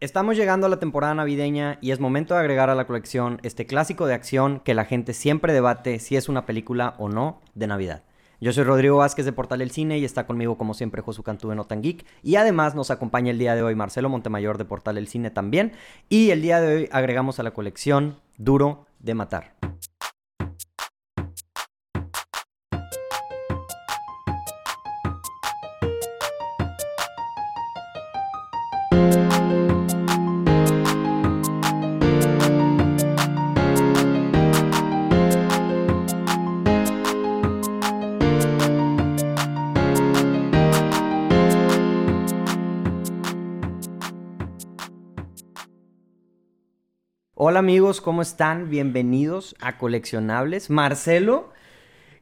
Estamos 0.00 0.38
llegando 0.38 0.66
a 0.66 0.70
la 0.70 0.78
temporada 0.78 1.14
navideña 1.14 1.76
y 1.82 1.90
es 1.90 2.00
momento 2.00 2.32
de 2.32 2.40
agregar 2.40 2.70
a 2.70 2.74
la 2.74 2.86
colección 2.86 3.38
este 3.42 3.66
clásico 3.66 4.06
de 4.06 4.14
acción 4.14 4.60
que 4.60 4.72
la 4.72 4.86
gente 4.86 5.12
siempre 5.12 5.52
debate 5.52 5.98
si 5.98 6.16
es 6.16 6.30
una 6.30 6.46
película 6.46 6.94
o 6.96 7.10
no 7.10 7.42
de 7.54 7.66
Navidad. 7.66 8.02
Yo 8.40 8.50
soy 8.54 8.64
Rodrigo 8.64 8.96
Vázquez 8.96 9.26
de 9.26 9.34
Portal 9.34 9.60
El 9.60 9.72
Cine 9.72 9.98
y 9.98 10.06
está 10.06 10.26
conmigo 10.26 10.56
como 10.56 10.72
siempre 10.72 11.02
Josu 11.02 11.22
Cantú 11.22 11.50
de 11.50 11.56
Notan 11.56 11.82
Geek. 11.82 12.06
Y 12.22 12.36
además 12.36 12.74
nos 12.74 12.90
acompaña 12.90 13.30
el 13.30 13.38
día 13.38 13.54
de 13.54 13.62
hoy 13.62 13.74
Marcelo 13.74 14.08
Montemayor 14.08 14.56
de 14.56 14.64
Portal 14.64 14.96
El 14.96 15.06
Cine 15.06 15.30
también. 15.30 15.72
Y 16.08 16.30
el 16.30 16.40
día 16.40 16.62
de 16.62 16.76
hoy 16.76 16.88
agregamos 16.92 17.38
a 17.38 17.42
la 17.42 17.50
colección 17.50 18.16
Duro 18.38 18.86
de 19.00 19.14
Matar. 19.14 19.52
Amigos, 47.60 48.00
¿cómo 48.00 48.22
están? 48.22 48.70
Bienvenidos 48.70 49.54
a 49.60 49.76
Coleccionables. 49.76 50.70
Marcelo, 50.70 51.52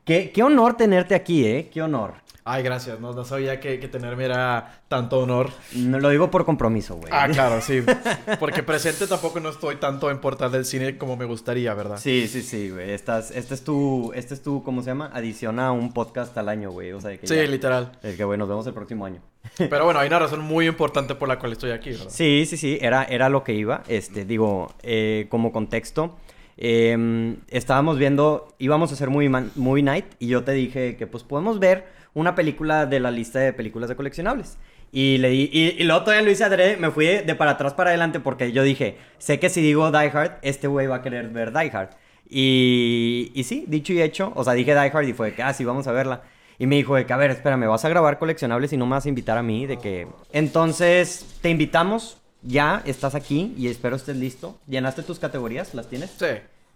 qué, 0.05 0.33
qué 0.35 0.43
honor 0.43 0.77
tenerte 0.77 1.15
aquí, 1.15 1.45
¿eh? 1.47 1.71
Qué 1.73 1.81
honor. 1.81 2.15
Ay, 2.51 2.63
gracias. 2.63 2.99
No, 2.99 3.13
no 3.13 3.25
sabía 3.25 3.61
que, 3.61 3.79
que, 3.79 3.89
tenerme 3.89 4.25
era 4.25 4.81
tanto 4.89 5.19
honor. 5.21 5.51
No 5.75 5.99
lo 6.01 6.09
digo 6.09 6.31
por 6.31 6.45
compromiso, 6.47 6.97
güey. 6.97 7.13
Ah, 7.13 7.29
claro, 7.31 7.61
sí. 7.61 7.83
Porque 8.41 8.63
presente 8.63 9.07
tampoco 9.07 9.39
no 9.39 9.51
estoy 9.51 9.77
tanto 9.77 10.11
en 10.11 10.19
Portal 10.19 10.51
del 10.51 10.65
Cine 10.65 10.97
como 10.97 11.17
me 11.17 11.27
gustaría, 11.27 11.75
¿verdad? 11.75 11.99
Sí, 11.99 12.27
sí, 12.27 12.41
sí, 12.43 12.71
güey. 12.71 12.93
Estás, 12.93 13.31
este 13.33 13.53
es 13.55 13.63
tu, 13.65 14.13
este 14.15 14.33
es 14.33 14.43
tu, 14.43 14.63
¿cómo 14.63 14.81
se 14.83 14.89
llama? 14.89 15.11
Adición 15.13 15.61
a 15.61 15.73
un 15.73 15.93
podcast 15.93 16.37
al 16.39 16.49
año, 16.49 16.71
güey. 16.71 16.93
O 16.93 17.01
sea, 17.01 17.17
que 17.19 17.27
sí, 17.27 17.35
ya- 17.37 17.43
literal. 17.43 17.93
El 18.03 18.17
que, 18.17 18.25
güey, 18.25 18.39
nos 18.39 18.49
vemos 18.49 18.67
el 18.67 18.73
próximo 18.73 19.05
año. 19.05 19.21
Pero 19.59 19.85
bueno, 19.85 20.01
hay 20.01 20.07
una 20.09 20.19
razón 20.19 20.41
muy 20.41 20.67
importante 20.67 21.15
por 21.15 21.29
la 21.29 21.39
cual 21.39 21.53
estoy 21.53 21.73
aquí, 21.73 21.91
¿verdad? 21.91 22.07
Sí, 22.09 22.45
sí, 22.49 22.57
sí, 22.57 22.79
era, 22.81 23.05
era 23.05 23.29
lo 23.29 23.45
que 23.45 23.53
iba. 23.53 23.83
Este, 23.89 24.25
digo, 24.25 24.73
eh, 24.83 25.27
como 25.29 25.53
contexto, 25.53 26.17
eh, 26.57 27.37
estábamos 27.49 27.99
viendo, 27.99 28.49
íbamos 28.59 28.91
a 28.91 28.95
hacer 28.95 29.11
Movie, 29.11 29.29
Man- 29.29 29.51
Movie 29.55 29.83
Night 29.83 30.07
y 30.19 30.27
yo 30.29 30.43
te 30.45 30.53
dije 30.53 30.97
que 30.97 31.07
pues 31.07 31.23
podemos 31.25 31.59
ver 31.61 31.98
una 32.15 32.35
película 32.35 32.87
de 32.87 33.01
la 33.01 33.11
lista 33.11 33.39
de 33.39 33.53
películas 33.53 33.89
de 33.89 33.97
coleccionables. 33.97 34.59
Y, 34.91 35.19
le 35.19 35.29
di, 35.29 35.51
y, 35.53 35.83
y 35.83 35.85
luego 35.85 36.03
todavía 36.03 36.25
lo 36.25 36.31
hice 36.31 36.45
adrede, 36.45 36.77
me 36.79 36.91
fui 36.91 37.07
de, 37.07 37.23
de 37.23 37.35
para 37.35 37.53
atrás 37.53 37.75
para 37.75 37.91
adelante 37.91 38.21
porque 38.21 38.53
yo 38.53 38.63
dije, 38.63 38.97
sé 39.19 39.39
que 39.39 39.51
si 39.51 39.61
digo 39.61 39.91
Die 39.91 40.11
Hard, 40.13 40.39
este 40.43 40.67
güey 40.67 40.87
va 40.87 40.97
a 40.97 41.03
querer 41.03 41.29
ver 41.29 41.53
Die 41.53 41.71
Hard. 41.73 41.91
Y, 42.31 43.31
y 43.35 43.45
sí, 43.45 43.65
dicho 43.69 43.93
y 43.93 44.03
hecho, 44.03 44.33
o 44.35 44.45
sea, 44.45 44.53
dije 44.55 44.73
Die 44.73 44.91
Hard 44.93 45.07
y 45.07 45.13
fue 45.13 45.35
que, 45.35 45.43
ah, 45.43 45.53
sí, 45.53 45.65
vamos 45.65 45.87
a 45.87 45.93
verla. 45.93 46.23
Y 46.59 46.67
me 46.67 46.77
dijo 46.77 46.97
de 46.97 47.07
que, 47.07 47.13
a 47.13 47.17
ver, 47.17 47.31
espérame, 47.31 47.69
vas 47.69 47.85
a 47.85 47.89
grabar 47.89 48.19
coleccionables 48.19 48.73
y 48.73 48.77
no 48.77 48.87
me 48.87 48.93
vas 48.93 49.07
a 49.07 49.09
invitar 49.09 49.39
a 49.39 49.43
mí, 49.43 49.67
de 49.67 49.79
que... 49.79 50.09
Entonces, 50.33 51.37
te 51.41 51.51
invitamos, 51.51 52.19
ya 52.43 52.83
estás 52.85 53.15
aquí 53.15 53.55
y 53.57 53.69
espero 53.69 53.95
estés 53.95 54.17
listo. 54.17 54.59
¿Llenaste 54.67 55.03
tus 55.03 55.19
categorías? 55.19 55.75
¿Las 55.75 55.89
tienes? 55.89 56.11
Sí. 56.19 56.27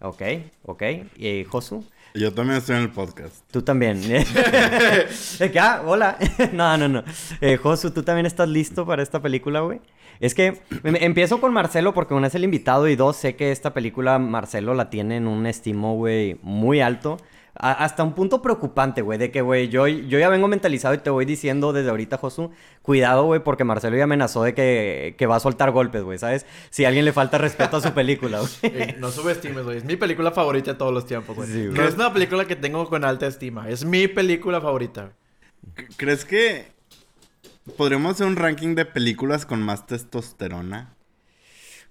Ok, 0.00 0.22
ok. 0.64 0.82
¿Y 1.16 1.44
Josu? 1.44 1.84
Yo 2.14 2.32
también 2.32 2.58
estoy 2.58 2.76
en 2.76 2.82
el 2.82 2.90
podcast. 2.90 3.34
Tú 3.50 3.62
también. 3.62 4.00
De 5.38 5.50
que, 5.50 5.58
ah, 5.58 5.82
hola. 5.84 6.18
no, 6.52 6.76
no, 6.76 6.88
no. 6.88 7.04
Eh, 7.40 7.56
Josu, 7.56 7.90
¿tú 7.90 8.02
también 8.02 8.26
estás 8.26 8.48
listo 8.48 8.84
para 8.86 9.02
esta 9.02 9.20
película, 9.20 9.60
güey? 9.60 9.80
Es 10.20 10.34
que 10.34 10.60
em- 10.84 10.96
empiezo 11.00 11.40
con 11.40 11.52
Marcelo 11.52 11.94
porque 11.94 12.14
uno 12.14 12.26
es 12.26 12.34
el 12.34 12.44
invitado 12.44 12.86
y 12.88 12.96
dos, 12.96 13.16
sé 13.16 13.34
que 13.34 13.50
esta 13.50 13.72
película 13.72 14.18
Marcelo 14.18 14.74
la 14.74 14.90
tiene 14.90 15.16
en 15.16 15.26
un 15.26 15.46
estimo, 15.46 15.96
güey, 15.96 16.38
muy 16.42 16.80
alto. 16.80 17.16
A- 17.54 17.84
hasta 17.84 18.02
un 18.02 18.14
punto 18.14 18.40
preocupante, 18.40 19.02
güey, 19.02 19.18
de 19.18 19.30
que, 19.30 19.42
güey, 19.42 19.68
yo, 19.68 19.86
yo 19.86 20.18
ya 20.18 20.30
vengo 20.30 20.48
mentalizado 20.48 20.94
y 20.94 20.98
te 20.98 21.10
voy 21.10 21.26
diciendo 21.26 21.72
desde 21.74 21.90
ahorita, 21.90 22.16
Josu, 22.16 22.50
cuidado, 22.80 23.24
güey, 23.24 23.44
porque 23.44 23.62
Marcelo 23.62 23.96
ya 23.96 24.04
amenazó 24.04 24.42
de 24.42 24.54
que, 24.54 25.14
que 25.18 25.26
va 25.26 25.36
a 25.36 25.40
soltar 25.40 25.70
golpes, 25.70 26.02
güey, 26.02 26.18
¿sabes? 26.18 26.46
Si 26.70 26.84
a 26.84 26.88
alguien 26.88 27.04
le 27.04 27.12
falta 27.12 27.36
respeto 27.36 27.76
a 27.76 27.80
su 27.82 27.92
película, 27.92 28.40
güey. 28.40 28.50
Ey, 28.62 28.96
no 28.98 29.10
subestimes, 29.10 29.64
güey. 29.64 29.76
Es 29.76 29.84
mi 29.84 29.96
película 29.96 30.30
favorita 30.32 30.72
de 30.72 30.78
todos 30.78 30.94
los 30.94 31.04
tiempos, 31.04 31.36
güey. 31.36 31.48
Sí, 31.48 31.68
no 31.70 31.84
es 31.84 31.94
una 31.94 32.10
película 32.12 32.46
que 32.46 32.56
tengo 32.56 32.88
con 32.88 33.04
alta 33.04 33.26
estima. 33.26 33.68
Es 33.68 33.84
mi 33.84 34.08
película 34.08 34.60
favorita. 34.60 35.12
¿Crees 35.98 36.24
que 36.24 36.72
podríamos 37.76 38.12
hacer 38.12 38.26
un 38.26 38.36
ranking 38.36 38.74
de 38.74 38.86
películas 38.86 39.44
con 39.44 39.60
más 39.62 39.86
testosterona? 39.86 40.94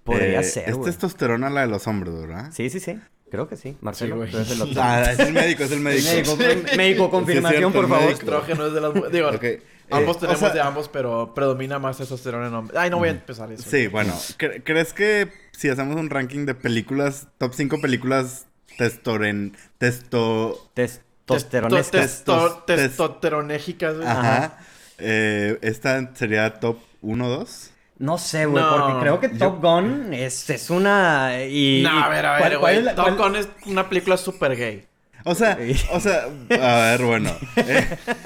Podría 0.03 0.39
Eh, 0.39 0.43
ser, 0.43 0.69
Es 0.69 0.81
testosterona 0.81 1.49
la 1.51 1.61
de 1.61 1.67
los 1.67 1.85
hombres, 1.87 2.15
¿verdad? 2.19 2.49
Sí, 2.51 2.69
sí, 2.71 2.79
sí. 2.79 2.99
Creo 3.31 3.47
que 3.47 3.55
sí. 3.55 3.77
Marcelo, 3.81 4.23
Sí, 4.27 4.35
eres 4.35 4.51
el. 4.51 4.77
Ah, 4.77 5.11
es 5.11 5.17
el 5.19 5.31
médico, 5.33 5.63
es 5.63 5.71
el 5.71 5.79
médico. 5.81 6.35
Médico, 6.35 6.75
médico, 6.77 7.09
confirmación, 7.09 7.71
cierto, 7.71 7.79
por 7.79 7.89
favor. 7.89 8.11
Estrógeno 8.11 8.67
es 8.67 8.73
de 8.73 8.81
las... 8.81 8.93
Digo, 9.11 9.29
Ok, 9.29 9.43
eh, 9.43 9.61
ambos 9.89 10.17
o 10.17 10.19
tenemos 10.19 10.39
sea- 10.39 10.49
de 10.49 10.59
ambos, 10.61 10.89
pero 10.89 11.33
predomina 11.33 11.79
más 11.79 11.97
testosterona 11.97 12.47
en 12.47 12.53
hombres. 12.53 12.77
Ay, 12.77 12.89
no 12.89 12.97
voy 12.97 13.07
a 13.07 13.11
empezar 13.11 13.49
eso. 13.51 13.63
Sí, 13.69 13.87
bueno. 13.87 14.13
cre- 14.37 14.61
¿Crees 14.65 14.91
que 14.93 15.31
si 15.53 15.69
hacemos 15.69 15.95
un 15.95 16.09
ranking 16.09 16.45
de 16.45 16.55
películas, 16.55 17.27
top 17.37 17.53
5 17.53 17.79
películas 17.81 18.47
testoren... 18.77 19.55
Testo... 19.77 20.69
Testosteronescas. 20.73 22.25
Testo- 22.25 22.35
Testos- 22.35 22.65
tes- 22.65 22.75
Testosteronégicas. 22.89 23.95
Ajá. 24.05 24.57
Eh, 24.97 25.57
¿Esta 25.61 26.13
sería 26.15 26.59
top 26.59 26.77
1 27.01 27.29
2? 27.29 27.70
No 28.01 28.17
sé, 28.17 28.45
güey, 28.47 28.63
No, 28.63 28.71
porque 28.77 28.99
creo 28.99 29.19
que 29.19 29.29
Top 29.29 29.61
Gun 29.61 30.13
es, 30.13 30.49
es 30.49 30.69
una... 30.71 31.43
Y, 31.45 31.81
No, 31.83 32.03
a 32.03 32.09
ver, 32.09 32.25
a 32.25 32.37
¿cuál- 32.39 32.49
ver, 32.49 32.59
güey. 32.59 32.95
Top 32.95 33.05
cuál- 33.15 33.15
Gun 33.17 33.35
es 33.35 33.47
una 33.67 33.87
película 33.87 34.17
súper 34.17 34.55
gay. 34.57 34.85
O 35.23 35.35
sea, 35.35 35.55
o 35.91 35.99
sea, 35.99 36.23
a 36.23 36.75
ver, 36.97 37.03
bueno. 37.03 37.29
eh, 37.57 37.87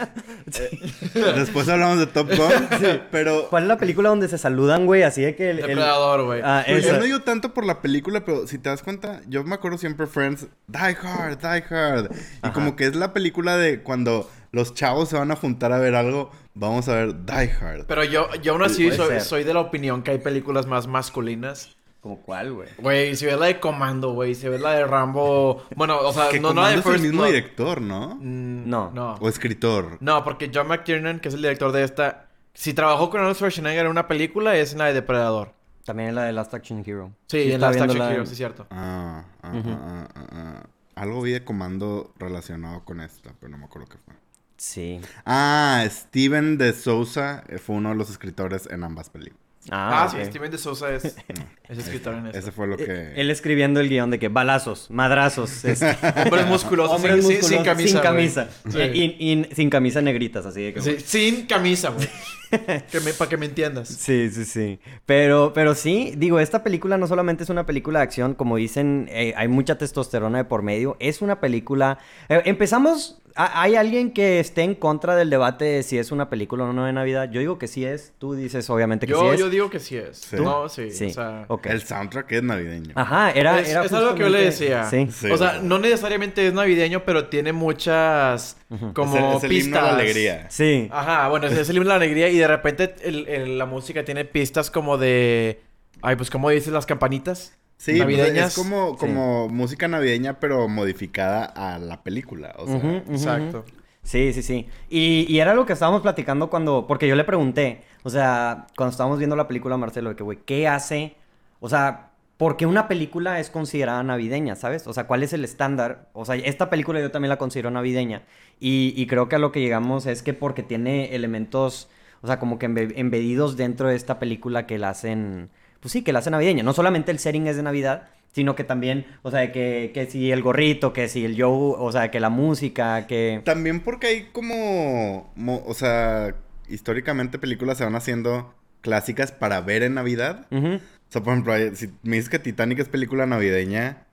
eh, 0.54 1.34
después 1.36 1.68
hablamos 1.68 2.00
de 2.00 2.08
Top 2.08 2.30
Gun, 2.30 2.70
pero 3.12 3.50
¿Cuál 3.50 3.64
es 3.64 3.68
la 3.68 3.78
película 3.78 4.08
donde 4.10 4.30
se 4.30 4.38
saludan, 4.38 4.86
güey? 4.86 5.04
Así 5.04 5.22
de 5.22 5.36
que 5.36 5.50
el... 5.50 5.60
el- 5.60 5.68
Depredador, 5.68 6.24
güey. 6.24 6.42
Ah, 6.44 6.64
Pues 6.66 6.86
esa. 6.86 6.94
yo 6.94 7.00
no 7.00 7.04
digo 7.04 7.20
tanto 7.22 7.54
por 7.54 7.66
la 7.66 7.82
película, 7.82 8.24
pero 8.24 8.48
si 8.48 8.58
te 8.60 8.70
das 8.70 8.82
cuenta, 8.82 9.20
yo 9.28 9.44
me 9.44 9.56
acuerdo 9.56 9.78
siempre 9.78 10.08
Friends, 10.08 10.48
Die 10.68 10.78
Hard, 11.04 11.40
Die 11.40 11.76
Hard. 11.76 12.12
Y 12.14 12.16
Ajá. 12.44 12.54
como 12.54 12.78
que 12.78 12.86
es 12.86 12.96
la 12.96 13.12
película 13.12 13.58
de 13.58 13.82
cuando 13.82 14.30
los 14.56 14.74
chavos 14.74 15.10
se 15.10 15.18
van 15.18 15.30
a 15.32 15.36
juntar 15.36 15.72
a 15.74 15.78
ver 15.80 15.96
algo, 15.96 16.32
vamos 16.54 16.88
a 16.88 16.96
ver 16.96 17.26
Die 17.26 17.52
Hard. 17.52 17.86
Pero 17.88 18.04
yo, 18.06 18.34
yo 18.42 18.54
aún 18.54 18.64
así 18.64 18.90
soy, 19.20 19.44
de 19.44 19.54
la 19.54 19.60
opinión 19.60 20.02
que 20.02 20.12
hay 20.12 20.18
películas 20.20 20.66
más 20.66 20.88
masculinas. 20.88 21.76
¿Como 22.00 22.22
cuál, 22.22 22.54
güey? 22.54 22.70
Güey, 22.78 23.16
si 23.16 23.26
ves 23.26 23.38
la 23.38 23.48
de 23.48 23.60
Comando, 23.60 24.14
güey, 24.14 24.36
si 24.36 24.48
ves 24.48 24.62
la 24.62 24.74
de 24.74 24.86
Rambo... 24.86 25.64
Bueno, 25.76 25.98
o 26.00 26.14
sea, 26.14 26.30
que 26.30 26.40
no, 26.40 26.54
no 26.54 26.62
la 26.62 26.70
de 26.70 26.76
Comando 26.76 26.80
es 26.80 26.86
el 26.86 26.92
First 26.92 27.04
mismo 27.04 27.22
Blood. 27.24 27.34
director, 27.34 27.82
¿no? 27.82 28.16
Mm, 28.16 28.70
No. 28.70 28.92
No. 28.92 29.14
O 29.16 29.28
escritor. 29.28 29.98
No, 30.00 30.24
porque 30.24 30.52
John 30.54 30.68
McTiernan, 30.68 31.20
que 31.20 31.28
es 31.30 31.34
el 31.34 31.42
director 31.42 31.72
de 31.72 31.84
esta... 31.84 32.28
Si 32.54 32.74
trabajó 32.74 33.10
con 33.10 33.20
Arnold 33.20 33.36
Schwarzenegger 33.38 33.86
en 33.86 33.92
una 33.92 34.08
película, 34.08 34.56
es 34.56 34.72
en 34.74 34.78
la 34.78 34.86
de 34.86 34.94
Depredador. 34.94 35.54
También 35.84 36.10
en 36.10 36.16
la 36.16 36.24
de 36.26 36.32
Last 36.34 36.54
Action 36.54 36.84
Hero. 36.86 37.12
Sí, 37.28 37.42
en 37.42 37.52
estaba 37.54 37.72
la 37.72 37.76
viendo 37.78 37.94
Action 37.94 38.12
Hero, 38.14 38.26
sí 38.28 38.32
es 38.32 38.38
cierto. 38.38 38.68
Ah, 38.70 39.24
ah, 39.42 39.52
Ujú. 39.52 39.70
ah, 39.72 40.08
ah, 40.16 40.28
ah. 40.32 40.64
Algo 40.96 41.22
vi 41.24 41.32
de 41.32 41.44
Comando 41.44 42.14
relacionado 42.18 42.86
con 42.86 43.02
esta, 43.02 43.34
pero 43.40 43.52
no 43.52 43.58
me 43.58 43.66
acuerdo 43.66 43.88
qué 43.90 43.98
fue. 43.98 44.14
Sí. 44.58 45.00
Ah, 45.26 45.84
Steven 45.90 46.58
de 46.58 46.74
Sousa 46.74 47.44
eh, 47.50 47.58
fue 47.58 47.76
uno 47.76 47.90
de 47.90 47.96
los 47.96 48.10
escritores 48.10 48.68
en 48.72 48.84
ambas 48.84 49.10
películas. 49.10 49.42
Ah, 49.72 50.04
Ah, 50.04 50.10
sí. 50.10 50.24
Steven 50.24 50.52
de 50.52 50.58
Sousa 50.60 50.94
es, 50.94 51.04
es 51.70 51.78
escritor 51.80 52.14
en 52.14 52.28
esto. 52.28 52.38
Ese 52.38 52.52
fue 52.52 52.68
lo 52.68 52.76
Eh, 52.76 52.86
que... 52.86 53.20
Él 53.22 53.32
escribiendo 53.32 53.80
el 53.80 53.90
guion 53.90 54.12
de 54.12 54.20
que 54.20 54.28
balazos, 54.30 54.92
madrazos, 54.92 55.66
este, 55.66 55.98
Hombres 56.24 56.46
musculosos, 56.48 56.96
hombres 56.96 57.26
sin, 57.26 57.42
sin- 57.42 57.42
musculosos, 57.42 57.50
sin 57.50 57.64
camisa, 57.64 57.92
sin 57.94 58.02
camisa. 58.02 58.50
Sí. 58.70 58.78
Eh, 58.80 59.50
sin 59.56 59.70
camisa 59.72 60.02
negritas, 60.02 60.46
así 60.46 60.62
de 60.62 60.74
que... 60.76 60.82
Sí, 60.82 60.98
sin 61.04 61.46
camisa, 61.48 61.90
güey. 61.90 62.08
que 62.92 63.00
me, 63.02 63.14
para 63.14 63.30
que 63.30 63.38
me 63.38 63.46
entiendas. 63.46 63.88
Sí, 63.90 64.30
sí, 64.30 64.46
sí. 64.46 64.80
Pero, 65.06 65.52
pero 65.54 65.76
sí, 65.76 66.14
digo, 66.18 66.40
esta 66.40 66.64
película 66.64 66.98
no 66.98 67.08
solamente 67.08 67.44
es 67.44 67.50
una 67.50 67.66
película 67.66 68.00
de 68.00 68.04
acción, 68.04 68.34
como 68.34 68.56
dicen, 68.58 69.08
eh, 69.12 69.34
hay 69.38 69.48
mucha 69.48 69.78
testosterona 69.78 70.40
de 70.40 70.46
por 70.46 70.62
medio. 70.62 70.98
Es 71.00 71.22
una 71.22 71.40
película. 71.40 71.98
eh, 72.30 72.42
empezamos. 72.46 73.22
a- 73.38 73.62
¿Hay 73.64 73.76
alguien 73.76 74.12
que 74.14 74.40
esté 74.40 74.62
en 74.62 74.76
contra 74.76 75.14
del 75.18 75.30
debate 75.30 75.66
de 75.66 75.84
si 75.84 75.98
es 75.98 76.14
una 76.14 76.30
película 76.30 76.64
o 76.64 76.72
no 76.72 76.86
de 76.86 76.94
Navidad? 76.94 77.30
Yo 77.30 77.42
digo 77.42 77.58
que 77.60 77.68
sí 77.68 77.84
es. 77.84 78.14
Tú 78.18 78.34
dices, 78.34 78.70
obviamente, 78.70 79.06
que 79.08 79.12
Yo, 79.12 79.20
sí 79.20 79.28
es. 79.34 79.40
yo 79.42 79.50
digo 79.50 79.70
que 79.70 79.82
sí 79.82 79.98
es. 79.98 80.20
Sí. 80.20 80.38
No, 80.38 80.70
sí. 80.70 80.90
Sí. 80.92 81.08
O 81.08 81.10
sea, 81.10 81.44
Ok. 81.50 81.66
El 81.66 81.82
soundtrack 81.82 82.32
es 82.32 82.44
navideño. 82.44 82.94
Ajá, 82.96 83.32
era. 83.32 83.60
es, 83.60 83.68
era 83.68 83.84
es 83.84 83.92
algo 83.92 84.16
que 84.16 84.22
yo 84.22 84.30
le 84.30 84.40
decía. 84.46 84.86
Sí. 84.90 85.10
Sí, 85.12 85.30
o 85.30 85.36
sea, 85.38 85.60
no 85.62 85.80
necesariamente 85.80 86.48
es 86.48 86.54
navideño, 86.54 87.04
pero 87.04 87.28
tiene 87.28 87.52
muchas 87.52 88.56
como 88.94 89.16
es 89.18 89.22
el, 89.24 89.38
es 89.38 89.44
el 89.44 89.52
himno 89.52 89.66
pistas. 89.66 89.82
de 89.84 89.88
la 89.90 89.94
alegría. 89.96 90.48
Sí. 90.50 90.88
Ajá, 90.92 91.28
bueno, 91.28 91.48
es 91.48 91.70
el 91.70 91.76
himno 91.76 91.90
de 91.90 91.90
la 91.90 91.96
alegría 91.96 92.30
y 92.36 92.40
de 92.40 92.48
repente 92.48 92.96
el- 93.04 93.28
el- 93.28 93.58
la 93.58 93.66
música 93.66 94.04
tiene 94.06 94.26
pistas 94.26 94.70
como 94.72 94.98
de... 94.98 95.62
Ay, 96.02 96.16
pues 96.16 96.30
¿cómo 96.30 96.50
dices 96.50 96.72
las 96.74 96.86
campanitas? 96.86 97.58
Sí, 97.78 97.92
pues, 97.92 98.00
navideñas. 98.00 98.50
es 98.50 98.56
como, 98.56 98.92
Sí. 98.92 98.98
como 99.00 99.50
música 99.50 99.88
navideña, 99.88 100.40
pero 100.40 100.68
modificada 100.68 101.46
a 101.46 101.78
la 101.80 102.04
película. 102.04 102.54
O 102.58 102.68
sea, 102.68 102.98
Exacto. 103.10 103.66
Sí, 104.04 104.34
sí, 104.34 104.44
sí. 104.44 104.68
Y, 104.90 105.26
y 105.28 105.40
era 105.40 105.56
lo 105.56 105.66
que 105.66 105.74
estábamos 105.74 106.02
platicando 106.02 106.50
cuando, 106.50 106.86
porque 106.88 107.08
yo 107.08 107.16
le 107.16 107.24
pregunté, 107.24 107.82
o 108.04 108.10
sea, 108.10 108.68
cuando 108.78 108.92
estábamos 108.92 109.18
viendo 109.18 109.36
la 109.36 109.48
película 109.48 109.78
Marcelo, 109.78 110.12
de 110.12 110.16
que, 110.16 110.24
güey, 110.24 110.38
¿qué 110.46 110.68
hace? 110.68 111.16
O 111.60 111.68
sea, 111.70 112.12
¿por 112.38 112.56
qué 112.56 112.66
una 112.68 112.88
película 112.88 113.40
es 113.40 113.50
considerada 113.50 114.04
navideña, 114.04 114.56
sabes? 114.56 114.86
O 114.86 114.94
sea, 114.94 115.08
¿cuál 115.08 115.24
es 115.24 115.34
el 115.34 115.44
estándar? 115.44 116.10
O 116.14 116.24
sea, 116.24 116.36
esta 116.36 116.70
película 116.70 117.00
yo 117.02 117.10
también 117.10 117.30
la 117.30 117.38
considero 117.38 117.72
navideña. 117.72 118.24
Y, 118.60 118.94
y 118.96 119.08
creo 119.08 119.28
que 119.28 119.38
a 119.38 119.40
lo 119.40 119.52
que 119.52 119.60
llegamos 119.60 120.06
es 120.06 120.22
que 120.22 120.34
porque 120.36 120.62
tiene 120.64 121.16
elementos, 121.16 121.90
o 122.22 122.28
sea, 122.28 122.40
como 122.40 122.58
que 122.60 122.68
embe- 122.70 122.94
embedidos 122.96 123.58
dentro 123.58 123.90
de 123.90 123.96
esta 123.96 124.20
película 124.20 124.66
que 124.66 124.78
la 124.78 124.90
hacen, 124.90 125.50
pues 125.80 125.92
sí, 125.92 126.02
que 126.04 126.14
la 126.14 126.20
hacen 126.20 126.32
navideña. 126.32 126.64
No 126.64 126.74
solamente 126.74 127.12
el 127.12 127.20
setting 127.20 127.48
es 127.48 127.56
de 127.58 127.64
Navidad, 127.64 128.08
sino 128.32 128.56
que 128.56 128.64
también, 128.64 129.06
o 129.22 129.32
sea, 129.32 129.52
que, 129.52 129.92
que 129.94 130.08
si 130.08 130.32
el 130.32 130.42
gorrito, 130.42 130.92
que 130.92 131.08
si 131.08 131.24
el 131.24 131.36
show, 131.36 131.76
o 131.80 131.92
sea, 131.92 132.12
que 132.12 132.20
la 132.20 132.30
música, 132.30 133.08
que... 133.08 133.42
También 133.46 133.80
porque 133.80 134.08
hay 134.08 134.24
como, 134.34 135.32
mo- 135.36 135.64
o 135.66 135.74
sea, 135.74 136.36
históricamente 136.68 137.40
películas 137.40 137.78
se 137.78 137.86
van 137.86 137.96
haciendo 137.96 138.54
clásicas 138.82 139.32
para 139.32 139.62
ver 139.62 139.84
en 139.84 139.94
Navidad. 139.94 140.48
O 140.52 140.80
sea, 141.10 141.24
por 141.24 141.34
ejemplo, 141.34 141.54
si 141.76 141.92
me 142.04 142.18
dices 142.18 142.30
que 142.30 142.40
Titanic 142.40 142.80
es 142.80 142.90
película 142.90 143.26
navideña, 143.26 144.04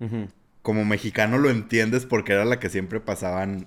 como 0.62 0.84
mexicano 0.84 1.38
lo 1.38 1.50
entiendes 1.50 2.06
porque 2.06 2.32
era 2.34 2.44
la 2.44 2.60
que 2.60 2.68
siempre 2.70 3.00
pasaban 3.00 3.66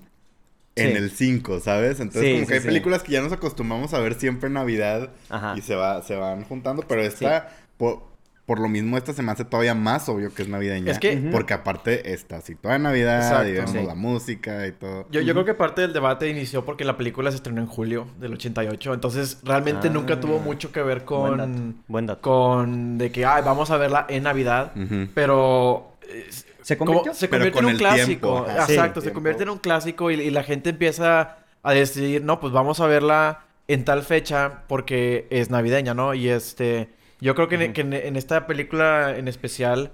en 0.76 0.92
Sí. 0.92 0.98
el 0.98 1.10
5, 1.12 1.60
¿sabes? 1.62 2.00
Entonces 2.00 2.22
Sí, 2.24 2.32
como 2.34 2.42
sí, 2.44 2.48
que 2.48 2.54
hay 2.56 2.60
sí. 2.62 2.68
películas 2.68 3.04
que 3.04 3.12
ya 3.14 3.22
nos 3.22 3.32
acostumbramos 3.32 3.94
a 3.94 4.00
ver 4.00 4.16
siempre 4.16 4.48
en 4.48 4.54
Navidad 4.54 5.10
Ajá. 5.30 5.54
y 5.58 5.62
se 5.62 5.76
va 5.76 6.02
se 6.04 6.16
van 6.16 6.44
juntando, 6.44 6.84
pero 6.88 7.02
esta 7.02 7.50
por, 7.78 8.14
por 8.46 8.60
lo 8.60 8.68
mismo 8.70 8.96
esta 8.98 9.12
se 9.14 9.24
me 9.24 9.32
hace 9.32 9.44
todavía 9.46 9.74
más 9.74 10.08
obvio 10.08 10.32
que 10.34 10.44
es 10.44 10.48
navideña, 10.50 10.92
Es 10.92 11.00
que- 11.00 11.18
porque 11.32 11.54
aparte 11.56 12.14
está 12.14 12.42
situada 12.42 12.76
en 12.76 12.84
Navidad 12.84 13.18
Exacto, 13.24 13.48
y 13.50 13.52
vemos 13.54 13.72
sí. 13.72 13.84
la 13.88 13.96
música 13.96 14.68
y 14.68 14.72
todo. 14.74 15.08
Yo, 15.12 15.22
yo 15.22 15.34
creo 15.34 15.46
que 15.46 15.54
parte 15.56 15.82
del 15.82 15.94
debate 15.94 16.30
inició 16.30 16.64
porque 16.64 16.84
la 16.86 16.96
película 16.98 17.32
se 17.32 17.38
estrenó 17.38 17.62
en 17.62 17.68
julio 17.68 18.06
del 18.20 18.34
88. 18.34 18.94
Entonces, 18.94 19.40
realmente 19.44 19.88
Ah. 19.88 19.92
nunca 19.92 20.20
tuvo 20.20 20.38
mucho 20.40 20.72
que 20.72 20.82
ver 20.84 21.06
Buen 21.06 21.38
dato. 21.38 21.52
con... 21.54 21.84
Buen 21.88 22.06
dato. 22.06 22.22
Con... 22.22 22.98
De 23.00 23.12
que, 23.12 23.26
ay, 23.26 23.42
vamos 23.44 23.72
a 23.72 23.78
verla 23.78 24.06
en 24.10 24.24
Navidad. 24.24 24.74
Pero... 25.16 25.94
eh, 26.08 26.28
¿Se 26.66 26.78
convirtió? 26.78 27.14
convierte 27.30 27.52
con 27.52 27.66
en 27.66 27.72
un 27.72 27.78
clásico. 27.78 28.44
tiempo, 28.44 28.46
ajá, 28.50 28.66
sí, 28.68 28.74
Exacto, 28.74 29.02
se 29.02 29.14
convierte 29.14 29.44
en 29.44 29.50
un 29.50 29.60
clásico 29.60 30.10
y, 30.12 30.16
y 30.16 30.32
la 30.32 30.44
gente 30.44 30.72
empieza 30.72 31.38
a 31.64 31.74
decidir, 31.74 32.24
no, 32.24 32.40
pues 32.40 32.54
vamos 32.54 32.80
a 32.80 32.88
verla 32.88 33.46
en 33.68 33.86
tal 33.86 34.04
fecha 34.04 34.64
porque 34.68 35.28
es 35.30 35.50
navideña, 35.50 35.94
¿no? 35.94 36.14
Y 36.14 36.30
este, 36.30 36.90
yo 37.22 37.36
creo 37.36 37.48
que, 37.48 37.56
en- 37.56 37.62
Ujú. 37.66 37.74
que 37.74 37.82
en, 37.82 37.94
en 37.94 38.16
esta 38.16 38.48
película 38.48 39.16
en 39.18 39.28
especial, 39.28 39.92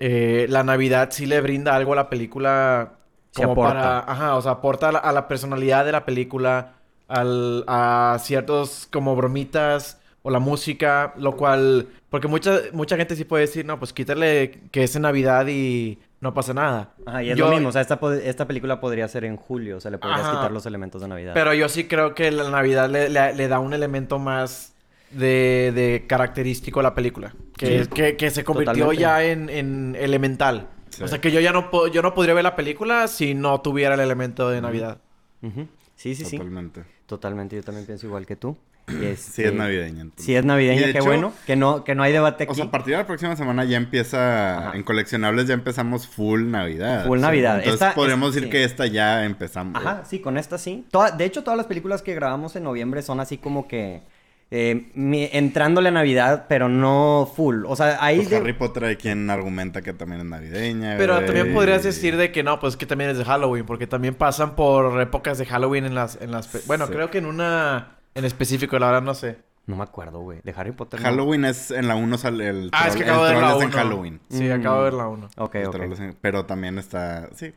eh, 0.00 0.46
la 0.48 0.64
Navidad 0.64 1.10
sí 1.12 1.26
le 1.26 1.40
brinda 1.40 1.76
algo 1.76 1.92
a 1.92 1.96
la 1.96 2.10
película 2.10 2.98
Sí 3.30 3.44
como 3.44 3.52
aporta. 3.52 3.72
para, 3.72 3.98
ajá, 4.00 4.36
o 4.36 4.42
sea, 4.42 4.52
aporta 4.52 4.88
a 4.90 4.92
la, 4.92 4.98
a 5.00 5.12
la 5.12 5.28
personalidad 5.28 5.84
de 5.84 5.92
la 5.92 6.04
película, 6.04 6.74
al, 7.08 7.64
a 7.68 8.18
ciertos 8.20 8.88
como 8.92 9.16
bromitas 9.16 10.00
o 10.22 10.30
la 10.30 10.38
música, 10.38 11.14
lo 11.16 11.36
cual, 11.36 11.88
porque 12.10 12.28
mucha, 12.28 12.60
mucha 12.72 12.96
gente 12.96 13.16
sí 13.16 13.24
puede 13.24 13.42
decir, 13.42 13.64
no, 13.66 13.78
pues 13.78 13.92
quítale 13.92 14.60
que 14.70 14.84
es 14.84 14.94
en 14.96 15.02
Navidad 15.02 15.46
y 15.48 15.98
no 16.20 16.32
pasa 16.32 16.54
nada. 16.54 16.94
Ajá, 17.06 17.22
y 17.24 17.30
es 17.30 17.36
Yo- 17.36 17.46
lo 17.46 17.52
mismo, 17.52 17.68
o 17.68 17.72
sea, 17.72 17.80
esta, 17.80 17.98
esta 18.22 18.46
película 18.46 18.80
podría 18.80 19.08
ser 19.08 19.24
en 19.24 19.36
julio, 19.36 19.78
o 19.78 19.80
sea, 19.80 19.90
le 19.90 19.98
podrías 19.98 20.20
Ajá. 20.20 20.32
quitar 20.32 20.52
los 20.52 20.64
elementos 20.66 21.02
de 21.02 21.08
Navidad. 21.08 21.32
Pero 21.34 21.52
yo 21.54 21.68
sí 21.68 21.84
creo 21.88 22.14
que 22.14 22.30
la 22.30 22.48
Navidad 22.50 22.88
le, 22.88 23.08
le- 23.08 23.34
le 23.34 23.48
da 23.48 23.58
un 23.58 23.72
elemento 23.74 24.18
más 24.20 24.74
de, 25.10 25.72
de 25.74 26.04
característico 26.06 26.78
a 26.80 26.84
la 26.84 26.94
película. 26.94 27.34
Que, 27.56 27.66
Sí. 27.66 27.72
es- 27.74 27.88
que, 27.88 28.16
que 28.16 28.30
se 28.30 28.44
convirtió 28.44 28.72
Totalmente. 28.86 29.00
ya 29.02 29.24
en, 29.24 29.50
en 29.50 29.96
elemental. 29.98 30.68
Sí. 30.90 31.02
O 31.02 31.08
sea 31.08 31.20
que 31.20 31.32
yo 31.32 31.40
ya 31.40 31.52
no 31.52 31.70
puedo, 31.70 31.88
yo 31.88 32.00
no 32.02 32.14
podría 32.14 32.34
ver 32.34 32.44
la 32.44 32.54
película 32.54 33.08
si 33.08 33.34
no 33.34 33.60
tuviera 33.60 33.94
el 33.94 34.00
elemento 34.00 34.48
de 34.50 34.60
Navidad. 34.60 34.98
Sí, 35.96 36.14
sí, 36.14 36.24
sí. 36.24 36.36
Totalmente. 36.36 36.84
Totalmente, 37.06 37.56
yo 37.56 37.62
también 37.62 37.86
pienso 37.86 38.06
igual 38.06 38.26
que 38.26 38.36
tú. 38.36 38.56
Este, 38.88 39.16
Sí 39.16 39.42
es 39.44 39.52
navideña. 39.54 40.00
entonces. 40.02 40.24
Sí 40.26 40.34
es 40.34 40.44
navideña, 40.44 40.82
qué 40.84 40.90
hecho, 40.90 41.04
bueno. 41.04 41.32
Que 41.46 41.56
no, 41.56 41.84
que 41.84 41.94
no 41.94 42.02
hay 42.02 42.12
debate 42.12 42.44
aquí. 42.44 42.52
O 42.52 42.54
sea, 42.54 42.64
a 42.64 42.70
partir 42.70 42.92
de 42.92 42.98
la 42.98 43.06
próxima 43.06 43.36
semana 43.36 43.64
ya 43.64 43.76
empieza, 43.76 44.68
Ajá. 44.68 44.76
en 44.76 44.82
coleccionables 44.82 45.46
ya 45.46 45.54
empezamos 45.54 46.06
full 46.08 46.50
Navidad. 46.50 47.06
Full 47.06 47.20
Navidad. 47.20 47.58
Entonces 47.58 47.74
Esta- 47.74 47.94
podríamos 47.94 48.30
es- 48.30 48.34
decir 48.34 48.48
sí. 48.48 48.50
que 48.52 48.64
esta 48.64 48.86
ya 48.86 49.24
empezamos. 49.24 49.76
Ajá, 49.80 50.04
sí, 50.04 50.18
con 50.20 50.36
esta 50.36 50.58
sí. 50.58 50.86
Toda- 50.90 51.10
de 51.12 51.24
hecho, 51.24 51.42
todas 51.44 51.56
las 51.56 51.66
películas 51.66 52.02
que 52.02 52.14
grabamos 52.14 52.56
en 52.56 52.64
noviembre 52.64 53.02
son 53.02 53.20
así 53.20 53.38
como 53.38 53.68
que 53.68 54.02
eh, 54.54 54.90
mi- 54.94 55.30
entrándole 55.32 55.88
a 55.88 55.92
Navidad, 55.92 56.44
pero 56.46 56.68
no 56.68 57.32
full. 57.34 57.64
O 57.66 57.74
sea, 57.74 57.96
ahí... 58.04 58.16
Pues 58.16 58.28
de- 58.28 58.36
Harry 58.36 58.52
Potter 58.52 58.84
hay 58.84 58.96
quien 58.96 59.30
argumenta 59.30 59.80
que 59.80 59.94
también 59.94 60.20
es 60.20 60.26
navideña. 60.26 60.96
Pero 60.98 61.24
también 61.24 61.54
podrías 61.54 61.82
decir 61.82 62.18
de 62.18 62.30
que 62.32 62.42
no, 62.42 62.60
pues 62.60 62.76
que 62.76 62.84
también 62.84 63.08
es 63.08 63.16
de 63.16 63.24
Halloween, 63.24 63.64
porque 63.64 63.86
también 63.86 64.14
pasan 64.14 64.54
por 64.54 65.00
épocas 65.00 65.38
de 65.38 65.46
Halloween 65.46 65.86
en 65.86 65.94
las, 65.94 66.18
en 66.20 66.32
las, 66.32 66.50
bueno, 66.66 66.86
Sí. 66.86 66.92
creo 66.92 67.10
que 67.10 67.16
en 67.16 67.24
una 67.26 67.92
en 68.14 68.24
específico, 68.24 68.78
la 68.78 68.86
verdad 68.86 69.02
no 69.02 69.14
sé. 69.14 69.38
No 69.66 69.76
me 69.76 69.84
acuerdo, 69.84 70.20
güey. 70.20 70.40
De 70.42 70.52
Harry 70.56 70.72
Potter. 70.72 71.00
no. 71.00 71.06
Halloween 71.06 71.44
es 71.44 71.70
en 71.70 71.86
la 71.86 71.94
1 71.94 72.18
sale 72.18 72.48
el 72.48 72.68
Ah, 72.72 72.88
es 72.88 72.96
que 72.96 73.04
acabo 73.04 73.24
de 73.24 73.32
ver 73.34 73.42
la 73.42 73.50
es 73.56 73.60
en 73.62 73.68
uno. 73.68 73.76
Halloween. 73.76 74.20
Sí, 74.28 74.42
Mm. 74.44 74.52
acabo 74.60 74.78
de 74.78 74.84
ver 74.84 74.94
la 74.94 75.08
1. 75.08 75.30
Ok, 75.36 75.54
El 75.54 75.66
ok. 75.66 75.72
troll 75.76 75.92
es 75.92 76.00
en- 76.00 76.16
Pero 76.20 76.46
también 76.46 76.78
está... 76.78 77.28
Sí. 77.34 77.54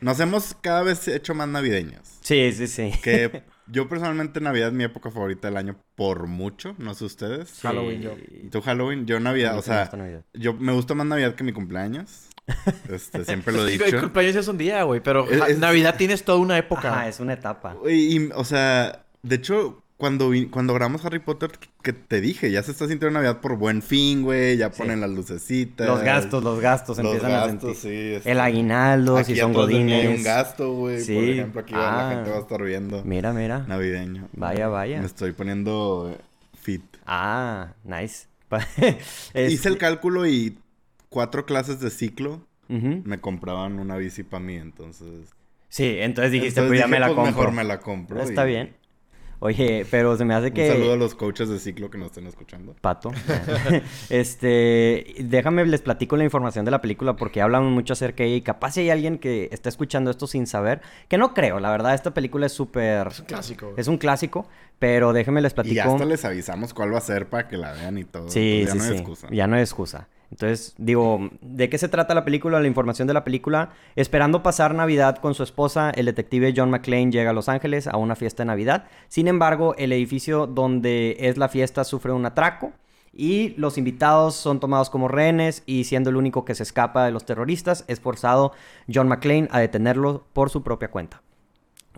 Nos 0.00 0.18
hemos 0.20 0.54
cada 0.62 0.82
vez 0.82 1.06
hecho 1.08 1.34
más 1.34 1.48
navideños. 1.48 2.00
Sí, 2.22 2.50
sí, 2.52 2.66
sí. 2.66 2.90
Que 3.02 3.42
yo 3.66 3.86
personalmente 3.88 4.40
Navidad 4.40 4.68
es 4.68 4.74
mi 4.74 4.84
época 4.84 5.10
favorita 5.10 5.46
del 5.48 5.58
año 5.58 5.76
por 5.94 6.26
mucho. 6.26 6.74
No 6.78 6.94
sé 6.94 7.04
ustedes. 7.04 7.50
Sí. 7.50 7.60
Halloween, 7.66 8.00
yo. 8.00 8.12
¿Y 8.42 8.48
tú 8.48 8.62
Halloween? 8.62 9.04
Yo 9.06 9.20
Navidad, 9.20 9.58
o 9.58 9.62
sea... 9.62 9.90
Yo 10.32 10.54
me 10.54 10.72
gusta 10.72 10.94
más 10.94 11.06
Navidad 11.06 11.34
que 11.34 11.44
mi 11.44 11.52
cumpleaños. 11.52 12.28
Este, 12.88 13.24
siempre 13.26 13.52
lo 13.54 13.68
he 13.68 13.74
El 13.74 13.78
dicho. 13.78 14.00
cumpleaños 14.00 14.36
es 14.36 14.48
un 14.48 14.56
día, 14.58 14.82
güey, 14.84 15.00
pero 15.02 15.28
Es- 15.30 15.38
ja- 15.38 15.48
es- 15.48 15.58
Navidad 15.58 15.96
tienes 15.98 16.24
toda 16.24 16.38
una 16.38 16.56
época. 16.58 16.90
Ajá, 16.92 17.08
es 17.08 17.20
una 17.20 17.34
etapa. 17.34 17.76
Y, 17.86 18.16
y, 18.16 18.30
o 18.34 18.44
sea, 18.44 19.04
de 19.22 19.36
hecho, 19.36 19.81
cuando, 20.02 20.32
cuando 20.50 20.74
grabamos 20.74 21.04
Harry 21.04 21.20
Potter, 21.20 21.52
que 21.80 21.92
te 21.92 22.20
dije, 22.20 22.50
ya 22.50 22.60
se 22.64 22.72
está 22.72 22.88
sintiendo 22.88 23.12
Navidad 23.20 23.40
por 23.40 23.56
buen 23.56 23.82
fin, 23.82 24.24
güey. 24.24 24.56
Ya 24.56 24.72
Sí. 24.72 24.82
ponen 24.82 25.00
las 25.00 25.10
lucecitas. 25.10 25.86
Los 25.86 26.02
gastos, 26.02 26.42
los 26.42 26.58
gastos 26.58 26.98
Los 26.98 27.06
empiezan 27.06 27.30
gastos, 27.30 27.70
a 27.70 27.74
sentir. 27.74 27.76
sí. 27.76 28.14
este, 28.16 28.32
El 28.32 28.40
aguinaldo, 28.40 29.16
Aquí 29.16 29.34
si 29.34 29.40
son 29.40 29.52
mí 29.52 29.56
hay 29.58 29.62
godines. 29.62 30.18
un 30.18 30.24
gasto, 30.24 30.72
güey. 30.74 30.96
Por 30.96 31.04
Sí. 31.04 31.30
ejemplo, 31.30 31.60
aquí 31.60 31.72
va- 31.74 32.00
Ah. 32.00 32.08
la 32.08 32.14
gente 32.16 32.30
va 32.30 32.36
a 32.36 32.40
estar 32.40 32.62
viendo 32.64 33.04
Mira, 33.04 33.32
mira. 33.32 33.60
navideño. 33.68 34.28
Vaya, 34.32 34.66
vaya. 34.66 34.98
Me 34.98 35.06
estoy 35.06 35.30
poniendo 35.30 36.10
eh, 36.12 36.20
fit. 36.60 36.82
Ah, 37.06 37.74
nice. 37.84 38.26
Hice 39.34 39.68
el 39.68 39.78
cálculo 39.78 40.26
y 40.26 40.58
cuatro 41.10 41.46
clases 41.46 41.78
de 41.80 41.90
ciclo 41.90 42.44
me 42.68 43.20
compraban 43.20 43.78
una 43.78 43.96
bici 43.98 44.22
para 44.24 44.42
mí, 44.42 44.56
entonces... 44.56 45.28
Sí, 45.68 45.96
entonces 46.00 46.32
dijiste, 46.32 46.60
Entonces 46.60 46.68
pues 46.70 46.80
ya 46.80 46.86
dije, 46.86 46.90
me 46.96 47.00
la 47.00 47.06
pues, 47.06 47.16
compro. 47.16 47.32
Mejor 47.42 47.52
me 47.54 47.64
la 47.64 47.80
compro. 47.80 48.20
Está 48.22 48.44
y- 48.44 48.48
bien. 48.48 48.76
Oye, 49.44 49.84
pero 49.90 50.16
se 50.16 50.24
me 50.24 50.34
hace 50.34 50.46
Un 50.48 50.52
que... 50.52 50.68
saludo 50.68 50.92
a 50.92 50.96
los 50.96 51.16
coaches 51.16 51.48
de 51.48 51.58
ciclo 51.58 51.90
que 51.90 51.98
nos 51.98 52.06
estén 52.10 52.28
escuchando. 52.28 52.76
Pato. 52.80 53.10
este, 54.08 55.14
déjame 55.18 55.66
les 55.66 55.80
platico 55.80 56.16
la 56.16 56.22
información 56.22 56.64
de 56.64 56.70
la 56.70 56.80
película 56.80 57.16
porque 57.16 57.42
hablan 57.42 57.64
mucho 57.64 57.92
acerca 57.94 58.22
de 58.22 58.28
ella 58.28 58.36
y 58.36 58.42
capaz 58.42 58.72
si 58.74 58.80
hay 58.82 58.90
alguien 58.90 59.18
que 59.18 59.48
está 59.50 59.68
escuchando 59.68 60.12
esto 60.12 60.28
sin 60.28 60.46
saber, 60.46 60.80
que 61.08 61.18
no 61.18 61.34
creo, 61.34 61.58
la 61.58 61.72
verdad, 61.72 61.92
esta 61.94 62.14
película 62.14 62.46
es 62.46 62.52
súper... 62.52 63.08
Es 63.08 63.18
un 63.18 63.26
clásico. 63.26 63.66
güey. 63.66 63.80
Es 63.80 63.88
un 63.88 63.98
clásico, 63.98 64.46
pero 64.78 65.12
déjenme 65.12 65.40
les 65.40 65.50
Y 65.50 65.54
platico... 65.56 65.74
ya 65.74 65.84
hasta 65.86 66.04
les 66.04 66.24
avisamos 66.24 66.72
cuál 66.72 66.94
va 66.94 66.98
a 66.98 67.02
ser 67.02 67.28
para 67.28 67.48
que 67.48 67.56
la 67.56 67.72
vean 67.72 67.98
y 67.98 68.04
todo. 68.04 68.28
Sí, 68.28 68.60
Entonces, 68.60 68.70
sí, 68.70 68.76
ya 68.78 68.78
no 68.78 68.82
hay 68.84 68.90
sí. 68.90 68.96
excusa. 69.02 69.28
Ya 69.32 69.46
no 69.48 69.56
hay 69.56 69.62
excusa. 69.62 70.08
Entonces, 70.32 70.74
digo, 70.78 71.28
¿de 71.42 71.68
qué 71.68 71.76
se 71.76 71.90
trata 71.90 72.14
la 72.14 72.24
película? 72.24 72.58
La 72.58 72.66
información 72.66 73.06
de 73.06 73.12
la 73.12 73.22
película. 73.22 73.72
Esperando 73.96 74.42
pasar 74.42 74.74
Navidad 74.74 75.18
con 75.18 75.34
su 75.34 75.42
esposa, 75.42 75.90
el 75.90 76.06
detective 76.06 76.54
John 76.56 76.70
McClane 76.70 77.10
llega 77.10 77.30
a 77.30 77.34
Los 77.34 77.50
Ángeles 77.50 77.86
a 77.86 77.98
una 77.98 78.16
fiesta 78.16 78.42
de 78.42 78.46
Navidad. 78.46 78.86
Sin 79.08 79.28
embargo, 79.28 79.74
el 79.76 79.92
edificio 79.92 80.46
donde 80.46 81.18
es 81.20 81.36
la 81.36 81.50
fiesta 81.50 81.84
sufre 81.84 82.12
un 82.12 82.24
atraco 82.24 82.72
y 83.12 83.50
los 83.58 83.76
invitados 83.76 84.34
son 84.34 84.58
tomados 84.58 84.88
como 84.88 85.06
rehenes 85.06 85.62
y 85.66 85.84
siendo 85.84 86.08
el 86.08 86.16
único 86.16 86.46
que 86.46 86.54
se 86.54 86.62
escapa 86.62 87.04
de 87.04 87.10
los 87.10 87.26
terroristas, 87.26 87.84
es 87.86 88.00
forzado 88.00 88.52
John 88.92 89.08
McClane 89.08 89.48
a 89.50 89.60
detenerlo 89.60 90.24
por 90.32 90.48
su 90.48 90.62
propia 90.62 90.90
cuenta. 90.90 91.20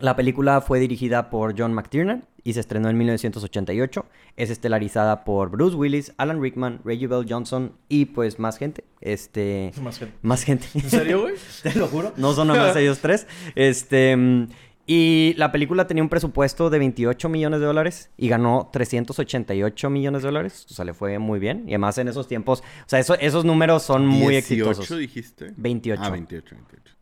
La 0.00 0.16
película 0.16 0.60
fue 0.60 0.80
dirigida 0.80 1.30
por 1.30 1.54
John 1.58 1.72
McTiernan 1.72 2.24
y 2.42 2.52
se 2.54 2.60
estrenó 2.60 2.88
en 2.90 2.98
1988. 2.98 4.04
Es 4.36 4.50
estelarizada 4.50 5.24
por 5.24 5.50
Bruce 5.50 5.76
Willis, 5.76 6.12
Alan 6.16 6.42
Rickman, 6.42 6.80
Reggie 6.84 7.06
Bell 7.06 7.24
Johnson 7.28 7.72
y 7.88 8.06
pues 8.06 8.38
más 8.38 8.58
gente. 8.58 8.84
Este... 9.00 9.72
Más 9.80 9.98
gente. 9.98 10.14
Más 10.22 10.42
gente. 10.42 10.66
¿En 10.74 10.90
serio, 10.90 11.22
güey? 11.22 11.34
Te 11.62 11.74
lo 11.74 11.86
juro. 11.86 12.12
No 12.16 12.32
son 12.32 12.48
nomás 12.48 12.74
ellos 12.76 12.98
tres. 12.98 13.26
Este... 13.54 14.46
Y 14.86 15.32
la 15.38 15.50
película 15.50 15.86
tenía 15.86 16.02
un 16.02 16.10
presupuesto 16.10 16.68
de 16.68 16.78
28 16.78 17.30
millones 17.30 17.60
de 17.60 17.64
dólares 17.66 18.10
y 18.18 18.28
ganó 18.28 18.68
388 18.70 19.88
millones 19.88 20.20
de 20.22 20.28
dólares. 20.28 20.66
O 20.70 20.74
sea, 20.74 20.84
le 20.84 20.92
fue 20.92 21.18
muy 21.18 21.38
bien. 21.38 21.62
Y 21.66 21.70
además 21.70 21.96
en 21.96 22.08
esos 22.08 22.28
tiempos... 22.28 22.60
O 22.60 22.88
sea, 22.88 22.98
eso- 22.98 23.14
esos 23.18 23.46
números 23.46 23.82
son 23.82 24.06
muy 24.06 24.34
18 24.34 24.38
exitosos. 24.70 24.98
dijiste? 24.98 25.54
28. 25.56 26.02
Ah, 26.04 26.10
28, 26.10 26.54
28. 26.56 26.93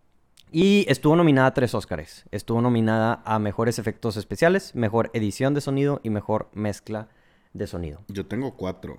Y 0.52 0.85
estuvo 0.88 1.16
nominada 1.16 1.49
a 1.49 1.54
tres 1.54 1.75
Óscares. 1.75 2.25
Estuvo 2.30 2.61
nominada 2.61 3.23
a 3.25 3.38
Mejores 3.38 3.78
Efectos 3.78 4.16
Especiales, 4.18 4.75
Mejor 4.75 5.11
Edición 5.14 5.54
de 5.54 5.61
Sonido 5.62 6.00
y 6.02 6.11
Mejor 6.11 6.50
Mezcla 6.52 7.09
de 7.54 7.66
Sonido. 7.66 8.00
Yo 8.09 8.26
tengo 8.26 8.54
cuatro. 8.54 8.99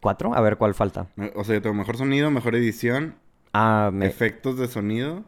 ¿Cuatro? 0.00 0.34
A 0.34 0.40
ver 0.40 0.56
cuál 0.56 0.74
falta. 0.74 1.06
O 1.36 1.44
sea, 1.44 1.54
yo 1.56 1.62
tengo 1.62 1.74
mejor 1.74 1.96
sonido, 1.96 2.30
mejor 2.30 2.54
edición, 2.56 3.14
Ah, 3.52 3.90
me- 3.92 4.06
efectos 4.06 4.58
de 4.58 4.68
sonido 4.68 5.24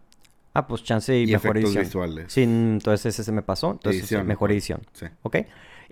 Ah, 0.55 0.67
pues 0.67 0.83
chance 0.85 1.17
y, 1.17 1.23
y 1.23 1.33
mejor 1.33 1.57
efectos 1.57 1.71
edición. 1.77 1.85
visuales. 1.85 2.33
Sí, 2.33 2.43
entonces 2.43 3.07
ese 3.15 3.23
se 3.25 3.33
me 3.33 3.43
pasó. 3.43 3.71
Entonces, 3.73 4.01
Edición, 4.03 4.21
mejor 4.27 4.29
mejor. 4.49 4.53
edición. 4.53 4.81
Sí. 4.93 5.07
¿Ok? 5.23 5.37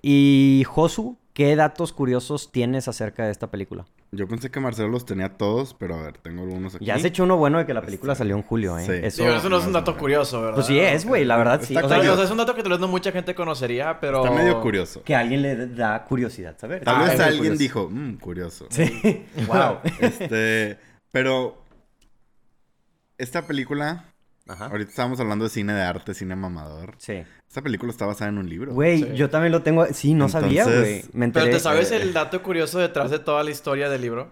Y 0.01 0.63
Josu, 0.67 1.17
¿qué 1.39 1.55
datos 1.55 1.93
curiosos 1.93 2.51
tienes 2.51 2.89
acerca 2.89 3.23
de 3.23 3.31
esta 3.31 3.49
película? 3.49 3.85
Yo 4.11 4.27
pensé 4.27 4.51
que 4.51 4.59
Marcelo 4.59 4.89
los 4.89 5.05
tenía 5.05 5.37
todos, 5.37 5.73
pero 5.73 5.95
a 5.95 6.01
ver, 6.03 6.17
tengo 6.17 6.41
algunos 6.43 6.75
aquí. 6.75 6.83
Ya 6.83 6.95
has 6.95 7.05
hecho 7.05 7.23
uno 7.23 7.37
bueno 7.37 7.59
de 7.59 7.65
que 7.65 7.73
la 7.73 7.81
película 7.81 8.11
Este, 8.11 8.23
salió 8.25 8.35
en 8.35 8.41
julio, 8.43 8.77
¿eh? 8.77 8.83
sí. 8.85 8.91
Eso... 9.23 9.49
No 9.49 9.57
es 9.59 9.65
un 9.65 9.71
dato 9.71 9.95
curioso, 9.95 10.41
¿verdad? 10.41 10.55
Pues 10.55 10.65
sí 10.67 10.77
es, 10.77 11.05
güey, 11.05 11.23
la 11.23 11.37
verdad 11.37 11.61
sí. 11.63 11.73
Está 11.73 11.85
O 11.85 11.87
sea, 11.87 11.97
curioso. 11.99 12.13
o 12.13 12.17
sea, 12.17 12.25
es 12.25 12.31
un 12.31 12.37
dato 12.39 12.55
que 12.55 12.61
tal 12.61 12.71
vez 12.73 12.81
no 12.81 12.89
mucha 12.89 13.13
gente 13.13 13.33
conocería, 13.35 14.01
pero... 14.01 14.25
Está 14.25 14.35
medio 14.35 14.59
curioso. 14.59 15.01
Que 15.03 15.15
a 15.15 15.19
alguien 15.19 15.41
le 15.41 15.67
da 15.67 16.03
curiosidad, 16.03 16.57
¿sabes? 16.59 16.83
Tal 16.83 16.93
Ah, 16.97 17.03
vez 17.05 17.19
alguien 17.21 17.37
curioso. 17.39 17.57
dijo, 17.59 17.87
mmm, 17.89 18.15
curioso. 18.17 18.67
Sí. 18.69 19.25
wow. 19.47 19.77
Este, 20.01 20.77
pero 21.11 21.63
esta 23.17 23.47
película, 23.47 24.08
Ajá. 24.49 24.65
ahorita 24.65 24.89
estábamos 24.89 25.19
hablando 25.19 25.45
de 25.45 25.49
cine 25.51 25.73
de 25.73 25.81
arte, 25.81 26.13
cine 26.13 26.35
mamador. 26.35 26.95
Sí. 26.97 27.23
Esta 27.47 27.61
película 27.61 27.91
está 27.91 28.05
basada 28.05 28.29
en 28.29 28.37
un 28.39 28.49
libro. 28.49 28.73
Güey, 28.73 29.03
Sí. 29.03 29.09
yo 29.15 29.29
también 29.29 29.51
lo 29.51 29.61
tengo. 29.63 29.85
Sí, 29.93 30.13
no 30.13 30.27
sabía, 30.29 30.65
güey. 30.65 31.03
Me 31.13 31.25
enteré. 31.25 31.45
Pero 31.45 31.57
¿te 31.57 31.63
sabes 31.63 31.91
eh, 31.91 31.97
el 32.01 32.13
dato 32.13 32.41
curioso 32.43 32.79
detrás 32.79 33.09
de 33.11 33.19
toda 33.19 33.43
la 33.43 33.51
historia 33.51 33.89
del 33.89 34.01
libro? 34.01 34.29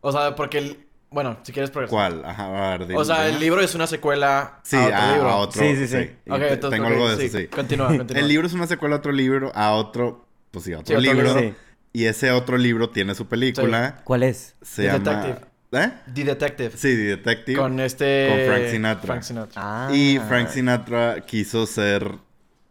O 0.00 0.12
sea, 0.12 0.34
porque 0.34 0.58
el... 0.58 0.84
Bueno, 1.10 1.38
si 1.42 1.52
quieres 1.52 1.70
progresar. 1.70 1.90
¿Cuál? 1.96 2.24
Ajá, 2.24 2.72
a 2.74 2.76
ver, 2.76 2.86
dime, 2.86 3.00
O 3.00 3.04
sea, 3.04 3.28
el 3.28 3.40
libro 3.40 3.60
es 3.62 3.74
una 3.74 3.86
secuela 3.86 4.60
Sí, 4.62 4.76
a 4.76 4.84
otro 4.86 4.96
a, 4.96 5.12
libro. 5.12 5.28
a 5.30 5.36
otro. 5.36 5.62
Sí, 5.62 5.76
sí, 5.76 5.88
sí. 5.88 6.10
Y 6.26 6.30
Ok, 6.30 6.38
te- 6.38 6.52
entonces, 6.52 6.70
tengo 6.80 6.86
algo 6.92 7.08
de 7.16 7.24
eso, 7.26 7.38
sí. 7.38 7.46
Continúa, 7.46 7.86
continúa. 7.96 8.20
El 8.20 8.28
libro 8.28 8.46
es 8.46 8.52
una 8.52 8.66
secuela 8.66 8.96
a 8.96 8.98
otro 8.98 9.12
libro, 9.12 9.50
a 9.54 9.72
otro, 9.72 10.26
pues 10.50 10.66
sí, 10.66 10.72
a 10.74 10.80
otro, 10.80 11.00
Sí, 11.00 11.08
otro 11.08 11.22
libro. 11.22 11.38
Sí. 11.38 11.54
Y 11.94 12.04
ese 12.04 12.30
otro 12.32 12.58
libro 12.58 12.90
tiene 12.90 13.14
su 13.14 13.26
película. 13.26 14.02
¿Cuál 14.04 14.22
es? 14.24 14.54
Se 14.60 14.82
The 14.82 14.88
llama... 14.88 14.98
Detective. 14.98 15.47
¿Eh? 15.72 15.90
The 16.14 16.24
Detective. 16.24 16.70
Sí, 16.76 16.94
The 16.96 17.16
Detective. 17.16 17.58
Con 17.58 17.78
este... 17.80 18.28
Con 18.30 18.46
Frank 18.46 18.70
Sinatra. 18.70 19.06
Frank 19.06 19.22
Sinatra. 19.22 19.62
Ah. 19.64 19.90
Y 19.94 20.18
Frank 20.26 20.48
Sinatra 20.48 21.20
quiso 21.26 21.66
ser... 21.66 22.10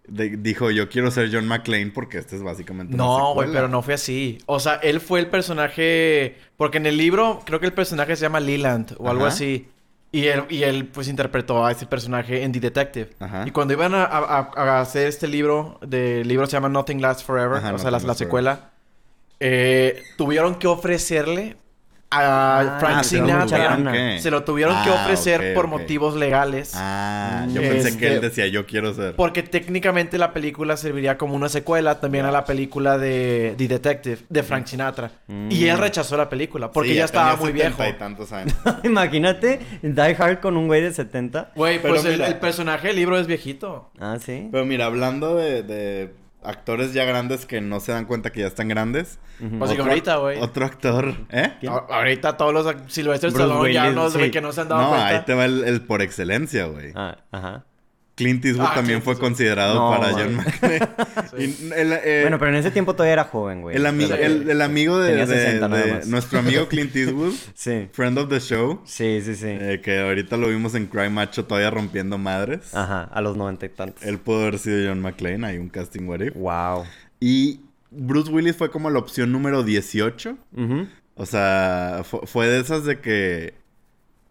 de- 0.07 0.37
dijo, 0.37 0.71
yo 0.71 0.89
quiero 0.89 1.11
ser 1.11 1.29
John 1.31 1.47
McClane 1.47 1.91
porque 1.91 2.17
este 2.17 2.35
es 2.35 2.41
básicamente 2.43 2.97
No, 2.97 3.33
güey, 3.35 3.51
pero 3.51 3.67
no 3.67 3.81
fue 3.83 3.93
así. 3.93 4.39
O 4.47 4.59
sea, 4.59 4.75
él 4.75 4.99
fue 4.99 5.19
el 5.19 5.27
personaje... 5.27 6.37
Porque 6.57 6.77
en 6.77 6.87
el 6.87 6.97
libro 6.97 7.41
creo 7.45 7.59
que 7.59 7.67
el 7.67 7.73
personaje 7.73 8.15
se 8.15 8.23
llama 8.23 8.39
Leland 8.39 8.95
o 8.97 9.09
algo 9.09 9.25
así. 9.25 9.67
Y 10.11 10.25
él, 10.27 10.45
y 10.49 10.63
él 10.63 10.85
pues 10.87 11.07
interpretó 11.09 11.65
a 11.65 11.71
ese 11.71 11.85
personaje 11.85 12.41
en 12.43 12.51
The 12.53 12.61
Detective. 12.61 13.09
Ajá. 13.19 13.43
Y 13.45 13.51
cuando 13.51 13.73
iban 13.73 13.93
a, 13.93 14.05
a- 14.05 14.51
a 14.55 14.79
hacer 14.81 15.07
este 15.07 15.27
libro, 15.27 15.77
de 15.85 16.21
el 16.21 16.27
libro 16.29 16.47
se 16.47 16.53
llama 16.53 16.69
Nothing 16.69 17.01
Lasts 17.01 17.23
Forever, 17.23 17.57
Ajá, 17.57 17.73
o 17.73 17.77
sea, 17.77 17.91
la, 17.91 17.99
secuela, 18.15 18.71
eh, 19.39 20.01
tuvieron 20.17 20.55
que 20.55 20.65
ofrecerle 20.67 21.57
a 22.09 22.59
Ah, 22.59 22.77
Frank 22.79 23.03
se 23.03 23.17
lo 23.17 23.25
Sinatra. 23.25 24.19
Se 24.19 24.31
lo 24.31 24.43
tuvieron 24.43 24.81
que 24.83 24.89
Ah, 24.89 25.03
ofrecer 25.03 25.53
por 25.53 25.67
motivos 25.67 26.15
legales. 26.15 26.71
Ah, 26.75 27.43
Mm, 27.47 27.53
yo 27.53 27.61
pensé 27.61 27.89
este- 27.89 27.99
que 27.99 28.13
él 28.13 28.21
decía, 28.21 28.47
yo 28.47 28.65
quiero 28.65 28.93
ser. 28.93 29.13
Porque 29.15 29.43
técnicamente 29.43 30.17
la 30.17 30.31
película 30.31 30.77
serviría 30.77 31.17
como 31.17 31.35
una 31.35 31.49
secuela 31.49 31.99
también 31.99 32.25
a 32.25 32.31
la 32.31 32.45
película 32.45 32.97
de 32.97 33.55
The 33.57 33.67
Detective 33.67 34.19
de 34.29 34.43
Frank 34.43 34.67
Sinatra. 34.67 35.11
Mm. 35.27 35.51
Y 35.51 35.65
él 35.67 35.77
rechazó 35.77 36.15
la 36.15 36.29
película 36.29 36.71
porque 36.71 36.89
Sí, 36.91 36.95
ya 36.95 37.05
estaba 37.05 37.31
tenía 37.31 37.41
muy 37.43 37.51
viejo. 37.51 37.77
70 37.77 37.89
y 37.89 37.99
tantos 37.99 38.31
años. 38.31 38.55
Imagínate 38.83 39.59
Die 39.81 40.15
Hard 40.17 40.39
con 40.39 40.55
un 40.55 40.67
güey 40.67 40.81
de 40.81 40.93
70. 40.93 41.51
Güey, 41.55 41.81
Pero 41.81 41.95
pues 41.95 42.05
el, 42.05 42.35
personaje 42.37 42.87
del 42.87 42.95
libro 42.95 43.17
es 43.19 43.27
viejito. 43.27 43.89
Ah, 43.99 44.17
sí. 44.23 44.47
Pero 44.51 44.65
mira, 44.65 44.85
hablando 44.85 45.35
de, 45.35 45.63
de 45.63 46.13
actores 46.43 46.93
ya 46.93 47.03
grandes 47.05 47.45
que 47.45 47.61
no 47.61 47.79
se 47.79 47.91
dan 47.91 48.05
cuenta 48.05 48.31
que 48.31 48.41
ya 48.41 48.47
están 48.47 48.67
grandes. 48.67 49.19
Ujú. 49.39 49.59
Pues 49.59 49.71
sí, 49.71 49.77
como 49.77 49.89
ahorita, 49.89 50.15
güey. 50.17 50.39
Otro 50.41 50.65
actor, 50.65 51.15
¿eh? 51.29 51.53
Ahorita 51.89 52.37
todos 52.37 52.53
los 52.53 52.65
Bruce 52.65 53.27
Stallone 53.27 53.73
ya 53.73 53.91
no 53.91 54.09
sí. 54.09 54.19
de 54.19 54.31
que 54.31 54.41
no 54.41 54.51
se 54.51 54.61
han 54.61 54.69
dado 54.69 54.81
No, 54.81 54.89
cuenta. 54.89 55.07
ahí 55.07 55.21
te 55.25 55.33
va 55.33 55.45
el, 55.45 55.63
el 55.63 55.81
por 55.81 56.01
excelencia, 56.01 56.65
güey. 56.67 56.91
Ah, 56.95 57.17
ajá. 57.31 57.65
Clint 58.17 58.43
Eastwood 58.43 58.65
Ah, 58.67 58.73
también 58.75 58.99
Clint 58.99 59.03
fue 59.05 59.13
Eastwood. 59.13 59.29
considerado 59.29 59.75
No, 59.75 59.89
para. 59.97 60.11
John 60.11 60.35
McClane. 60.35 60.79
Y 61.37 61.43
el, 61.75 61.93
eh, 61.93 62.19
bueno, 62.23 62.39
pero 62.39 62.49
en 62.51 62.57
ese 62.57 62.71
tiempo 62.71 62.93
todavía 62.93 63.13
era 63.13 63.23
joven, 63.25 63.61
güey. 63.61 63.75
el, 63.75 63.85
ami- 63.85 64.07
Sí. 64.07 64.13
el, 64.19 64.49
el 64.49 64.61
amigo 64.61 64.97
de, 64.99 65.09
Tenía 65.11 65.25
de- 65.27 65.35
60 65.35 65.67
nada 65.69 65.81
de 65.83 65.93
más. 65.93 66.07
nuestro 66.07 66.39
amigo 66.39 66.67
Clint 66.67 66.95
Eastwood, 66.95 67.33
Sí. 67.53 67.87
friend 67.93 68.17
of 68.17 68.27
the 68.29 68.39
show, 68.39 68.81
Sí, 68.85 69.21
sí, 69.23 69.35
sí. 69.35 69.45
eh, 69.47 69.79
que 69.83 69.99
ahorita 69.99 70.35
lo 70.35 70.47
vimos 70.49 70.73
en 70.75 70.87
Cry 70.87 71.09
Macho 71.09 71.45
todavía 71.45 71.69
rompiendo 71.69 72.17
madres. 72.17 72.73
Ajá, 72.73 73.03
a 73.03 73.21
los 73.21 73.37
noventa 73.37 73.65
y 73.67 73.69
tantos. 73.69 74.03
Él 74.03 74.17
pudo 74.17 74.41
haber 74.41 74.57
sido 74.59 74.89
John 74.89 74.99
McClane, 75.01 75.45
hay 75.45 75.57
un 75.59 75.69
casting 75.69 76.07
what 76.07 76.21
if. 76.21 76.33
Wow. 76.35 76.85
Y 77.19 77.61
Bruce 77.91 78.31
Willis 78.31 78.55
fue 78.55 78.71
como 78.71 78.89
la 78.89 78.99
opción 78.99 79.31
número 79.31 79.63
18. 79.63 80.37
Ujú. 80.55 80.87
O 81.15 81.25
sea, 81.25 82.01
fu- 82.03 82.21
fue 82.25 82.47
de 82.47 82.59
esas 82.59 82.83
de 82.83 82.99
que 82.99 83.53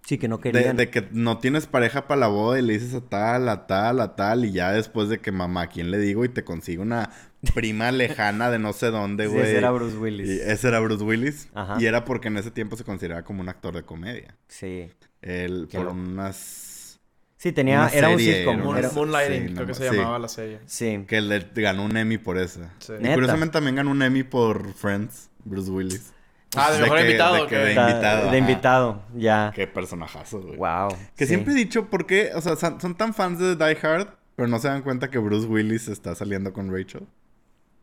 Sí, 0.07 0.19
que 0.19 0.29
no 0.29 0.37
De, 0.39 0.53
querían. 0.53 0.77
de 0.77 0.89
que 0.89 1.09
no 1.11 1.39
tienes 1.39 1.67
pareja 1.67 2.07
para 2.07 2.21
la 2.21 2.29
boda 2.29 2.59
y 2.59 2.63
le 2.63 2.75
dices 2.75 2.95
a 2.95 3.01
tal, 3.01 3.49
a 3.49 3.67
tal, 3.67 4.01
a 4.01 4.15
tal, 4.15 4.45
y 4.45 4.53
ya 4.53 4.71
después 4.71 5.09
de 5.09 5.19
que 5.19 5.33
mamá, 5.33 5.63
¿a 5.63 5.67
quién 5.67 5.91
le 5.91 5.99
digo? 5.99 6.25
Y 6.25 6.29
te 6.29 6.45
consigo 6.45 6.83
una 6.83 7.11
prima 7.55 7.91
lejana 7.91 8.49
de 8.51 8.61
no 8.61 8.73
sé 8.73 8.93
dónde, 8.93 9.25
Sí, 9.25 9.31
güey. 9.31 9.43
ese 9.43 9.57
era 9.59 9.71
Bruce 9.73 9.97
Willis. 9.97 10.29
Y 10.29 10.41
ese 10.41 10.69
era 10.69 10.79
Bruce 10.79 11.03
Willis. 11.03 11.49
Ajá. 11.55 11.77
Y 11.81 11.87
era 11.87 12.05
porque 12.05 12.29
en 12.29 12.37
ese 12.37 12.53
tiempo 12.53 12.77
se 12.77 12.85
consideraba 12.85 13.25
como 13.25 13.41
un 13.41 13.49
actor 13.49 13.75
de 13.75 13.83
comedia. 13.83 14.37
Sí. 14.47 14.89
Él, 15.23 15.67
Qué 15.69 15.79
por 15.79 15.87
loco. 15.87 15.99
unas... 15.99 17.01
Sí, 17.39 17.51
tenía... 17.51 17.81
Una 17.81 17.89
Era 17.89 18.09
un 18.11 18.19
serie, 18.19 18.37
sitcom. 18.45 18.77
era 18.77 18.91
Moonlighting, 18.91 19.49
sí, 19.49 19.55
creo 19.55 19.67
que 19.67 19.75
se 19.75 19.89
sí. 19.91 19.97
llamaba 19.97 20.19
la 20.21 20.29
serie. 20.29 20.61
Sí. 20.67 21.05
Que 21.09 21.21
le 21.21 21.41
ganó 21.57 21.85
un 21.85 21.97
Emmy 21.97 22.17
por 22.19 22.39
esa. 22.39 22.73
Sí. 22.79 22.93
Y 23.01 23.09
curiosamente 23.13 23.53
también 23.55 23.75
ganó 23.75 23.91
un 23.91 24.01
Emmy 24.03 24.23
por 24.23 24.73
Friends, 24.73 25.31
Bruce 25.45 25.71
Willis. 25.71 26.13
Ah, 26.57 26.73
de 26.73 26.81
mejor 26.83 26.97
que- 26.99 27.05
invitado, 27.05 27.35
de 27.35 27.41
¿o 27.43 27.47
que 27.47 27.57
de 27.57 27.71
invitado. 27.73 28.31
De 28.31 28.39
invitado, 28.39 29.03
ya. 29.17 29.53
Qué 29.55 29.67
personajazo, 29.67 30.41
güey. 30.43 30.57
Wow. 30.57 30.89
Que 31.17 31.25
sí. 31.27 31.29
siempre 31.35 31.53
he 31.53 31.57
dicho 31.57 31.87
por 31.91 32.07
qué, 32.07 32.31
o 32.35 32.41
sea, 32.41 32.57
son, 32.57 32.81
son 32.81 32.95
tan 32.95 33.15
fans 33.15 33.39
de 33.39 33.57
Die 33.57 33.79
Hard, 33.83 34.09
pero 34.35 34.49
no 34.49 34.59
se 34.59 34.69
dan 34.69 34.83
cuenta 34.83 35.09
que 35.11 35.19
Bruce 35.19 35.47
Willis 35.47 35.89
está 35.89 36.15
saliendo 36.15 36.53
con 36.53 36.73
Rachel. 36.73 37.07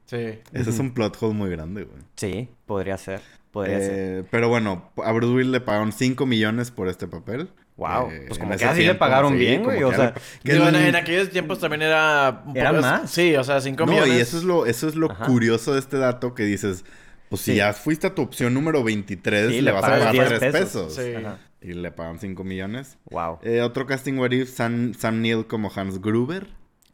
Sí. 0.06 0.39
Ese 0.51 0.70
es 0.70 0.80
un 0.80 0.94
plot 0.94 1.18
hole 1.22 1.34
muy 1.34 1.50
grande, 1.50 1.84
güey. 1.86 2.01
Sí, 2.15 2.50
podría 2.65 2.98
ser. 2.98 3.22
Podría 3.51 3.80
ser. 3.80 3.92
Eh, 3.94 4.24
pero 4.30 4.50
bueno, 4.50 4.92
a 5.03 5.12
Bruce 5.12 5.34
Willis 5.34 5.51
le 5.51 5.62
pagaron 5.62 5.92
5 5.92 6.25
millones 6.25 6.72
por 6.72 6.88
este 6.88 7.08
papel. 7.08 7.50
Wow. 7.77 8.12
Eh, 8.12 8.25
pues 8.27 8.38
como 8.38 8.56
que 8.56 8.65
así 8.65 8.84
le 8.84 8.94
pagaron 8.96 9.34
sí, 9.34 9.39
bien, 9.39 9.63
güey. 9.63 9.82
O 9.84 9.92
sea, 9.94 10.13
que 10.44 10.53
Digo, 10.53 10.68
el- 10.68 10.75
en, 10.75 10.86
en 10.88 10.96
aquellos 10.96 11.30
tiempos 11.32 11.60
también 11.60 11.82
era... 11.82 12.44
un 12.46 12.56
¿Era 12.56 12.70
poco- 12.72 12.82
más? 12.84 13.10
Sí, 13.10 13.36
o 13.36 13.44
sea, 13.44 13.62
5 13.62 13.86
No, 13.86 13.92
millones. 13.94 14.13
y 14.15 14.20
eso 14.20 14.38
es 14.38 14.44
lo, 14.44 14.65
eso 14.68 14.88
es 14.88 14.96
lo 14.96 15.10
curioso 15.10 15.74
de 15.74 15.80
este 15.80 15.98
dato 15.98 16.36
que 16.36 16.44
dices, 16.44 16.86
pues 17.33 17.41
si 17.43 17.55
ya 17.55 17.73
fuiste 17.73 18.07
a 18.07 18.13
tu 18.15 18.21
opción 18.21 18.53
número 18.53 18.83
23, 18.83 19.49
Sí, 19.49 19.55
le, 19.55 19.61
le 19.63 19.71
vas 19.71 19.83
a 19.83 19.87
pagar 19.87 20.11
10 20.13 20.27
3 20.27 20.39
pesos. 20.39 20.59
pesos. 20.61 20.93
Sí. 20.95 21.13
Ajá. 21.15 21.39
Y 21.61 21.73
le 21.73 21.91
pagan 21.91 22.19
5 22.19 22.43
millones. 22.43 22.97
Wow. 23.09 23.39
Eh, 23.41 23.61
otro 23.61 23.85
casting 23.87 24.13
what 24.19 24.31
if, 24.31 24.49
Sam, 24.49 24.93
Sam 24.93 25.21
Neill 25.21 25.47
como 25.47 25.71
Hans 25.75 25.99
Gruber. 26.01 26.47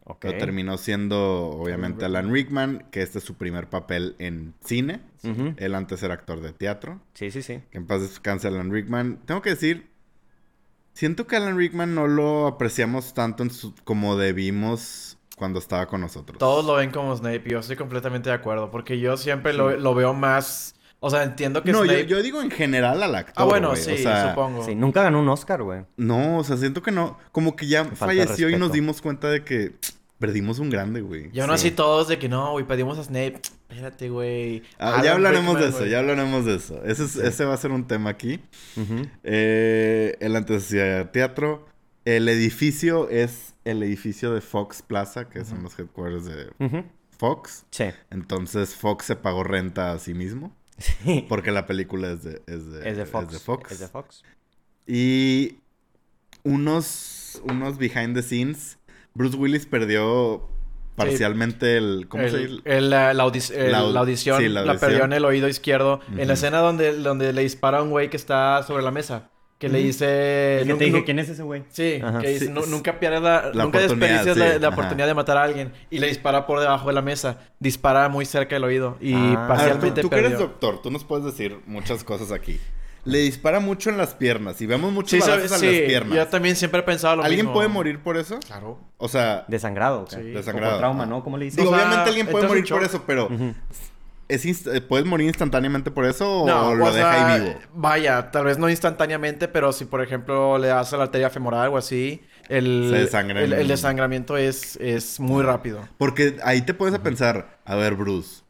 Ok. 0.06 0.20
Pero 0.22 0.38
terminó 0.40 0.78
siendo, 0.78 1.50
obviamente, 1.50 2.06
Alan 2.06 2.32
Rickman, 2.34 2.86
que 2.90 3.02
este 3.04 3.20
es 3.20 3.24
su 3.24 3.36
primer 3.36 3.68
papel 3.70 4.16
en 4.18 4.56
cine. 4.64 5.02
Ujú. 5.24 5.54
Él 5.58 5.76
antes 5.76 6.02
era 6.02 6.16
actor 6.16 6.42
de 6.42 6.52
teatro. 6.54 7.00
Sí, 7.14 7.30
sí, 7.32 7.42
sí. 7.44 7.62
Que 7.70 7.78
en 7.78 7.86
paz 7.86 8.02
descanse 8.02 8.48
Alan 8.48 8.72
Rickman. 8.72 9.20
Tengo 9.26 9.42
que 9.44 9.52
decir, 9.52 9.90
siento 10.94 11.28
que 11.28 11.36
Alan 11.36 11.58
Rickman 11.58 11.94
no 11.94 12.08
lo 12.08 12.48
apreciamos 12.48 13.14
tanto 13.14 13.44
en 13.44 13.52
su- 13.52 13.76
como 13.84 14.18
debimos 14.18 15.19
cuando 15.40 15.58
estaba 15.58 15.88
con 15.88 16.02
nosotros. 16.02 16.38
Todos 16.38 16.64
lo 16.66 16.76
ven 16.76 16.92
como 16.92 17.16
Snape 17.16 17.42
y 17.46 17.52
yo 17.54 17.60
estoy 17.60 17.76
completamente 17.78 18.30
de 18.30 18.36
acuerdo. 18.36 18.70
Porque 18.70 19.00
yo 19.00 19.18
siempre 19.18 19.54
lo, 19.54 19.76
lo 19.78 19.96
veo 19.96 20.14
más... 20.14 20.76
O 21.00 21.10
sea, 21.10 21.24
entiendo 21.24 21.64
que 21.64 21.72
No, 21.72 21.80
yo, 21.86 21.92
Snape... 21.94 22.06
yo 22.08 22.22
digo 22.22 22.42
en 22.42 22.52
general 22.52 23.02
al 23.02 23.16
actor. 23.16 23.34
ah, 23.38 23.46
bueno, 23.46 23.76
sí, 23.78 23.94
O 23.94 23.98
sea, 23.98 24.30
supongo. 24.30 24.64
Sí, 24.66 24.76
nunca 24.76 25.02
ganó 25.02 25.22
un 25.22 25.30
Oscar, 25.30 25.64
güey. 25.64 25.86
No, 25.98 26.38
o 26.40 26.44
sea, 26.44 26.58
siento 26.58 26.84
que 26.84 26.92
no. 26.92 27.18
Como 27.32 27.56
que 27.56 27.66
ya 27.68 27.86
falleció 27.86 28.50
y 28.50 28.58
nos 28.58 28.74
dimos 28.74 29.02
cuenta 29.02 29.30
de 29.30 29.44
que 29.46 29.76
perdimos 30.20 30.60
un 30.60 30.70
grande, 30.70 31.00
güey. 31.00 31.30
Y 31.32 31.40
aún 31.40 31.50
Sí. 31.52 31.56
así 31.56 31.72
todos 31.72 32.10
de 32.10 32.20
que 32.20 32.28
no, 32.28 32.52
güey, 32.52 32.68
pedimos 32.68 33.00
a 33.00 33.04
Snape. 33.06 33.40
Espérate, 33.70 34.10
güey. 34.10 34.62
Ah, 34.78 35.02
ya 35.02 35.14
hablaremos 35.14 35.56
Rickman, 35.56 35.72
de 35.72 35.78
eso, 35.78 35.86
ya 35.86 36.00
hablaremos 36.00 36.44
de 36.44 36.56
eso. 36.56 36.84
Ese, 36.84 37.06
es- 37.06 37.16
ese 37.16 37.46
va 37.46 37.54
a 37.54 37.58
ser 37.58 37.72
un 37.72 37.88
tema 37.88 38.10
aquí. 38.10 38.42
Eh, 39.24 40.16
él 40.20 40.36
antes 40.36 40.74
teatro. 41.12 41.66
El 42.06 42.28
edificio 42.30 43.10
es 43.10 43.54
el 43.66 43.84
edificio 43.84 44.34
de 44.34 44.42
Fox 44.42 44.82
Plaza, 44.82 45.30
que 45.30 45.44
son 45.46 45.64
los 45.64 45.78
headquarters 45.78 46.26
de. 46.26 46.52
Fox. 47.18 47.66
Sí. 47.72 47.86
Entonces 48.12 48.76
Fox 48.76 49.06
se 49.06 49.16
pagó 49.18 49.44
renta 49.44 49.92
a 49.92 50.00
sí 50.00 50.14
mismo. 50.14 50.56
Sí. 50.78 51.26
Porque 51.28 51.52
la 51.52 51.66
película 51.66 52.12
es 52.12 52.24
de, 52.24 52.42
es 52.48 52.72
de, 52.72 52.90
Es 52.90 52.96
de 52.98 53.06
Fox. 53.06 53.42
Fox. 53.42 53.72
Es 53.74 53.80
de 53.80 53.88
Fox. 53.90 54.24
Y 54.88 55.58
unos, 56.44 57.42
unos 57.44 57.78
behind 57.78 58.16
the 58.16 58.22
scenes. 58.24 58.78
Bruce 59.14 59.36
Willis 59.36 59.66
perdió 59.66 60.48
parcialmente 60.96 61.78
el... 61.78 62.08
¿Cómo 62.10 62.28
se 62.30 62.38
dice? 62.38 62.62
el, 62.66 62.90
la, 62.90 63.14
la 63.14 63.26
audi- 63.26 63.54
el- 63.54 63.72
La 63.72 63.80
au- 63.82 63.92
la 63.92 64.00
audición 64.02 64.40
sí, 64.40 64.48
la 64.50 64.64
la, 64.66 64.78
perdió 64.78 65.04
en 65.06 65.14
el 65.14 65.26
oído 65.26 65.48
izquierdo. 65.48 66.00
En 66.18 66.28
la 66.28 66.34
escena 66.34 66.60
donde, 66.60 66.94
donde 66.98 67.34
le 67.34 67.42
dispara 67.42 67.80
a 67.80 67.84
un 67.84 67.90
güey 67.90 68.10
que 68.10 68.18
está 68.18 68.64
sobre 68.64 68.84
la 68.84 68.92
mesa. 68.92 69.30
Que 69.60 69.68
le 69.70 69.80
dice... 69.80 70.06
Que 70.64 70.66
"Nu- 70.66 70.78
te 70.78 70.86
dije, 70.86 71.04
¿quién 71.04 71.20
es 71.20 71.28
ese 71.30 71.44
güey? 71.44 71.64
Sí, 71.70 72.00
Ajá. 72.02 72.20
que 72.20 72.30
dice, 72.30 72.46
Sí, 72.46 72.52
"Nu- 72.52 72.64
sí. 72.64 72.72
nunca 72.72 72.98
pierdas 72.98 73.22
la, 73.22 73.52
La 73.54 73.64
nunca 73.66 73.80
la, 73.82 73.90
sí, 73.90 73.96
la 74.40 74.56
ajá. 74.56 74.70
oportunidad 74.70 75.06
de 75.06 75.14
matar 75.14 75.36
a 75.38 75.44
alguien. 75.44 75.74
Y 75.90 76.00
le 76.00 76.08
dispara 76.08 76.48
por 76.48 76.62
debajo 76.62 76.88
de 76.88 76.94
la 76.94 77.02
mesa. 77.02 77.40
Dispara 77.60 78.08
muy 78.08 78.24
cerca 78.26 78.56
del 78.56 78.64
oído. 78.64 78.98
Y 79.02 79.14
Ah. 79.14 79.18
A 79.18 79.28
ver, 79.28 79.36
tú, 79.36 79.48
parcialmente 79.48 80.02
tú 80.02 80.10
que 80.10 80.16
eres 80.20 80.40
doctor, 80.40 80.82
tú 80.82 80.90
nos 80.92 81.04
puedes 81.04 81.26
decir 81.26 81.60
muchas 81.66 82.04
cosas 82.06 82.32
aquí. 82.32 82.58
le 83.06 83.20
dispara 83.20 83.60
mucho 83.62 83.90
en 83.90 83.98
las 83.98 84.14
piernas 84.14 84.62
y 84.62 84.66
vemos 84.66 84.92
muchos 84.92 85.12
Sí, 85.12 85.20
balazos 85.20 85.50
sabes, 85.50 85.64
en 85.64 85.70
sí, 85.70 85.80
las 85.80 85.88
piernas. 85.90 86.16
yo 86.18 86.28
también 86.28 86.56
siempre 86.58 86.82
he 86.82 86.84
pensado 86.84 87.16
lo 87.16 87.24
¿Alguien 87.24 87.46
mismo. 87.46 87.54
puede 87.54 87.68
morir 87.70 88.00
por 88.00 88.18
eso? 88.18 88.40
Claro. 88.46 88.78
O 88.98 89.08
sea, 89.08 89.46
Desangrado. 89.48 90.02
¿ok? 90.02 90.10
Sí. 90.12 90.16
O 90.18 90.38
Desangrado. 90.38 90.74
por 90.74 90.80
trauma, 90.80 91.04
Ah. 91.04 91.08
¿no? 91.08 91.24
¿Cómo 91.24 91.38
le 91.38 91.46
dices? 91.46 91.58
digo, 91.58 91.72
O 91.72 91.74
sea, 91.76 91.86
obviamente 91.86 92.10
alguien 92.10 92.28
puede 92.28 92.48
morir 92.48 92.66
por 92.70 92.84
eso, 92.84 93.04
pero 93.08 93.26
Ujú. 93.28 93.54
¿Es 94.30 94.46
inst- 94.46 94.74
eh, 94.74 94.80
¿puedes 94.80 95.06
morir 95.06 95.28
instantáneamente 95.28 95.92
por 95.92 96.06
eso 96.06 96.44
o 96.44 96.48
No, 96.48 96.74
lo 96.76 96.86
o 96.86 96.92
deja 96.94 97.12
sea, 97.14 97.34
ahí 97.36 97.42
vivo? 97.42 97.60
Vaya, 97.74 98.32
tal 98.32 98.46
vez 98.46 98.58
no 98.58 98.70
instantáneamente, 98.70 99.48
pero 99.50 99.74
si 99.74 99.84
por 99.86 100.02
ejemplo 100.02 100.58
le 100.58 100.70
das 100.70 100.94
a 100.94 100.98
la 100.98 101.04
arteria 101.04 101.30
femoral 101.30 101.68
o 101.70 101.78
así, 101.78 102.22
el, 102.48 102.90
desangra 102.92 103.42
el, 103.42 103.52
en- 103.54 103.60
el 103.60 103.68
desangramiento 103.68 104.38
es, 104.38 104.78
es 104.78 105.20
muy 105.20 105.44
rápido. 105.44 105.88
Porque 105.98 106.38
ahí 106.44 106.62
te 106.62 106.74
puedes 106.74 106.96
a 106.96 107.04
pensar, 107.04 107.60
a 107.66 107.76
ver, 107.76 107.96
Bruce, 107.96 108.44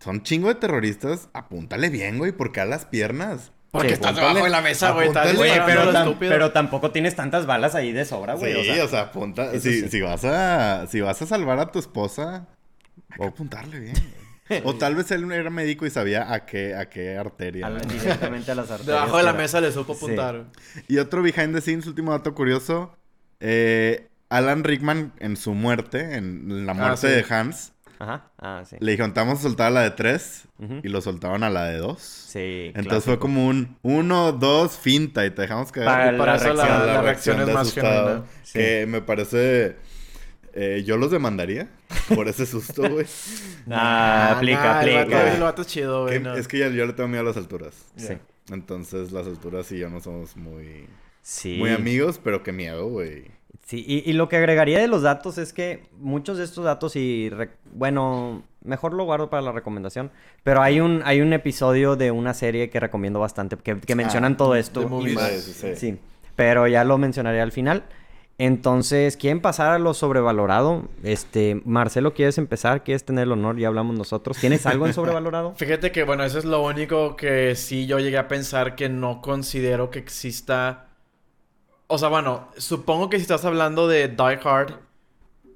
son 0.00 0.22
chingo 0.22 0.48
de 0.48 0.56
terroristas, 0.56 1.30
apúntale 1.32 1.88
bien, 1.88 2.18
güey, 2.18 2.32
porque 2.32 2.60
a 2.60 2.66
las 2.66 2.84
piernas. 2.84 3.52
Porque 3.70 3.88
Sí, 3.88 3.94
estás 3.94 4.14
debajo 4.14 4.44
de 4.44 4.50
la 4.50 4.60
mesa, 4.60 4.92
güey. 4.92 5.10
Pero, 5.12 6.16
pero 6.20 6.52
tampoco 6.52 6.90
tienes 6.92 7.16
tantas 7.16 7.44
balas 7.46 7.74
ahí 7.74 7.90
de 7.90 8.04
sobra, 8.04 8.34
güey. 8.34 8.62
sí, 8.64 8.78
o 8.78 8.86
sea, 8.88 9.00
apunta. 9.00 9.50
Si, 9.58 9.60
sí. 9.82 9.88
si 9.88 10.00
vas 10.00 10.24
a, 10.24 10.86
si 10.86 11.00
vas 11.00 11.20
a 11.22 11.26
salvar 11.26 11.58
a 11.58 11.72
tu 11.72 11.78
esposa, 11.80 12.46
hay 13.10 13.18
que 13.18 13.26
apuntarle 13.26 13.80
bien. 13.80 13.94
güey. 13.94 14.24
O 14.64 14.74
tal 14.74 14.94
vez 14.94 15.10
él 15.10 15.30
era 15.32 15.48
médico 15.50 15.86
y 15.86 15.90
sabía 15.90 16.32
a 16.32 16.44
qué, 16.44 16.74
a 16.74 16.88
qué 16.90 17.16
arteria. 17.16 17.66
a 17.66 17.70
la- 17.70 17.80
directamente 17.80 18.50
a 18.50 18.54
las 18.54 18.70
arterias. 18.70 18.86
Debajo 18.98 19.16
de 19.16 19.22
la 19.22 19.30
era- 19.30 19.38
mesa 19.38 19.60
le 19.60 19.72
supo 19.72 19.94
Sí. 19.94 20.04
apuntar. 20.04 20.44
Y 20.88 20.98
otro 20.98 21.22
behind 21.22 21.54
the 21.54 21.60
scenes, 21.60 21.86
último 21.86 22.12
dato 22.12 22.34
curioso. 22.34 22.94
eh, 23.40 24.08
Alan 24.30 24.64
Rickman, 24.64 25.12
en 25.18 25.36
su 25.36 25.54
muerte, 25.54 26.16
en 26.16 26.64
la 26.66 26.72
Ah, 26.72 26.74
muerte 26.74 27.08
sí. 27.08 27.08
de 27.08 27.24
Hans, 27.34 27.72
Ajá. 27.98 28.30
Ah, 28.38 28.62
sí. 28.68 28.76
le 28.80 28.90
dijeron, 28.92 29.12
te 29.14 29.20
vamos 29.20 29.38
a 29.40 29.42
soltar 29.42 29.66
a 29.68 29.70
la 29.70 29.80
de 29.82 29.90
3 29.90 30.44
Ujú. 30.58 30.80
y 30.82 30.88
lo 30.88 31.00
soltaron 31.00 31.42
a 31.42 31.50
la 31.50 31.64
de 31.64 31.78
2. 31.78 32.00
Sí. 32.02 32.72
Entonces 32.74 33.04
fue 33.04 33.18
como 33.18 33.46
un 33.46 33.76
1, 33.82 34.32
2, 34.32 34.76
finta 34.78 35.24
y 35.26 35.30
te 35.30 35.42
dejamos 35.42 35.70
caer. 35.72 35.86
Para 35.86 36.12
Y 36.14 36.18
para 36.18 36.32
la 36.32 36.38
eso 36.38 36.54
la, 36.54 36.64
reacción, 36.64 36.86
la 36.94 37.02
reacción 37.02 37.40
es 37.40 37.46
de 37.46 37.52
más 37.52 37.62
asustado, 37.68 38.06
genuina. 38.08 38.26
Sí. 38.44 38.52
Que 38.58 38.86
me 38.88 39.00
parece... 39.02 39.76
eh, 40.54 40.82
yo 40.86 40.96
los 40.96 41.10
demandaría 41.10 41.68
por 42.14 42.28
ese 42.28 42.46
susto, 42.46 42.82
güey. 42.90 43.06
Ah, 43.70 44.34
aplica, 44.36 44.62
nah, 44.62 44.80
aplica. 44.80 45.34
El 45.34 45.42
vato 45.42 45.62
es 45.62 45.68
chido, 45.68 46.04
güey. 46.04 46.20
No. 46.20 46.34
Es 46.34 46.48
que 46.48 46.58
ya, 46.58 46.68
yo 46.68 46.86
le 46.86 46.92
tengo 46.92 47.08
miedo 47.08 47.22
a 47.22 47.26
las 47.26 47.36
alturas. 47.36 47.74
Sí. 47.96 48.14
Entonces 48.50 49.12
las 49.12 49.26
alturas 49.26 49.70
y 49.72 49.78
yo 49.78 49.88
no 49.90 50.00
somos 50.00 50.36
muy, 50.36 50.86
Sí. 51.22 51.56
muy 51.58 51.70
amigos, 51.70 52.20
pero 52.22 52.42
qué 52.42 52.52
miedo, 52.52 52.86
güey. 52.88 53.24
Sí, 53.66 53.82
y, 53.86 54.08
y 54.08 54.12
lo 54.12 54.28
que 54.28 54.36
agregaría 54.36 54.78
de 54.78 54.88
los 54.88 55.00
datos 55.02 55.38
es 55.38 55.54
que 55.54 55.84
muchos 55.98 56.36
de 56.36 56.44
estos 56.44 56.64
datos 56.66 56.96
y 56.96 57.30
re- 57.30 57.50
bueno, 57.72 58.42
mejor 58.62 58.92
lo 58.92 59.04
guardo 59.04 59.30
para 59.30 59.40
la 59.42 59.52
recomendación, 59.52 60.10
pero 60.42 60.60
hay 60.60 60.80
un 60.80 61.00
hay 61.06 61.22
un 61.22 61.32
episodio 61.32 61.96
de 61.96 62.10
una 62.10 62.34
serie 62.34 62.68
que 62.68 62.78
recomiendo 62.78 63.20
bastante 63.20 63.56
que, 63.56 63.80
que 63.80 63.94
mencionan 63.94 64.34
Ah, 64.34 64.36
todo 64.36 64.54
esto 64.56 64.82
y 65.06 65.14
más. 65.14 65.30
Sí. 65.32 65.76
Sí, 65.76 65.98
pero 66.36 66.66
ya 66.66 66.84
lo 66.84 66.98
mencionaré 66.98 67.40
al 67.40 67.52
final. 67.52 67.84
Entonces, 68.36 69.16
¿quieren 69.16 69.40
pasar 69.40 69.70
a 69.70 69.78
lo 69.78 69.94
sobrevalorado? 69.94 70.88
Este, 71.04 71.60
Marcelo, 71.64 72.14
¿quieres 72.14 72.36
empezar? 72.36 72.82
¿Quieres 72.82 73.04
tener 73.04 73.24
el 73.24 73.32
honor? 73.32 73.58
Ya 73.58 73.68
hablamos 73.68 73.96
nosotros. 73.96 74.36
¿Tienes 74.38 74.66
algo 74.66 74.86
en 74.86 74.92
sobrevalorado? 74.92 75.54
Fíjate 75.54 75.92
que, 75.92 76.02
bueno, 76.02 76.24
eso 76.24 76.38
es 76.38 76.44
lo 76.44 76.62
único 76.62 77.14
que 77.14 77.54
sí 77.54 77.86
yo 77.86 78.00
llegué 78.00 78.18
a 78.18 78.26
pensar 78.26 78.74
que 78.74 78.88
no 78.88 79.20
considero 79.20 79.90
que 79.90 80.00
exista. 80.00 80.86
O 81.86 81.98
sea, 81.98 82.08
bueno, 82.08 82.48
supongo 82.56 83.08
que 83.08 83.18
si 83.18 83.22
estás 83.22 83.44
hablando 83.44 83.86
de 83.86 84.08
Die 84.08 84.40
Hard, 84.42 84.74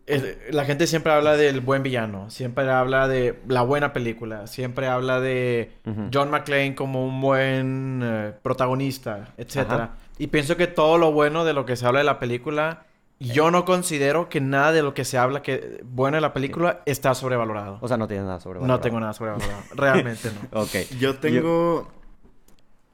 eh, 0.07 0.49
la 0.53 0.65
gente 0.65 0.87
siempre 0.87 1.13
habla 1.13 1.37
del 1.37 1.61
buen 1.61 1.83
villano, 1.83 2.31
siempre 2.31 2.71
habla 2.71 3.09
de 3.09 3.41
la 3.49 3.63
buena 3.63 3.93
película, 3.93 4.47
siempre 4.47 4.87
habla 4.87 5.21
de. 5.21 5.73
John 6.13 6.31
McClane 6.31 6.77
como 6.77 7.05
un 7.05 7.21
buen 7.21 8.01
eh, 8.05 8.33
protagonista, 8.41 9.35
etcétera. 9.37 9.85
Ajá. 9.85 9.97
Y 10.19 10.27
pienso 10.29 10.57
que 10.57 10.67
todo 10.67 10.99
lo 10.99 11.13
bueno 11.13 11.45
de 11.45 11.53
lo 11.53 11.65
que 11.65 11.77
se 11.77 11.87
habla 11.87 12.01
de 12.01 12.05
la 12.05 12.19
película, 12.19 12.85
yo 13.21 13.51
no 13.51 13.65
considero 13.65 14.29
que 14.29 14.41
nada 14.41 14.73
de 14.73 14.83
lo 14.83 14.95
que 14.95 15.05
se 15.05 15.19
habla 15.19 15.43
que 15.43 15.81
bueno 15.85 16.17
de 16.17 16.21
la 16.21 16.33
película 16.33 16.83
está 16.87 17.15
sobrevalorado. 17.15 17.79
O 17.81 17.89
sea, 17.89 17.97
no 17.97 18.07
tienes 18.07 18.27
nada 18.27 18.41
sobrevalorado. 18.41 18.79
No 18.79 18.83
tengo 18.83 19.01
nada 19.01 19.13
sobrevalorado. 19.13 19.63
Realmente 19.75 20.31
no. 20.31 20.61
Ok. 20.61 20.75
Yo 20.99 21.17
tengo 21.17 21.89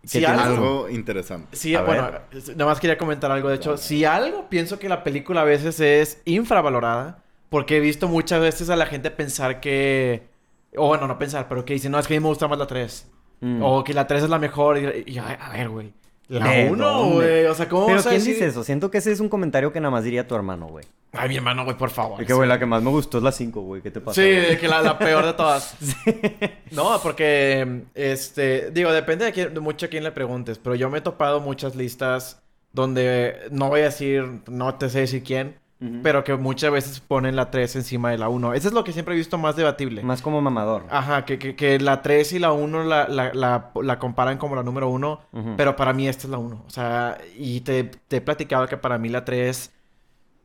Si 0.04 0.20
¿Qué 0.20 0.26
tienes 0.26 0.44
algo, 0.44 0.64
algo 0.64 0.88
interesante. 0.90 1.56
sí, 1.56 1.74
A 1.74 1.82
bueno, 1.82 2.10
nada 2.56 2.66
más 2.66 2.80
quería 2.80 2.98
comentar 2.98 3.30
algo. 3.30 3.48
De 3.48 3.56
hecho, 3.56 3.76
si 3.76 4.04
algo 4.04 4.48
pienso 4.48 4.78
que 4.78 4.88
la 4.88 5.02
película 5.02 5.42
a 5.42 5.44
veces 5.44 5.80
es 5.80 6.22
infravalorada, 6.26 7.22
porque 7.48 7.76
he 7.76 7.80
visto 7.80 8.08
muchas 8.08 8.40
veces 8.40 8.68
a 8.70 8.76
la 8.76 8.86
gente 8.86 9.10
pensar 9.10 9.60
que. 9.60 10.28
O 10.76 10.88
bueno, 10.88 11.06
no 11.06 11.18
pensar, 11.18 11.46
pero 11.48 11.64
que 11.64 11.74
dicen, 11.74 11.92
no, 11.92 11.98
es 11.98 12.06
que 12.06 12.14
a 12.14 12.16
mí 12.18 12.22
me 12.22 12.28
gusta 12.28 12.48
más 12.48 12.58
la 12.58 12.66
3. 12.66 13.10
Mm. 13.40 13.62
O 13.62 13.84
que 13.84 13.94
la 13.94 14.06
3 14.06 14.24
es 14.24 14.28
la 14.30 14.38
mejor. 14.38 14.76
Y, 14.78 15.18
a 15.18 15.50
ver, 15.52 15.68
güey. 15.68 15.92
La 16.28 16.48
¿De 16.48 16.70
1, 16.70 16.86
dónde? 16.88 17.14
güey. 17.14 17.44
O 17.46 17.54
sea, 17.54 17.68
¿cómo 17.68 17.86
Pero 17.86 17.96
vas 17.98 18.06
a 18.06 18.10
¿quién 18.10 18.20
decir? 18.20 18.34
dice 18.34 18.46
eso? 18.46 18.64
Siento 18.64 18.90
que 18.90 18.98
ese 18.98 19.12
es 19.12 19.20
un 19.20 19.28
comentario 19.28 19.72
que 19.72 19.80
nada 19.80 19.90
más 19.90 20.04
diría 20.04 20.26
tu 20.26 20.34
hermano, 20.34 20.66
güey. 20.68 20.84
Ay, 21.12 21.28
mi 21.28 21.36
hermano, 21.36 21.64
güey, 21.64 21.76
por 21.76 21.90
favor. 21.90 22.20
Es 22.20 22.26
que, 22.26 22.32
güey, 22.32 22.48
la 22.48 22.58
que 22.58 22.66
más 22.66 22.82
me 22.82 22.90
gustó 22.90 23.18
es 23.18 23.24
la 23.24 23.30
5, 23.30 23.60
güey. 23.60 23.82
¿Qué 23.82 23.90
te 23.90 24.00
pasa? 24.00 24.20
Sí, 24.20 24.28
güey? 24.28 24.58
que 24.58 24.66
la, 24.66 24.82
la 24.82 24.98
peor 24.98 25.24
de 25.26 25.32
todas. 25.34 25.76
No, 26.72 26.98
porque, 27.02 27.82
este, 27.94 28.70
digo, 28.72 28.90
depende 28.90 29.26
de, 29.26 29.32
quién, 29.32 29.54
de 29.54 29.60
mucho 29.60 29.86
a 29.86 29.88
quién 29.88 30.02
le 30.02 30.10
preguntes, 30.10 30.58
pero 30.58 30.74
yo 30.74 30.90
me 30.90 30.98
he 30.98 31.00
topado 31.00 31.40
muchas 31.40 31.76
listas 31.76 32.42
donde 32.72 33.36
no 33.52 33.68
voy 33.68 33.82
a 33.82 33.84
decir, 33.84 34.40
no 34.48 34.74
te 34.74 34.88
sé 34.88 35.00
decir 35.00 35.22
quién, 35.22 35.54
Pero 36.02 36.24
que 36.24 36.34
muchas 36.36 36.72
veces 36.72 37.00
ponen 37.00 37.36
la 37.36 37.50
3 37.50 37.76
encima 37.76 38.10
de 38.10 38.16
la 38.16 38.30
1. 38.30 38.54
Eso 38.54 38.68
es 38.68 38.74
lo 38.74 38.84
que 38.84 38.92
siempre 38.92 39.14
he 39.14 39.18
visto 39.18 39.36
más 39.36 39.54
debatible. 39.54 40.02
Más 40.02 40.22
como 40.22 40.40
mamador. 40.40 40.84
Ajá, 40.88 41.26
que, 41.26 41.38
que, 41.38 41.56
que 41.56 41.78
la 41.78 42.00
3 42.00 42.32
y 42.32 42.38
la 42.38 42.52
1 42.52 42.84
la, 42.84 43.06
la, 43.08 43.34
la, 43.34 43.70
la 43.82 43.98
comparan 43.98 44.38
como 44.38 44.56
la 44.56 44.62
número 44.62 44.88
1, 44.88 45.20
Ujú. 45.32 45.54
pero 45.58 45.76
para 45.76 45.92
mí 45.92 46.08
esta 46.08 46.22
es 46.26 46.30
la 46.30 46.38
1. 46.38 46.64
O 46.66 46.70
sea, 46.70 47.18
y 47.36 47.60
te, 47.60 47.84
te 47.84 48.16
he 48.16 48.20
platicado 48.22 48.66
que 48.66 48.78
para 48.78 48.96
mí 48.96 49.10
la 49.10 49.26
3, 49.26 49.72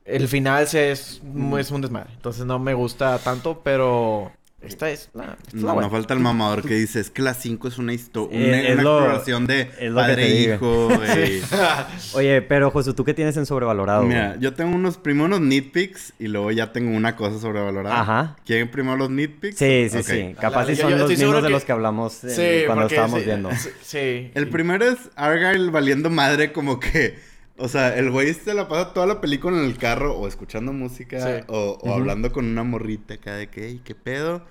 el 0.04 0.28
final 0.28 0.68
se 0.68 0.92
es, 0.92 1.22
es 1.58 1.72
un 1.72 1.82
desmadre. 1.82 2.12
Entonces 2.16 2.46
no 2.46 2.60
me 2.60 2.74
gusta 2.74 3.18
tanto, 3.20 3.62
pero 3.64 4.32
esta 4.62 4.90
es 4.90 5.10
la, 5.14 5.38
esta 5.42 5.58
es 5.58 5.64
la 5.64 5.74
No, 5.74 5.90
falta 5.90 6.14
el 6.14 6.20
mamador 6.20 6.62
que 6.64 6.74
dice, 6.76 7.00
es 7.00 7.10
que 7.10 7.22
la 7.22 7.34
5 7.34 7.68
es 7.70 7.78
una 7.78 7.94
historia, 7.94 8.38
Eh, 8.40 8.48
una, 8.50 8.62
es 8.62 8.74
una 8.74 8.84
lo- 8.84 8.98
exploración 9.00 9.48
de 9.48 9.62
es 9.62 9.70
lo 9.70 9.78
que 9.80 9.92
padre 9.94 10.16
te 10.16 10.34
digo. 10.34 10.54
hijo, 10.56 10.88
güey. 10.98 11.42
Oye, 12.14 12.42
pero 12.42 12.72
Josu, 12.72 12.94
¿tú 12.94 13.04
qué 13.06 13.14
tienes 13.14 13.38
en 13.38 13.46
sobrevalorado? 13.46 14.04
Mira, 14.04 14.30
güey? 14.30 14.40
yo 14.42 14.54
tengo 14.54 14.76
unos, 14.76 14.98
primero 14.98 15.26
unos 15.26 15.42
nitpicks 15.42 16.14
y 16.20 16.28
luego 16.28 16.52
ya 16.52 16.72
tengo 16.72 16.96
una 16.96 17.16
cosa 17.16 17.40
sobrevalorada. 17.40 18.02
Ajá. 18.02 18.36
¿Quieren 18.46 18.70
primero 18.70 18.98
los 18.98 19.10
nitpicks? 19.10 19.58
Sí, 19.58 19.88
sí, 19.90 20.04
sí. 20.04 20.36
Capaz 20.40 20.68
yo- 20.68 20.76
son 20.76 20.90
yo 20.92 20.98
los 20.98 21.10
mismos 21.10 21.36
de 21.36 21.42
que- 21.44 21.50
los 21.50 21.64
que 21.66 21.72
hablamos 21.72 22.24
en- 22.24 22.30
Sí, 22.32 22.66
cuando 22.66 22.84
porque 22.84 22.96
estábamos 22.96 23.20
sí, 23.20 23.26
viendo. 23.26 23.52
sí, 23.56 23.70
Sí. 23.82 24.32
El 24.36 24.50
primero 24.50 24.86
es 24.86 24.98
Argyle 25.16 25.70
valiendo 25.72 26.10
madre 26.10 26.52
como 26.52 26.80
que... 26.80 27.29
O 27.60 27.68
sea, 27.68 27.98
el 27.98 28.10
güey 28.10 28.34
se 28.34 28.54
la 28.54 28.68
pasa 28.68 28.94
toda 28.94 29.06
la 29.06 29.22
película 29.22 29.58
en 29.58 29.66
el 29.66 29.78
carro 29.78 30.16
o 30.18 30.28
escuchando 30.28 30.72
música 30.74 31.20
Sí. 31.20 31.44
o, 31.48 31.78
o 31.82 31.94
hablando 31.94 32.32
con 32.32 32.46
una 32.46 32.64
morrita 32.64 33.16
acá 33.16 33.36
de 33.36 33.48
que, 33.50 33.68
"Ey, 33.68 33.82
¿qué 33.84 33.96
pedo? 33.96 34.44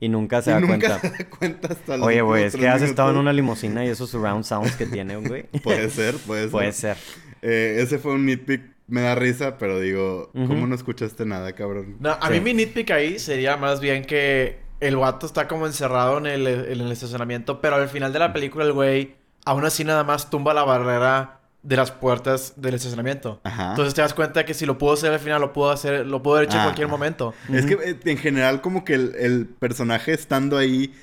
Y 0.00 0.08
nunca 0.08 0.42
se 0.42 0.50
y 0.50 0.54
da 0.54 0.60
nunca 0.60 0.76
cuenta. 0.78 1.00
se 1.00 1.08
da 1.24 1.30
cuenta 1.30 1.68
hasta 1.72 1.96
los 1.96 2.06
Oye, 2.06 2.20
güey, 2.22 2.44
es 2.44 2.56
que 2.56 2.68
has 2.68 2.82
estado 2.82 3.10
en 3.12 3.16
una 3.18 3.32
limusina 3.32 3.84
y 3.84 3.88
esos 3.88 4.10
surround 4.10 4.44
sounds 4.44 4.76
que 4.76 4.86
tiene, 4.86 5.16
güey. 5.16 5.44
Puede 5.62 5.88
ser, 5.90 6.16
puede 6.16 6.42
ser. 6.42 6.50
Puede 6.50 6.72
ser. 6.72 6.96
Eh, 7.42 7.78
ese 7.80 7.98
fue 7.98 8.12
un 8.12 8.26
nitpick, 8.26 8.62
me 8.88 9.02
da 9.02 9.14
risa, 9.14 9.58
pero 9.58 9.78
digo. 9.80 10.30
¿cómo 10.32 10.66
no 10.66 10.74
escuchaste 10.74 11.24
nada, 11.26 11.52
cabrón? 11.54 11.96
No, 12.00 12.10
a 12.10 12.26
Sí. 12.28 12.34
mí 12.34 12.40
mi 12.40 12.54
nitpick 12.54 12.90
ahí 12.90 13.18
sería 13.18 13.56
más 13.56 13.80
bien 13.80 14.04
que 14.04 14.58
el 14.80 14.96
vato 14.96 15.26
está 15.26 15.46
como 15.48 15.66
encerrado 15.66 16.18
en 16.18 16.26
el, 16.26 16.46
en 16.46 16.80
el 16.80 16.90
estacionamiento, 16.92 17.60
pero 17.60 17.76
al 17.76 17.88
final 17.88 18.12
de 18.12 18.18
la 18.20 18.32
película 18.32 18.64
el 18.64 18.72
güey 18.72 19.14
aún 19.44 19.64
así 19.64 19.82
nada 19.84 20.04
más 20.04 20.30
tumba 20.30 20.52
la 20.54 20.62
barrera 20.64 21.37
de 21.62 21.76
las 21.76 21.90
puertas 21.90 22.54
del 22.56 22.74
estacionamiento. 22.74 23.40
Ajá. 23.44 23.70
Entonces 23.70 23.92
te 23.94 24.00
das 24.00 24.14
cuenta 24.14 24.44
que 24.44 24.54
si 24.54 24.64
lo 24.64 24.78
pudo 24.78 24.92
hacer 24.92 25.12
al 25.12 25.18
final, 25.20 25.40
lo 25.40 25.52
pudo 25.52 25.70
hacer, 25.70 26.06
lo 26.06 26.22
pudo 26.22 26.36
haber 26.36 26.48
hecho 26.48 26.56
en 26.56 26.62
Ah. 26.62 26.64
cualquier 26.66 26.88
momento. 26.88 27.34
Es 27.52 27.66
que 27.66 27.74
eh, 27.74 27.98
en 28.04 28.16
general 28.18 28.60
como 28.60 28.84
que 28.84 28.94
el, 28.94 29.14
el 29.18 29.46
personaje 29.46 30.12
estando 30.12 30.56
ahí 30.56 30.94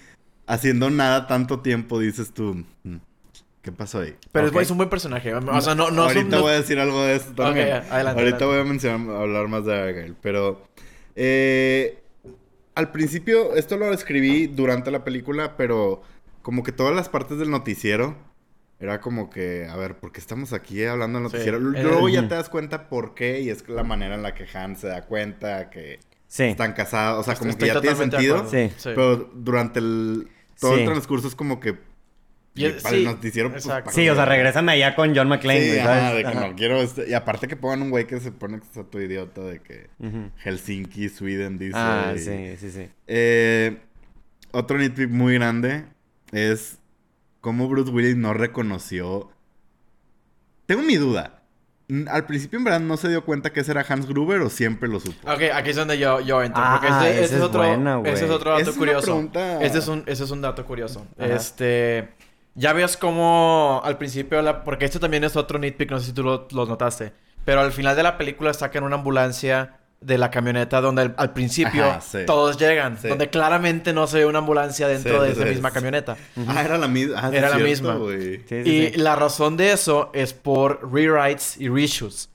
haciendo 0.47 0.89
nada 0.89 1.27
tanto 1.27 1.59
tiempo, 1.59 1.99
dices 1.99 2.31
tú, 2.33 2.63
"Mm, 2.83 2.95
¿qué 3.61 3.71
pasó 3.71 3.99
ahí? 3.99 4.15
Pero 4.31 4.47
es, 4.47 4.55
es 4.55 4.71
un 4.71 4.77
buen 4.77 4.89
personaje. 4.89 5.33
O 5.35 5.61
sea, 5.61 5.75
no, 5.75 5.91
no 5.91 6.03
Ahorita 6.03 6.37
no- 6.37 6.41
voy 6.43 6.51
a 6.53 6.55
decir 6.55 6.79
algo 6.79 7.03
de 7.03 7.15
eso 7.15 7.31
también. 7.35 7.67
Adelante, 7.67 7.91
Ahorita 7.91 8.15
adelante. 8.15 8.45
voy 8.45 8.59
a 8.59 8.63
mencionar, 8.63 9.15
hablar 9.21 9.47
más 9.47 9.65
de 9.65 9.75
Argyle, 9.75 10.15
pero... 10.21 10.67
eh, 11.15 12.01
al 12.75 12.91
principio, 12.91 13.55
esto 13.55 13.77
lo 13.77 13.93
escribí 13.93 14.47
durante 14.47 14.91
la 14.91 15.03
película, 15.05 15.55
pero 15.57 16.01
como 16.41 16.61
que 16.63 16.71
todas 16.73 16.93
las 16.95 17.07
partes 17.09 17.37
del 17.37 17.49
noticiero 17.49 18.15
era 18.79 18.99
como 19.01 19.29
que, 19.29 19.67
a 19.69 19.75
ver, 19.77 19.95
¿por 19.97 20.11
qué 20.11 20.19
estamos 20.19 20.51
aquí 20.53 20.83
hablando 20.83 21.19
del 21.19 21.29
Sí. 21.29 21.33
noticiero? 21.33 21.59
Luego 21.59 22.09
ya 22.09 22.27
te 22.27 22.35
das 22.35 22.49
cuenta 22.49 22.89
por 22.89 23.13
qué, 23.15 23.39
y 23.41 23.49
es 23.49 23.67
la 23.69 23.83
manera 23.83 24.15
en 24.15 24.21
la 24.23 24.33
que 24.33 24.45
Han 24.57 24.75
se 24.75 24.87
da 24.87 25.03
cuenta 25.03 25.69
que 25.69 25.99
Sí. 26.27 26.43
están 26.43 26.73
casados, 26.73 27.19
o 27.21 27.23
sea, 27.23 27.35
como 27.35 27.51
Estoy 27.51 27.69
que 27.69 27.75
ya 27.75 27.81
tiene 27.81 27.95
sentido. 27.95 28.47
Sí. 28.49 28.69
Pero 28.83 29.15
durante 29.33 29.79
el 29.79 30.27
todo 30.59 30.73
Sí. 30.75 30.81
el 30.81 30.85
transcurso 30.87 31.27
es 31.27 31.35
como 31.35 31.59
que 31.59 31.77
Y 32.57 32.65
es- 32.65 32.81
para 32.83 32.95
sí, 32.95 33.01
el 33.01 33.03
noticiero 33.05 33.51
pues, 33.51 33.67
para 33.67 33.89
Sí, 33.91 34.03
que- 34.03 34.11
o 34.11 34.15
sea, 34.15 34.23
regrésame 34.23 34.71
allá 34.71 34.95
con 34.95 35.13
John 35.13 35.27
McClane, 35.27 35.73
Sí, 35.73 35.77
ajá, 35.79 36.13
de 36.13 36.21
que 36.21 36.27
Ajá. 36.29 36.47
no 36.47 36.55
quiero 36.55 36.77
este- 36.81 37.09
y 37.09 37.13
aparte 37.13 37.49
que 37.49 37.57
pongan 37.57 37.81
un 37.81 37.89
güey 37.89 38.07
que 38.07 38.17
se 38.21 38.31
pone 38.31 38.59
que 38.59 38.65
está 38.65 38.83
todo 38.85 39.01
idiota 39.01 39.41
de 39.41 39.59
que. 39.59 39.89
Helsinki, 40.43 41.09
Sweden 41.09 41.57
dice. 41.57 41.73
Ah, 41.75 42.13
y- 42.15 42.19
sí, 42.19 42.55
sí, 42.57 42.71
sí. 42.71 42.89
Eh, 43.07 43.77
otro 44.51 44.77
nitpick 44.77 45.09
muy 45.09 45.33
grande 45.33 45.83
es 46.31 46.79
cómo 47.45 47.67
Bruce 47.69 47.91
Willis 47.91 48.15
no 48.17 48.33
reconoció. 48.33 49.29
Tengo 50.65 50.81
mi 50.81 50.95
duda. 50.95 51.43
Al 52.09 52.25
principio, 52.25 52.57
en 52.57 52.65
verdad, 52.65 52.79
no 52.79 52.97
se 52.97 53.07
dio 53.09 53.23
cuenta 53.23 53.53
que 53.53 53.59
ese 53.59 53.69
era 53.69 53.85
Hans 53.87 54.07
Gruber 54.07 54.41
o 54.41 54.49
siempre 54.49 54.89
lo 54.89 54.99
supo. 54.99 55.31
Ok, 55.31 55.43
aquí 55.53 55.69
es 55.69 55.75
donde 55.75 55.99
yo, 55.99 56.19
yo 56.21 56.41
entro. 56.41 56.59
Ah, 56.65 56.71
porque 56.81 56.87
esa 56.87 57.07
es 57.07 57.31
es 57.31 57.39
otro, 57.43 57.59
buena, 57.59 57.97
güey. 57.97 58.11
ese 58.11 58.25
es 58.25 58.31
otro 58.31 58.49
dato 58.57 58.71
es 58.71 58.75
curioso. 58.75 59.05
pregunta- 59.05 59.61
Este 59.61 59.77
es 59.77 59.87
un, 59.87 60.03
ese 60.07 60.23
es 60.23 60.31
un 60.31 60.41
dato 60.41 60.65
curioso. 60.65 61.05
Ajá. 61.19 61.27
Este. 61.35 62.09
Ya 62.55 62.73
ves 62.73 62.97
cómo 62.97 63.79
al 63.83 63.99
principio, 63.99 64.41
la- 64.41 64.63
porque 64.63 64.85
esto 64.85 64.99
también 64.99 65.23
es 65.23 65.35
otro 65.35 65.59
nitpick, 65.59 65.91
no 65.91 65.99
sé 65.99 66.07
si 66.07 66.13
tú 66.13 66.23
lo, 66.23 66.47
lo 66.51 66.65
notaste. 66.65 67.13
Pero 67.45 67.61
al 67.61 67.71
final 67.71 67.95
de 67.95 68.01
la 68.01 68.17
película 68.17 68.51
sacan 68.55 68.83
una 68.83 68.95
ambulancia 68.95 69.77
de 70.05 70.17
la 70.19 70.29
camioneta 70.29 70.81
donde 70.81 71.01
al, 71.01 71.15
al 71.17 71.33
principio 71.33 71.83
Ajá, 71.85 72.01
sí. 72.01 72.19
todos 72.27 72.57
llegan. 72.57 72.97
Sí. 72.99 73.07
Donde 73.07 73.29
claramente 73.29 73.91
no 73.91 74.05
se 74.07 74.19
ve 74.19 74.25
una 74.27 74.39
ambulancia 74.39 74.87
dentro 74.87 75.19
Sí, 75.19 75.25
de 75.25 75.31
esa 75.33 75.45
misma 75.45 75.71
camioneta. 75.71 76.15
Ah, 76.47 76.63
era 76.63 76.77
la 76.77 76.87
misma. 76.87 77.19
Ah, 77.23 77.29
Era 77.33 77.49
la 77.49 77.55
cierto, 77.55 77.63
misma. 77.69 77.95
güey. 77.95 78.37
Sí, 78.37 78.45
sí, 78.47 78.55
Y 78.69 78.87
sí. 78.93 78.97
la 78.97 79.15
razón 79.15 79.57
de 79.57 79.71
eso 79.71 80.11
es 80.13 80.33
por 80.33 80.91
rewrites 80.93 81.57
y 81.59 81.69
reshoots. 81.69 82.29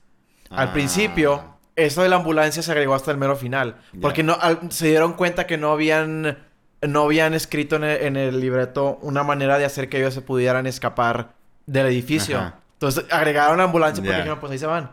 Al 0.49 0.67
Ah. 0.67 0.73
principio, 0.73 1.43
eso 1.77 2.03
de 2.03 2.09
la 2.09 2.17
ambulancia 2.17 2.61
se 2.61 2.71
agregó 2.71 2.93
hasta 2.93 3.09
el 3.11 3.17
mero 3.17 3.35
final. 3.37 3.77
Porque 4.01 4.21
no, 4.21 4.37
al- 4.41 4.69
se 4.71 4.87
dieron 4.89 5.13
cuenta 5.13 5.47
que 5.47 5.57
no 5.57 5.71
habían, 5.71 6.39
no 6.81 7.03
habían 7.03 7.33
escrito 7.33 7.77
en 7.77 7.85
el, 7.85 8.01
en 8.03 8.15
el 8.17 8.39
libreto 8.41 8.99
una 9.01 9.23
manera 9.23 9.57
de 9.57 9.63
hacer 9.63 9.87
que 9.87 9.99
ellos 9.99 10.13
se 10.13 10.21
pudieran 10.21 10.67
escapar 10.67 11.35
del 11.65 11.85
edificio. 11.85 12.37
Ajá. 12.37 12.55
Entonces 12.73 13.05
agregaron 13.11 13.59
la 13.59 13.63
ambulancia 13.63 14.01
porque 14.01 14.11
Ya. 14.11 14.17
dijeron, 14.17 14.39
pues 14.41 14.51
ahí 14.51 14.57
se 14.59 14.65
van. 14.65 14.91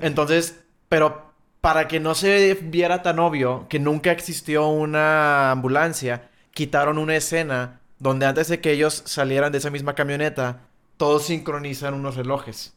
Entonces, 0.00 0.58
pero 0.88 1.29
para 1.60 1.88
que 1.88 2.00
no 2.00 2.14
se 2.14 2.54
viera 2.54 3.02
tan 3.02 3.18
obvio 3.18 3.66
que 3.68 3.78
nunca 3.78 4.12
existió 4.12 4.68
una 4.68 5.50
ambulancia, 5.50 6.30
quitaron 6.52 6.98
una 6.98 7.16
escena 7.16 7.80
donde 7.98 8.26
antes 8.26 8.48
de 8.48 8.60
que 8.60 8.72
ellos 8.72 9.02
salieran 9.06 9.52
de 9.52 9.58
esa 9.58 9.70
misma 9.70 9.94
camioneta, 9.94 10.62
todos 10.96 11.24
sincronizan 11.24 11.94
unos 11.94 12.16
relojes. 12.16 12.74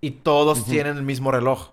Y 0.00 0.10
todos 0.10 0.66
tienen 0.66 0.96
el 0.96 1.02
mismo 1.02 1.30
reloj. 1.30 1.70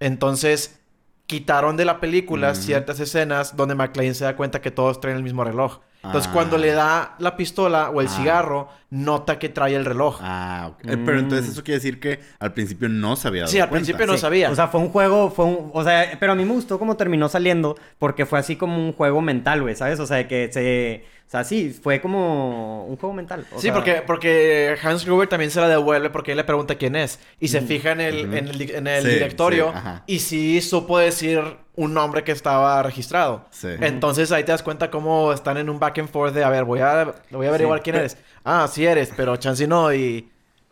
Entonces, 0.00 0.80
quitaron 1.26 1.76
de 1.76 1.84
la 1.84 2.00
película 2.00 2.54
ciertas 2.54 2.98
escenas 2.98 3.54
donde 3.56 3.76
McLean 3.76 4.14
se 4.14 4.24
da 4.24 4.36
cuenta 4.36 4.60
que 4.60 4.72
todos 4.72 5.00
traen 5.00 5.18
el 5.18 5.22
mismo 5.22 5.44
reloj. 5.44 5.80
Entonces, 6.02 6.28
Ah. 6.30 6.32
cuando 6.34 6.56
le 6.58 6.72
da 6.72 7.14
la 7.18 7.36
pistola 7.36 7.90
o 7.90 8.00
el 8.00 8.06
Ah. 8.06 8.10
cigarro, 8.10 8.68
nota 8.88 9.38
que 9.38 9.48
trae 9.50 9.74
el 9.74 9.84
reloj. 9.84 10.18
Ah, 10.22 10.70
ok. 10.72 10.80
Eh, 10.90 10.96
Pero 11.04 11.18
entonces 11.18 11.48
Mm. 11.48 11.52
eso 11.52 11.62
quiere 11.62 11.76
decir 11.78 12.00
que 12.00 12.20
al 12.38 12.52
principio 12.54 12.88
no 12.88 13.16
dado 13.42 13.52
sí, 13.52 13.58
al 13.60 13.68
cuenta. 13.68 13.84
principio 13.84 14.06
no 14.06 14.14
Sí. 14.14 14.18
sabía. 14.20 14.50
O 14.50 14.54
sea, 14.54 14.68
fue 14.68 14.80
un 14.80 14.88
juego, 14.88 15.30
fue 15.30 15.44
un... 15.44 15.70
O 15.74 15.84
sea, 15.84 16.16
pero 16.18 16.32
a 16.32 16.34
mí 16.34 16.44
me 16.44 16.52
gustó 16.54 16.78
cómo 16.78 16.96
terminó 16.96 17.28
saliendo 17.28 17.76
porque 17.98 18.24
fue 18.26 18.38
así 18.38 18.56
como 18.56 18.78
un 18.78 18.92
juego 18.92 19.20
mental, 19.20 19.60
güey, 19.62 19.74
¿sabes? 19.76 20.00
O 20.00 20.06
sea, 20.06 20.26
que 20.26 20.48
se... 20.52 21.04
O 21.26 21.30
sea, 21.30 21.44
sí, 21.44 21.70
fue 21.80 22.00
como 22.00 22.86
un 22.86 22.96
juego 22.96 23.14
mental. 23.14 23.46
o 23.52 23.56
Sí, 23.60 23.68
sea, 23.68 23.74
porque, 23.74 24.02
porque 24.04 24.74
Hans 24.82 25.04
Gruber 25.04 25.28
también 25.28 25.52
se 25.52 25.60
la 25.60 25.68
devuelve 25.68 26.10
porque 26.10 26.32
él 26.32 26.36
le 26.38 26.42
pregunta 26.44 26.74
quién 26.74 26.96
es. 26.96 27.20
Y 27.38 27.46
se 27.48 27.60
fija 27.60 27.92
en 27.92 28.00
el, 28.00 28.18
en 28.34 28.48
el, 28.48 28.58
di- 28.58 28.72
en 28.72 28.88
el 28.88 29.04
Sí, 29.04 29.08
directorio 29.10 29.72
sí, 29.72 30.02
y 30.06 30.18
sí 30.18 30.60
supo 30.60 30.98
decir 30.98 31.40
un 31.80 31.94
nombre 31.94 32.24
que 32.24 32.32
estaba 32.32 32.82
registrado. 32.82 33.46
Sí. 33.50 33.68
Entonces 33.80 34.30
ahí 34.32 34.44
te 34.44 34.52
das 34.52 34.62
cuenta 34.62 34.90
cómo 34.90 35.32
están 35.32 35.56
en 35.56 35.70
un 35.70 35.78
back 35.78 35.98
and 35.98 36.10
forth 36.10 36.34
de, 36.34 36.44
a 36.44 36.50
ver, 36.50 36.64
voy 36.64 36.80
a, 36.80 37.14
voy 37.30 37.46
a 37.46 37.48
averiguar 37.48 37.78
Sí, 37.80 37.84
quién 37.84 37.96
eres. 37.96 38.16
Ah, 38.44 38.68
sí 38.72 38.84
eres, 38.86 39.10
pero 39.16 39.36
chance 39.36 39.66
no 39.66 39.92
y... 39.94 40.30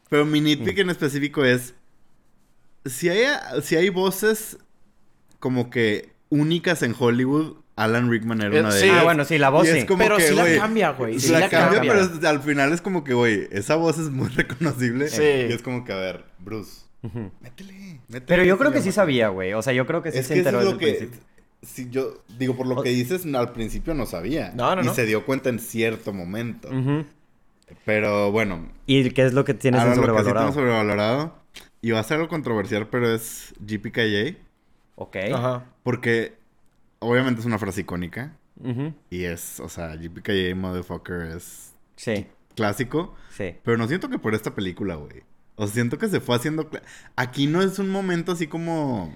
Pero 0.08 0.24
mi 0.24 0.40
nitpick 0.40 0.78
en 0.78 0.90
específico 0.90 1.44
es... 1.44 1.74
Si 2.84 3.08
hay, 3.08 3.24
si 3.62 3.76
hay 3.76 3.88
voces 3.90 4.58
como 5.38 5.70
que 5.70 6.12
únicas 6.30 6.82
en 6.82 6.94
Hollywood, 6.98 7.56
Alan 7.76 8.10
Rickman 8.10 8.40
era 8.42 8.56
Eh, 8.56 8.60
una 8.60 8.74
de 8.74 8.80
sí. 8.80 8.86
ellas. 8.86 8.98
Ah, 9.00 9.04
bueno, 9.04 9.24
sí, 9.24 9.38
la 9.38 9.50
voz 9.50 9.68
sí. 9.68 9.86
como 9.86 10.02
Pero 10.02 10.16
que, 10.16 10.22
sí 10.28 10.34
la 10.34 10.42
güey, 10.42 10.58
cambia, 10.58 10.90
güey, 10.90 11.20
sí 11.20 11.30
la, 11.30 11.40
la 11.40 11.48
cambia, 11.48 11.80
cambia. 11.80 12.08
pero 12.18 12.28
al 12.28 12.40
final 12.40 12.72
es 12.72 12.80
como 12.80 13.04
que, 13.04 13.14
güey, 13.14 13.48
esa 13.52 13.76
voz 13.76 13.98
es 13.98 14.10
muy 14.10 14.28
reconocible. 14.36 15.08
Sí. 15.08 15.22
Y 15.22 15.52
es 15.52 15.62
como 15.62 15.84
que, 15.84 15.92
a 15.92 15.96
ver, 15.96 16.24
Bruce, 16.38 16.82
Métele, 17.02 18.00
métele. 18.08 18.20
Pero 18.26 18.44
yo 18.44 18.58
creo 18.58 18.72
que 18.72 18.80
sí 18.82 18.92
sabía, 18.92 19.28
güey. 19.28 19.52
O 19.52 19.62
sea, 19.62 19.72
yo 19.72 19.86
creo 19.86 20.02
que 20.02 20.10
sí 20.12 20.18
Es 20.18 20.26
se 20.26 20.34
que 20.34 20.40
eso 20.40 20.48
enteró 20.50 20.60
es 20.70 20.78
desde 20.78 20.80
lo 20.80 20.86
el 20.88 20.92
que... 20.92 20.98
principio. 21.06 21.28
Si 21.62 21.90
yo 21.90 22.22
digo, 22.38 22.54
por 22.56 22.66
lo 22.68 22.82
que 22.82 22.90
dices, 22.90 23.26
al 23.34 23.52
principio 23.52 23.92
no 23.94 24.06
sabía. 24.06 24.52
No, 24.54 24.76
no, 24.76 24.82
y 24.82 24.86
no. 24.86 24.94
se 24.94 25.06
dio 25.06 25.24
cuenta 25.26 25.48
en 25.48 25.58
cierto 25.58 26.12
momento. 26.12 26.68
Pero 27.84 28.30
bueno, 28.32 28.70
¿Y 28.86 29.10
qué 29.10 29.24
es 29.26 29.32
lo 29.34 29.44
que 29.44 29.54
tienes 29.54 29.82
en 29.82 29.88
ahora 29.88 29.96
lo 29.96 30.02
que 30.02 30.08
sí 30.08 30.08
sobrevalorado? 30.08 30.46
tengo 30.46 30.60
sobrevalorado, 30.60 31.34
y 31.82 31.90
va 31.90 32.00
a 32.00 32.02
ser 32.04 32.16
algo 32.16 32.28
controversial, 32.28 32.88
pero 32.88 33.12
es 33.12 33.52
GPKJ. 33.60 34.38
Ok. 34.96 35.16
Ajá. 35.34 35.64
Porque 35.82 36.34
obviamente 37.00 37.40
es 37.40 37.46
una 37.46 37.58
frase 37.58 37.82
icónica. 37.82 38.36
Ujú. 38.60 38.94
Y 39.10 39.24
es, 39.24 39.60
o 39.60 39.68
sea, 39.68 39.94
GPKJ 39.96 40.54
Motherfucker 40.56 41.22
es 41.36 41.72
Sí, 41.96 42.26
clásico. 42.56 43.14
sí. 43.30 43.54
Pero 43.62 43.76
no 43.76 43.86
siento 43.86 44.08
que 44.08 44.18
por 44.18 44.34
esta 44.34 44.54
película, 44.54 44.94
güey. 44.94 45.22
O 45.58 45.66
sea, 45.66 45.74
siento 45.74 45.98
que 45.98 46.08
se 46.08 46.20
fue 46.20 46.34
haciendo... 46.36 46.70
Aquí 47.16 47.46
no 47.46 47.60
es 47.62 47.78
un 47.78 47.90
momento 47.90 48.32
así 48.32 48.46
como... 48.46 49.14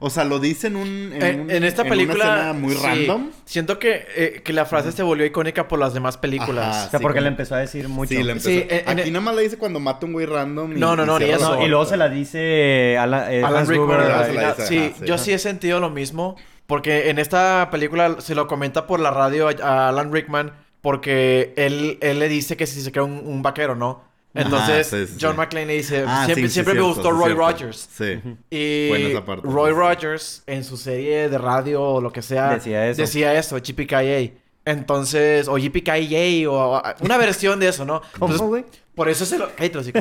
O 0.00 0.10
sea, 0.10 0.24
lo 0.24 0.40
dice 0.40 0.66
en 0.66 0.76
un... 0.76 1.12
En, 1.14 1.22
En, 1.22 1.40
un- 1.42 1.50
en 1.52 1.64
esta 1.64 1.82
una 1.82 1.90
película... 1.90 2.24
escena 2.24 2.52
muy 2.52 2.74
sí, 2.74 2.80
random. 2.84 3.30
Siento 3.44 3.78
que, 3.78 4.04
eh, 4.16 4.42
que 4.44 4.52
la 4.52 4.66
frase 4.66 4.90
se 4.92 5.02
volvió 5.04 5.24
icónica 5.24 5.68
por 5.68 5.78
las 5.78 5.94
demás 5.94 6.18
películas. 6.18 6.66
Ajá. 6.76 6.86
O 6.86 6.90
sea, 6.90 6.98
Sí, 6.98 7.02
porque 7.02 7.18
como- 7.20 7.22
le 7.22 7.28
empezó 7.28 7.54
a 7.54 7.58
decir 7.58 7.88
mucho. 7.88 8.08
Sí, 8.08 8.22
le 8.22 8.32
empezó. 8.32 8.48
Sí, 8.48 8.66
en- 8.68 8.88
en- 8.90 8.98
Aquí 9.00 9.10
nada 9.12 9.24
más 9.24 9.34
la 9.36 9.40
dice 9.42 9.56
cuando 9.56 9.78
mata 9.80 10.04
un 10.04 10.12
güey 10.12 10.26
random. 10.26 10.76
y- 10.76 10.80
No, 10.80 10.96
no, 10.96 11.04
y 11.04 11.06
no, 11.06 11.16
eso. 11.18 11.54
No, 11.56 11.64
y 11.64 11.68
luego 11.68 11.86
se 11.86 11.96
la 11.96 12.08
dice 12.08 12.98
Alan, 12.98 13.32
eh, 13.32 13.42
Alan 13.44 13.66
Rickman. 13.66 14.08
La 14.08 14.24
final. 14.24 14.54
dice, 14.56 14.66
sí, 14.68 14.92
ajá, 14.96 15.04
yo 15.06 15.16
sí 15.16 15.32
he 15.32 15.38
sentido 15.38 15.78
lo 15.80 15.90
mismo. 15.90 16.36
Porque 16.66 17.10
en 17.10 17.18
esta 17.20 17.68
película 17.70 18.16
se 18.20 18.34
lo 18.34 18.46
comenta 18.48 18.86
por 18.88 18.98
la 18.98 19.10
radio 19.12 19.48
a- 19.48 19.52
a 19.62 19.88
Alan 19.90 20.12
Rickman. 20.12 20.52
Porque 20.80 21.54
él, 21.56 21.98
él 22.02 22.18
le 22.18 22.28
dice 22.28 22.56
que 22.58 22.66
si 22.66 22.82
se 22.82 22.90
crea 22.92 23.04
un, 23.04 23.22
un 23.24 23.42
vaquero, 23.42 23.74
¿no? 23.76 24.02
Entonces, 24.34 24.92
Ajá, 24.92 25.06
sí, 25.06 25.12
sí, 25.12 25.18
John 25.20 25.32
sí. 25.32 25.36
McClane 25.38 25.66
le 25.66 25.74
dice... 25.76 26.04
Ah, 26.06 26.24
siempre 26.24 26.42
sí, 26.42 26.48
sí, 26.48 26.54
siempre 26.54 26.74
me 26.74 26.80
cierto, 26.80 26.94
gustó 26.94 27.10
Roy 27.12 27.24
cierto. 27.32 27.40
Rogers. 27.40 27.88
Sí. 27.96 28.20
Y 28.50 28.88
Buena 28.88 29.08
esa 29.08 29.24
parte, 29.24 29.48
Roy 29.48 29.70
sí. 29.70 29.76
Rogers, 29.78 30.42
en 30.46 30.64
su 30.64 30.76
serie 30.76 31.28
de 31.28 31.38
radio 31.38 31.82
o 31.82 32.00
lo 32.00 32.12
que 32.12 32.20
sea... 32.20 32.54
Decía 32.54 32.88
eso. 32.88 33.00
Decía 33.00 33.38
eso, 33.38 33.56
GPKA. 33.56 34.32
Entonces... 34.64 35.46
O 35.46 35.54
GPKA 35.54 36.50
o... 36.50 36.82
Una 37.00 37.16
versión 37.16 37.60
de 37.60 37.68
eso, 37.68 37.84
¿no? 37.84 38.02
Entonces, 38.14 38.38
¿Cómo, 38.38 38.50
güey? 38.50 38.64
Por 38.96 39.08
eso 39.08 39.24
se 39.24 39.38
lo... 39.38 39.48
Entonces, 39.58 39.92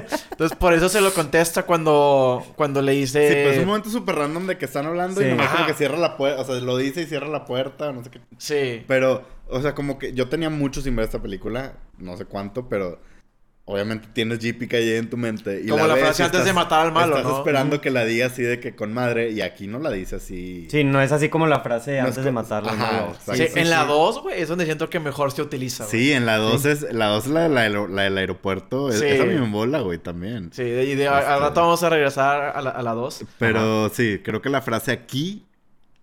por 0.58 0.74
eso 0.74 0.90
se 0.90 1.02
lo 1.02 1.14
contesta 1.14 1.64
cuando... 1.64 2.44
Cuando 2.56 2.82
le 2.82 2.94
dice... 2.94 3.28
Sí, 3.28 3.36
pues 3.44 3.56
es 3.56 3.62
un 3.62 3.68
momento 3.68 3.90
súper 3.92 4.16
random 4.16 4.48
de 4.48 4.58
que 4.58 4.66
están 4.66 4.88
hablando 4.88 5.22
Sí. 5.22 5.28
y 5.28 5.30
nomás 5.30 5.48
como 5.50 5.60
Ajá. 5.60 5.68
que 5.68 5.74
cierra 5.76 5.98
la 5.98 6.18
puerta. 6.18 6.42
O 6.42 6.46
sea, 6.46 6.56
lo 6.56 6.78
dice 6.78 7.02
y 7.02 7.06
cierra 7.06 7.28
la 7.28 7.46
puerta, 7.46 7.92
no 7.92 8.04
sé 8.04 8.10
qué. 8.10 8.20
Sí. 8.38 8.84
Pero, 8.88 9.24
o 9.48 9.62
sea, 9.62 9.76
como 9.76 10.00
que 10.00 10.14
yo 10.14 10.28
tenía 10.28 10.50
mucho 10.50 10.82
sin 10.82 10.96
ver 10.96 11.06
esta 11.06 11.22
película, 11.22 11.74
no 12.00 12.18
sé 12.18 12.26
cuánto, 12.26 12.68
pero 12.68 13.00
obviamente 13.66 14.10
tienes 14.12 14.40
GPKJ 14.40 14.98
en 14.98 15.10
tu 15.10 15.16
mente. 15.18 15.62
Y 15.64 15.68
Como 15.70 15.88
la 15.88 15.96
frase 15.96 16.24
antes 16.24 16.44
de 16.44 16.52
matar 16.52 16.86
al 16.86 16.92
malo, 16.92 17.16
Estás 17.18 17.32
¿no? 17.32 17.38
esperando 17.38 17.80
que 17.80 17.92
la 17.92 18.04
diga 18.04 18.26
así 18.28 18.42
de 18.44 18.60
que 18.60 18.76
con 18.76 18.94
madre, 18.94 19.32
y 19.32 19.40
aquí 19.42 19.68
no 19.68 19.80
la 19.80 19.90
dice 19.90 20.18
así. 20.18 20.68
Sí, 20.70 20.84
no 20.84 21.02
es 21.02 21.12
así 21.12 21.30
como 21.30 21.48
la 21.48 21.62
frase 21.62 21.92
No 22.02 22.08
es 22.10 22.18
antes 22.18 22.24
de 22.26 22.30
exacto. 22.32 23.34
Sí, 23.34 23.48
sí, 23.48 23.60
en 23.60 23.70
la 23.70 23.84
sí. 23.84 23.88
2, 23.88 24.22
güey, 24.22 24.42
es 24.42 24.50
donde 24.50 24.66
siento 24.66 24.90
que 24.90 25.00
mejor 25.00 25.32
se 25.32 25.42
utiliza, 25.42 25.86
güey. 25.86 25.92
Sí, 25.92 26.12
en 26.12 26.26
la 26.26 26.38
2 26.38 26.66
es, 26.66 26.82
la 26.94 27.08
2 27.08 27.26
es 27.26 27.32
la, 27.32 27.42
de 27.44 27.50
la, 27.50 27.70
la 27.70 28.02
del 28.04 28.18
aeropuerto. 28.18 28.90
Es- 28.90 29.00
Sí. 29.00 29.06
Esa 29.06 29.26
me 29.26 29.40
mola, 29.40 29.80
güey, 29.82 29.98
también. 29.98 30.52
Sí, 30.54 30.62
y 30.64 30.96
de, 30.96 31.08
al 31.08 31.20
Este- 31.24 31.40
rato 31.40 31.62
vamos 31.62 31.84
a 31.84 31.90
regresar 31.90 32.56
a 32.56 32.62
la, 32.62 32.70
a 32.72 32.82
la 32.84 32.92
2. 32.94 33.26
Pero 33.40 33.90
sí, 33.90 34.20
creo 34.24 34.42
que 34.42 34.50
la 34.50 34.62
frase 34.62 34.92
aquí 34.92 35.46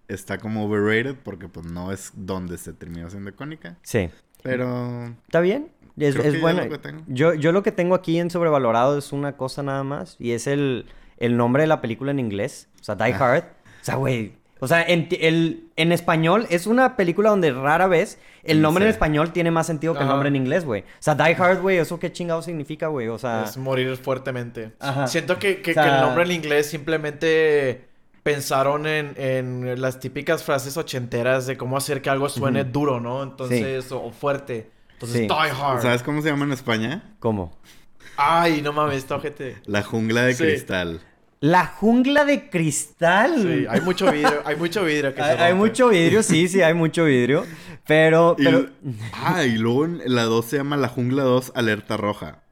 está 0.08 0.38
como 0.38 0.64
overrated 0.66 1.14
porque 1.22 1.46
pues 1.48 1.66
no 1.66 1.92
es 1.92 2.10
donde 2.14 2.58
se 2.58 2.72
terminó 2.72 3.08
siendo 3.10 3.30
icónica. 3.30 3.76
Sí. 3.82 4.08
Pero 4.42 5.14
¿Está 5.26 5.40
bien? 5.40 5.68
Es, 6.04 6.16
es 6.16 6.22
que 6.22 6.32
ya 6.32 6.38
buena. 6.40 6.64
lo 6.64 6.70
que 6.70 6.78
tengo. 6.78 7.02
Yo, 7.08 7.34
yo 7.34 7.52
lo 7.52 7.62
que 7.62 7.72
tengo 7.72 7.94
aquí 7.94 8.18
en 8.18 8.30
sobrevalorado 8.30 8.96
es 8.98 9.12
una 9.12 9.36
cosa 9.36 9.62
nada 9.62 9.84
más. 9.84 10.16
Y 10.18 10.32
es 10.32 10.46
el, 10.46 10.86
el 11.18 11.36
nombre 11.36 11.62
de 11.62 11.66
la 11.66 11.80
película 11.80 12.10
en 12.10 12.18
inglés. 12.18 12.68
O 12.80 12.84
sea, 12.84 12.94
Die 12.94 13.12
Ah. 13.14 13.18
Hard. 13.34 13.44
O 13.44 13.84
sea, 13.84 13.94
güey. 13.96 14.32
O 14.62 14.68
sea, 14.68 14.82
en, 14.82 15.08
el, 15.20 15.68
en 15.76 15.90
español 15.90 16.46
es 16.50 16.66
una 16.66 16.94
película 16.94 17.30
donde 17.30 17.50
rara 17.50 17.86
vez 17.86 18.18
el 18.42 18.60
nombre 18.60 18.84
en 18.84 18.90
español 18.90 19.32
tiene 19.32 19.50
más 19.50 19.66
sentido 19.66 19.94
que 19.94 20.00
el 20.02 20.08
nombre 20.08 20.28
en 20.28 20.36
inglés, 20.36 20.66
güey. 20.66 20.82
O 20.82 20.84
sea, 20.98 21.14
Die 21.14 21.34
Hard, 21.34 21.62
güey, 21.62 21.78
¿eso 21.78 21.98
qué 21.98 22.12
chingado 22.12 22.42
significa, 22.42 22.88
güey? 22.88 23.08
O 23.08 23.16
sea... 23.16 23.44
Es 23.44 23.56
morir 23.56 23.96
fuertemente. 23.96 24.72
Ajá. 24.78 25.06
Siento 25.06 25.38
que, 25.38 25.62
que- 25.62 25.70
O 25.70 25.74
sea- 25.74 25.82
que 25.84 25.88
el 25.88 26.00
nombre 26.02 26.24
en 26.24 26.32
inglés 26.32 26.66
simplemente 26.66 27.84
pensaron 28.22 28.86
en, 28.86 29.14
en 29.16 29.80
las 29.80 29.98
típicas 29.98 30.44
frases 30.44 30.76
ochenteras 30.76 31.46
de 31.46 31.56
cómo 31.56 31.76
hacer 31.78 32.02
que 32.02 32.10
algo 32.10 32.28
suene 32.28 32.64
duro, 32.64 33.00
¿no? 33.00 33.22
Entonces, 33.22 33.90
o, 33.92 34.02
o 34.04 34.10
fuerte. 34.10 34.70
Entonces, 35.00 35.20
Sí. 35.22 35.26
Die 35.28 35.50
Hard. 35.62 35.80
¿sabes 35.80 36.02
cómo 36.02 36.20
se 36.20 36.28
llama 36.28 36.44
en 36.44 36.52
España? 36.52 37.02
¿Cómo? 37.20 37.56
Ay, 38.16 38.60
no 38.60 38.74
mames, 38.74 39.10
ojete. 39.10 39.56
La 39.64 39.82
jungla 39.82 40.24
de 40.24 40.34
Sí. 40.34 40.44
cristal. 40.44 41.00
La 41.40 41.64
jungla 41.64 42.26
de 42.26 42.50
cristal. 42.50 43.32
Sí, 43.40 43.64
hay 43.66 43.80
mucho 43.80 44.12
vidrio, 44.12 44.42
hay 44.44 44.56
mucho 44.56 44.84
vidrio 44.84 45.14
que 45.14 45.22
se 45.22 45.28
Hay, 45.30 45.54
mucho 45.54 45.88
vidrio, 45.88 46.22
sí, 46.22 46.48
sí, 46.48 46.60
hay 46.60 46.74
mucho 46.74 47.06
vidrio. 47.06 47.46
Pero, 47.86 48.36
Y, 48.38 48.44
pero... 48.44 48.66
ah, 49.14 49.42
y 49.44 49.56
luego 49.56 49.86
en 49.86 50.02
la 50.04 50.24
2 50.24 50.44
se 50.44 50.58
llama 50.58 50.76
La 50.76 50.88
Jungla 50.88 51.22
2 51.22 51.52
Alerta 51.54 51.96
Roja. 51.96 52.42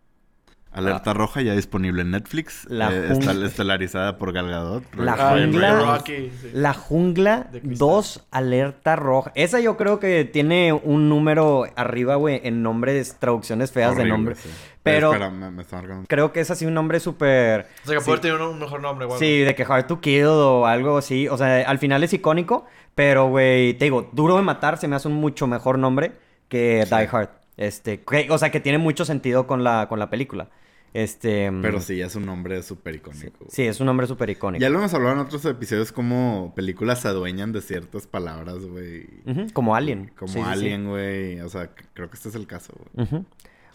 Alerta 0.78 1.12
Roja 1.14 1.42
ya 1.42 1.54
disponible 1.54 2.02
en 2.02 2.10
Netflix. 2.12 2.66
La 2.68 2.90
Eh, 2.92 3.08
jungla- 3.10 3.32
está 3.32 3.46
estelarizada 3.46 4.18
por 4.18 4.32
Gal 4.32 4.48
Gadot. 4.48 4.82
La 4.96 5.14
Ah, 5.18 5.34
el 5.36 5.50
jungla- 5.52 5.72
Ray 5.74 5.84
Rocky, 5.84 6.30
sí. 6.40 6.50
La 6.52 6.74
Jungla 6.74 7.48
De 7.52 7.60
cristal. 7.60 7.78
2 7.78 8.26
Alerta 8.30 8.96
Roja. 8.96 9.32
Esa 9.34 9.60
yo 9.60 9.76
creo 9.76 9.98
que 10.00 10.24
tiene 10.24 10.72
un 10.72 11.08
número 11.08 11.64
arriba, 11.76 12.14
güey, 12.16 12.40
en 12.44 12.62
nombres, 12.62 13.16
traducciones 13.18 13.72
feas 13.72 13.90
de 13.90 14.02
Horrible, 14.02 14.10
nombre. 14.16 14.34
sí. 14.36 14.48
Pero 14.82 15.12
Espera, 15.12 15.28
me, 15.30 15.50
me 15.50 15.62
está 15.62 15.76
marcando. 15.76 16.06
creo 16.08 16.32
que 16.32 16.40
es 16.40 16.50
así 16.50 16.64
un 16.64 16.72
nombre 16.72 16.98
súper... 17.00 17.66
O 17.84 17.86
sea, 17.86 17.96
que 17.96 18.00
sí. 18.00 18.06
puede 18.06 18.20
tener 18.22 18.40
un, 18.40 18.48
un 18.54 18.58
mejor 18.58 18.80
nombre, 18.80 19.06
güey. 19.06 19.18
Sí, 19.18 19.40
de 19.40 19.54
que 19.54 19.64
Hard 19.64 19.86
to 19.86 20.00
Kill 20.00 20.24
o 20.26 20.66
algo 20.66 20.96
así. 20.98 21.28
O 21.28 21.36
sea, 21.36 21.68
al 21.68 21.78
final 21.78 22.02
es 22.04 22.12
icónico, 22.14 22.64
pero, 22.94 23.28
güey, 23.28 23.74
te 23.74 23.84
digo, 23.84 24.08
Duro 24.12 24.36
de 24.36 24.42
Matar 24.42 24.78
se 24.78 24.88
me 24.88 24.96
hace 24.96 25.08
un 25.08 25.14
mucho 25.14 25.46
mejor 25.46 25.78
nombre 25.78 26.12
que 26.48 26.84
Sí. 26.88 26.94
Die 26.94 27.08
Hard. 27.12 27.28
Este, 27.58 28.00
que- 28.00 28.28
o 28.30 28.38
sea, 28.38 28.50
que 28.50 28.60
tiene 28.60 28.78
mucho 28.78 29.04
sentido 29.04 29.46
con 29.46 29.62
la, 29.64 29.88
con 29.88 29.98
la 29.98 30.08
película. 30.08 30.48
Este... 30.94 31.50
Pero 31.62 31.80
sí, 31.80 32.00
es 32.00 32.16
un 32.16 32.24
nombre 32.26 32.62
súper 32.62 32.96
icónico. 32.96 33.44
Sí, 33.48 33.62
es 33.64 33.78
un 33.80 33.86
nombre 33.86 34.06
súper 34.06 34.30
icónico. 34.30 34.60
Ya 34.60 34.70
lo 34.70 34.78
hemos 34.78 34.92
hablado 34.94 35.14
en 35.14 35.20
otros 35.20 35.44
episodios 35.44 35.92
como 35.92 36.52
películas 36.56 37.00
se 37.02 37.08
adueñan 37.08 37.52
de 37.52 37.60
ciertas 37.60 38.06
palabras, 38.06 38.58
güey. 38.64 39.06
Como 39.52 39.74
Alien. 39.76 40.10
Como 40.18 40.32
Sí. 40.32 40.40
Alien, 40.42 40.88
güey. 40.88 41.40
O 41.40 41.48
sea, 41.48 41.70
creo 41.94 42.08
que 42.10 42.16
este 42.16 42.30
es 42.30 42.34
el 42.34 42.46
caso, 42.46 42.72
güey. 42.94 43.24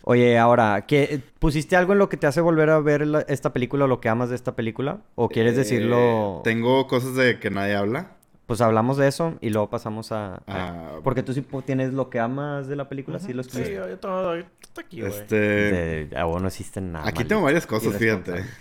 Oye, 0.06 0.38
ahora, 0.38 0.86
¿qué, 0.86 1.22
¿pusiste 1.40 1.78
algo 1.78 1.94
en 1.94 2.00
lo 2.00 2.10
que 2.10 2.18
te 2.18 2.28
hace 2.28 2.42
volver 2.42 2.70
a 2.72 2.80
ver 2.82 3.08
la- 3.08 3.22
esta 3.22 3.54
película 3.54 3.86
o 3.86 3.88
lo 3.88 4.02
que 4.02 4.10
amas 4.10 4.30
de 4.30 4.36
esta 4.36 4.54
película? 4.54 5.00
¿O 5.16 5.30
quieres 5.30 5.54
Eh, 5.54 5.58
decirlo? 5.60 6.42
Tengo 6.44 6.88
cosas 6.88 7.16
de 7.16 7.40
que 7.40 7.50
nadie 7.50 7.76
habla. 7.76 8.18
Pues 8.48 8.60
hablamos 8.62 8.98
de 8.98 9.08
eso 9.08 9.38
y 9.42 9.50
luego 9.50 9.70
pasamos 9.70 10.12
a... 10.12 10.36
a- 10.36 10.42
Ah, 10.48 11.00
Porque 11.04 11.24
tú 11.24 11.34
sí 11.34 11.46
tienes 11.66 11.94
lo 11.94 12.10
que 12.10 12.20
amas 12.20 12.68
de 12.68 12.76
la 12.76 12.90
película, 12.90 13.20
sí 13.20 13.34
lo 13.34 13.42
Sí, 13.44 13.50
escribiste. 13.50 13.76
yo 13.76 14.00
todo 14.00 14.36
está 14.36 14.82
aquí, 14.82 15.00
güey. 15.02 15.12
Este... 15.14 15.36
De- 15.36 16.10
ah, 16.18 16.26
bueno, 16.26 16.42
no 16.42 16.48
existe 16.48 16.82
nada. 16.82 17.08
Aquí 17.08 17.24
tengo 17.24 17.42
varias 17.42 17.66
cosas, 17.66 17.96
fíjate. 17.98 18.44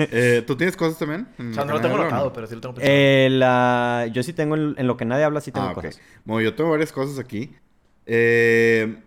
Eh, 0.00 0.44
¿Tú 0.46 0.56
tienes 0.56 0.76
cosas 0.76 0.96
también? 0.96 1.26
O 1.50 1.52
sea, 1.54 1.64
no 1.64 1.72
lo 1.72 1.80
tengo 1.80 1.96
anotado, 1.96 2.32
pero 2.32 2.46
sí 2.46 2.54
lo 2.54 2.60
tengo 2.60 2.74
pensado. 2.76 2.94
Eh, 2.96 3.28
la... 3.32 4.06
Yo 4.12 4.22
sí 4.22 4.32
tengo, 4.32 4.54
en, 4.54 4.76
en 4.78 4.86
lo 4.86 4.96
que 4.96 5.04
nadie 5.04 5.24
habla, 5.24 5.40
sí 5.40 5.50
tengo 5.50 5.66
Ah, 5.66 5.72
ok. 5.72 5.74
cosas. 5.82 6.00
Bueno, 6.24 6.42
yo 6.42 6.54
tengo 6.54 6.70
varias 6.70 6.92
cosas 6.92 7.18
aquí. 7.18 7.56
Eh, 8.06 9.02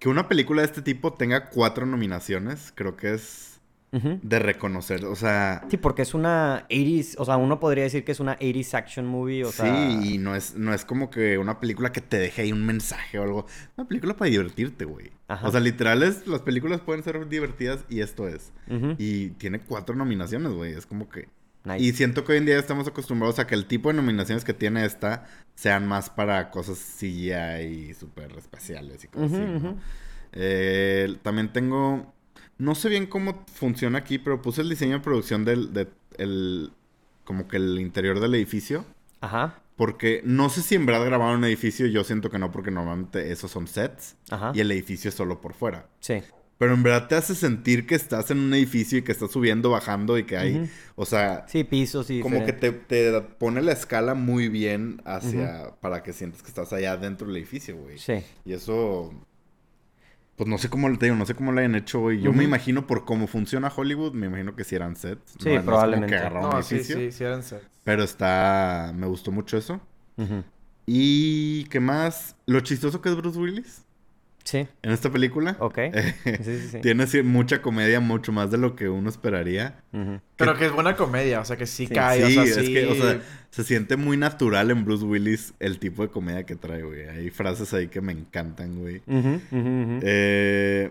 que 0.00 0.08
una 0.08 0.26
película 0.28 0.62
de 0.62 0.66
este 0.66 0.82
tipo 0.82 1.12
tenga 1.12 1.48
cuatro 1.50 1.86
nominaciones, 1.86 2.72
creo 2.74 2.96
que 2.96 3.14
es 3.14 3.51
De 3.92 4.38
reconocer. 4.38 5.04
O 5.04 5.14
sea, 5.14 5.64
Sí, 5.70 5.76
porque 5.76 6.00
es 6.02 6.14
una 6.14 6.66
80s, 6.70 7.14
o 7.18 7.24
sea, 7.26 7.36
uno 7.36 7.60
podría 7.60 7.84
decir 7.84 8.04
que 8.04 8.12
es 8.12 8.20
una 8.20 8.38
80s 8.38 8.72
action 8.74 9.06
movie, 9.06 9.44
o 9.44 9.52
sea... 9.52 9.66
sí, 10.00 10.14
y 10.14 10.18
no 10.18 10.34
es, 10.34 10.54
no 10.56 10.72
es 10.72 10.86
como 10.86 11.10
que 11.10 11.36
una 11.36 11.60
película 11.60 11.92
que 11.92 12.00
te 12.00 12.18
deje 12.18 12.40
ahí 12.42 12.52
un 12.52 12.64
mensaje 12.64 13.18
o 13.18 13.22
algo. 13.22 13.46
Una 13.76 13.86
película 13.86 14.14
para 14.16 14.30
divertirte, 14.30 14.86
güey. 14.86 15.10
Ajá. 15.28 15.46
O 15.46 15.50
sea, 15.50 15.60
literal, 15.60 16.02
es- 16.02 16.26
las 16.26 16.40
películas 16.40 16.80
pueden 16.80 17.04
ser 17.04 17.28
divertidas 17.28 17.84
y 17.90 18.00
esto 18.00 18.26
es. 18.28 18.52
Y 18.96 19.28
tiene 19.32 19.60
cuatro 19.60 19.94
nominaciones, 19.94 20.52
güey. 20.52 20.72
Es 20.72 20.86
como 20.86 21.10
que... 21.10 21.28
Nice. 21.64 21.78
Y 21.84 21.92
siento 21.92 22.24
que 22.24 22.32
hoy 22.32 22.38
en 22.38 22.46
día 22.46 22.58
estamos 22.58 22.88
acostumbrados 22.88 23.38
a 23.38 23.46
que 23.46 23.54
el 23.54 23.66
tipo 23.66 23.88
de 23.90 23.94
nominaciones 23.94 24.42
que 24.44 24.52
tiene 24.54 24.84
esta 24.84 25.26
sean 25.54 25.86
más 25.86 26.10
para 26.10 26.50
cosas 26.50 26.78
CGI 26.98 27.90
y 27.90 27.94
súper 27.94 28.32
especiales 28.36 29.04
y 29.04 29.08
cosas 29.08 29.32
así, 29.32 29.40
¿no? 29.62 29.76
Eh, 30.32 31.16
también 31.22 31.52
tengo... 31.52 32.12
No 32.62 32.76
sé 32.76 32.88
bien 32.88 33.06
cómo 33.06 33.44
funciona 33.52 33.98
aquí, 33.98 34.18
pero 34.18 34.40
puse 34.40 34.60
el 34.60 34.68
diseño 34.68 34.98
de 34.98 35.00
producción 35.00 35.44
del... 35.44 35.72
De, 35.72 35.88
el, 36.16 36.72
como 37.24 37.48
que 37.48 37.56
el 37.56 37.80
interior 37.80 38.20
del 38.20 38.34
edificio. 38.36 38.84
Ajá, 39.20 39.62
Porque 39.76 40.20
no 40.24 40.48
sé 40.48 40.62
si 40.62 40.76
en 40.76 40.86
verdad 40.86 41.06
grabaron 41.06 41.38
un 41.38 41.44
edificio. 41.44 41.86
Yo 41.86 42.04
siento 42.04 42.30
que 42.30 42.38
no, 42.38 42.52
porque 42.52 42.70
normalmente 42.70 43.32
esos 43.32 43.50
son 43.50 43.66
sets. 43.66 44.16
ajá. 44.30 44.52
Y 44.54 44.60
el 44.60 44.70
edificio 44.70 45.08
es 45.08 45.14
solo 45.14 45.40
por 45.40 45.54
fuera. 45.54 45.88
Sí. 45.98 46.22
Pero 46.58 46.74
en 46.74 46.84
verdad 46.84 47.08
te 47.08 47.16
hace 47.16 47.34
sentir 47.34 47.84
que 47.86 47.96
estás 47.96 48.30
en 48.30 48.38
un 48.38 48.54
edificio 48.54 48.98
y 48.98 49.02
que 49.02 49.10
estás 49.10 49.32
subiendo, 49.32 49.70
bajando 49.70 50.16
y 50.16 50.22
que 50.24 50.36
hay... 50.36 50.70
O 50.94 51.04
sea, 51.04 51.44
Sí, 51.48 51.64
pisos 51.64 52.08
y... 52.10 52.20
como 52.20 52.46
que 52.46 52.52
te 52.52 52.70
pone 52.70 53.60
la 53.62 53.72
escala 53.72 54.14
muy 54.14 54.48
bien 54.48 55.02
hacia... 55.04 55.74
Para 55.80 56.04
que 56.04 56.12
sientas 56.12 56.42
que 56.42 56.48
estás 56.48 56.72
allá 56.72 56.96
dentro 56.96 57.26
del 57.26 57.38
edificio, 57.38 57.76
güey. 57.76 57.98
Sí. 57.98 58.22
Y 58.44 58.52
eso... 58.52 59.12
Pues 60.36 60.48
no 60.48 60.56
sé 60.58 60.68
cómo 60.70 60.96
te 60.98 61.06
digo, 61.06 61.16
no 61.16 61.26
sé 61.26 61.34
cómo 61.34 61.52
lo 61.52 61.58
hayan 61.60 61.74
hecho, 61.74 62.00
güey. 62.00 62.20
Yo 62.20 62.32
me 62.32 62.42
imagino 62.44 62.86
por 62.86 63.04
cómo 63.04 63.26
funciona 63.26 63.70
Hollywood, 63.74 64.12
me 64.14 64.26
imagino 64.26 64.56
que 64.56 64.64
si 64.64 64.74
eran 64.74 64.96
sets. 64.96 65.32
Sí, 65.38 65.48
no- 65.48 65.50
no 65.50 65.56
como 65.60 65.66
probablemente. 65.66 66.14
que 66.14 66.20
agarraron 66.20 66.48
un 66.48 66.54
No, 66.56 66.62
sí, 66.62 66.82
sí, 66.82 67.12
sí 67.12 67.24
eran 67.24 67.42
sets. 67.42 67.66
Pero 67.84 68.02
está... 68.02 68.92
Me 68.96 69.06
gustó 69.06 69.30
mucho 69.30 69.56
eso. 69.58 69.80
Y... 70.86 71.64
¿Qué 71.64 71.80
más? 71.80 72.36
Lo 72.46 72.60
chistoso 72.60 73.00
que 73.00 73.08
es 73.10 73.16
Bruce 73.16 73.38
Willis 73.38 73.82
Sí, 74.44 74.66
en 74.82 74.90
esta 74.90 75.10
película. 75.10 75.56
ok. 75.60 75.78
Eh, 75.78 76.14
Sí, 76.42 76.58
sí, 76.58 76.68
sí. 76.72 76.80
Tiene 76.80 77.06
sí, 77.06 77.22
mucha 77.22 77.62
comedia, 77.62 78.00
mucho 78.00 78.32
más 78.32 78.50
de 78.50 78.58
lo 78.58 78.74
que 78.74 78.88
uno 78.88 79.08
esperaría. 79.08 79.82
Pero 80.36 80.56
que 80.56 80.66
es 80.66 80.72
buena 80.72 80.96
comedia, 80.96 81.40
o 81.40 81.44
sea, 81.44 81.56
que 81.56 81.66
sí, 81.66 81.86
Sí. 81.86 81.94
cae, 81.94 82.26
sí, 82.26 82.38
o 82.38 82.44
sea, 82.46 82.60
es 82.60 82.66
sí. 82.66 82.72
que, 82.74 82.86
o 82.86 82.94
sea, 82.94 83.20
se 83.50 83.64
siente 83.64 83.96
muy 83.96 84.16
natural 84.16 84.70
en 84.70 84.84
Bruce 84.84 85.04
Willis 85.04 85.54
el 85.60 85.78
tipo 85.78 86.02
de 86.02 86.08
comedia 86.08 86.44
que 86.44 86.56
trae, 86.56 86.82
güey. 86.82 87.08
Hay 87.08 87.30
frases 87.30 87.72
ahí 87.72 87.88
que 87.88 88.00
me 88.00 88.12
encantan, 88.12 88.78
güey. 88.80 89.02
Ujú, 89.06 89.40
ujú. 89.50 90.00
Eh, 90.02 90.90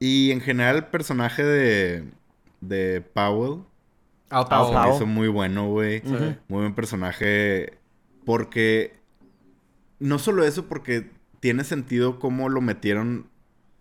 y 0.00 0.32
en 0.32 0.40
general 0.40 0.76
el 0.76 0.84
personaje 0.86 1.44
de, 1.44 2.04
de 2.60 3.00
Powell 3.00 3.60
Al 4.30 4.38
Al 4.42 4.48
Powell. 4.48 4.74
Powell. 4.74 4.94
hizo 4.96 5.06
muy 5.06 5.28
bueno, 5.28 5.68
güey. 5.68 6.02
Muy 6.48 6.60
buen 6.62 6.74
personaje. 6.74 7.74
Porque. 8.24 8.94
No 10.00 10.18
solo 10.18 10.44
eso, 10.44 10.66
porque 10.66 11.06
tiene 11.44 11.62
sentido 11.62 12.18
cómo 12.18 12.48
lo 12.48 12.62
metieron 12.62 13.26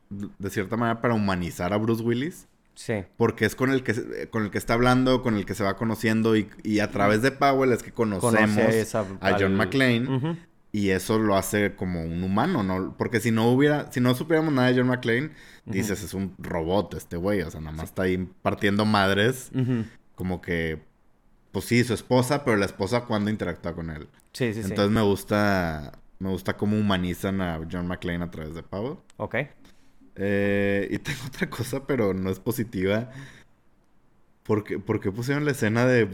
de 0.09 0.49
cierta 0.49 0.75
manera 0.75 0.99
para 0.99 1.13
humanizar 1.13 1.71
a 1.71 1.77
Bruce 1.77 2.03
Willis. 2.03 2.49
Sí. 2.75 3.05
Porque 3.15 3.45
es 3.45 3.55
con 3.55 3.69
el 3.71 3.83
que 3.83 3.93
se- 3.93 4.29
con 4.29 4.43
el 4.43 4.51
que 4.51 4.57
está 4.57 4.73
hablando, 4.73 5.21
con 5.21 5.35
el 5.37 5.45
que 5.45 5.53
se 5.55 5.63
va 5.63 5.77
conociendo. 5.77 6.35
Y, 6.35 6.49
y 6.61 6.79
a 6.81 6.91
través 6.91 7.21
de 7.21 7.31
Powell 7.31 7.71
es 7.71 7.81
que 7.81 7.93
conocemos 7.93 8.49
Conoces 8.57 8.93
a 8.95 9.05
John 9.39 9.43
al- 9.43 9.51
McClane. 9.53 10.37
Y 10.73 10.89
eso 10.89 11.19
lo 11.19 11.37
hace 11.37 11.73
como 11.77 12.03
un 12.03 12.21
humano, 12.21 12.63
¿no? 12.63 12.95
Porque 12.97 13.21
si 13.21 13.31
no 13.31 13.49
hubiera, 13.49 13.89
si 13.93 14.01
no 14.01 14.13
supiéramos 14.13 14.53
nada 14.53 14.67
de 14.73 14.77
John 14.79 14.87
McClane, 14.89 15.29
dices, 15.65 16.03
es 16.03 16.13
un 16.13 16.35
robot 16.37 16.95
este 16.95 17.15
güey. 17.15 17.43
O 17.43 17.49
sea, 17.49 17.61
nada 17.61 17.71
más 17.77 17.85
está 17.85 18.01
ahí 18.03 18.29
partiendo 18.41 18.83
madres. 18.83 19.51
Como 20.15 20.41
que, 20.41 20.83
pues 21.53 21.63
sí, 21.63 21.81
su 21.85 21.93
esposa, 21.93 22.43
pero 22.43 22.57
la 22.57 22.65
esposa 22.65 23.05
cuando 23.05 23.29
interactúa 23.29 23.73
con 23.73 23.89
él. 23.89 24.09
Sí, 24.33 24.53
sí, 24.53 24.63
sí. 24.63 24.69
Entonces 24.69 24.91
me 24.91 25.01
gusta, 25.01 25.93
me 26.23 26.29
gusta 26.29 26.55
cómo 26.55 26.77
humanizan 26.77 27.41
a 27.41 27.59
John 27.69 27.87
McClane 27.87 28.23
a 28.23 28.31
través 28.31 28.55
de 28.55 28.63
Powell. 28.63 28.97
Ok. 29.17 29.35
Eh, 30.15 30.87
y 30.91 30.97
tengo 30.99 31.19
otra 31.27 31.49
cosa, 31.49 31.85
pero 31.85 32.13
no 32.13 32.29
es 32.29 32.39
positiva. 32.39 33.09
¿Por 34.43 34.63
qué, 34.63 34.79
por 34.79 34.99
qué 34.99 35.11
pusieron 35.11 35.45
la 35.45 35.51
escena 35.51 35.85
de 35.85 36.07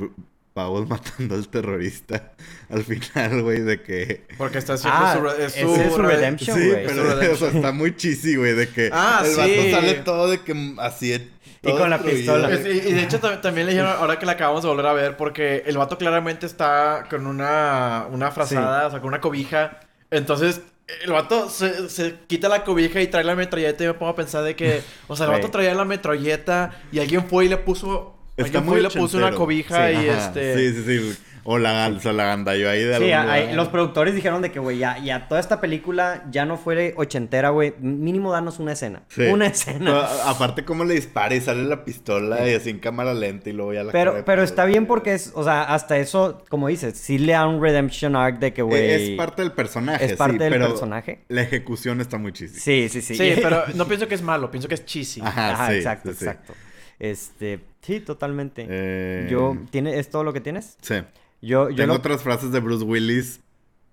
Powell 0.54 0.88
matando 0.90 1.36
al 1.36 1.48
terrorista 1.48 2.34
al 2.70 2.84
final, 2.84 3.42
güey? 3.44 3.60
De 3.62 3.82
que... 3.82 4.26
Porque 4.38 4.58
está 4.58 4.74
haciendo 4.74 5.00
Ah, 5.00 5.18
su, 5.20 5.28
es 5.44 5.54
su 5.94 6.02
redemption. 6.02 6.58
Sí, 6.58 6.68
güey. 6.70 6.86
pero 6.88 7.36
Su 7.36 7.46
o 7.46 7.50
sea, 7.50 7.58
está 7.58 7.72
muy 7.72 7.96
cheesy, 7.96 8.36
güey, 8.36 8.54
de 8.56 8.68
que 8.70 8.90
Ah, 8.94 9.22
el 9.26 9.36
vato 9.36 9.50
sí. 9.50 9.72
sale 9.72 9.94
todo 9.96 10.30
de 10.30 10.40
que 10.42 10.76
así... 10.80 11.32
Y 11.62 11.72
con 11.72 11.90
la 11.90 12.02
pistola. 12.02 12.50
Es- 12.54 12.66
y, 12.66 12.88
y 12.90 12.94
de 12.94 13.04
hecho 13.04 13.20
tam- 13.20 13.42
también 13.42 13.68
le 13.68 13.74
dijeron, 13.74 13.92
ahora 13.98 14.18
que 14.18 14.26
la 14.26 14.32
acabamos 14.32 14.62
de 14.64 14.70
volver 14.70 14.86
a 14.86 14.94
ver, 14.94 15.18
porque 15.18 15.64
el 15.66 15.78
vato 15.78 15.98
claramente 15.98 16.46
está 16.46 17.06
con 17.10 17.28
una, 17.28 18.08
una 18.10 18.32
frazada, 18.32 18.88
o 18.88 18.92
sea, 18.92 19.00
con 19.02 19.10
una 19.10 19.20
cobija. 19.20 19.82
Entonces, 20.12 20.62
el 21.04 21.12
vato 21.12 21.50
se, 21.50 21.90
se 21.90 22.16
quita 22.28 22.50
la 22.50 22.64
cobija 22.64 23.02
y 23.02 23.08
trae 23.08 23.24
la 23.24 23.36
metralleta 23.36 23.84
y 23.84 23.88
me 23.88 23.94
pongo 23.94 24.12
a 24.12 24.16
pensar 24.16 24.44
de 24.44 24.56
que, 24.56 24.82
o 25.08 25.16
sea, 25.16 25.28
el 25.28 25.34
vato 25.34 25.50
traía 25.52 25.74
la 25.74 25.86
metralleta 25.86 26.82
y 26.92 27.00
alguien 27.00 27.28
fue 27.28 27.46
y 27.46 27.50
le 27.50 27.58
puso... 27.58 28.16
Está 28.36 28.60
alguien 28.60 28.64
muy 28.64 28.72
fue 28.72 28.80
y 28.80 28.84
le 28.84 29.02
puso 29.02 29.18
una 29.18 29.32
cobija 29.32 29.90
Sí, 29.90 29.94
y 29.94 30.10
Ajá, 30.10 30.28
este... 30.28 30.58
Sí, 30.74 30.84
sí, 30.84 31.14
sí. 31.14 31.20
O 31.44 31.58
la, 31.58 31.88
o 31.96 32.00
sea, 32.00 32.14
la 32.14 32.26
gandalló 32.26 32.70
ahí 32.70 32.84
de 32.84 32.98
Sí, 32.98 33.12
ahí- 33.12 33.54
los 33.54 33.70
productores 33.70 34.14
dijeron 34.16 34.42
de 34.42 34.52
que, 34.52 34.60
güey, 34.60 34.78
ya, 34.78 34.98
ya 35.00 35.28
toda 35.28 35.40
esta 35.40 35.62
película 35.62 36.26
ya 36.32 36.46
no 36.46 36.58
fue 36.58 36.94
ochentera, 36.98 37.50
güey. 37.50 37.74
Mínimo 37.80 38.32
danos 38.32 38.60
una 38.60 38.74
escena. 38.74 39.04
Sí. 39.10 39.24
Una 39.24 39.46
Pero, 39.46 39.56
escena. 39.56 40.00
a- 40.02 40.30
aparte, 40.32 40.66
cómo 40.66 40.84
le 40.86 40.94
dispara 40.96 41.34
y 41.36 41.42
sale 41.42 41.64
la 41.64 41.84
pistola 41.86 42.48
y 42.48 42.54
así 42.54 42.70
en 42.70 42.80
cámara 42.80 43.14
lenta 43.14 43.50
y 43.50 43.54
luego 43.54 43.74
ya 43.74 43.84
la 43.84 43.92
Pero, 43.92 44.24
pero 44.26 44.44
está 44.44 44.66
bien 44.66 44.86
porque 44.86 45.14
es, 45.14 45.32
o 45.36 45.44
sea, 45.44 45.64
hasta 45.64 45.98
eso, 45.98 46.44
como 46.50 46.68
dices, 46.68 46.98
sí 46.98 47.18
le 47.18 47.34
da 47.34 47.48
un 47.48 47.62
redemption 47.62 48.16
arc 48.16 48.40
de 48.40 48.54
que, 48.54 48.62
güey. 48.62 48.90
Es 49.12 49.18
parte 49.18 49.42
del 49.42 49.52
personaje, 49.54 50.06
Es 50.06 50.14
parte 50.14 50.34
sí, 50.34 50.40
del 50.40 50.54
pero 50.54 50.68
personaje. 50.70 51.20
La 51.30 51.42
ejecución 51.42 52.02
está 52.02 52.18
muy 52.18 52.34
chiste. 52.34 52.60
Sí, 52.60 52.90
sí, 52.90 53.02
sí. 53.02 53.16
Sí, 53.16 53.34
pero 53.42 53.64
no 53.76 53.86
pienso 53.88 54.08
que 54.08 54.16
es 54.16 54.22
malo, 54.22 54.52
pienso 54.52 54.68
que 54.68 54.76
es 54.76 54.86
cheesy. 54.86 55.22
Ajá, 55.22 55.52
Ajá, 55.54 55.68
sí, 55.70 55.76
exacto, 55.78 56.12
sí, 56.12 56.18
sí. 56.20 56.26
exacto. 56.26 56.54
Este, 57.00 57.60
sí, 57.82 58.02
totalmente. 58.02 58.66
Eh, 58.70 59.28
Yo, 59.32 59.56
¿tiene, 59.72 59.98
¿es 60.00 60.10
todo 60.10 60.24
lo 60.24 60.34
que 60.34 60.42
tienes? 60.42 60.78
Sí. 60.82 60.96
Yo, 61.42 61.70
yo 61.70 61.76
Tengo 61.76 61.94
lo- 61.94 62.00
otras 62.00 62.22
frases 62.22 62.52
de 62.52 62.60
Bruce 62.60 62.84
Willis 62.86 63.42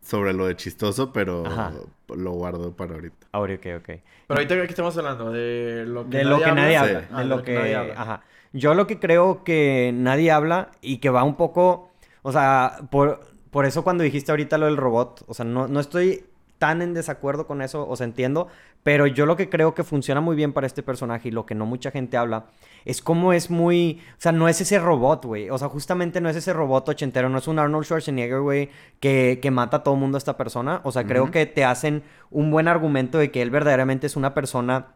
sobre 0.02 0.32
lo 0.32 0.46
de 0.46 0.56
chistoso, 0.56 1.12
pero 1.12 1.46
Ajá. 1.46 1.72
lo 2.14 2.32
guardo 2.32 2.74
para 2.76 2.94
ahorita. 2.94 3.26
Ah, 3.32 3.40
ok, 3.40 3.50
ok. 3.50 3.84
Pero 3.86 4.02
ahorita 4.40 4.54
aquí 4.54 4.70
estamos 4.70 4.96
hablando 4.96 5.30
de 5.32 5.84
lo 5.86 6.08
que 6.08 6.18
De 6.18 6.24
lo 6.24 6.38
que 6.40 6.52
nadie 6.52 6.76
habla. 6.76 7.00
Sí. 7.00 7.06
Ah, 7.12 7.18
De 7.20 7.24
lo 7.26 7.42
que... 7.42 7.54
nadie 7.54 7.74
habla. 7.76 7.94
Ajá. 8.00 8.22
Yo 8.52 8.74
lo 8.74 8.86
que 8.86 8.98
creo 8.98 9.44
que 9.44 9.92
nadie 9.94 10.30
habla 10.30 10.70
y 10.80 10.98
que 10.98 11.10
va 11.10 11.24
un 11.24 11.36
poco... 11.36 11.90
O 12.22 12.32
sea, 12.32 12.78
por, 12.90 13.20
por 13.50 13.66
eso 13.66 13.84
cuando 13.84 14.02
dijiste 14.02 14.32
ahorita 14.32 14.58
lo 14.58 14.66
del 14.66 14.76
robot, 14.76 15.24
o 15.28 15.34
sea, 15.34 15.44
no, 15.44 15.68
no 15.68 15.78
estoy 15.80 16.24
tan 16.58 16.82
en 16.82 16.94
desacuerdo 16.94 17.46
con 17.46 17.60
eso, 17.62 17.86
o 17.88 17.94
sea, 17.96 18.04
entiendo, 18.06 18.48
pero 18.86 19.08
yo 19.08 19.26
lo 19.26 19.34
que 19.34 19.48
creo 19.48 19.74
que 19.74 19.82
funciona 19.82 20.20
muy 20.20 20.36
bien 20.36 20.52
para 20.52 20.68
este 20.68 20.80
personaje 20.80 21.26
y 21.26 21.32
lo 21.32 21.44
que 21.44 21.56
no 21.56 21.66
mucha 21.66 21.90
gente 21.90 22.16
habla 22.16 22.46
es 22.84 23.02
cómo 23.02 23.32
es 23.32 23.50
muy, 23.50 24.00
o 24.12 24.20
sea, 24.20 24.30
no 24.30 24.48
es 24.48 24.60
ese 24.60 24.78
robot, 24.78 25.24
güey, 25.24 25.50
o 25.50 25.58
sea, 25.58 25.68
justamente 25.68 26.20
no 26.20 26.28
es 26.28 26.36
ese 26.36 26.52
robot 26.52 26.90
ochentero, 26.90 27.28
no 27.28 27.38
es 27.38 27.48
un 27.48 27.58
Arnold 27.58 27.84
Schwarzenegger, 27.84 28.42
güey, 28.42 28.70
que, 29.00 29.40
que 29.42 29.50
mata 29.50 29.78
a 29.78 29.82
todo 29.82 29.96
mundo 29.96 30.16
a 30.16 30.20
esta 30.20 30.36
persona, 30.36 30.82
o 30.84 30.92
sea, 30.92 31.04
creo 31.04 31.32
que 31.32 31.46
te 31.46 31.64
hacen 31.64 32.04
un 32.30 32.52
buen 32.52 32.68
argumento 32.68 33.18
de 33.18 33.32
que 33.32 33.42
él 33.42 33.50
verdaderamente 33.50 34.06
es 34.06 34.14
una 34.14 34.34
persona 34.34 34.94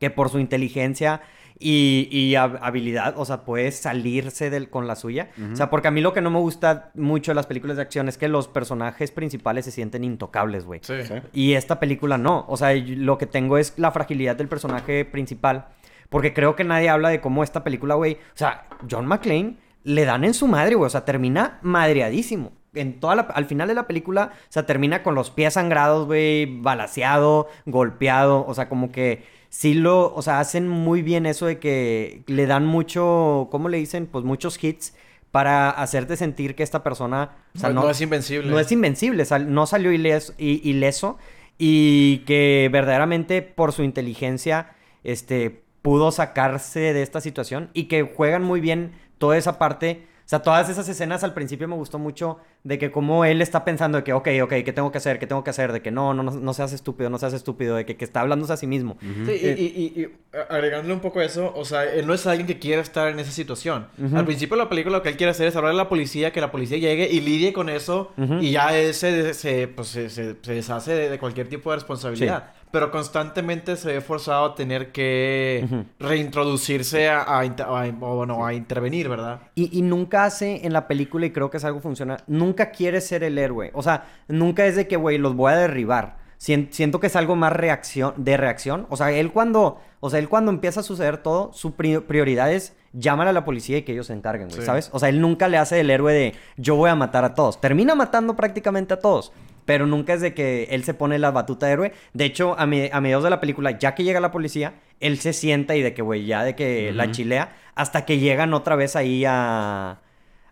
que 0.00 0.10
por 0.10 0.28
su 0.28 0.40
inteligencia 0.40 1.20
y, 1.62 2.08
y 2.10 2.34
habilidad, 2.36 3.14
o 3.18 3.24
sea, 3.26 3.44
puede 3.44 3.70
salirse 3.70 4.48
del, 4.48 4.70
con 4.70 4.86
la 4.86 4.96
suya. 4.96 5.28
O 5.52 5.54
sea, 5.54 5.68
porque 5.68 5.88
a 5.88 5.90
mí 5.90 6.00
lo 6.00 6.14
que 6.14 6.22
no 6.22 6.30
me 6.30 6.38
gusta 6.38 6.90
mucho 6.94 7.32
de 7.32 7.34
las 7.34 7.46
películas 7.46 7.76
de 7.76 7.82
acción 7.82 8.08
es 8.08 8.16
que 8.16 8.28
los 8.28 8.48
personajes 8.48 9.12
principales 9.12 9.66
se 9.66 9.70
sienten 9.70 10.02
intocables, 10.02 10.64
güey. 10.64 10.80
Sí. 10.82 10.94
Y 11.34 11.52
esta 11.52 11.78
película 11.78 12.16
no. 12.16 12.46
O 12.48 12.56
sea, 12.56 12.74
lo 12.74 13.18
que 13.18 13.26
tengo 13.26 13.58
es 13.58 13.74
la 13.76 13.92
fragilidad 13.92 14.36
del 14.36 14.48
personaje 14.48 15.04
principal. 15.04 15.68
Porque 16.08 16.32
creo 16.32 16.56
que 16.56 16.64
nadie 16.64 16.88
habla 16.88 17.10
de 17.10 17.20
cómo 17.20 17.44
esta 17.44 17.62
película, 17.62 17.94
güey. 17.94 18.14
O 18.14 18.36
sea, 18.36 18.66
John 18.90 19.06
McClane 19.06 19.58
le 19.84 20.04
dan 20.06 20.24
en 20.24 20.32
su 20.32 20.48
madre, 20.48 20.76
güey. 20.76 20.86
O 20.86 20.90
sea, 20.90 21.04
termina 21.04 21.58
madreadísimo. 21.60 22.52
En 22.72 23.00
toda 23.00 23.16
la, 23.16 23.22
al 23.22 23.44
final 23.44 23.68
de 23.68 23.74
la 23.74 23.86
película, 23.86 24.30
o 24.32 24.52
sea, 24.52 24.64
termina 24.64 25.02
con 25.02 25.14
los 25.14 25.30
pies 25.30 25.54
sangrados, 25.54 26.06
güey, 26.06 26.46
balaseado, 26.60 27.48
golpeado. 27.66 28.46
O 28.46 28.54
sea, 28.54 28.68
como 28.68 28.90
que 28.90 29.24
sí 29.50 29.74
lo, 29.74 30.14
o 30.14 30.22
sea, 30.22 30.40
hacen 30.40 30.68
muy 30.68 31.02
bien 31.02 31.26
eso 31.26 31.44
de 31.44 31.58
que 31.58 32.22
le 32.26 32.46
dan 32.46 32.64
mucho, 32.64 33.48
¿cómo 33.50 33.68
le 33.68 33.76
dicen? 33.76 34.06
Pues 34.06 34.24
muchos 34.24 34.62
hits 34.62 34.94
para 35.30 35.70
hacerte 35.70 36.16
sentir 36.16 36.54
que 36.54 36.62
esta 36.62 36.82
persona 36.82 37.36
o 37.54 37.58
sea, 37.58 37.70
no, 37.70 37.88
es 37.90 38.00
invencible. 38.00 38.50
No 38.50 38.58
es 38.58 38.72
invencible, 38.72 39.24
no 39.46 39.66
salió 39.66 39.92
ileso, 39.92 40.32
ileso 40.38 41.18
y 41.58 42.18
que 42.18 42.70
verdaderamente 42.72 43.42
por 43.42 43.72
su 43.72 43.82
inteligencia 43.82 44.72
este, 45.04 45.62
pudo 45.82 46.10
sacarse 46.10 46.94
de 46.94 47.02
esta 47.02 47.20
situación 47.20 47.70
y 47.74 47.84
que 47.84 48.02
juegan 48.02 48.42
muy 48.42 48.60
bien 48.60 48.92
toda 49.18 49.36
esa 49.36 49.58
parte 49.58 50.06
sea, 50.30 50.42
todas 50.42 50.68
esas 50.68 50.88
escenas 50.88 51.24
al 51.24 51.34
principio 51.34 51.66
me 51.66 51.74
gustó 51.74 51.98
mucho 51.98 52.38
de 52.62 52.78
que 52.78 52.92
como 52.92 53.24
él 53.24 53.42
está 53.42 53.64
pensando 53.64 53.98
de 53.98 54.04
que, 54.04 54.12
ok, 54.12 54.28
ok, 54.44 54.50
¿qué 54.64 54.72
tengo 54.72 54.92
que 54.92 54.98
hacer? 54.98 55.18
¿Qué 55.18 55.26
tengo 55.26 55.42
que 55.42 55.50
hacer? 55.50 55.72
De 55.72 55.82
que 55.82 55.90
no, 55.90 56.14
no, 56.14 56.22
no, 56.22 56.54
seas 56.54 56.72
estúpido, 56.72 57.10
no 57.10 57.18
seas 57.18 57.32
estúpido, 57.32 57.74
de 57.74 57.84
que, 57.84 57.96
que 57.96 58.04
está 58.04 58.20
hablándose 58.20 58.52
a 58.52 58.56
sí 58.56 58.68
mismo. 58.68 58.96
Sí, 59.00 59.32
y, 59.32 60.00
y, 60.00 60.08
agregándole 60.48 60.94
un 60.94 61.00
poco 61.00 61.20
eso, 61.20 61.52
o 61.56 61.64
sea, 61.64 61.84
él 61.84 62.06
no 62.06 62.14
es 62.14 62.24
alguien 62.28 62.46
que 62.46 62.60
quiera 62.60 62.80
estar 62.80 63.08
en 63.08 63.18
esa 63.18 63.32
situación. 63.32 63.88
Al 64.14 64.24
principio 64.24 64.56
de 64.56 64.62
la 64.62 64.68
película 64.68 64.98
lo 64.98 65.02
que 65.02 65.08
él 65.08 65.16
quiere 65.16 65.32
hacer 65.32 65.48
es 65.48 65.56
hablar 65.56 65.72
a 65.72 65.76
la 65.76 65.88
policía, 65.88 66.32
que 66.32 66.40
la 66.40 66.52
policía 66.52 66.78
llegue 66.78 67.08
y 67.10 67.20
lidie 67.20 67.52
con 67.52 67.68
eso 67.68 68.12
y 68.40 68.52
ya 68.52 68.78
él 68.78 68.94
se, 68.94 69.34
se, 69.34 69.66
pues, 69.66 69.88
se, 69.88 70.08
se, 70.08 70.34
deshace 70.34 70.92
de, 70.92 71.18
cualquier 71.18 71.48
tipo 71.48 71.70
de 71.70 71.76
responsabilidad 71.76 72.52
pero 72.70 72.90
constantemente 72.90 73.76
se 73.76 73.92
ve 73.92 74.00
forzado 74.00 74.44
a 74.44 74.54
tener 74.54 74.92
que 74.92 75.86
reintroducirse 75.98 77.08
a, 77.08 77.22
a, 77.22 77.90
bueno, 77.90 78.46
a 78.46 78.54
intervenir, 78.54 79.08
¿verdad? 79.08 79.40
Y, 79.54 79.76
y, 79.76 79.82
nunca 79.82 80.24
hace 80.24 80.64
en 80.64 80.72
la 80.72 80.86
película, 80.86 81.26
y 81.26 81.30
creo 81.30 81.50
que 81.50 81.56
es 81.56 81.64
algo 81.64 81.78
que 81.78 81.82
funciona, 81.82 82.18
nunca 82.26 82.70
quiere 82.70 83.00
ser 83.00 83.24
el 83.24 83.38
héroe. 83.38 83.70
O 83.74 83.82
sea, 83.82 84.04
nunca 84.28 84.66
es 84.66 84.76
de 84.76 84.86
que, 84.86 84.96
güey, 84.96 85.18
los 85.18 85.34
voy 85.34 85.52
a 85.52 85.56
derribar. 85.56 86.18
Siento 86.40 87.00
que 87.00 87.08
es 87.08 87.16
algo 87.16 87.36
más 87.36 87.52
reacción, 87.52 88.14
de 88.16 88.38
reacción. 88.38 88.86
O 88.88 88.96
sea, 88.96 89.12
él 89.12 89.30
cuando, 89.30 89.78
o 90.00 90.08
sea, 90.08 90.18
él 90.18 90.30
cuando 90.30 90.50
empieza 90.50 90.80
a 90.80 90.82
suceder 90.82 91.18
todo, 91.18 91.52
su 91.52 91.74
prioridad 91.74 92.50
es 92.50 92.74
llamar 92.94 93.28
a 93.28 93.34
la 93.34 93.44
policía 93.44 93.76
y 93.76 93.82
que 93.82 93.92
ellos 93.92 94.06
se 94.06 94.14
encarguen, 94.14 94.48
güey, 94.48 94.62
¿sabes? 94.62 94.88
O 94.94 94.98
sea, 94.98 95.10
él 95.10 95.20
nunca 95.20 95.48
le 95.48 95.58
hace 95.58 95.80
el 95.80 95.90
héroe 95.90 96.14
de 96.14 96.34
yo 96.56 96.76
voy 96.76 96.88
a 96.88 96.94
matar 96.94 97.24
a 97.24 97.34
todos. 97.34 97.60
Termina 97.60 97.94
matando 97.94 98.36
prácticamente 98.36 98.94
a 98.94 98.98
todos 99.00 99.32
pero 99.70 99.86
nunca 99.86 100.14
es 100.14 100.20
de 100.20 100.34
que 100.34 100.64
él 100.72 100.82
se 100.82 100.94
pone 100.94 101.20
la 101.20 101.30
batuta 101.30 101.66
de 101.66 101.72
héroe. 101.72 101.92
De 102.12 102.24
hecho, 102.24 102.58
a, 102.58 102.62
a 102.64 102.66
mediados 102.66 103.22
de 103.22 103.30
la 103.30 103.38
película, 103.38 103.78
ya 103.78 103.94
que 103.94 104.02
llega 104.02 104.18
la 104.18 104.32
policía, 104.32 104.74
él 104.98 105.20
se 105.20 105.32
sienta 105.32 105.76
y 105.76 105.82
de 105.82 105.94
que, 105.94 106.02
güey, 106.02 106.26
ya 106.26 106.42
de 106.42 106.56
que 106.56 106.90
la 106.90 107.12
chilea, 107.12 107.54
hasta 107.76 108.04
que 108.04 108.18
llegan 108.18 108.52
otra 108.52 108.74
vez 108.74 108.96
ahí 108.96 109.24
a... 109.24 110.00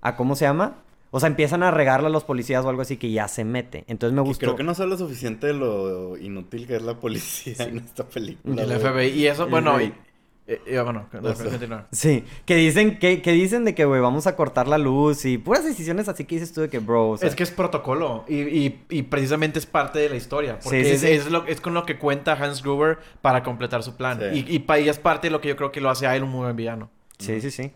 a 0.03 0.15
¿Cómo 0.17 0.37
se 0.37 0.45
llama? 0.45 0.85
O 1.11 1.19
sea, 1.19 1.27
empiezan 1.27 1.65
a 1.65 1.73
regarla 1.73 2.07
a 2.07 2.13
los 2.13 2.23
policías 2.23 2.65
o 2.65 2.69
algo 2.69 2.83
así 2.83 2.97
que 2.97 3.11
ya 3.11 3.27
se 3.27 3.45
mete. 3.45 3.83
Entonces 3.89 4.15
me 4.15 4.23
gustó. 4.23 4.47
creo 4.47 4.55
que 4.55 4.63
no 4.63 4.73
sabe 4.77 4.91
lo 4.91 4.99
suficiente 4.99 5.49
de 5.49 5.55
lo 5.55 6.17
inútil 6.17 6.69
que 6.69 6.77
es 6.77 6.83
la 6.83 6.95
policía 6.95 7.57
en 7.59 7.79
esta 7.79 8.09
película. 8.09 8.63
Y 8.63 8.71
el 8.71 8.79
FBI. 8.79 9.09
Y 9.09 9.27
eso, 9.27 9.49
bueno, 9.49 9.83
y, 9.83 9.93
eh, 10.51 10.63
eh, 10.65 11.83
Sí, 11.93 12.25
que 12.47 12.57
dicen, 12.57 12.99
que, 12.99 13.21
que 13.21 13.33
dicen 13.33 13.67
de 13.67 13.75
que, 13.75 13.85
güey, 13.85 14.01
vamos 14.01 14.27
a 14.27 14.35
cortar 14.35 14.67
la 14.67 14.79
luz 14.79 15.27
y 15.27 15.37
puras 15.37 15.63
decisiones 15.63 16.09
así 16.09 16.25
que 16.25 16.37
dices 16.37 16.55
tú 16.55 16.63
de 16.63 16.71
que, 16.71 16.79
bro. 16.79 17.17
Es 17.21 17.35
que 17.35 17.43
es 17.43 17.51
protocolo 17.51 18.25
y, 18.27 18.41
y, 18.41 18.85
y, 18.89 19.03
precisamente 19.03 19.59
es 19.59 19.67
parte 19.67 19.99
de 19.99 20.09
la 20.09 20.17
historia. 20.17 20.59
Porque 20.65 20.81
es, 20.81 21.03
Es, 21.03 21.31
lo, 21.31 21.47
es, 21.47 21.61
con 21.61 21.75
lo 21.75 21.85
que 21.85 21.99
cuenta 21.99 22.33
Hans 22.33 22.63
Gruber 22.63 22.99
para 23.21 23.43
completar 23.43 23.83
su 23.83 23.95
plan. 23.97 24.21
Y, 24.33 24.39
y, 24.39 24.65
y, 24.67 24.89
es 24.89 24.99
parte 24.99 25.27
de 25.27 25.33
lo 25.33 25.43
que 25.43 25.49
yo 25.49 25.57
creo 25.57 25.71
que 25.71 25.83
lo 25.83 25.91
hace 25.91 26.07
a 26.07 26.17
él 26.17 26.23
un 26.23 26.31
muy 26.31 26.45
buen 26.45 26.57
villano. 26.57 26.89
Sí, 27.19 27.43
sí, 27.43 27.51
sí. 27.51 27.71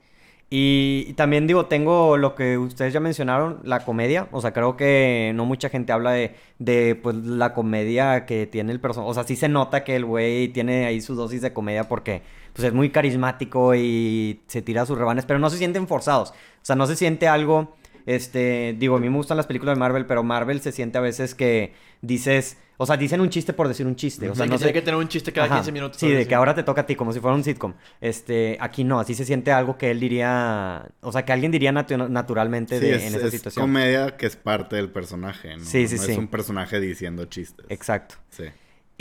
Y, 0.54 1.14
también 1.14 1.46
digo, 1.46 1.64
tengo 1.64 2.18
lo 2.18 2.34
que 2.34 2.58
ustedes 2.58 2.92
ya 2.92 3.00
mencionaron, 3.00 3.60
la 3.64 3.86
comedia. 3.86 4.28
O 4.32 4.42
sea, 4.42 4.52
creo 4.52 4.76
que 4.76 5.32
no 5.34 5.46
mucha 5.46 5.70
gente 5.70 5.92
habla 5.92 6.12
de, 6.12 6.34
de 6.58 6.94
pues, 6.94 7.16
la 7.16 7.54
comedia 7.54 8.26
que 8.26 8.46
tiene 8.46 8.70
el 8.72 8.78
personaje. 8.78 9.10
O 9.10 9.14
sea, 9.14 9.24
sí 9.24 9.34
se 9.34 9.48
nota 9.48 9.82
que 9.82 9.96
el 9.96 10.04
güey 10.04 10.48
tiene 10.48 10.84
ahí 10.84 11.00
su 11.00 11.14
dosis 11.14 11.40
de 11.40 11.54
comedia 11.54 11.88
porque 11.88 12.20
pues 12.52 12.68
es 12.68 12.74
muy 12.74 12.90
carismático 12.90 13.74
y 13.74 14.40
se 14.46 14.62
tira 14.62 14.86
sus 14.86 14.98
rebanes, 14.98 15.24
pero 15.24 15.38
no 15.38 15.50
se 15.50 15.58
sienten 15.58 15.88
forzados. 15.88 16.30
O 16.30 16.64
sea, 16.64 16.76
no 16.76 16.86
se 16.86 16.96
siente 16.96 17.28
algo, 17.28 17.74
este, 18.06 18.74
digo, 18.78 18.96
a 18.96 19.00
mí 19.00 19.08
me 19.08 19.16
gustan 19.16 19.36
las 19.36 19.46
películas 19.46 19.76
de 19.76 19.80
Marvel, 19.80 20.06
pero 20.06 20.22
Marvel 20.22 20.60
se 20.60 20.72
siente 20.72 20.98
a 20.98 21.00
veces 21.00 21.34
que 21.34 21.72
dices, 22.00 22.58
o 22.76 22.86
sea, 22.86 22.96
dicen 22.96 23.20
un 23.20 23.30
chiste 23.30 23.52
por 23.52 23.68
decir 23.68 23.86
un 23.86 23.94
chiste. 23.94 24.28
O 24.28 24.34
sea, 24.34 24.46
no 24.46 24.58
sé... 24.58 24.72
que 24.72 24.82
tener 24.82 24.98
un 24.98 25.08
chiste 25.08 25.32
cada 25.32 25.48
15 25.48 25.72
minutos. 25.72 26.00
Sí, 26.00 26.10
de 26.10 26.26
que 26.26 26.34
ahora 26.34 26.54
te 26.54 26.62
toca 26.62 26.82
a 26.82 26.86
ti, 26.86 26.96
como 26.96 27.12
si 27.12 27.20
fuera 27.20 27.36
un 27.36 27.44
sitcom. 27.44 27.74
Este, 28.00 28.56
aquí 28.60 28.84
no, 28.84 28.98
así 28.98 29.14
se 29.14 29.24
siente 29.24 29.52
algo 29.52 29.78
que 29.78 29.90
él 29.90 30.00
diría, 30.00 30.90
o 31.00 31.12
sea, 31.12 31.24
que 31.24 31.32
alguien 31.32 31.52
diría 31.52 31.70
naturalmente 31.72 32.80
de, 32.80 33.06
en 33.06 33.14
esa 33.14 33.30
situación. 33.30 33.46
Es 33.46 33.54
comedia 33.54 34.16
que 34.16 34.26
es 34.26 34.36
parte 34.36 34.76
del 34.76 34.90
personaje, 34.90 35.56
¿no? 35.56 35.64
Sí, 35.64 35.86
sí, 35.86 35.96
sí. 35.98 36.12
Es 36.12 36.18
un 36.18 36.28
personaje 36.28 36.80
diciendo 36.80 37.24
chistes. 37.26 37.66
Exacto. 37.68 38.16
Sí. 38.30 38.44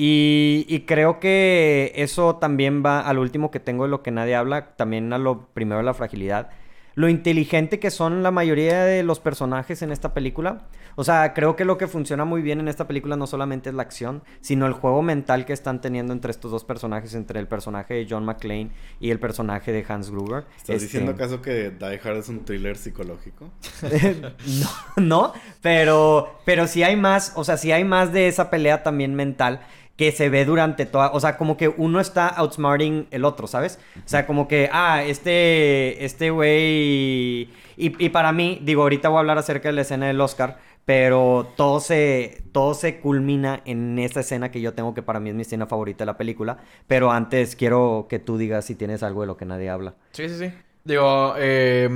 Y, 0.03 0.85
creo 0.87 1.19
que 1.19 1.91
eso 1.95 2.37
también 2.37 2.83
va 2.83 3.01
al 3.01 3.19
último 3.19 3.51
que 3.51 3.59
tengo 3.59 3.83
de 3.83 3.91
lo 3.91 4.01
que 4.01 4.09
nadie 4.09 4.33
habla, 4.33 4.75
también 4.75 5.13
a 5.13 5.19
lo 5.19 5.45
primero 5.53 5.77
de 5.77 5.83
la 5.83 5.93
fragilidad. 5.93 6.49
Lo 6.95 7.07
inteligente 7.07 7.79
que 7.79 7.91
son 7.91 8.23
la 8.23 8.31
mayoría 8.31 8.83
de 8.83 9.03
los 9.03 9.19
personajes 9.19 9.83
en 9.83 9.91
esta 9.91 10.15
película. 10.15 10.63
O 10.95 11.03
sea, 11.03 11.33
creo 11.33 11.55
que 11.55 11.65
lo 11.65 11.77
que 11.77 11.87
funciona 11.87 12.25
muy 12.25 12.41
bien 12.41 12.59
en 12.59 12.67
esta 12.67 12.87
película 12.87 13.15
no 13.15 13.27
solamente 13.27 13.69
es 13.69 13.75
la 13.75 13.83
acción, 13.83 14.23
sino 14.41 14.65
el 14.65 14.73
juego 14.73 15.03
mental 15.03 15.45
que 15.45 15.53
están 15.53 15.79
teniendo 15.81 16.13
entre 16.13 16.31
estos 16.31 16.49
dos 16.49 16.65
personajes, 16.65 17.13
entre 17.13 17.39
el 17.39 17.47
personaje 17.47 17.93
de 17.93 18.07
John 18.09 18.25
McClane 18.25 18.71
y 18.99 19.11
el 19.11 19.19
personaje 19.19 19.71
de 19.71 19.85
Hans 19.87 20.09
Gruber. 20.09 20.45
¿Estás 20.57 20.69
este 20.69 20.85
diciendo 20.87 21.11
acaso 21.11 21.41
que 21.41 21.69
Die 21.69 21.99
Hard 22.03 22.17
es 22.17 22.27
un 22.27 22.43
thriller 22.43 22.75
psicológico? 22.75 23.51
no, 24.97 25.01
no, 25.01 25.33
pero, 25.61 26.39
pero 26.43 26.67
sí 26.67 26.83
hay 26.83 26.97
más, 26.97 27.33
o 27.35 27.43
sea, 27.43 27.55
sí 27.55 27.71
hay 27.71 27.85
más 27.85 28.11
de 28.11 28.27
esa 28.27 28.49
pelea 28.49 28.83
también 28.83 29.15
mental 29.15 29.61
que 29.95 30.12
se 30.12 30.30
ve 30.30 30.45
durante 30.45 30.86
toda, 30.86 31.12
o 31.12 31.19
sea, 31.19 31.38
como 31.38 31.58
que 31.58 31.67
uno 31.67 31.99
está 31.99 32.27
outsmarting 32.27 33.08
el 33.12 33.25
otro, 33.25 33.47
¿sabes? 33.47 33.80
O 33.97 34.10
sea, 34.10 34.25
como 34.25 34.47
que, 34.47 34.69
ah, 34.71 35.04
este, 35.04 36.04
este 36.04 36.32
güey, 36.32 37.49
y, 37.77 38.10
para 38.10 38.32
mí, 38.32 38.60
digo, 38.63 38.84
ahorita 38.84 39.10
voy 39.10 39.17
a 39.17 39.19
hablar 39.19 39.38
acerca 39.38 39.69
de 39.69 39.73
la 39.73 39.82
escena 39.82 40.08
del 40.08 40.19
Oscar, 40.21 40.58
pero 40.86 41.51
todo 41.56 41.80
se, 41.80 42.43
todo 42.51 42.73
se 42.73 42.99
culmina 42.99 43.62
en 43.65 43.99
esta 43.99 44.21
escena 44.21 44.49
que 44.49 44.62
yo 44.62 44.73
tengo 44.73 44.93
que 44.93 45.04
para 45.04 45.19
mí 45.19 45.30
es 45.30 45.36
mi 45.36 45.43
escena 45.43 45.67
favorita 45.67 46.04
de 46.04 46.08
la 46.08 46.17
película, 46.17 46.58
pero 46.88 47.12
antes 47.12 47.56
quiero 47.56 48.08
que 48.10 48.19
tú 48.19 48.38
digas 48.38 48.65
si 48.65 48.75
tienes 48.75 49.04
algo 49.04 49.21
de 49.21 49.27
lo 49.27 49.38
que 49.38 49.45
nadie 49.45 49.69
habla. 49.69 49.93
Sí, 50.13 50.27
sí, 50.30 50.38
sí. 50.38 50.54
Digo, 50.84 51.36
eh, 51.38 51.88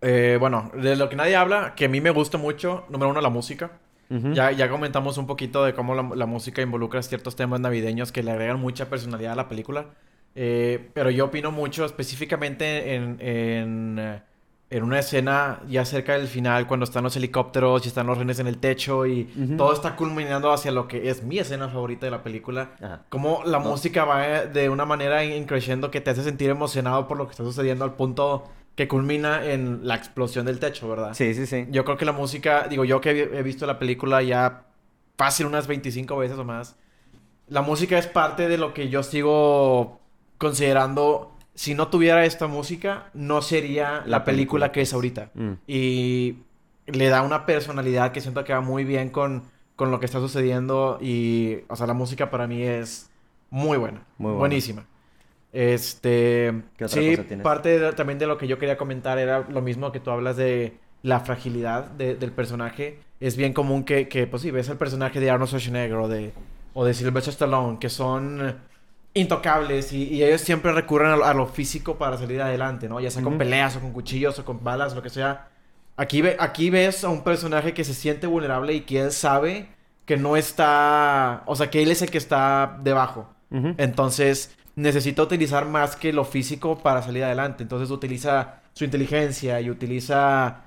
eh, 0.00 0.36
bueno, 0.40 0.70
de 0.74 0.96
lo 0.96 1.08
que 1.08 1.16
nadie 1.16 1.36
habla, 1.36 1.74
que 1.74 1.84
a 1.84 1.88
mí 1.88 2.00
me 2.00 2.10
gusta 2.10 2.38
mucho, 2.38 2.84
número 2.88 3.10
uno, 3.10 3.20
la 3.20 3.28
música 3.28 3.72
ya, 4.10 4.52
ya 4.52 4.68
comentamos 4.68 5.18
un 5.18 5.26
poquito 5.26 5.64
de 5.64 5.74
cómo 5.74 5.94
la, 5.94 6.26
música 6.26 6.62
involucra 6.62 7.02
ciertos 7.02 7.36
temas 7.36 7.60
navideños 7.60 8.12
que 8.12 8.22
le 8.22 8.30
agregan 8.30 8.60
mucha 8.60 8.88
personalidad 8.88 9.32
a 9.32 9.36
la 9.36 9.48
película. 9.48 9.86
Eh, 10.34 10.90
pero 10.94 11.10
yo 11.10 11.26
opino 11.26 11.52
mucho 11.52 11.84
específicamente 11.84 12.94
en, 12.94 13.18
en, 13.20 14.20
en, 14.70 14.82
una 14.82 14.98
escena 14.98 15.60
ya 15.68 15.84
cerca 15.84 16.18
del 16.18 16.26
final, 16.26 16.66
cuando 16.66 16.84
están 16.84 17.04
los 17.04 17.14
helicópteros 17.16 17.84
y 17.84 17.88
están 17.88 18.08
los 18.08 18.18
renes 18.18 18.40
en 18.40 18.48
el 18.48 18.58
techo 18.58 19.06
y 19.06 19.24
todo 19.56 19.72
está 19.72 19.94
culminando 19.94 20.52
hacia 20.52 20.72
lo 20.72 20.88
que 20.88 21.08
es 21.08 21.22
mi 21.22 21.38
escena 21.38 21.68
favorita 21.68 22.06
de 22.06 22.10
la 22.10 22.22
película. 22.22 22.72
Cómo 23.10 23.42
la 23.44 23.60
música 23.60 24.04
va 24.04 24.46
de 24.46 24.68
una 24.68 24.84
manera 24.84 25.24
increciendo 25.24 25.90
que 25.90 26.00
te 26.00 26.10
hace 26.10 26.24
sentir 26.24 26.50
emocionado 26.50 27.06
por 27.06 27.16
lo 27.16 27.26
que 27.26 27.30
está 27.30 27.44
sucediendo 27.44 27.84
al 27.84 27.94
punto 27.94 28.44
que 28.74 28.88
culmina 28.88 29.44
en 29.44 29.86
la 29.86 29.94
explosión 29.94 30.46
del 30.46 30.58
techo, 30.58 30.88
¿verdad? 30.88 31.14
Sí, 31.14 31.34
sí, 31.34 31.46
sí. 31.46 31.66
Yo 31.70 31.84
creo 31.84 31.96
que 31.96 32.04
la 32.04 32.12
música, 32.12 32.66
digo, 32.68 32.84
yo 32.84 33.00
que 33.00 33.10
he 33.10 33.42
visto 33.42 33.66
la 33.66 33.78
película 33.78 34.22
ya 34.22 34.64
fácil 35.16 35.46
unas 35.46 35.66
25 35.66 36.16
veces 36.16 36.38
o 36.38 36.44
más, 36.44 36.76
la 37.48 37.62
música 37.62 37.98
es 37.98 38.06
parte 38.06 38.48
de 38.48 38.58
lo 38.58 38.74
que 38.74 38.88
yo 38.88 39.02
sigo 39.02 40.00
considerando, 40.38 41.36
si 41.54 41.74
no 41.74 41.88
tuviera 41.88 42.24
esta 42.24 42.46
música, 42.48 43.10
no 43.14 43.42
sería 43.42 44.02
la, 44.06 44.24
película, 44.24 44.72
que 44.72 44.80
es 44.80 44.92
ahorita. 44.92 45.30
Mm. 45.34 45.52
Y 45.68 46.38
le 46.86 47.08
da 47.08 47.22
una 47.22 47.46
personalidad 47.46 48.12
que 48.12 48.20
siento 48.20 48.44
que 48.44 48.52
va 48.52 48.60
muy 48.60 48.84
bien 48.84 49.10
con, 49.10 49.44
con 49.76 49.90
lo 49.90 50.00
que 50.00 50.06
está 50.06 50.18
sucediendo 50.18 50.98
y, 51.00 51.58
o 51.68 51.76
sea, 51.76 51.86
la 51.86 51.94
música 51.94 52.30
para 52.30 52.46
mí 52.46 52.62
es 52.62 53.10
muy 53.50 53.78
buena, 53.78 54.02
Muy 54.18 54.30
buena. 54.30 54.38
buenísima. 54.38 54.84
Este, 55.54 56.52
¿Qué 56.76 56.84
otra 56.84 57.00
sí, 57.00 57.16
cosa 57.16 57.42
parte 57.42 57.78
de- 57.78 57.92
también 57.92 58.18
de 58.18 58.26
lo 58.26 58.36
que 58.36 58.48
yo 58.48 58.58
quería 58.58 58.76
comentar 58.76 59.18
era 59.18 59.46
lo 59.48 59.62
mismo 59.62 59.92
que 59.92 60.00
tú 60.00 60.10
hablas 60.10 60.36
de 60.36 60.76
la 61.02 61.20
fragilidad 61.20 61.84
de- 61.92 62.16
del 62.16 62.32
personaje. 62.32 62.98
Es 63.20 63.36
bien 63.36 63.52
común 63.52 63.84
que, 63.84 64.08
que, 64.08 64.26
pues 64.26 64.42
sí, 64.42 64.50
ves 64.50 64.68
el 64.68 64.76
personaje 64.76 65.20
de 65.20 65.30
Arnold 65.30 65.48
Schwarzenegger 65.48 65.96
o 65.96 66.08
de, 66.08 66.32
o 66.74 66.84
de 66.84 66.92
Sylvester 66.92 67.30
Stallone, 67.32 67.78
que 67.78 67.88
son 67.88 68.56
intocables 69.14 69.92
y, 69.92 70.04
y 70.12 70.24
ellos 70.24 70.40
siempre 70.40 70.72
recurren 70.72 71.12
a 71.12 71.16
lo, 71.16 71.24
a 71.24 71.34
lo 71.34 71.46
físico 71.46 71.96
para 71.98 72.18
salir 72.18 72.42
adelante, 72.42 72.88
¿no? 72.88 72.98
Ya 73.00 73.10
sea 73.12 73.22
con 73.22 73.38
peleas 73.38 73.76
o 73.76 73.80
con 73.80 73.92
cuchillos 73.92 74.38
o 74.40 74.44
con 74.44 74.64
balas, 74.64 74.94
lo 74.94 75.02
que 75.02 75.10
sea. 75.10 75.48
Aquí, 75.96 76.20
ve, 76.20 76.36
aquí 76.40 76.70
ves 76.70 77.04
a 77.04 77.08
un 77.10 77.22
personaje 77.22 77.72
que 77.74 77.84
se 77.84 77.94
siente 77.94 78.26
vulnerable 78.26 78.72
y 78.74 78.80
que 78.80 79.00
él 79.02 79.12
sabe 79.12 79.68
que 80.04 80.16
no 80.16 80.36
está... 80.36 81.44
O 81.46 81.54
sea, 81.54 81.70
que 81.70 81.82
él 81.82 81.92
es 81.92 82.02
el 82.02 82.10
que 82.10 82.18
está 82.18 82.76
debajo. 82.82 83.30
Entonces, 83.78 84.56
necesita 84.76 85.22
utilizar 85.22 85.66
más 85.66 85.96
que 85.96 86.12
lo 86.12 86.24
físico 86.24 86.78
para 86.78 87.02
salir 87.02 87.24
adelante. 87.24 87.62
Entonces, 87.62 87.90
utiliza 87.90 88.62
su 88.72 88.84
inteligencia 88.84 89.60
y 89.60 89.70
utiliza 89.70 90.62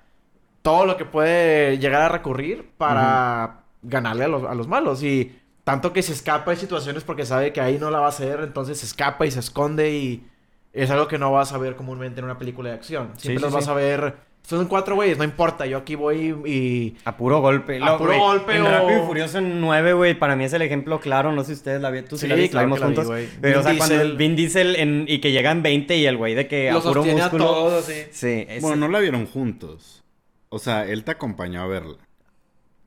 todo 0.61 0.85
lo 0.85 0.97
que 0.97 1.05
puede 1.05 1.77
llegar 1.77 2.01
a 2.01 2.09
recurrir 2.09 2.69
para 2.77 3.63
ganarle 3.81 4.25
a 4.25 4.27
los, 4.27 4.43
a 4.43 4.53
los 4.53 4.67
malos. 4.67 5.03
Y 5.03 5.39
tanto 5.63 5.93
que 5.93 6.01
se 6.01 6.13
escapa 6.13 6.51
de 6.51 6.57
situaciones 6.57 7.03
porque 7.03 7.25
sabe 7.25 7.53
que 7.53 7.61
ahí 7.61 7.77
no 7.77 7.91
la 7.91 7.99
va 7.99 8.05
a 8.07 8.09
hacer, 8.09 8.39
entonces 8.41 8.79
se 8.79 8.85
escapa 8.85 9.25
y 9.25 9.31
se 9.31 9.39
esconde 9.39 9.91
y 9.91 10.27
es 10.73 10.89
algo 10.91 11.07
que 11.07 11.17
no 11.17 11.31
vas 11.31 11.53
a 11.53 11.57
ver 11.57 11.75
comúnmente 11.75 12.19
en 12.19 12.25
una 12.25 12.37
película 12.37 12.69
de 12.69 12.75
acción. 12.75 13.11
Siempre 13.17 13.39
sí, 13.39 13.43
los 13.43 13.53
vas 13.53 13.65
sí. 13.65 13.71
a 13.71 13.73
ver... 13.73 14.26
Son 14.47 14.65
cuatro 14.67 14.95
güeyes, 14.95 15.17
no 15.17 15.25
importa. 15.25 15.65
Yo 15.65 15.77
aquí 15.79 15.95
voy 15.95 16.33
y... 16.45 16.95
A 17.03 17.17
puro 17.17 17.41
golpe. 17.41 17.79
A 17.83 17.97
puro 17.97 18.11
güey, 18.11 18.19
golpe 18.21 18.55
En 18.55 18.61
o- 18.61 18.69
Rápido 18.69 19.03
y 19.03 19.05
Furioso 19.05 19.41
9, 19.41 19.91
güey, 19.91 20.17
para 20.17 20.37
mí 20.37 20.45
es 20.45 20.53
el 20.53 20.61
ejemplo 20.61 21.01
claro. 21.01 21.33
No 21.33 21.41
sé 21.43 21.47
si 21.47 21.53
ustedes 21.55 21.81
la 21.81 21.89
vieron. 21.91 22.09
Tú 22.09 22.15
sí, 22.17 22.21
Sí, 22.21 22.27
la 22.29 22.35
viste, 22.35 22.55
la 22.55 22.61
claro 22.65 22.67
vimos 22.67 22.79
que 22.79 22.85
la 23.03 23.17
vi, 23.17 23.25
juntos. 23.25 23.37
Pero, 23.41 23.59
o 23.59 23.63
sea, 23.63 23.71
Vin 23.71 23.77
cuando 23.77 23.95
Diesel. 23.95 24.11
el 24.11 24.17
Vin 24.17 24.35
Diesel 24.37 24.75
en- 24.77 25.05
y 25.09 25.19
que 25.19 25.33
llegan 25.33 25.63
20 25.63 25.97
y 25.97 26.05
el 26.05 26.15
güey 26.15 26.33
de 26.33 26.47
que 26.47 26.71
Lo 26.71 26.77
a 26.77 26.81
puro 26.81 27.01
a 27.01 27.05
músculo. 27.05 27.43
todos, 27.45 27.83
sí. 27.85 28.03
Sí, 28.11 28.45
es... 28.47 28.61
Bueno, 28.61 28.77
no 28.77 28.87
la 28.87 28.99
vieron 28.99 29.25
juntos. 29.25 30.05
O 30.47 30.59
sea, 30.59 30.85
él 30.85 31.03
te 31.03 31.11
acompañó 31.11 31.61
a 31.61 31.67
verla. 31.67 31.97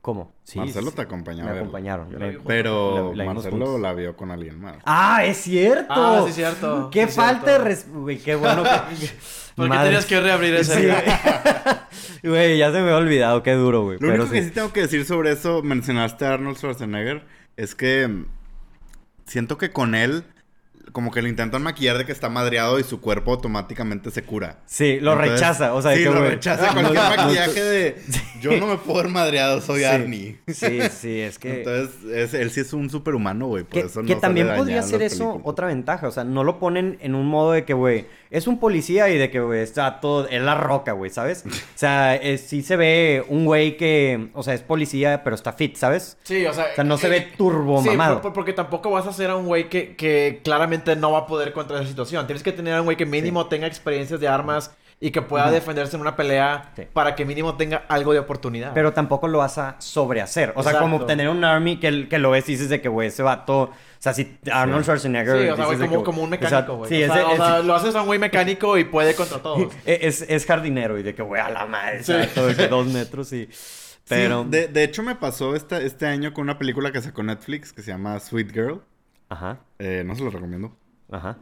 ¿Cómo? 0.01 0.33
Sí, 0.43 0.57
Marcelo 0.57 0.89
sí, 0.89 0.95
te 0.95 1.01
acompañó 1.03 1.43
Me 1.45 1.51
acompañaron. 1.51 2.09
Me-. 2.17 2.39
Pero 2.47 3.11
La- 3.11 3.17
la 3.17 3.23
vimos 3.23 3.43
Marcelo 3.43 3.65
juntos. 3.65 3.81
la 3.81 3.93
vio 3.93 4.15
con 4.17 4.31
alguien 4.31 4.59
más. 4.59 4.77
¡Ah, 4.83 5.23
es 5.23 5.37
cierto! 5.37 5.93
Ah, 5.95 6.23
sí, 6.25 6.33
cierto. 6.33 6.89
¡Qué 6.91 7.07
Sí, 7.07 7.13
falta 7.13 7.61
cierto. 7.63 7.91
de. 7.93 7.99
Güey, 7.99 8.17
qué 8.17 8.35
bueno 8.35 8.63
que... 8.63 8.69
¿Por 9.55 9.65
qué 9.65 9.69
Madre. 9.69 9.85
tenías 9.89 10.05
que 10.07 10.19
reabrir 10.19 10.55
ese? 10.55 10.73
Sí, 10.75 10.87
güey. 10.87 11.03
Güey, 12.23 12.57
ya 12.57 12.67
se 12.67 12.73
me 12.73 12.79
había 12.83 12.97
olvidado. 12.97 13.43
Qué 13.43 13.53
duro, 13.53 13.83
güey. 13.83 13.95
Lo 13.99 14.07
Pero 14.07 14.13
único 14.23 14.31
que 14.31 14.43
sí 14.43 14.51
tengo 14.51 14.71
que 14.73 14.81
decir 14.81 15.05
sobre 15.05 15.31
eso, 15.31 15.61
mencionaste 15.63 16.25
a 16.25 16.33
Arnold 16.33 16.57
Schwarzenegger, 16.57 17.25
es 17.57 17.73
que 17.75 18.07
mm, 18.07 18.25
siento 19.25 19.57
que 19.57 19.71
con 19.71 19.93
él, 19.95 20.23
como 20.91 21.11
que 21.11 21.21
lo 21.21 21.27
intentan 21.27 21.63
maquillar 21.63 21.97
de 21.97 22.05
que 22.05 22.11
está 22.11 22.29
madreado 22.29 22.79
y 22.79 22.83
su 22.83 22.99
cuerpo 23.01 23.31
automáticamente 23.31 24.11
se 24.11 24.23
cura. 24.23 24.59
Sí, 24.65 24.99
lo 24.99 25.11
Entonces, 25.13 25.31
rechaza. 25.33 25.73
O 25.73 25.81
sea, 25.81 25.93
sí, 25.95 25.99
que, 26.03 26.09
lo 26.09 26.21
rechaza 26.21 26.71
cualquier 26.73 26.95
no- 27.03 27.09
maquillaje 27.15 27.61
de 27.63 28.01
yo 28.41 28.57
no 28.57 28.67
me 28.67 28.77
puedo 28.77 29.01
ver 29.03 29.11
madreado, 29.11 29.61
soy 29.61 29.79
Sí. 29.79 29.85
Arnie. 29.85 30.39
Sí, 30.47 30.79
sí, 30.91 31.19
es 31.21 31.37
que... 31.39 31.59
Entonces, 31.59 31.95
es- 32.13 32.33
él 32.33 32.51
sí 32.51 32.61
es 32.61 32.73
un 32.73 32.89
superhumano, 32.89 33.47
güey. 33.47 33.63
Por 33.63 33.73
Que, 33.73 33.79
eso 33.87 34.01
que 34.03 34.15
no 34.15 34.19
también 34.21 34.47
sale 34.47 34.59
podría 34.59 34.81
ser 34.83 35.01
eso 35.01 35.17
películas. 35.17 35.41
otra 35.45 35.67
ventaja. 35.67 36.07
O 36.07 36.11
sea, 36.11 36.23
no 36.23 36.43
lo 36.43 36.59
ponen 36.59 36.97
en 37.01 37.15
un 37.15 37.25
modo 37.27 37.51
de 37.53 37.65
que, 37.65 37.73
güey, 37.73 38.05
es 38.31 38.47
un 38.47 38.59
policía 38.59 39.09
y 39.09 39.17
de 39.19 39.29
que, 39.29 39.39
güey, 39.39 39.59
está 39.61 39.99
todo. 39.99 40.27
Es 40.27 40.41
la 40.41 40.55
roca, 40.55 40.93
güey, 40.93 41.11
¿sabes? 41.11 41.43
O 41.45 41.49
sea, 41.75 42.15
es- 42.15 42.41
sí 42.41 42.63
se 42.63 42.75
ve 42.77 43.23
un 43.29 43.45
güey 43.45 43.77
que, 43.77 44.29
o 44.33 44.41
sea, 44.41 44.53
es 44.55 44.61
policía, 44.61 45.21
pero 45.23 45.35
está 45.35 45.53
fit, 45.53 45.75
¿sabes? 45.75 46.17
Sí, 46.23 46.45
o 46.45 46.53
sea... 46.53 46.65
O 46.71 46.75
sea, 46.75 46.83
no 46.83 46.97
se 46.97 47.09
ve 47.09 47.21
turbo 47.37 47.81
Sí, 47.83 47.89
mamado. 47.89 48.15
por- 48.15 48.21
por- 48.23 48.33
porque 48.33 48.53
tampoco 48.53 48.89
vas 48.89 49.05
a 49.05 49.09
hacer 49.09 49.29
a 49.29 49.35
un 49.35 49.45
güey 49.45 49.69
que, 49.69 49.95
que 49.95 50.41
claramente 50.43 50.95
no 50.95 51.11
va 51.11 51.19
a 51.19 51.27
poder 51.27 51.53
contra 51.53 51.77
esa 51.79 51.87
situación. 51.87 52.25
Tienes 52.25 52.41
que 52.41 52.51
tener 52.53 52.73
a 52.73 52.79
un 52.81 52.85
güey 52.85 52.97
que 52.97 53.05
mínimo 53.05 53.45
tenga 53.47 53.67
experiencias 53.67 54.19
de 54.19 54.27
armas 54.27 54.73
y 55.03 55.09
que 55.09 55.21
pueda 55.23 55.49
defenderse 55.49 55.95
en 55.95 56.01
una 56.01 56.15
pelea 56.15 56.71
Sí. 56.75 56.83
para 56.93 57.15
que 57.15 57.25
mínimo 57.25 57.57
tenga 57.57 57.85
algo 57.87 58.13
de 58.13 58.19
oportunidad. 58.19 58.71
Pero 58.75 58.93
tampoco 58.93 59.27
lo 59.27 59.39
vas 59.39 59.57
a 59.57 59.75
sobrehacer. 59.79 60.53
O 60.55 60.63
sea, 60.63 60.77
como 60.79 61.05
tener 61.05 61.27
un 61.27 61.43
army 61.43 61.77
que, 61.77 62.07
que 62.07 62.19
lo 62.19 62.29
ves 62.31 62.47
y 62.49 62.51
dices 62.53 62.69
de 62.69 62.81
que, 62.81 62.87
güey, 62.87 63.07
ese 63.07 63.23
vato. 63.23 63.71
O 64.01 64.03
sea, 64.03 64.13
si 64.15 64.39
Arnold 64.51 64.83
Schwarzenegger. 64.83 65.41
Sí, 65.43 65.47
o 65.49 65.55
sea, 65.55 65.65
güey, 65.65 65.77
como, 65.77 65.97
que, 65.99 66.03
como 66.03 66.23
un 66.23 66.33
o 66.33 66.37
sea, 66.37 66.41
mecánico, 66.49 66.77
güey. 66.77 66.89
sí, 66.89 67.03
o 67.03 67.05
es, 67.05 67.13
sea, 67.13 67.27
o 67.27 67.31
es- 67.33 67.37
sea, 67.37 67.59
lo 67.61 67.75
haces 67.75 67.93
a 67.95 68.01
un 68.01 68.07
güey 68.07 68.17
mecánico 68.17 68.75
y 68.79 68.83
puede 68.83 69.13
contra 69.13 69.37
todos. 69.37 69.71
es, 69.85 70.23
es 70.27 70.45
jardinero 70.47 70.97
y 70.97 71.03
de 71.03 71.13
que, 71.13 71.21
güey, 71.21 71.39
a 71.39 71.49
la 71.51 71.67
madre. 71.67 72.03
Sí. 72.03 72.13
todo 72.33 72.47
de 72.47 72.55
que 72.55 72.67
dos 72.67 72.87
metros 72.91 73.31
y. 73.31 73.47
Pero. 74.09 74.43
Sí, 74.43 74.49
de, 74.49 74.67
de 74.69 74.83
hecho, 74.83 75.03
me 75.03 75.13
pasó 75.15 75.55
esta, 75.55 75.79
este 75.79 76.07
año 76.07 76.33
con 76.33 76.41
una 76.45 76.57
película 76.57 76.91
que 76.91 76.99
sacó 76.99 77.21
Netflix 77.21 77.71
que 77.73 77.83
se 77.83 77.91
llama 77.91 78.19
Sweet 78.19 78.51
Girl. 78.51 78.81
Ajá. 79.29 79.59
Eh, 79.77 80.01
no 80.03 80.15
se 80.15 80.23
lo 80.23 80.31
recomiendo. 80.31 80.75
Ajá. 81.11 81.37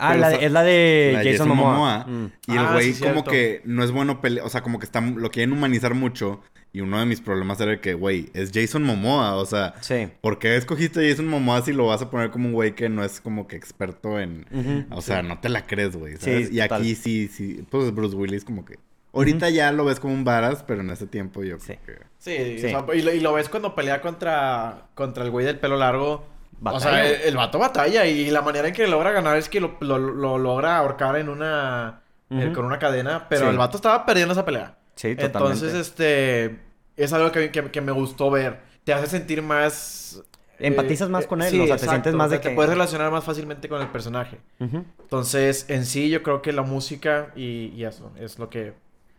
Ah, 0.00 0.16
la 0.16 0.28
de- 0.30 0.44
es 0.46 0.52
la 0.52 0.62
de 0.62 1.10
La 1.14 1.30
Jason, 1.30 1.48
Momoa. 1.48 2.04
Mm. 2.08 2.32
Y 2.48 2.52
el 2.52 2.58
Ah, 2.58 2.72
güey 2.72 2.92
sí, 2.92 3.00
como 3.00 3.12
cierto. 3.14 3.30
que 3.30 3.62
no 3.64 3.84
es 3.84 3.90
bueno 3.90 4.20
pelear, 4.20 4.46
o 4.46 4.48
sea, 4.48 4.62
como 4.62 4.78
que 4.78 4.86
está, 4.86 5.00
lo 5.00 5.30
quieren 5.30 5.52
humanizar 5.52 5.94
mucho. 5.94 6.40
Y 6.72 6.82
uno 6.82 7.00
de 7.00 7.06
mis 7.06 7.20
problemas 7.20 7.60
era 7.60 7.80
que, 7.80 7.94
güey, 7.94 8.30
es 8.32 8.52
Jason 8.54 8.84
Momoa, 8.84 9.34
o 9.34 9.44
sea, 9.44 9.74
Sí. 9.80 10.06
¿por 10.20 10.38
qué 10.38 10.54
escogiste 10.56 11.00
a 11.04 11.10
Jason 11.10 11.26
Momoa 11.26 11.62
si 11.62 11.72
lo 11.72 11.86
vas 11.86 12.00
a 12.00 12.10
poner 12.10 12.30
como 12.30 12.46
un 12.46 12.52
güey 12.54 12.76
que 12.76 12.88
no 12.88 13.02
es 13.02 13.20
como 13.20 13.48
que 13.48 13.56
experto 13.56 14.20
en... 14.20 14.46
O 14.90 15.02
sea, 15.02 15.20
no 15.22 15.40
te 15.40 15.48
la 15.48 15.66
crees, 15.66 15.96
güey, 15.96 16.16
¿sabes? 16.16 16.48
Sí, 16.48 16.56
y 16.56 16.60
total. 16.60 16.80
aquí 16.80 16.94
sí, 16.94 17.26
sí, 17.26 17.64
pues 17.68 17.92
Bruce 17.92 18.14
Willis 18.16 18.44
como 18.44 18.64
que... 18.64 18.78
Ahorita 19.12 19.50
ya 19.50 19.72
lo 19.72 19.84
ves 19.84 19.98
como 19.98 20.14
un 20.14 20.22
varas, 20.22 20.62
pero 20.62 20.82
en 20.82 20.90
ese 20.90 21.08
tiempo 21.08 21.42
yo 21.42 21.58
Sí. 21.58 21.72
creo 21.84 21.98
que... 21.98 22.04
Sí, 22.18 22.60
Sí. 22.60 22.66
o 22.72 22.86
sea, 22.86 22.94
y, 22.96 23.02
lo, 23.02 23.12
y 23.12 23.18
lo 23.18 23.32
ves 23.32 23.48
cuando 23.48 23.74
pelea 23.74 24.00
contra, 24.00 24.86
contra 24.94 25.24
el 25.24 25.32
güey 25.32 25.44
del 25.44 25.58
pelo 25.58 25.76
largo. 25.76 26.24
O 26.62 26.80
sea, 26.80 27.06
el, 27.08 27.20
el 27.22 27.36
vato 27.36 27.58
batalla 27.58 28.04
y 28.06 28.30
la 28.30 28.42
manera 28.42 28.68
en 28.68 28.74
que 28.74 28.86
logra 28.86 29.12
ganar 29.12 29.36
es 29.36 29.48
que 29.48 29.60
lo, 29.60 29.76
lo- 29.80 29.98
lo 29.98 30.38
logra 30.38 30.76
ahorcar 30.76 31.16
en 31.16 31.28
una... 31.28 32.02
eh, 32.30 32.52
con 32.54 32.64
una 32.64 32.78
cadena, 32.78 33.26
pero 33.28 33.42
Sí. 33.46 33.48
el 33.50 33.58
vato 33.58 33.76
estaba 33.76 34.04
perdiendo 34.06 34.32
esa 34.32 34.44
pelea. 34.44 34.76
Sí, 34.94 35.14
totalmente. 35.16 35.38
Entonces, 35.38 35.74
este... 35.74 36.60
Es 36.96 37.12
algo 37.14 37.32
que, 37.32 37.50
que- 37.50 37.70
que 37.70 37.80
me 37.80 37.92
gustó 37.92 38.30
ver. 38.30 38.60
Te 38.84 38.92
hace 38.92 39.06
sentir 39.06 39.42
más... 39.42 40.22
eh, 40.58 40.66
Empatizas 40.66 41.08
más 41.08 41.26
con 41.26 41.40
él, 41.40 41.58
o 41.60 41.66
sea, 41.66 41.76
te 41.76 41.88
sientes 41.88 42.14
más 42.14 42.30
de 42.30 42.38
Te 42.38 42.50
que- 42.50 42.54
puedes 42.54 42.70
relacionar 42.70 43.10
más 43.10 43.24
fácilmente 43.24 43.68
con 43.68 43.80
el 43.80 43.88
personaje. 43.88 44.38
Entonces, 44.58 45.64
en 45.68 45.84
sí, 45.86 46.10
yo 46.10 46.22
creo 46.22 46.42
que 46.42 46.52
la 46.52 46.62
música 46.62 47.32
y, 47.34 47.72
y 47.74 47.84
eso 47.84 48.12
es 48.18 48.38
lo 48.38 48.50
que... 48.50 48.74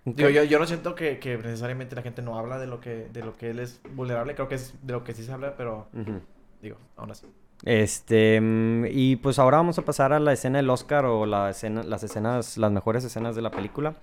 Digo, 0.06 0.30
yo, 0.30 0.44
yo 0.44 0.58
no 0.58 0.66
siento 0.66 0.96
que, 0.96 1.20
que 1.20 1.38
necesariamente 1.38 1.96
la 1.96 2.02
gente 2.02 2.22
no 2.24 2.38
habla 2.40 2.58
de 2.58 2.66
lo 2.66 2.80
que 2.82 3.08
de 3.14 3.22
lo 3.24 3.38
que 3.38 3.52
él 3.52 3.60
es 3.60 3.82
vulnerable. 3.94 4.34
Creo 4.34 4.48
que 4.50 4.56
es 4.56 4.74
de 4.82 4.94
lo 4.94 5.04
que 5.04 5.14
sí 5.14 5.24
se 5.24 5.32
habla, 5.32 5.56
pero. 5.56 5.90
Digo, 6.62 6.78
aún 6.96 7.12
así. 7.12 7.26
Este, 7.64 8.40
mm, 8.42 8.86
y 8.90 9.16
pues 9.18 9.40
ahora 9.40 9.58
vamos 9.58 9.78
a 9.78 9.84
pasar 9.84 10.14
a 10.14 10.20
la 10.20 10.34
escena 10.34 10.58
del 10.58 10.70
Oscar 10.70 11.06
o 11.06 11.26
la 11.26 11.50
escena, 11.50 11.84
las 11.84 12.04
escenas, 12.04 12.58
las 12.58 12.72
mejores 12.72 13.04
escenas 13.04 13.36
de 13.36 13.42
la 13.42 13.52
película. 13.52 13.96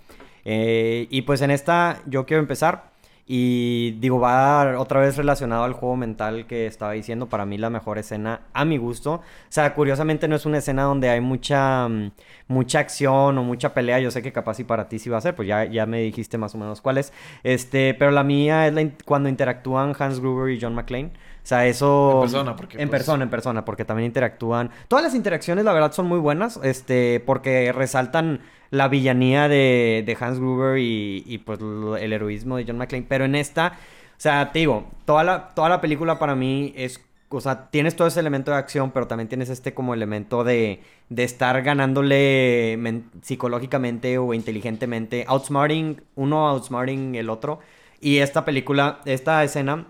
Eh, 0.45 1.07
y 1.11 1.23
pues 1.23 1.43
en 1.43 1.51
esta 1.51 2.01
yo 2.07 2.25
quiero 2.25 2.41
empezar 2.41 2.93
y 3.31 3.91
digo, 4.01 4.19
va 4.19 4.79
otra 4.81 5.01
vez 5.01 5.19
relacionado 5.19 5.65
al 5.65 5.75
juego 5.75 5.97
mental 5.97 6.47
que 6.47 6.67
estaba 6.67 6.93
diciendo, 6.93 7.29
para 7.29 7.45
mí 7.45 7.59
la 7.59 7.69
mejor 7.69 7.99
escena 7.99 8.41
a 8.55 8.65
mi 8.65 8.79
gusto. 8.79 9.17
O 9.17 9.23
sea, 9.51 9.75
curiosamente 9.75 10.29
no 10.29 10.37
es 10.37 10.47
una 10.47 10.57
escena 10.59 10.85
donde 10.85 11.11
hay 11.11 11.21
mucha, 11.21 11.87
mm, 11.89 12.13
mucha 12.49 12.79
acción 12.79 13.37
o 13.37 13.43
mucha 13.45 13.75
pelea, 13.75 14.01
yo 14.01 14.11
sé 14.11 14.23
que 14.23 14.33
capaz 14.33 14.61
y 14.61 14.65
para 14.65 14.89
ti 14.89 14.99
sí 14.99 15.11
va 15.11 15.19
a 15.19 15.21
ser, 15.21 15.35
pues 15.35 15.47
ya, 15.47 15.67
ya 15.67 15.85
me 15.85 16.01
dijiste 16.01 16.39
más 16.39 16.55
o 16.55 16.59
menos 16.59 16.81
cuál 16.81 16.97
es. 16.97 17.13
Este, 17.43 17.93
pero 17.93 18.13
la 18.13 18.25
mía 18.25 18.67
es 18.67 18.73
la 18.73 18.89
cuando 19.05 19.29
interactúan 19.29 19.95
Hans 19.99 20.21
Gruber 20.21 20.51
y 20.51 20.59
John 20.59 20.75
McClane. 20.75 21.11
O 21.49 21.51
sea, 21.51 21.67
eso... 21.67 22.13
En 22.17 22.21
persona, 22.21 22.57
porque, 22.57 22.77
En 22.77 22.91
pues, 22.91 22.99
persona, 22.99 23.25
en 23.25 23.31
persona, 23.31 23.65
porque 23.65 23.87
también 23.87 24.09
interactúan. 24.09 24.71
Todas 24.87 25.03
las 25.03 25.15
interacciones, 25.15 25.65
la 25.65 25.73
verdad, 25.73 25.93
son 25.93 26.05
muy 26.07 26.19
buenas, 26.19 26.61
este, 26.63 27.21
porque 27.25 27.73
resaltan 27.73 28.41
la 28.69 28.89
villanía 28.89 29.49
de, 29.49 30.03
de 30.05 30.17
Hans 30.21 30.39
Gruber 30.39 30.77
y, 30.77 31.25
y, 31.27 31.39
pues 31.39 31.59
el 31.59 32.13
heroísmo 32.13 32.59
de 32.59 32.65
John 32.67 32.77
McClane. 32.77 33.07
Pero 33.09 33.25
en 33.25 33.35
esta, 33.35 33.69
o 34.11 34.21
sea, 34.21 34.53
te 34.53 34.59
digo, 34.59 34.89
toda 35.07 35.25
la, 35.25 35.49
toda 35.55 35.71
la 35.71 35.81
película 35.81 36.19
para 36.19 36.35
mí 36.35 36.75
es, 36.77 37.03
o 37.31 37.41
sea, 37.41 37.71
tienes 37.71 37.97
todo 37.97 38.09
ese 38.09 38.21
elemento 38.21 38.51
de 38.51 38.59
acción, 38.59 38.91
pero 38.91 39.07
también 39.07 39.29
tienes 39.29 39.49
este 39.49 39.73
como 39.73 39.95
elemento 39.95 40.45
de, 40.45 40.83
de 41.09 41.25
estar 41.25 41.63
ganándole 41.63 42.77
men- 42.79 43.11
psicológicamente 43.23 44.19
o 44.19 44.35
inteligentemente, 44.35 45.25
outsmarting, 45.27 46.03
uno 46.15 46.47
outsmarting 46.47 47.15
el 47.15 47.31
otro. 47.31 47.61
Y 48.03 48.19
esta 48.19 48.45
película, 48.45 49.01
esta 49.07 49.43
escena 49.45 49.87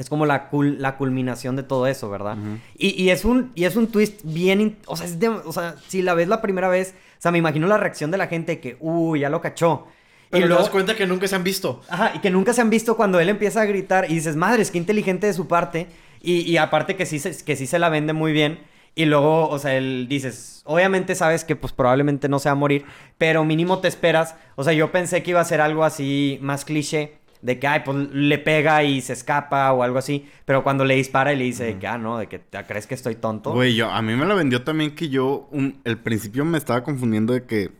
es 0.00 0.08
como 0.08 0.24
la, 0.26 0.50
cul- 0.50 0.78
la 0.78 0.96
culminación 0.96 1.56
de 1.56 1.62
todo 1.62 1.86
eso, 1.86 2.08
¿verdad? 2.10 2.36
y, 2.76 3.00
y 3.02 3.10
es 3.10 3.24
un, 3.24 3.52
y 3.54 3.64
es 3.64 3.76
un 3.76 3.86
twist 3.88 4.20
bien... 4.24 4.78
o, 4.86 4.96
sea, 4.96 5.06
es 5.06 5.20
de- 5.20 5.28
o 5.28 5.52
sea, 5.52 5.76
si 5.88 6.00
la 6.02 6.14
ves 6.14 6.26
la 6.28 6.40
primera 6.40 6.68
vez, 6.68 6.94
o 7.18 7.22
sea, 7.22 7.30
me 7.30 7.38
imagino 7.38 7.66
la 7.66 7.76
reacción 7.76 8.10
de 8.10 8.16
la 8.18 8.26
gente 8.26 8.60
que, 8.60 8.76
uy, 8.80 9.20
ya 9.20 9.28
lo 9.28 9.40
cachó. 9.40 9.86
Pero 10.30 10.38
y 10.38 10.42
te 10.44 10.48
luego, 10.48 10.62
das 10.62 10.70
cuenta 10.70 10.96
que 10.96 11.06
nunca 11.06 11.28
se 11.28 11.34
han 11.36 11.44
visto. 11.44 11.82
Ajá, 11.88 12.12
y 12.14 12.20
que 12.20 12.30
nunca 12.30 12.52
se 12.54 12.60
han 12.60 12.70
visto 12.70 12.96
cuando 12.96 13.20
él 13.20 13.28
empieza 13.28 13.60
a 13.60 13.64
gritar 13.66 14.10
y 14.10 14.14
dices, 14.14 14.36
madre, 14.36 14.62
es 14.62 14.70
que 14.70 14.78
inteligente 14.78 15.26
de 15.26 15.34
su 15.34 15.46
parte. 15.46 15.86
Y, 16.22 16.40
y 16.42 16.56
aparte 16.56 16.96
que 16.96 17.04
sí, 17.04 17.18
se, 17.18 17.44
que 17.44 17.56
sí 17.56 17.66
se 17.66 17.78
la 17.78 17.88
vende 17.88 18.12
muy 18.12 18.32
bien. 18.32 18.60
Y 18.94 19.04
luego, 19.04 19.48
o 19.48 19.58
sea, 19.58 19.74
él 19.76 20.06
dices, 20.08 20.62
obviamente 20.64 21.14
sabes 21.14 21.44
que 21.44 21.54
pues 21.56 21.72
probablemente 21.72 22.28
no 22.28 22.38
se 22.40 22.48
va 22.48 22.52
a 22.52 22.56
morir, 22.56 22.84
pero 23.18 23.44
mínimo 23.44 23.78
te 23.78 23.88
esperas. 23.88 24.34
O 24.56 24.64
sea, 24.64 24.72
yo 24.72 24.90
pensé 24.92 25.22
que 25.22 25.30
iba 25.30 25.40
a 25.40 25.44
ser 25.44 25.60
algo 25.60 25.84
así 25.84 26.38
más 26.42 26.64
cliché. 26.64 27.14
De 27.42 27.58
que, 27.58 27.66
ay, 27.66 27.80
pues 27.84 27.96
le 28.12 28.38
pega 28.38 28.82
y 28.84 29.00
se 29.00 29.12
escapa 29.14 29.72
o 29.72 29.82
algo 29.82 29.98
así. 29.98 30.26
Pero 30.44 30.62
cuando 30.62 30.84
le 30.84 30.94
dispara 30.94 31.32
y 31.32 31.36
le 31.36 31.44
dice, 31.44 31.64
de 31.64 31.78
que, 31.78 31.86
ah, 31.86 31.98
no, 31.98 32.18
de 32.18 32.26
que 32.28 32.40
"¿Ah, 32.52 32.66
crees 32.66 32.86
que 32.86 32.94
estoy 32.94 33.14
tonto. 33.14 33.52
Güey, 33.52 33.74
yo, 33.74 33.90
a 33.90 34.02
mí 34.02 34.14
me 34.14 34.26
la 34.26 34.34
vendió 34.34 34.62
también 34.62 34.94
que 34.94 35.08
yo, 35.08 35.48
un, 35.50 35.80
el 35.84 35.98
principio 35.98 36.44
me 36.44 36.58
estaba 36.58 36.82
confundiendo 36.84 37.32
de 37.32 37.44
que, 37.44 37.70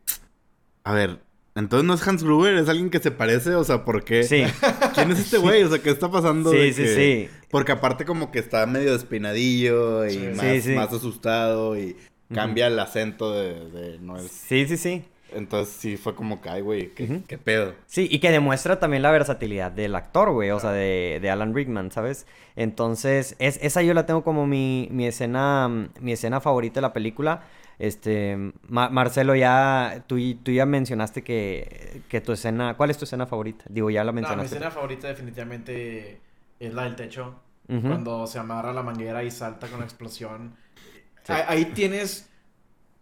a 0.84 0.92
ver, 0.94 1.18
entonces 1.56 1.86
no 1.86 1.94
es 1.94 2.06
Hans 2.06 2.22
Gruber, 2.22 2.54
es 2.54 2.68
alguien 2.68 2.90
que 2.90 3.00
se 3.00 3.10
parece, 3.10 3.54
o 3.54 3.64
sea, 3.64 3.84
¿por 3.84 4.04
qué? 4.04 4.22
Sí. 4.22 4.44
¿Quién 4.94 5.10
es 5.10 5.18
este 5.18 5.38
güey? 5.38 5.62
O 5.64 5.68
sea, 5.68 5.78
¿qué 5.80 5.90
está 5.90 6.10
pasando? 6.10 6.50
Sí, 6.52 6.56
de 6.58 6.72
sí, 6.72 6.82
que- 6.84 6.94
sí. 6.94 7.28
Porque 7.50 7.72
aparte 7.72 8.04
como 8.04 8.30
que 8.30 8.38
está 8.38 8.64
medio 8.66 8.92
despeinadillo 8.92 10.06
y 10.06 10.10
Sí. 10.10 10.18
más, 10.36 10.40
Sí, 10.46 10.60
sí. 10.62 10.70
más 10.72 10.92
asustado 10.92 11.76
y 11.78 11.96
cambia 12.32 12.68
el 12.68 12.78
acento 12.78 13.32
de, 13.34 13.68
de- 13.70 13.98
no 13.98 14.16
es... 14.16 14.30
Sí, 14.30 14.66
sí, 14.68 14.76
sí. 14.76 15.04
Entonces 15.32 15.74
sí 15.74 15.96
fue 15.96 16.14
como 16.14 16.40
que, 16.40 16.48
ay, 16.50 16.60
güey, 16.62 16.94
¿qué, 16.94 17.04
Ujú. 17.04 17.22
qué 17.26 17.38
pedo? 17.38 17.74
Sí, 17.86 18.08
y 18.10 18.18
que 18.20 18.30
demuestra 18.30 18.78
también 18.78 19.02
la 19.02 19.10
versatilidad 19.10 19.72
del 19.72 19.94
actor, 19.94 20.30
güey, 20.32 20.50
o 20.50 20.60
sea, 20.60 20.72
de, 20.72 21.18
de 21.22 21.30
Alan 21.30 21.54
Rickman, 21.54 21.90
¿sabes? 21.90 22.26
Entonces, 22.56 23.36
es, 23.38 23.58
esa 23.62 23.82
yo 23.82 23.94
la 23.94 24.06
tengo 24.06 24.22
como 24.24 24.46
mi, 24.46 24.88
mi 24.90 25.06
escena, 25.06 25.68
mi 26.00 26.12
escena 26.12 26.40
favorita 26.40 26.76
de 26.76 26.82
la 26.82 26.92
película. 26.92 27.42
Este, 27.78 28.36
Ma- 28.68 28.90
Marcelo, 28.90 29.34
ya, 29.34 30.04
tú, 30.06 30.16
tú 30.42 30.52
ya 30.52 30.66
mencionaste 30.66 31.22
que, 31.24 32.02
que 32.08 32.20
tu 32.20 32.32
escena, 32.32 32.76
¿cuál 32.76 32.90
es 32.90 32.98
tu 32.98 33.04
escena 33.04 33.26
favorita? 33.26 33.64
Digo, 33.70 33.88
ya 33.90 34.04
la 34.04 34.12
No, 34.12 34.16
mi 34.16 34.20
mencionaste. 34.20 34.56
escena 34.56 34.70
favorita 34.70 35.08
definitivamente 35.08 36.20
es 36.58 36.74
la 36.74 36.84
del 36.84 36.96
techo. 36.96 37.40
Ujú. 37.68 37.80
Cuando 37.88 38.26
se 38.26 38.38
amarra 38.38 38.72
la 38.72 38.82
manguera 38.82 39.22
y 39.24 39.30
salta 39.30 39.68
con 39.68 39.78
la 39.78 39.84
explosión. 39.86 40.56
Sí. 41.22 41.32
Ahí, 41.32 41.42
ahí 41.48 41.64
tienes... 41.66 42.29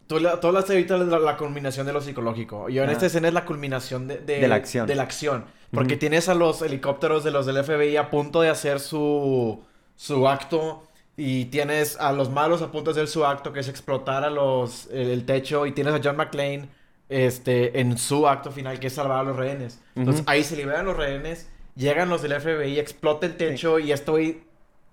Tú, 0.08 0.18
la- 0.18 0.40
tú 0.40 0.48
hablaste 0.48 0.72
ahorita 0.72 0.98
de 0.98 1.06
la, 1.06 1.18
la 1.20 1.36
culminación 1.36 1.86
de 1.86 1.92
lo 1.92 2.00
psicológico. 2.00 2.68
Yo 2.68 2.82
en 2.82 2.90
esta 2.90 3.06
escena 3.06 3.28
es 3.28 3.34
la 3.34 3.44
culminación 3.44 4.08
de, 4.08 4.18
de, 4.18 4.40
De 4.40 4.48
la 4.48 4.56
acción. 4.56 4.86
de 4.86 4.94
la 4.96 5.02
acción. 5.04 5.44
Porque 5.70 5.96
tienes 5.96 6.28
a 6.28 6.34
los 6.34 6.62
helicópteros 6.62 7.24
de 7.24 7.30
los 7.30 7.44
del 7.46 7.62
FBI 7.62 7.96
a 7.96 8.10
punto 8.10 8.40
de 8.40 8.48
hacer 8.48 8.80
su, 8.80 9.62
su 9.96 10.26
acto. 10.28 10.84
Y 11.20 11.46
tienes 11.46 11.96
a 12.00 12.12
los 12.12 12.30
malos 12.30 12.62
a 12.62 12.70
punto 12.70 12.92
de 12.92 13.00
hacer 13.00 13.08
su 13.08 13.26
acto, 13.26 13.52
que 13.52 13.60
es 13.60 13.68
explotar 13.68 14.24
a 14.24 14.30
los, 14.30 14.86
el, 14.92 15.10
el 15.10 15.24
techo. 15.26 15.66
Y 15.66 15.72
tienes 15.72 15.92
a 15.94 16.00
John 16.02 16.16
McClane 16.16 16.68
este, 17.08 17.80
en 17.80 17.98
su 17.98 18.28
acto 18.28 18.50
final, 18.50 18.78
que 18.80 18.86
es 18.86 18.92
salvar 18.94 19.20
a 19.20 19.22
los 19.24 19.36
rehenes. 19.36 19.80
Entonces 19.96 20.22
ahí 20.26 20.44
se 20.44 20.56
liberan 20.56 20.86
los 20.86 20.96
rehenes, 20.96 21.48
llegan 21.74 22.08
los 22.08 22.22
del 22.22 22.32
FBI, 22.40 22.78
explota 22.78 23.26
el 23.26 23.36
techo 23.36 23.78
y 23.78 23.92
estoy... 23.92 24.42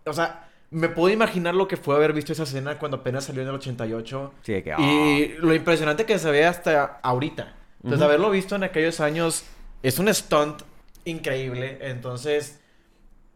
O 0.06 0.14
sea, 0.14 0.50
me 0.76 0.90
puedo 0.90 1.14
imaginar 1.14 1.56
lo 1.56 1.70
que 1.70 1.78
fue 1.78 1.96
haber 1.96 2.12
visto 2.12 2.34
esa 2.34 2.44
escena 2.44 2.78
cuando 2.78 2.98
apenas 2.98 3.24
salió 3.24 3.42
en 3.44 3.48
el 3.48 3.56
88. 3.56 4.34
Sí, 4.42 4.54
de 4.54 4.64
que, 4.64 4.74
ah. 4.74 4.82
Y 4.82 5.30
lo 5.40 5.56
impresionante 5.56 6.06
que 6.06 6.20
se 6.20 6.30
ve 6.30 6.46
hasta 6.46 7.00
ahorita. 7.02 7.56
Entonces, 7.82 8.02
haberlo 8.02 8.30
visto 8.30 8.56
en 8.56 8.64
aquellos 8.66 9.00
años 9.00 9.46
es 9.82 10.00
un 10.00 10.14
stunt 10.14 10.64
increíble. 11.06 11.78
Entonces, 11.80 12.60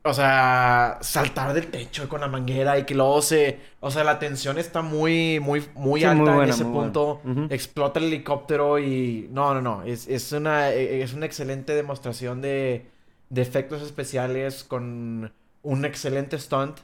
o 0.04 0.14
sea, 0.14 0.98
saltar 1.00 1.54
del 1.54 1.68
techo 1.68 2.10
con 2.10 2.20
la 2.20 2.28
manguera 2.28 2.78
y 2.78 2.84
que 2.84 2.94
luego 2.94 3.22
se... 3.22 3.58
O 3.80 3.90
sea, 3.90 4.04
la 4.04 4.20
tensión 4.20 4.58
está 4.58 4.82
muy, 4.82 5.40
muy, 5.40 5.64
muy 5.76 6.02
Sí, 6.02 6.06
alta 6.08 6.24
muy 6.24 6.34
buena, 6.34 6.44
en 6.44 6.50
ese 6.50 6.66
punto. 6.66 7.22
Explota 7.50 8.00
el 8.00 8.08
helicóptero 8.08 8.80
y... 8.80 9.30
No, 9.32 9.54
no, 9.54 9.62
no. 9.62 9.84
Es, 9.84 10.10
es, 10.10 10.34
una, 10.34 10.72
es 10.72 11.14
una 11.14 11.26
excelente 11.26 11.74
demostración 11.74 12.42
de, 12.42 12.88
de 13.30 13.42
efectos 13.42 13.82
especiales 13.82 14.66
con 14.66 15.32
un 15.64 15.86
excelente 15.86 16.38
stunt. 16.40 16.78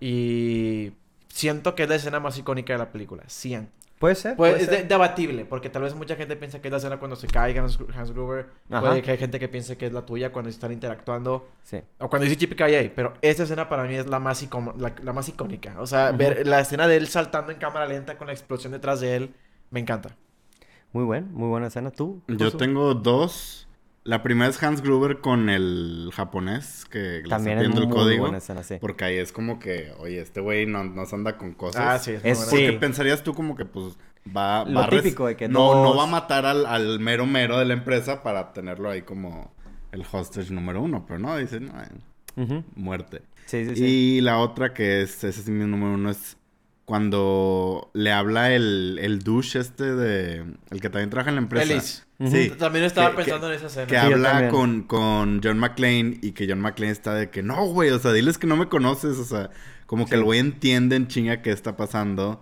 Y 0.00 0.92
siento 1.28 1.74
que 1.74 1.84
es 1.84 1.88
la 1.88 1.94
escena 1.96 2.20
más 2.20 2.38
icónica 2.38 2.72
de 2.72 2.78
la 2.78 2.90
película. 2.90 3.22
Siento. 3.26 3.72
Puede 3.98 4.14
ser. 4.14 4.36
Pues 4.36 4.52
puede 4.52 4.64
es 4.64 4.70
de- 4.70 4.84
debatible, 4.84 5.46
porque 5.46 5.70
tal 5.70 5.80
vez 5.80 5.94
mucha 5.94 6.16
gente 6.16 6.36
piensa 6.36 6.60
que 6.60 6.68
es 6.68 6.72
la 6.72 6.76
escena 6.76 6.98
cuando 6.98 7.16
se 7.16 7.26
cae 7.28 7.58
Hans, 7.58 7.78
Hans 7.96 8.12
Gruber. 8.12 8.46
Ajá. 8.68 8.80
Puede 8.82 9.00
que 9.00 9.10
hay 9.12 9.16
gente 9.16 9.38
que 9.38 9.48
piense 9.48 9.78
que 9.78 9.86
es 9.86 9.92
la 9.94 10.04
tuya 10.04 10.32
cuando 10.32 10.50
están 10.50 10.70
interactuando. 10.70 11.48
Sí. 11.62 11.78
O 11.98 12.10
cuando 12.10 12.24
dice 12.24 12.36
Chippy 12.36 12.56
Calle, 12.56 12.92
pero 12.94 13.14
esta 13.22 13.44
escena 13.44 13.70
para 13.70 13.84
mí 13.84 13.94
es 13.94 14.06
la 14.06 14.18
más, 14.18 14.46
la, 14.76 14.94
la 15.02 15.12
más 15.14 15.28
icónica. 15.30 15.76
O 15.80 15.86
sea, 15.86 16.12
ver 16.12 16.46
la 16.46 16.60
escena 16.60 16.86
de 16.86 16.96
él 16.98 17.06
saltando 17.08 17.52
en 17.52 17.58
cámara 17.58 17.86
lenta 17.86 18.18
con 18.18 18.26
la 18.26 18.34
explosión 18.34 18.72
detrás 18.72 19.00
de 19.00 19.16
él, 19.16 19.34
me 19.70 19.80
encanta. 19.80 20.14
Muy 20.92 21.04
buen, 21.04 21.32
muy 21.32 21.48
buena 21.48 21.68
escena. 21.68 21.90
¿Tú? 21.90 22.20
Yo 22.28 22.52
tengo 22.54 22.92
dos. 22.92 23.65
La 24.06 24.22
primera 24.22 24.48
es 24.50 24.62
Hans 24.62 24.82
Gruber 24.82 25.20
con 25.20 25.48
el 25.48 26.10
japonés 26.14 26.84
que 26.90 27.22
le 27.22 27.28
También 27.28 27.58
está 27.58 27.72
es 27.72 27.78
el 27.84 27.88
código. 27.88 28.22
buena 28.22 28.38
escena, 28.38 28.62
sí. 28.62 28.76
Porque 28.80 29.04
ahí 29.04 29.16
es 29.16 29.32
como 29.32 29.58
que, 29.58 29.92
oye, 29.98 30.20
este 30.20 30.40
güey 30.40 30.64
no, 30.66 30.84
no 30.84 31.06
se 31.06 31.14
anda 31.16 31.36
con 31.36 31.52
cosas. 31.54 31.82
Ah, 31.84 31.98
sí, 31.98 32.12
es 32.12 32.22
muy 32.22 32.30
Es- 32.30 32.38
buena. 32.38 32.50
Porque 32.50 32.70
Sí. 32.72 32.76
pensarías 32.78 33.22
tú 33.22 33.34
como 33.34 33.56
que 33.56 33.64
pues 33.64 33.96
va, 34.36 34.64
Lo 34.64 34.80
va 34.80 34.88
típico 34.88 35.26
de 35.26 35.36
que 35.36 35.48
no, 35.48 35.82
no 35.82 35.96
va 35.96 36.04
a 36.04 36.06
matar 36.06 36.46
al, 36.46 36.66
al 36.66 37.00
mero 37.00 37.26
mero 37.26 37.58
de 37.58 37.64
la 37.64 37.74
empresa 37.74 38.22
para 38.22 38.52
tenerlo 38.52 38.88
ahí 38.90 39.02
como 39.02 39.52
el 39.92 40.04
hostage 40.10 40.52
número 40.52 40.82
uno, 40.82 41.04
pero 41.06 41.18
no, 41.18 41.36
dice, 41.36 41.58
no, 41.60 41.72
eh, 41.82 42.62
muerte. 42.74 43.22
Sí, 43.46 43.64
sí, 43.66 43.76
sí. 43.76 43.84
Y 43.84 44.20
la 44.20 44.38
otra 44.38 44.72
que 44.74 45.02
es, 45.02 45.24
ese 45.24 45.40
es 45.40 45.48
mi 45.48 45.64
número 45.64 45.94
uno, 45.94 46.10
es 46.10 46.36
cuando 46.84 47.90
le 47.94 48.12
habla 48.12 48.52
el, 48.52 48.98
el 49.02 49.20
douche 49.20 49.58
este 49.58 49.94
de... 49.94 50.44
El 50.70 50.80
que 50.80 50.88
también 50.90 51.10
trabaja 51.10 51.30
en 51.30 51.36
la 51.36 51.42
empresa. 51.42 51.72
Ellis. 51.72 52.05
Sí. 52.24 52.50
También 52.58 52.84
estaba 52.84 53.10
Que- 53.10 53.16
pensando 53.16 53.48
en 53.48 53.54
esa 53.54 53.66
escena. 53.66 53.86
Que 53.86 53.94
Sí, 54.00 54.00
habla 54.12 54.48
con, 54.48 54.82
con 54.84 55.40
John 55.44 55.58
McClane 55.58 56.18
y 56.22 56.32
que 56.32 56.46
John 56.48 56.60
McClane 56.60 56.92
está 56.92 57.14
de 57.14 57.28
que 57.30 57.42
no, 57.42 57.66
güey, 57.66 57.90
o 57.90 57.98
sea, 57.98 58.12
diles 58.12 58.38
que 58.38 58.46
no 58.46 58.56
me 58.56 58.68
conoces, 58.68 59.18
o 59.18 59.24
sea, 59.24 59.50
como 59.86 60.06
que 60.06 60.14
el 60.14 60.24
güey 60.24 60.38
entiende 60.40 60.96
en 60.96 61.08
chinga 61.08 61.42
qué 61.42 61.50
está 61.52 61.76
pasando 61.76 62.40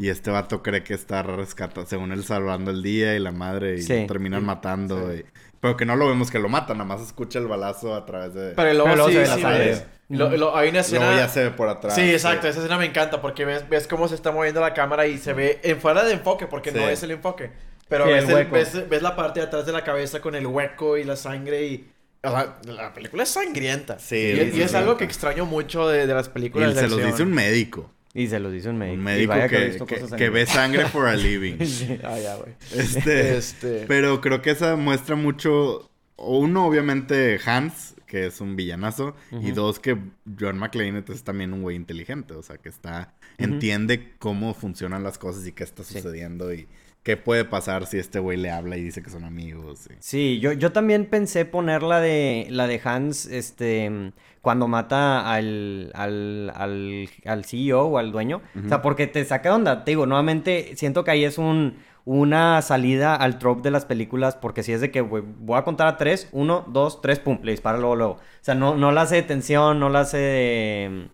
y 0.00 0.08
este 0.10 0.30
vato 0.30 0.62
cree 0.62 0.84
que 0.84 0.94
está 0.94 1.22
rescatando, 1.24 1.88
según 1.88 2.12
él 2.12 2.22
salvando 2.24 2.70
el 2.70 2.82
día 2.84 3.16
y 3.16 3.18
la 3.18 3.32
madre 3.32 3.74
y 3.78 3.82
Sí. 3.82 4.00
lo 4.02 4.06
terminan 4.06 4.44
matando, 4.44 5.10
Sí. 5.12 5.18
y- 5.18 5.24
pero 5.60 5.76
que 5.76 5.84
no 5.84 5.96
lo 5.96 6.06
vemos 6.06 6.30
que 6.30 6.38
lo 6.38 6.48
matan, 6.48 6.78
nada 6.78 6.86
más 6.88 7.02
escucha 7.02 7.40
el 7.40 7.48
balazo 7.48 7.94
a 7.96 8.06
través 8.06 8.32
de... 8.32 8.50
Pero 8.54 8.72
luego, 8.74 8.84
Pero 8.84 8.96
luego 9.08 9.08
sí, 9.26 9.40
se 9.40 9.44
ve. 9.44 9.82
Lo- 10.08 10.36
lo- 10.36 10.56
hay 10.56 10.68
una 10.68 10.80
escena... 10.80 11.06
Luego 11.06 11.18
ya 11.20 11.28
se 11.28 11.42
ve 11.42 11.50
por 11.50 11.68
atrás. 11.68 11.96
Sí, 11.96 12.02
exacto, 12.02 12.46
esa 12.46 12.60
escena 12.60 12.78
me 12.78 12.84
encanta 12.86 13.20
porque 13.20 13.44
ves, 13.44 13.68
ves 13.68 13.88
cómo 13.88 14.06
se 14.06 14.14
está 14.14 14.30
moviendo 14.30 14.60
la 14.60 14.72
cámara 14.72 15.08
y 15.08 15.18
se 15.18 15.32
ve 15.32 15.58
en 15.64 15.80
fuera 15.80 16.04
de 16.04 16.12
enfoque, 16.12 16.46
porque 16.46 16.70
Sí. 16.70 16.76
no 16.78 16.88
es 16.88 17.02
el 17.02 17.10
enfoque. 17.10 17.50
Pero 17.88 18.04
Sí, 18.06 18.10
ves, 18.12 18.28
el 18.28 18.46
ves- 18.46 18.88
ves 18.88 19.02
la 19.02 19.14
parte 19.16 19.40
de 19.40 19.46
atrás 19.46 19.64
de 19.66 19.72
la 19.72 19.84
cabeza 19.84 20.20
con 20.20 20.34
el 20.34 20.46
hueco 20.46 20.96
y 20.96 21.04
la 21.04 21.16
sangre 21.16 21.66
y... 21.66 21.88
O 22.24 22.30
sea, 22.30 22.58
la 22.64 22.92
película 22.92 23.22
es 23.22 23.28
sangrienta. 23.28 23.98
Sí, 24.00 24.16
Y, 24.16 24.40
es 24.40 24.56
y 24.56 24.62
es 24.62 24.74
algo 24.74 24.96
que 24.96 25.04
extraño 25.04 25.46
mucho 25.46 25.88
de, 25.88 26.06
de 26.08 26.14
las 26.14 26.26
Y 26.26 26.30
películas 26.30 26.74
de 26.74 26.80
se 26.80 26.88
los 26.88 26.94
acción. 26.94 27.10
dice 27.12 27.22
un 27.22 27.32
médico. 27.32 27.92
Y 28.14 28.26
se 28.26 28.40
los 28.40 28.50
dice 28.52 28.70
un 28.70 28.78
médico. 28.78 28.94
Un 28.94 29.00
Y 29.00 29.04
médico 29.04 29.34
que, 29.48 29.76
que- 29.86 30.16
que 30.16 30.24
en- 30.24 30.32
ve 30.32 30.46
sangre 30.46 30.86
for 30.86 31.06
a 31.06 31.14
living. 31.16 31.64
Sí. 31.64 31.98
Ah, 32.02 32.18
ya, 32.18 32.34
güey. 32.36 32.54
Este, 32.74 33.36
Este... 33.36 33.84
Pero 33.86 34.20
creo 34.20 34.42
que 34.42 34.50
esa 34.50 34.74
muestra 34.74 35.14
mucho. 35.14 35.88
Uno, 36.16 36.66
obviamente, 36.66 37.38
Hans, 37.44 37.94
que 38.06 38.26
es 38.26 38.40
un 38.40 38.56
villanazo. 38.56 39.14
Y 39.30 39.36
Ujú. 39.36 39.52
dos, 39.54 39.78
que 39.78 39.96
John 40.40 40.58
McClane 40.58 41.04
es 41.06 41.22
también 41.22 41.52
un 41.52 41.62
güey 41.62 41.76
inteligente. 41.76 42.34
O 42.34 42.42
sea, 42.42 42.56
que 42.56 42.70
está. 42.70 43.14
Entiende 43.38 44.14
cómo 44.18 44.54
funcionan 44.54 45.04
las 45.04 45.18
cosas 45.18 45.46
y 45.46 45.52
qué 45.52 45.62
está 45.62 45.84
Sí. 45.84 45.94
sucediendo. 45.94 46.52
Y 46.54 46.66
qué 47.06 47.16
puede 47.16 47.44
pasar 47.44 47.86
si 47.86 47.98
este 47.98 48.18
güey 48.18 48.36
le 48.36 48.50
habla 48.50 48.76
y 48.76 48.82
dice 48.82 49.00
que 49.00 49.10
son 49.10 49.22
amigos. 49.24 49.86
y- 49.88 49.94
Sí, 50.00 50.40
yo, 50.40 50.52
yo 50.52 50.72
también 50.72 51.06
pensé 51.06 51.44
poner 51.44 51.84
la 51.84 52.00
de, 52.00 52.48
la 52.50 52.66
de 52.66 52.80
Hans, 52.82 53.26
este, 53.26 54.10
cuando 54.42 54.66
mata 54.66 55.32
al, 55.32 55.92
al, 55.94 56.50
al, 56.52 57.08
al 57.24 57.44
CEO 57.44 57.82
o 57.84 57.98
al 57.98 58.10
dueño. 58.10 58.42
O 58.64 58.68
sea, 58.68 58.82
porque 58.82 59.06
te 59.06 59.24
saca 59.24 59.54
onda. 59.54 59.84
Te 59.84 59.92
digo, 59.92 60.04
nuevamente, 60.06 60.72
siento 60.74 61.04
que 61.04 61.12
ahí 61.12 61.24
es 61.24 61.38
un, 61.38 61.76
una 62.04 62.60
salida 62.60 63.14
al 63.14 63.38
trope 63.38 63.62
de 63.62 63.70
las 63.70 63.84
películas, 63.84 64.34
porque 64.34 64.64
si 64.64 64.72
es 64.72 64.80
de 64.80 64.90
que, 64.90 65.00
güey, 65.00 65.22
voy 65.24 65.58
a 65.58 65.62
contar 65.62 65.86
a 65.86 65.96
tres, 65.96 66.28
uno, 66.32 66.64
dos, 66.66 67.00
tres, 67.02 67.20
pum, 67.20 67.38
le 67.44 67.52
dispara 67.52 67.78
luego, 67.78 67.94
luego. 67.94 68.12
O 68.14 68.18
sea, 68.40 68.56
no, 68.56 68.74
no 68.76 68.90
la 68.90 69.02
hace 69.02 69.14
de 69.14 69.22
tensión, 69.22 69.78
no 69.78 69.90
la 69.90 70.00
hace 70.00 70.16
de, 70.18 71.08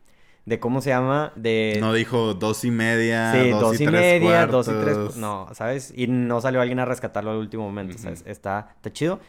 de 0.44 0.58
¿cómo 0.58 0.80
se 0.80 0.90
llama? 0.90 1.32
De... 1.36 1.76
No 1.80 1.92
dijo 1.92 2.34
dos 2.34 2.64
y 2.64 2.70
media. 2.70 3.32
Sí, 3.32 3.50
dos, 3.50 3.60
dos 3.60 3.80
y, 3.80 3.86
media, 3.86 4.46
dos 4.46 4.68
y 4.68 4.72
tres. 4.72 5.16
No, 5.16 5.48
¿sabes? 5.52 5.92
Y 5.96 6.06
no 6.08 6.40
salió 6.40 6.60
alguien 6.60 6.80
a 6.80 6.84
rescatarlo 6.84 7.30
al 7.30 7.38
último 7.38 7.64
momento. 7.64 7.98
¿sabes? 7.98 8.24
Está, 8.26 8.72
está 8.76 8.92
chido. 8.92 9.20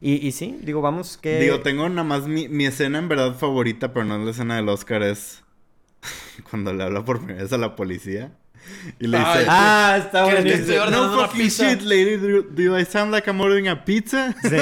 Y, 0.00 0.26
y 0.26 0.32
sí, 0.32 0.58
digo, 0.62 0.80
vamos 0.80 1.16
que. 1.16 1.40
Digo, 1.40 1.60
tengo 1.60 1.88
nada 1.88 2.04
más 2.04 2.26
mi, 2.26 2.48
mi 2.48 2.66
escena 2.66 2.98
en 2.98 3.08
verdad 3.08 3.34
favorita, 3.34 3.92
pero 3.92 4.04
no 4.04 4.16
es 4.16 4.24
la 4.24 4.30
escena 4.30 4.56
del 4.56 4.68
Oscar, 4.68 5.02
es 5.02 5.42
cuando 6.50 6.72
le 6.72 6.84
habla 6.84 7.04
por 7.04 7.18
primera 7.18 7.42
vez 7.42 7.52
a 7.52 7.58
la 7.58 7.74
policía. 7.74 8.32
Y 9.00 9.06
le 9.06 9.18
dice... 9.18 9.44
Ah, 9.48 9.96
está 9.98 10.24
¿Qué- 10.24 10.28
qué 10.28 10.34
buenísimo. 10.36 10.60
estoy 10.62 10.76
ordenando 10.76 11.16
No 11.16 11.22
fucking 11.26 11.40
pizza. 11.42 11.70
shit, 11.70 11.82
lady. 11.82 12.16
Do, 12.16 12.42
do 12.42 12.78
I 12.78 12.84
sound 12.84 13.12
like 13.12 13.28
I'm 13.30 13.40
ordering 13.40 13.68
a 13.68 13.84
pizza? 13.84 14.34
Sí. 14.42 14.56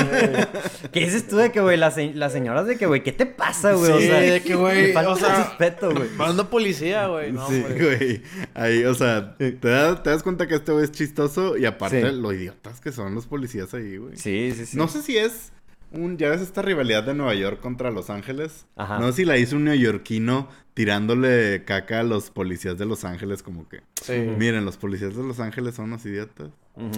¿Qué 0.93 1.01
dices 1.01 1.27
tú 1.29 1.37
de 1.37 1.51
que, 1.53 1.61
güey, 1.61 1.77
las, 1.77 1.95
se- 1.95 2.13
las 2.15 2.33
señoras 2.33 2.67
de 2.67 2.77
que, 2.77 2.87
güey, 2.87 3.03
¿qué 3.03 3.13
te 3.13 3.27
pasa, 3.27 3.73
güey? 3.73 3.93
o 3.93 3.99
Sí, 3.99 4.07
sea, 4.07 4.21
de 4.21 4.43
que, 4.43 4.55
güey, 4.55 4.89
me 4.89 4.93
falta 4.93 5.11
o 5.13 5.17
sea, 5.17 5.37
respeto, 5.45 5.91
güey. 5.95 6.09
Mando 6.17 6.49
policía, 6.51 7.07
güey. 7.07 7.33
No, 7.33 7.49
sí, 7.49 7.63
güey. 7.79 8.23
Ahí, 8.55 8.85
o 8.85 8.95
sea, 8.95 9.35
te, 9.37 9.53
da- 9.53 10.03
te 10.03 10.11
das 10.11 10.23
cuenta 10.23 10.47
que 10.47 10.55
este 10.57 10.73
güey 10.73 10.85
es 10.85 10.93
chistoso 10.93 11.57
y 11.57 11.67
aparte 11.67 12.03
Sí. 12.11 12.17
lo 12.17 12.33
idiotas 12.33 12.81
que 12.81 12.93
son 12.93 13.15
los 13.15 13.27
policías 13.27 13.73
ahí, 13.75 13.97
güey. 13.97 14.17
Sí, 14.17 14.53
sí, 14.57 14.67
sí. 14.67 14.77
No 14.77 14.89
sé 14.89 15.03
si 15.03 15.17
es 15.17 15.53
un, 15.93 16.19
ya 16.19 16.31
ves 16.31 16.41
esta 16.41 16.63
rivalidad 16.63 17.05
de 17.05 17.15
Nueva 17.15 17.35
York 17.35 17.61
contra 17.61 17.91
Los 17.91 18.11
Ángeles. 18.11 18.67
Ajá. 18.77 18.99
No 18.99 19.07
sé 19.09 19.13
si 19.13 19.25
la 19.25 19.37
hizo 19.39 19.57
un 19.57 19.65
neoyorquino 19.65 20.49
tirándole 20.75 21.65
caca 21.65 22.01
a 22.01 22.03
los 22.03 22.31
policías 22.31 22.77
de 22.77 22.85
Los 22.85 23.05
Ángeles, 23.05 23.43
como 23.43 23.69
que. 23.69 23.83
Sí. 24.03 24.13
Miren, 24.13 24.65
los 24.65 24.77
policías 24.77 25.17
de 25.17 25.23
Los 25.23 25.41
Ángeles 25.41 25.75
son 25.75 25.87
unos 25.87 26.05
idiotas. 26.05 26.51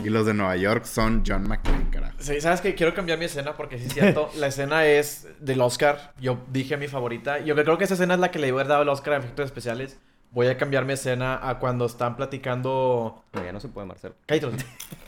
Y 0.04 0.10
los 0.10 0.26
de 0.26 0.34
Nueva 0.34 0.56
York 0.56 0.84
son 0.84 1.22
John 1.24 1.46
McClane, 1.46 1.88
carajo. 1.90 2.16
Sí, 2.18 2.40
¿sabes 2.40 2.60
qué? 2.60 2.74
Quiero 2.74 2.94
cambiar 2.94 3.16
mi 3.16 3.26
escena 3.26 3.56
porque 3.56 3.78
sí 3.78 3.84
es 3.86 3.94
cierto. 3.94 4.28
la 4.36 4.48
escena 4.48 4.84
es 4.84 5.28
del 5.38 5.60
Oscar. 5.60 6.14
Yo 6.20 6.40
dije 6.52 6.76
mi 6.76 6.88
favorita. 6.88 7.38
Yo 7.38 7.54
creo 7.54 7.78
que 7.78 7.84
esa 7.84 7.94
escena 7.94 8.14
es 8.14 8.20
la 8.20 8.32
que 8.32 8.40
le 8.40 8.48
iba 8.48 8.56
a 8.56 8.60
haber 8.62 8.68
dado 8.68 8.82
el 8.82 8.88
Oscar 8.88 9.14
a 9.14 9.18
efectos 9.18 9.46
especiales. 9.46 9.96
Voy 10.32 10.48
a 10.48 10.58
cambiar 10.58 10.84
mi 10.84 10.94
escena 10.94 11.38
a 11.48 11.60
cuando 11.60 11.86
están 11.86 12.16
platicando... 12.16 13.22
No, 13.32 13.44
ya 13.44 13.52
no 13.52 13.60
se 13.60 13.68
puede, 13.68 13.86
Marcelo. 13.86 14.16
Cállate. 14.26 14.56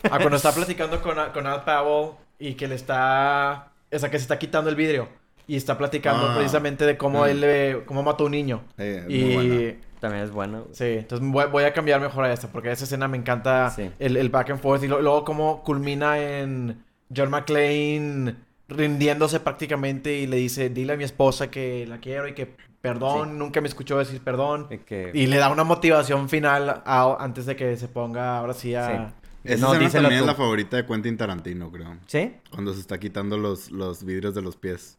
A 0.05 0.19
cuando 0.19 0.37
está 0.37 0.55
platicando 0.55 1.03
con, 1.03 1.17
con 1.35 1.47
Al 1.49 1.65
Powell 1.65 2.13
y 2.39 2.55
que 2.55 2.69
le 2.69 2.77
está... 2.77 3.70
O 3.93 3.99
sea, 3.99 4.11
que 4.11 4.19
se 4.19 4.23
está 4.23 4.39
quitando 4.39 4.71
el 4.71 4.77
vidrio. 4.77 5.09
Y 5.47 5.57
está 5.57 5.77
platicando 5.77 6.29
Ah. 6.29 6.35
precisamente 6.37 6.85
de 6.87 6.97
cómo 6.97 7.23
Mm. 7.25 7.29
él... 7.29 7.43
eh, 7.45 7.83
cómo 7.87 8.03
mató 8.05 8.23
a 8.25 8.27
un 8.27 8.33
niño. 8.33 8.63
Eh, 8.79 9.03
muy 9.07 9.15
y... 9.15 9.35
buena. 9.35 9.75
También 10.01 10.25
es 10.25 10.31
bueno. 10.31 10.61
güey. 10.63 10.75
Sí, 10.75 10.85
entonces 10.99 11.29
voy, 11.29 11.45
voy 11.51 11.65
a 11.65 11.73
cambiar 11.73 12.01
mejor 12.01 12.25
a 12.25 12.33
esta, 12.33 12.49
porque 12.49 12.71
esa 12.71 12.85
escena 12.85 13.07
me 13.09 13.17
encanta 13.19 13.71
Sí. 13.71 13.91
el, 13.99 14.17
el 14.17 14.29
back 14.31 14.51
and 14.51 14.61
forth 14.61 14.83
y 14.85 14.89
lo- 14.89 15.03
luego 15.03 15.25
cómo 15.25 15.63
culmina 15.63 16.19
en 16.19 16.83
John 17.15 17.29
McClane 17.31 18.37
rindiéndose 18.69 19.41
prácticamente 19.41 20.15
y 20.15 20.27
le 20.27 20.37
dice, 20.37 20.71
dile 20.71 20.93
a 20.93 20.97
mi 20.97 21.05
esposa 21.05 21.51
que 21.51 21.85
la 21.87 21.99
quiero 21.99 22.29
y 22.29 22.35
que 22.35 22.55
perdón, 22.81 23.31
Sí. 23.31 23.35
nunca 23.37 23.61
me 23.61 23.69
escuchó 23.69 23.99
decir 23.99 24.23
perdón. 24.23 24.69
Que- 24.87 25.11
Y 25.13 25.27
le 25.27 25.37
da 25.37 25.51
una 25.51 25.65
motivación 25.65 26.29
final 26.29 26.83
a- 26.87 27.17
antes 27.21 27.45
de 27.47 27.57
que 27.57 27.77
se 27.77 27.89
ponga 27.89 28.39
ahora 28.39 28.55
sí 28.55 28.75
a... 28.75 29.13
Esa 29.45 29.67
No, 29.67 29.75
escena 29.75 30.03
también 30.03 30.21
tú. 30.21 30.25
es 30.25 30.27
la 30.27 30.35
favorita 30.35 30.77
de 30.77 30.87
Quentin 30.87 31.17
Tarantino, 31.17 31.71
creo. 31.71 31.97
¿Sí? 32.07 32.35
Cuando 32.51 32.75
se 32.75 32.81
está 32.81 32.99
quitando 32.99 33.39
los, 33.39 33.71
los 33.71 34.05
vidrios 34.05 34.35
de 34.35 34.43
los 34.43 34.57
pies. 34.57 34.99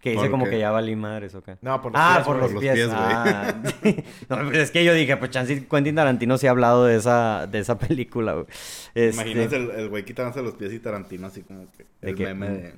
Que 0.00 0.10
dice 0.10 0.22
¿Por 0.22 0.30
como 0.30 0.44
qué? 0.44 0.50
que 0.52 0.58
ya 0.60 0.70
valí 0.70 0.94
madres 0.94 1.34
o 1.34 1.42
qué. 1.42 1.56
No, 1.60 1.82
por 1.82 1.92
los 1.92 2.00
Ah, 2.00 2.12
pies, 2.16 2.26
por 2.26 2.36
güey. 2.38 2.42
los 2.44 2.52
los 2.52 2.60
pies. 2.62 2.74
pies, 2.74 2.86
güey. 2.88 2.98
Ah. 3.00 3.54
no, 4.28 4.36
pues 4.48 4.58
es 4.58 4.70
que 4.70 4.84
yo 4.84 4.94
dije, 4.94 5.16
pues 5.16 5.30
chance 5.32 5.66
Quentin 5.66 5.96
Tarantino 5.96 6.38
sí 6.38 6.46
ha 6.46 6.50
hablado 6.50 6.84
de 6.84 6.96
esa, 6.96 7.46
de 7.48 7.58
esa 7.58 7.78
película, 7.78 8.34
güey. 8.34 8.46
Este, 8.94 9.22
Imaginas 9.22 9.52
el, 9.52 9.70
el 9.72 9.88
güey 9.88 10.04
quitándose 10.04 10.40
los 10.42 10.54
pies 10.54 10.72
y 10.72 10.78
Tarantino 10.78 11.26
así 11.26 11.42
como 11.42 11.66
que... 11.76 11.84
¿De 12.00 12.10
El 12.10 12.16
meme 12.18 12.48
de... 12.48 12.74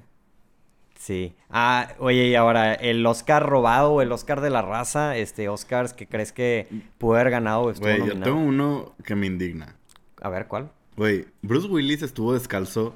Sí. 0.99 1.35
Ah, 1.51 1.93
oye, 1.99 2.27
y 2.29 2.35
ahora, 2.35 2.75
el 2.75 3.05
Oscar 3.07 3.47
robado 3.47 3.93
o 3.93 4.03
el 4.03 4.13
Oscar 4.13 4.41
de 4.43 4.51
la 4.51 4.61
raza, 4.63 5.17
este, 5.17 5.49
Oscars 5.49 5.93
que 5.95 6.07
crees 6.07 6.33
que 6.33 6.69
pudo 6.99 7.15
haber 7.15 7.31
ganado 7.31 7.63
o 7.63 7.71
estuvo 7.71 7.89
Güey, 7.89 8.07
yo 8.07 8.21
tengo 8.21 8.39
uno 8.39 8.95
que 9.05 9.15
me 9.15 9.27
indigna. 9.27 9.77
A 10.21 10.29
ver, 10.29 10.47
¿cuál? 10.47 10.71
Güey, 11.01 11.29
Bruce 11.41 11.67
Willis 11.67 12.03
estuvo 12.03 12.35
descalzo 12.35 12.95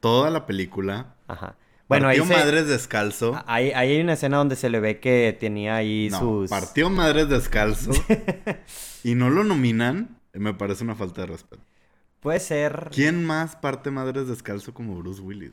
toda 0.00 0.28
la 0.28 0.44
película. 0.44 1.16
Ajá. 1.26 1.56
Bueno, 1.88 2.06
ahí 2.06 2.18
partió 2.18 2.36
se- 2.36 2.38
madres 2.38 2.68
descalzo. 2.68 3.42
Ahí, 3.46 3.70
ahí 3.70 3.92
hay 3.92 4.00
una 4.02 4.12
escena 4.12 4.36
donde 4.36 4.56
se 4.56 4.68
le 4.68 4.78
ve 4.78 5.00
que 5.00 5.34
tenía 5.40 5.76
ahí 5.76 6.08
no, 6.10 6.18
sus... 6.18 6.50
partió 6.50 6.90
madres 6.90 7.30
descalzo. 7.30 7.92
y 9.04 9.14
no 9.14 9.30
lo 9.30 9.42
nominan. 9.42 10.18
Me 10.34 10.52
parece 10.52 10.84
una 10.84 10.96
falta 10.96 11.22
de 11.22 11.28
respeto. 11.28 11.62
Puede 12.20 12.40
ser... 12.40 12.90
¿Quién 12.92 13.24
más 13.24 13.56
parte 13.56 13.90
madres 13.90 14.28
descalzo 14.28 14.74
como 14.74 14.94
Bruce 14.96 15.22
Willis? 15.22 15.52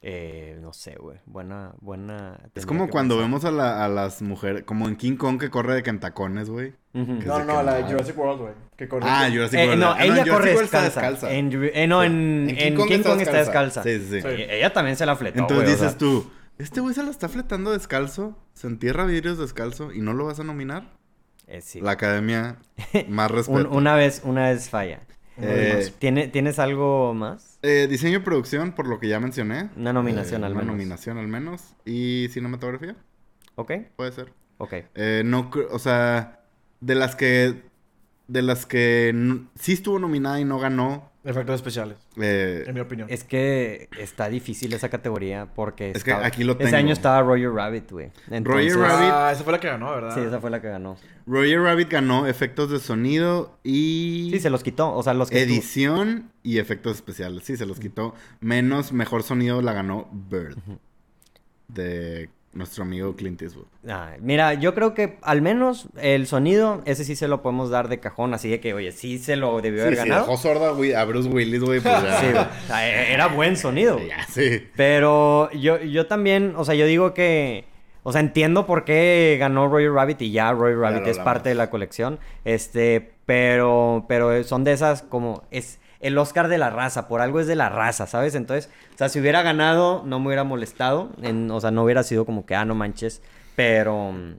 Eh, 0.00 0.56
no 0.60 0.72
sé, 0.72 0.94
güey. 0.96 1.18
Buena, 1.26 1.72
buena... 1.80 2.38
Es 2.54 2.66
como 2.66 2.88
cuando 2.88 3.16
pensar. 3.16 3.28
vemos 3.28 3.44
a, 3.44 3.50
la- 3.50 3.84
a 3.84 3.88
las 3.88 4.22
mujeres, 4.22 4.62
como 4.62 4.86
en 4.86 4.94
King 4.94 5.16
Kong 5.16 5.40
que 5.40 5.50
corre 5.50 5.74
de 5.74 5.82
que 5.82 5.90
en 5.90 5.98
tacones, 5.98 6.48
güey. 6.48 6.74
No, 6.92 7.44
no, 7.44 7.62
la 7.62 7.74
de. 7.74 7.82
Jurassic 7.84 8.16
World, 8.16 8.40
güey. 8.40 8.54
Que 8.76 8.88
corre. 8.88 9.06
Ah, 9.08 9.28
Jurassic 9.32 9.58
Eh, 9.58 9.66
World. 9.66 9.80
no, 9.80 9.90
Ah, 9.92 10.04
ella 10.04 10.14
Jurassic 10.24 10.32
corre 10.32 10.50
descalza. 10.84 11.32
En, 11.32 11.50
eh, 11.74 11.86
no, 11.88 12.04
en, 12.04 12.46
en 12.50 12.56
King, 12.76 13.02
Kong, 13.02 13.20
está 13.20 13.38
descalza. 13.38 13.82
Sí, 13.82 13.98
sí, 13.98 14.06
sí. 14.08 14.22
Sí. 14.22 14.28
Y- 14.28 14.42
Ella 14.42 14.72
también 14.72 14.96
se 14.96 15.04
la 15.04 15.16
fletó, 15.16 15.40
Entonces 15.40 15.66
o 15.66 15.70
dices 15.70 15.90
sea, 15.90 15.98
tú, 15.98 16.30
este 16.58 16.80
güey 16.80 16.94
se 16.94 17.02
la 17.02 17.10
está 17.10 17.28
fletando 17.28 17.72
descalzo, 17.72 18.36
se 18.54 18.68
entierra 18.68 19.04
vidrios 19.04 19.38
descalzo 19.38 19.92
y 19.92 20.00
no 20.00 20.12
lo 20.14 20.26
vas 20.26 20.38
a 20.38 20.44
nominar. 20.44 20.92
eh, 21.48 21.60
sí. 21.60 21.80
La 21.80 21.92
academia, 21.92 22.58
más 23.08 23.30
Un- 23.30 23.36
respeto. 23.36 23.70
una 23.70 23.94
vez, 23.94 24.20
una 24.24 24.48
vez 24.50 24.70
falla. 24.70 25.00
Eh, 25.40 25.92
¿Tiene, 25.98 26.28
¿Tienes 26.28 26.58
algo 26.58 27.14
más? 27.14 27.58
eh, 27.62 27.86
diseño 27.88 28.18
y 28.18 28.20
producción, 28.22 28.72
por 28.72 28.86
lo 28.88 28.98
que 29.00 29.08
ya 29.08 29.20
mencioné. 29.20 29.70
Una 29.76 29.92
nominación 29.92 30.42
Eh, 30.42 30.46
al 30.46 30.52
una 30.52 30.60
menos. 30.62 30.74
nominación 30.76 31.18
al 31.18 31.28
menos. 31.28 31.74
Y 31.84 32.28
cinematografía, 32.30 32.96
¿Ok? 33.56 33.72
puede 33.96 34.12
ser. 34.12 34.32
Ok. 34.58 34.74
No, 35.24 35.50
o 35.70 35.78
sea, 35.78 36.40
de 36.80 36.94
las 36.94 37.14
que, 37.16 37.62
de 38.26 38.42
las 38.42 38.66
que 38.66 39.14
sí 39.54 39.72
estuvo 39.74 39.98
nominada 39.98 40.40
y 40.40 40.44
no 40.44 40.58
ganó. 40.58 41.10
Efectos 41.28 41.56
especiales, 41.56 41.98
eh, 42.20 42.64
en 42.66 42.74
mi 42.74 42.80
opinión. 42.80 43.06
Es 43.10 43.22
que 43.22 43.88
está 43.98 44.28
difícil 44.28 44.72
esa 44.72 44.88
categoría 44.88 45.46
porque... 45.54 45.90
Es 45.94 46.02
que 46.02 46.12
aquí 46.12 46.42
lo 46.42 46.54
Ese 46.54 46.64
tengo. 46.64 46.76
año 46.78 46.92
estaba 46.92 47.20
Roger 47.22 47.50
Rabbit, 47.52 47.90
güey. 47.90 48.10
Entonces- 48.30 48.74
Rabbit. 48.76 49.10
Ah, 49.12 49.30
esa 49.32 49.44
fue 49.44 49.52
la 49.52 49.60
que 49.60 49.66
ganó, 49.68 49.90
¿verdad? 49.90 50.14
Sí, 50.14 50.20
esa 50.22 50.40
fue 50.40 50.48
la 50.50 50.62
que 50.62 50.68
ganó. 50.68 50.96
Roger 51.26 51.60
Rabbit 51.60 51.90
ganó 51.90 52.26
efectos 52.26 52.70
de 52.70 52.78
sonido 52.80 53.58
y 53.62 54.30
Sí, 54.32 54.40
se 54.40 54.48
los 54.50 54.62
quitó. 54.62 54.94
O 54.94 55.02
sea, 55.02 55.12
los 55.12 55.28
que... 55.28 55.44
tú- 55.44 55.52
edición 55.52 56.32
y 56.42 56.58
efectos 56.58 56.96
especiales. 56.96 57.44
Sí, 57.44 57.56
se 57.58 57.66
los 57.66 57.78
quitó. 57.78 58.14
Menos 58.40 58.92
mejor 58.92 59.22
sonido 59.22 59.60
la 59.60 59.74
ganó 59.74 60.08
Bird. 60.10 60.56
De 61.68 62.30
nuestro 62.52 62.82
amigo 62.82 63.14
Clint 63.14 63.40
Eastwood. 63.42 63.66
Ah, 63.88 64.12
mira, 64.20 64.54
yo 64.54 64.74
creo 64.74 64.94
que 64.94 65.18
al 65.22 65.42
menos 65.42 65.88
el 66.00 66.26
sonido, 66.26 66.82
ese 66.86 67.04
sí 67.04 67.14
se 67.14 67.28
lo 67.28 67.42
podemos 67.42 67.70
dar 67.70 67.88
de 67.88 68.00
cajón. 68.00 68.34
Así 68.34 68.48
de 68.48 68.58
que, 68.60 68.74
oye, 68.74 68.90
sí 68.92 69.18
se 69.18 69.36
lo 69.36 69.60
debió 69.60 69.82
haber 69.82 69.94
Sí, 69.94 69.98
ganado. 70.00 70.22
dejó 70.22 70.36
sorda 70.36 70.70
güey, 70.70 70.92
a 70.94 71.04
Bruce 71.04 71.28
Willis, 71.28 71.62
güey, 71.62 71.80
pues. 71.80 71.94
Sí, 72.20 72.26
güey. 72.32 72.36
O 72.44 72.66
sea, 72.66 72.88
e- 72.88 73.12
era 73.12 73.28
buen 73.28 73.56
sonido. 73.56 73.98
Ya, 74.00 74.26
sí. 74.26 74.66
Pero 74.76 75.50
yo, 75.52 75.78
yo 75.82 76.06
también, 76.06 76.54
o 76.56 76.64
sea, 76.64 76.74
yo 76.74 76.86
digo 76.86 77.14
que, 77.14 77.66
o 78.02 78.12
sea, 78.12 78.20
entiendo 78.22 78.66
por 78.66 78.84
qué 78.84 79.36
ganó 79.38 79.68
Roger 79.68 79.92
Rabbit 79.92 80.22
y 80.22 80.32
ya 80.32 80.50
Roger 80.52 80.78
Rabbit 80.78 81.06
es 81.06 81.18
parte 81.18 81.50
de 81.50 81.54
la 81.54 81.68
colección. 81.70 82.18
Este, 82.44 83.12
pero, 83.26 84.06
pero 84.08 84.42
son 84.44 84.64
de 84.64 84.72
esas 84.72 85.02
como, 85.02 85.44
es 85.50 85.78
el 86.00 86.16
Oscar 86.18 86.48
de 86.48 86.58
la 86.58 86.70
raza, 86.70 87.08
por 87.08 87.20
algo 87.20 87.40
es 87.40 87.46
de 87.46 87.56
la 87.56 87.68
raza, 87.68 88.06
¿sabes? 88.06 88.34
Entonces, 88.34 88.70
o 88.94 88.98
sea, 88.98 89.08
si 89.08 89.18
hubiera 89.20 89.42
ganado, 89.42 90.02
no 90.06 90.20
me 90.20 90.26
hubiera 90.28 90.44
molestado, 90.44 91.10
en- 91.22 91.50
o 91.50 91.60
sea, 91.60 91.70
no 91.70 91.82
hubiera 91.84 92.02
sido 92.02 92.24
como 92.24 92.46
que, 92.46 92.54
ah, 92.54 92.64
no 92.64 92.74
manches, 92.74 93.22
pero... 93.56 94.12
mm, 94.12 94.34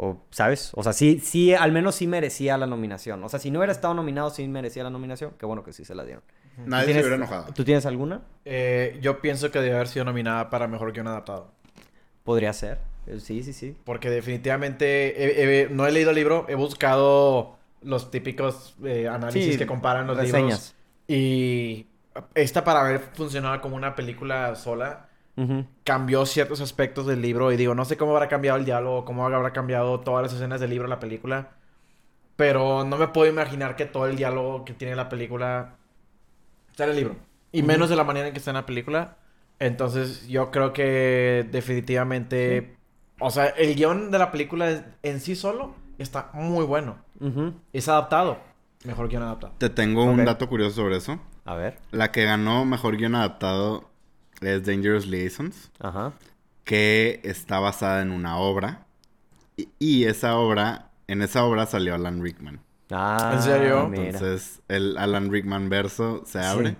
O, 0.00 0.16
¿sabes? 0.30 0.70
O 0.74 0.84
sea, 0.84 0.92
sí, 0.92 1.18
sí, 1.20 1.52
al 1.54 1.72
menos 1.72 1.96
sí 1.96 2.06
merecía 2.06 2.56
la 2.56 2.68
nominación. 2.68 3.24
O 3.24 3.28
sea, 3.28 3.40
si 3.40 3.50
no 3.50 3.58
hubiera 3.58 3.72
estado 3.72 3.94
nominado, 3.94 4.30
sí 4.30 4.46
merecía 4.46 4.84
la 4.84 4.90
nominación. 4.90 5.32
Qué 5.36 5.44
bueno 5.44 5.64
que 5.64 5.72
sí 5.72 5.84
se 5.84 5.92
la 5.96 6.04
dieron. 6.04 6.22
Nadie 6.66 6.82
se 6.84 6.92
¿Tienes- 6.92 7.02
hubiera 7.02 7.16
enojado. 7.16 7.52
¿Tú 7.52 7.64
tienes 7.64 7.84
alguna? 7.84 8.20
Eh, 8.44 8.96
yo 9.02 9.20
pienso 9.20 9.50
que 9.50 9.60
debe 9.60 9.74
haber 9.74 9.88
sido 9.88 10.04
nominada 10.04 10.50
para 10.50 10.68
Mejor 10.68 10.92
Guión 10.92 11.08
Adaptado. 11.08 11.50
Podría 12.22 12.52
ser. 12.52 12.78
Eh, 13.08 13.18
Sí, 13.18 13.42
sí, 13.42 13.52
sí. 13.52 13.76
Porque 13.84 14.08
definitivamente 14.08 15.20
he- 15.20 15.62
he- 15.64 15.68
no 15.68 15.84
he 15.84 15.90
leído 15.90 16.10
el 16.10 16.16
libro, 16.16 16.46
he 16.48 16.54
buscado 16.54 17.56
los 17.82 18.12
típicos 18.12 18.76
eh, 18.84 19.08
análisis 19.08 19.54
Sí, 19.54 19.58
que 19.58 19.66
comparan 19.66 20.06
los 20.06 20.16
reseñas. 20.16 20.42
libros. 20.42 20.74
Y 21.08 21.86
esta 22.34 22.62
para 22.62 22.80
haber 22.80 23.00
funcionado 23.00 23.60
como 23.60 23.74
una 23.74 23.96
película 23.96 24.54
sola, 24.54 25.08
cambió 25.84 26.26
ciertos 26.26 26.60
aspectos 26.60 27.06
del 27.06 27.22
libro. 27.22 27.50
Y 27.50 27.56
digo, 27.56 27.74
no 27.74 27.84
sé 27.84 27.96
cómo 27.96 28.12
habrá 28.12 28.28
cambiado 28.28 28.58
el 28.58 28.64
diálogo, 28.64 29.04
cómo 29.04 29.24
habrá 29.24 29.52
cambiado 29.52 30.00
todas 30.00 30.22
las 30.22 30.34
escenas 30.34 30.60
del 30.60 30.70
libro 30.70 30.86
a 30.86 30.90
la 30.90 31.00
película. 31.00 31.50
Pero 32.36 32.84
no 32.84 32.98
me 32.98 33.08
puedo 33.08 33.28
imaginar 33.30 33.74
que 33.74 33.86
todo 33.86 34.06
el 34.06 34.16
diálogo 34.16 34.64
que 34.64 34.74
tiene 34.74 34.94
la 34.94 35.08
película 35.08 35.76
está 36.70 36.84
en 36.84 36.90
el 36.90 36.96
libro. 36.96 37.16
Y 37.50 37.62
menos 37.62 37.88
de 37.88 37.96
la 37.96 38.04
manera 38.04 38.28
en 38.28 38.32
que 38.32 38.38
está 38.38 38.50
en 38.50 38.56
la 38.56 38.66
película. 38.66 39.16
Entonces, 39.58 40.28
yo 40.28 40.50
creo 40.50 40.72
que 40.72 41.48
definitivamente. 41.50 42.76
O 43.18 43.30
sea, 43.30 43.46
el 43.46 43.74
guion 43.74 44.10
de 44.10 44.18
la 44.18 44.30
película 44.30 44.84
en 45.02 45.20
sí 45.20 45.34
solo 45.34 45.74
está 45.98 46.30
muy 46.32 46.64
bueno. 46.64 46.98
Es 47.72 47.88
adaptado. 47.88 48.38
Mejor 48.84 49.08
guion 49.08 49.22
adaptado. 49.22 49.54
Te 49.58 49.70
tengo 49.70 50.04
un 50.04 50.24
dato 50.24 50.48
curioso 50.48 50.76
sobre 50.76 50.96
eso. 50.98 51.18
A 51.44 51.54
ver. 51.54 51.78
La 51.90 52.12
que 52.12 52.24
ganó 52.24 52.64
mejor 52.64 52.96
guion 52.96 53.14
adaptado 53.14 53.88
es 54.40 54.64
Dangerous 54.64 55.06
Liaisons, 55.06 55.70
Ajá. 55.80 56.12
que 56.64 57.20
está 57.24 57.58
basada 57.58 58.02
en 58.02 58.10
una 58.12 58.36
obra. 58.38 58.86
Y, 59.56 59.68
y 59.78 60.04
esa 60.04 60.36
obra, 60.36 60.90
en 61.08 61.22
esa 61.22 61.44
obra 61.44 61.66
salió 61.66 61.94
Alan 61.94 62.22
Rickman. 62.22 62.60
Ah, 62.90 63.32
¿En 63.34 63.42
serio? 63.42 63.88
Mira. 63.88 64.04
Entonces, 64.04 64.62
el 64.68 64.96
Alan 64.96 65.30
Rickman 65.30 65.68
verso 65.68 66.22
se 66.24 66.38
abre. 66.40 66.76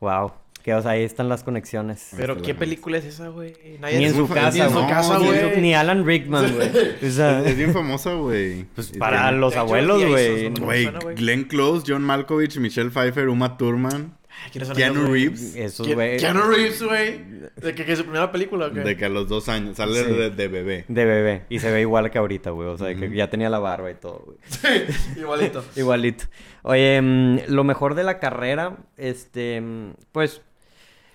Wow. 0.00 0.32
Que, 0.62 0.74
o 0.74 0.80
sea, 0.82 0.92
ahí 0.92 1.02
están 1.02 1.28
las 1.28 1.42
conexiones. 1.42 2.10
Pero, 2.16 2.40
¿qué 2.40 2.52
la 2.52 2.58
película 2.60 2.98
es 2.98 3.04
esa, 3.04 3.28
güey? 3.28 3.54
Nadie 3.80 3.98
Ni 3.98 4.04
en 4.06 4.14
su 4.14 4.28
casa, 4.28 4.50
ni 4.52 4.60
en 4.60 4.68
su 4.70 4.74
güey. 4.78 4.88
casa, 4.88 5.18
Ni 5.18 5.26
güey. 5.26 5.74
Alan 5.74 6.06
Rickman, 6.06 6.54
güey. 6.54 6.68
O 7.02 7.10
sea, 7.10 7.40
Es, 7.44 7.56
bien 7.56 7.72
famosa, 7.72 8.14
güey. 8.14 8.64
pues 8.74 8.92
para 8.98 9.32
los 9.32 9.56
abuelos, 9.56 10.04
güey. 10.04 10.50
Güey. 10.50 10.88
Glenn 11.16 11.44
Close, 11.44 11.84
John 11.86 12.02
Malkovich, 12.02 12.56
Michelle 12.58 12.90
Pfeiffer, 12.90 13.28
Uma 13.28 13.56
Thurman, 13.56 14.16
Ay, 14.44 14.50
¿quiénes 14.50 14.68
son 14.68 14.76
Keanu? 14.76 15.06
Reeves. 15.12 15.54
Esos, 15.56 15.86
güey. 15.86 16.16
Keanu 16.18 16.42
Reeves, 16.42 16.82
güey. 16.82 17.20
¿De 17.56 17.74
que, 17.74 17.84
que 17.84 17.92
es 17.92 17.98
su 17.98 18.04
primera 18.04 18.32
película 18.32 18.66
o 18.68 18.72
qué? 18.72 18.80
De 18.80 18.96
que 18.96 19.04
a 19.04 19.08
los 19.08 19.28
dos 19.28 19.48
años 19.48 19.76
sale 19.76 20.02
Sí. 20.04 20.10
de, 20.12 20.30
de 20.30 20.48
bebé. 20.48 20.84
De 20.88 21.04
bebé. 21.04 21.42
Y 21.50 21.58
se 21.58 21.70
ve 21.70 21.82
igual 21.82 22.10
que 22.10 22.18
ahorita, 22.18 22.50
güey. 22.50 22.68
O 22.68 22.78
sea, 22.78 22.94
que 22.94 23.14
ya 23.14 23.28
tenía 23.28 23.50
la 23.50 23.58
barba 23.58 23.90
y 23.90 23.94
todo, 23.94 24.24
güey. 24.24 24.38
Igualito. 25.18 25.64
Igualito. 25.76 26.24
Oye, 26.62 27.00
mm, 27.02 27.38
lo 27.48 27.64
mejor 27.64 27.94
de 27.94 28.04
la 28.04 28.18
carrera, 28.20 28.78
este, 28.96 29.60
mm, 29.60 29.94
pues, 30.12 30.40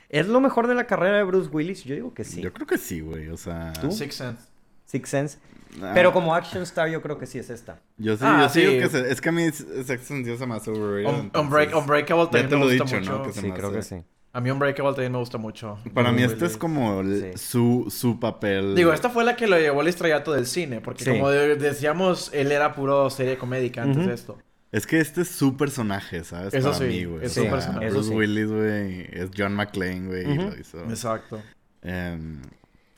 ¿Es 0.10 0.28
lo 0.28 0.40
mejor 0.40 0.68
de 0.68 0.76
la 0.76 0.86
carrera 0.88 1.18
de 1.18 1.24
Bruce 1.24 1.50
Willis? 1.52 1.84
Yo 1.84 1.96
digo 1.96 2.14
que 2.14 2.24
sí. 2.24 2.42
Yo 2.42 2.54
creo 2.54 2.66
que 2.68 2.78
sí, 2.78 3.02
güey. 3.02 3.28
O 3.30 3.38
sea. 3.38 3.74
¿Tú? 3.74 3.92
Six 3.92 4.16
Sense. 4.16 4.42
Six 4.86 5.10
Sense. 5.10 5.38
ah, 5.82 5.92
Pero 5.94 6.14
como 6.14 6.34
action 6.34 6.64
star 6.64 6.88
yo 6.90 7.02
creo 7.02 7.18
que 7.18 7.26
sí 7.26 7.38
es 7.40 7.50
esta. 7.50 7.80
Yo 7.98 8.16
sí, 8.16 8.24
Ah, 8.26 8.44
yo 8.44 8.50
sí, 8.50 8.62
digo 8.62 8.84
que 8.84 8.90
se- 8.90 9.12
es 9.12 9.20
que 9.20 9.30
a 9.30 9.32
mí 9.34 9.50
Sex 9.52 10.02
Sense 10.04 10.38
se 10.38 10.46
me 10.48 10.56
hace 10.56 10.72
overrated. 10.72 11.36
Unbreakable 11.38 12.26
también 12.28 12.50
te 12.50 12.56
me 12.56 12.62
lo 12.62 12.68
gusta 12.70 12.84
dicho, 12.86 12.96
mucho. 13.00 13.24
¿no? 13.26 13.34
Sí, 13.34 13.52
creo 13.52 13.68
hace- 13.68 13.76
que 13.76 13.82
sí. 13.84 13.96
A 14.34 14.40
mí 14.40 14.52
Unbreakable 14.52 14.92
también 14.94 15.12
me 15.12 15.18
gusta 15.18 15.38
mucho. 15.38 15.78
Para 15.94 16.12
mí 16.12 16.22
este 16.22 16.46
es 16.46 16.58
como 16.58 17.02
el- 17.02 17.34
Sí. 17.34 17.38
su, 17.38 17.88
su 17.90 18.20
papel. 18.20 18.76
Digo, 18.76 18.94
esta 18.94 19.10
fue 19.10 19.24
la 19.24 19.36
que 19.36 19.48
lo 19.48 19.58
llevó 19.60 19.82
al 19.82 19.88
estrellato 19.88 20.32
del 20.32 20.46
cine, 20.46 20.80
porque 20.80 21.04
Sí. 21.04 21.10
como 21.10 21.30
de- 21.32 21.56
decíamos, 21.56 22.30
él 22.34 22.52
era 22.52 22.74
puro 22.76 23.10
serie 23.10 23.38
comédica 23.38 23.82
antes 23.84 24.06
de 24.06 24.14
esto. 24.14 24.38
Es 24.78 24.86
que 24.88 25.00
este 25.00 25.22
es 25.22 25.30
su 25.30 25.58
personaje, 25.58 26.24
¿sabes? 26.24 26.54
Eso 26.54 26.72
Para 26.72 26.78
sí, 26.80 26.84
mí, 26.86 27.06
güey. 27.06 27.26
es 27.26 27.34
su 27.34 27.48
personaje. 27.48 27.90
Bruce 27.90 28.00
Eso 28.00 28.10
sí. 28.10 28.16
Willis, 28.16 28.48
güey, 28.48 29.08
es 29.12 29.30
John 29.38 29.54
McClane, 29.56 30.08
güey, 30.08 30.32
y 30.32 30.36
lo 30.38 30.56
hizo. 30.60 30.80
Exacto. 30.84 31.42
Em, 31.82 32.42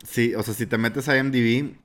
sí, 0.04 0.36
o 0.36 0.44
sea, 0.44 0.54
si 0.54 0.66
te 0.66 0.78
metes 0.78 1.08
a 1.10 1.18
IMDb, 1.18 1.76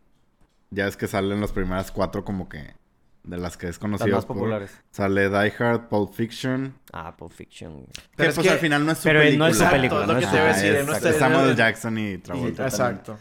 ya 0.71 0.87
es 0.89 0.97
que 0.97 1.07
salen 1.07 1.41
las 1.41 1.53
primeras 1.53 1.91
cuatro 1.93 2.25
como 2.25 2.49
que 2.49 2.75
de 3.23 3.39
las 3.39 3.57
que 3.57 3.67
es 3.67 3.73
Las 3.75 3.79
conocido. 3.79 4.17
más 4.17 4.27
por- 4.27 4.37
populares. 4.37 4.71
Sale 4.91 5.29
Die 5.31 5.53
Hard, 5.59 5.89
Pulp 5.89 6.13
Fiction. 6.13 6.75
Ah, 6.93 7.17
Pulp 7.17 7.33
Fiction. 7.33 7.87
Que 7.87 8.01
Pero 8.17 8.29
es 8.31 8.35
pues 8.35 8.47
que- 8.47 8.53
al 8.53 8.59
final 8.59 8.85
no 8.85 8.93
es 8.93 8.99
su 8.99 9.05
pero 9.05 9.21
película. 9.21 9.45
no 9.47 9.51
es 9.51 9.57
su 9.57 9.63
Exacto, 9.63 9.77
película. 9.77 10.01
es 10.03 10.07
lo 10.09 10.13
no 10.15 10.19
que 10.19 10.25
es 10.27 10.31
te 10.33 10.39
a 10.39 10.45
decir, 10.47 10.75
es, 10.75 10.87
no 10.87 11.19
Samuel 11.19 11.47
no- 11.51 11.55
Jackson 11.55 11.99
y 11.99 12.19
Travolta. 12.19 12.65
Exacto. 12.65 13.19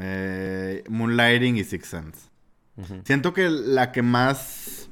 Eh, 0.00 0.84
Moonlighting 0.88 1.56
y 1.56 1.64
Six 1.64 1.86
Sense. 1.86 2.20
Siento 3.04 3.34
que 3.34 3.50
la 3.50 3.92
que 3.92 4.00
más 4.02 4.88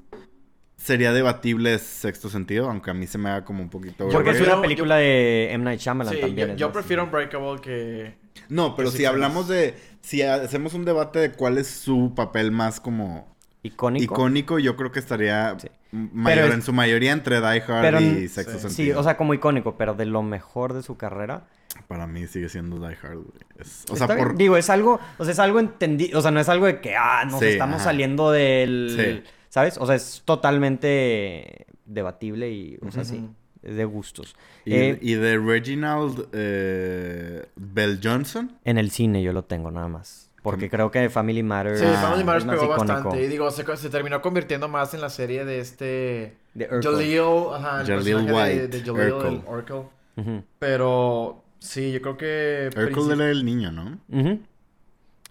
sería 0.83 1.13
debatible 1.13 1.79
Sexto 1.79 2.29
Sentido, 2.31 2.71
aunque 2.71 2.91
a 2.91 2.95
mí 2.95 3.07
se 3.07 3.19
me 3.19 3.29
haga 3.29 3.45
como 3.45 3.63
un 3.63 3.69
poquito... 3.69 4.09
Porque 4.09 4.31
es 4.31 4.41
una 4.41 4.55
yo- 4.55 4.63
película 4.63 4.97
de 4.97 5.53
M. 5.53 5.65
Night 5.65 5.81
Shyamalan 5.81 6.15
Sí, 6.15 6.21
también. 6.21 6.49
yo, 6.51 6.57
yo 6.57 6.73
prefiero 6.73 7.05
Unbreakable 7.05 7.61
que... 7.61 8.15
No, 8.49 8.75
pero 8.75 8.91
si 8.91 9.05
hablamos 9.05 9.47
de... 9.49 9.75
Si 10.01 10.23
hacemos 10.23 10.73
un 10.75 10.85
debate 10.87 11.19
de 11.19 11.33
cuál 11.33 11.59
es 11.59 11.67
su 11.69 12.15
papel 12.17 12.51
más 12.51 12.81
como 12.81 13.29
Icónico. 13.63 14.15
icónico, 14.15 14.59
yo 14.59 14.75
creo 14.77 14.91
que 14.91 14.99
estaría 15.01 15.55
Sí. 15.59 15.69
mayor 15.93 16.39
Pero 16.39 16.47
es- 16.49 16.55
en 16.55 16.63
su 16.63 16.73
mayoría 16.73 17.13
entre 17.13 17.41
Die 17.41 17.63
Hard 17.63 17.83
Pero- 17.83 18.01
y 18.01 18.29
Sexto 18.29 18.53
sí. 18.55 18.59
Sí, 18.69 18.75
Sentido. 18.75 19.01
o 19.01 19.03
sea, 19.03 19.17
como 19.19 19.35
icónico, 19.35 19.77
pero 19.77 19.93
de 19.95 20.07
lo 20.07 20.23
mejor 20.23 20.73
de 20.73 20.83
su 20.83 20.97
carrera. 20.97 21.45
Para 21.89 22.07
mí 22.07 22.27
sigue 22.27 22.49
siendo 22.49 22.79
Die 22.79 22.97
Hard. 23.03 23.19
Es- 23.59 23.85
o 23.91 23.93
Está 23.93 24.07
sea, 24.07 24.15
bien. 24.17 24.29
por... 24.29 24.37
Digo, 24.39 24.57
es 24.57 24.71
algo, 24.71 24.99
o 25.19 25.25
sea, 25.25 25.33
es 25.33 25.39
algo 25.39 25.61
entendido, 25.61 26.19
o 26.19 26.23
sea, 26.23 26.31
no 26.31 26.41
es 26.41 26.49
algo 26.49 26.65
de 26.67 26.81
que, 26.81 26.97
ah, 26.97 27.25
nos 27.27 27.41
Sí, 27.41 27.47
estamos 27.49 27.77
ajá. 27.77 27.85
saliendo 27.85 28.31
del, 28.33 29.23
Sí. 29.25 29.31
¿Sabes? 29.51 29.77
O 29.77 29.85
sea, 29.85 29.95
es 29.97 30.23
totalmente 30.25 31.67
debatible 31.85 32.51
y, 32.51 32.79
o 32.81 32.91
sea, 32.91 33.05
sí, 33.05 33.29
es 33.63 33.77
de 33.77 33.85
gustos. 33.85 34.35
Y, 34.65 34.75
Eh, 34.75 34.99
y 35.03 35.15
de 35.15 35.37
Reginald 35.39 36.29
eh, 36.33 37.45
Bell 37.57 38.01
Johnson. 38.03 38.57
En 38.65 38.79
el 38.79 38.91
cine 38.91 39.23
yo 39.23 39.33
lo 39.35 39.45
tengo 39.45 39.71
nada 39.71 39.89
más. 39.89 40.29
Porque 40.43 40.71
creo 40.71 40.91
que 40.91 41.11
Family 41.11 41.43
Matters 41.43 41.81
Sí, 41.81 41.85
Ah, 41.87 42.01
Family 42.01 42.25
Matters 42.25 42.45
pegó 42.47 42.65
icónico. 42.65 42.95
bastante. 42.95 43.23
Y 43.23 43.29
digo, 43.29 43.51
se, 43.51 43.77
se 43.77 43.91
terminó 43.91 44.23
convirtiendo 44.23 44.69
más 44.69 44.95
en 44.95 45.03
la 45.03 45.11
serie 45.11 45.45
de 45.45 45.61
este... 45.61 46.37
De 46.55 46.65
Urkel. 46.65 46.83
Jaleel, 46.83 47.21
ajá, 47.53 47.81
el 47.83 47.87
Jaleel 47.87 48.17
personaje 48.25 48.25
de- 48.27 48.33
White, 48.63 48.69
de, 48.69 48.85
Jaleel, 48.85 49.43
Urkel. 49.47 50.45
Pero 50.59 51.45
sí, 51.59 51.93
yo 51.93 52.01
creo 52.01 52.17
que... 52.17 52.71
Urkel 52.75 53.21
era 53.21 53.31
el 53.31 53.45
niño, 53.45 53.71
¿no? 53.71 53.99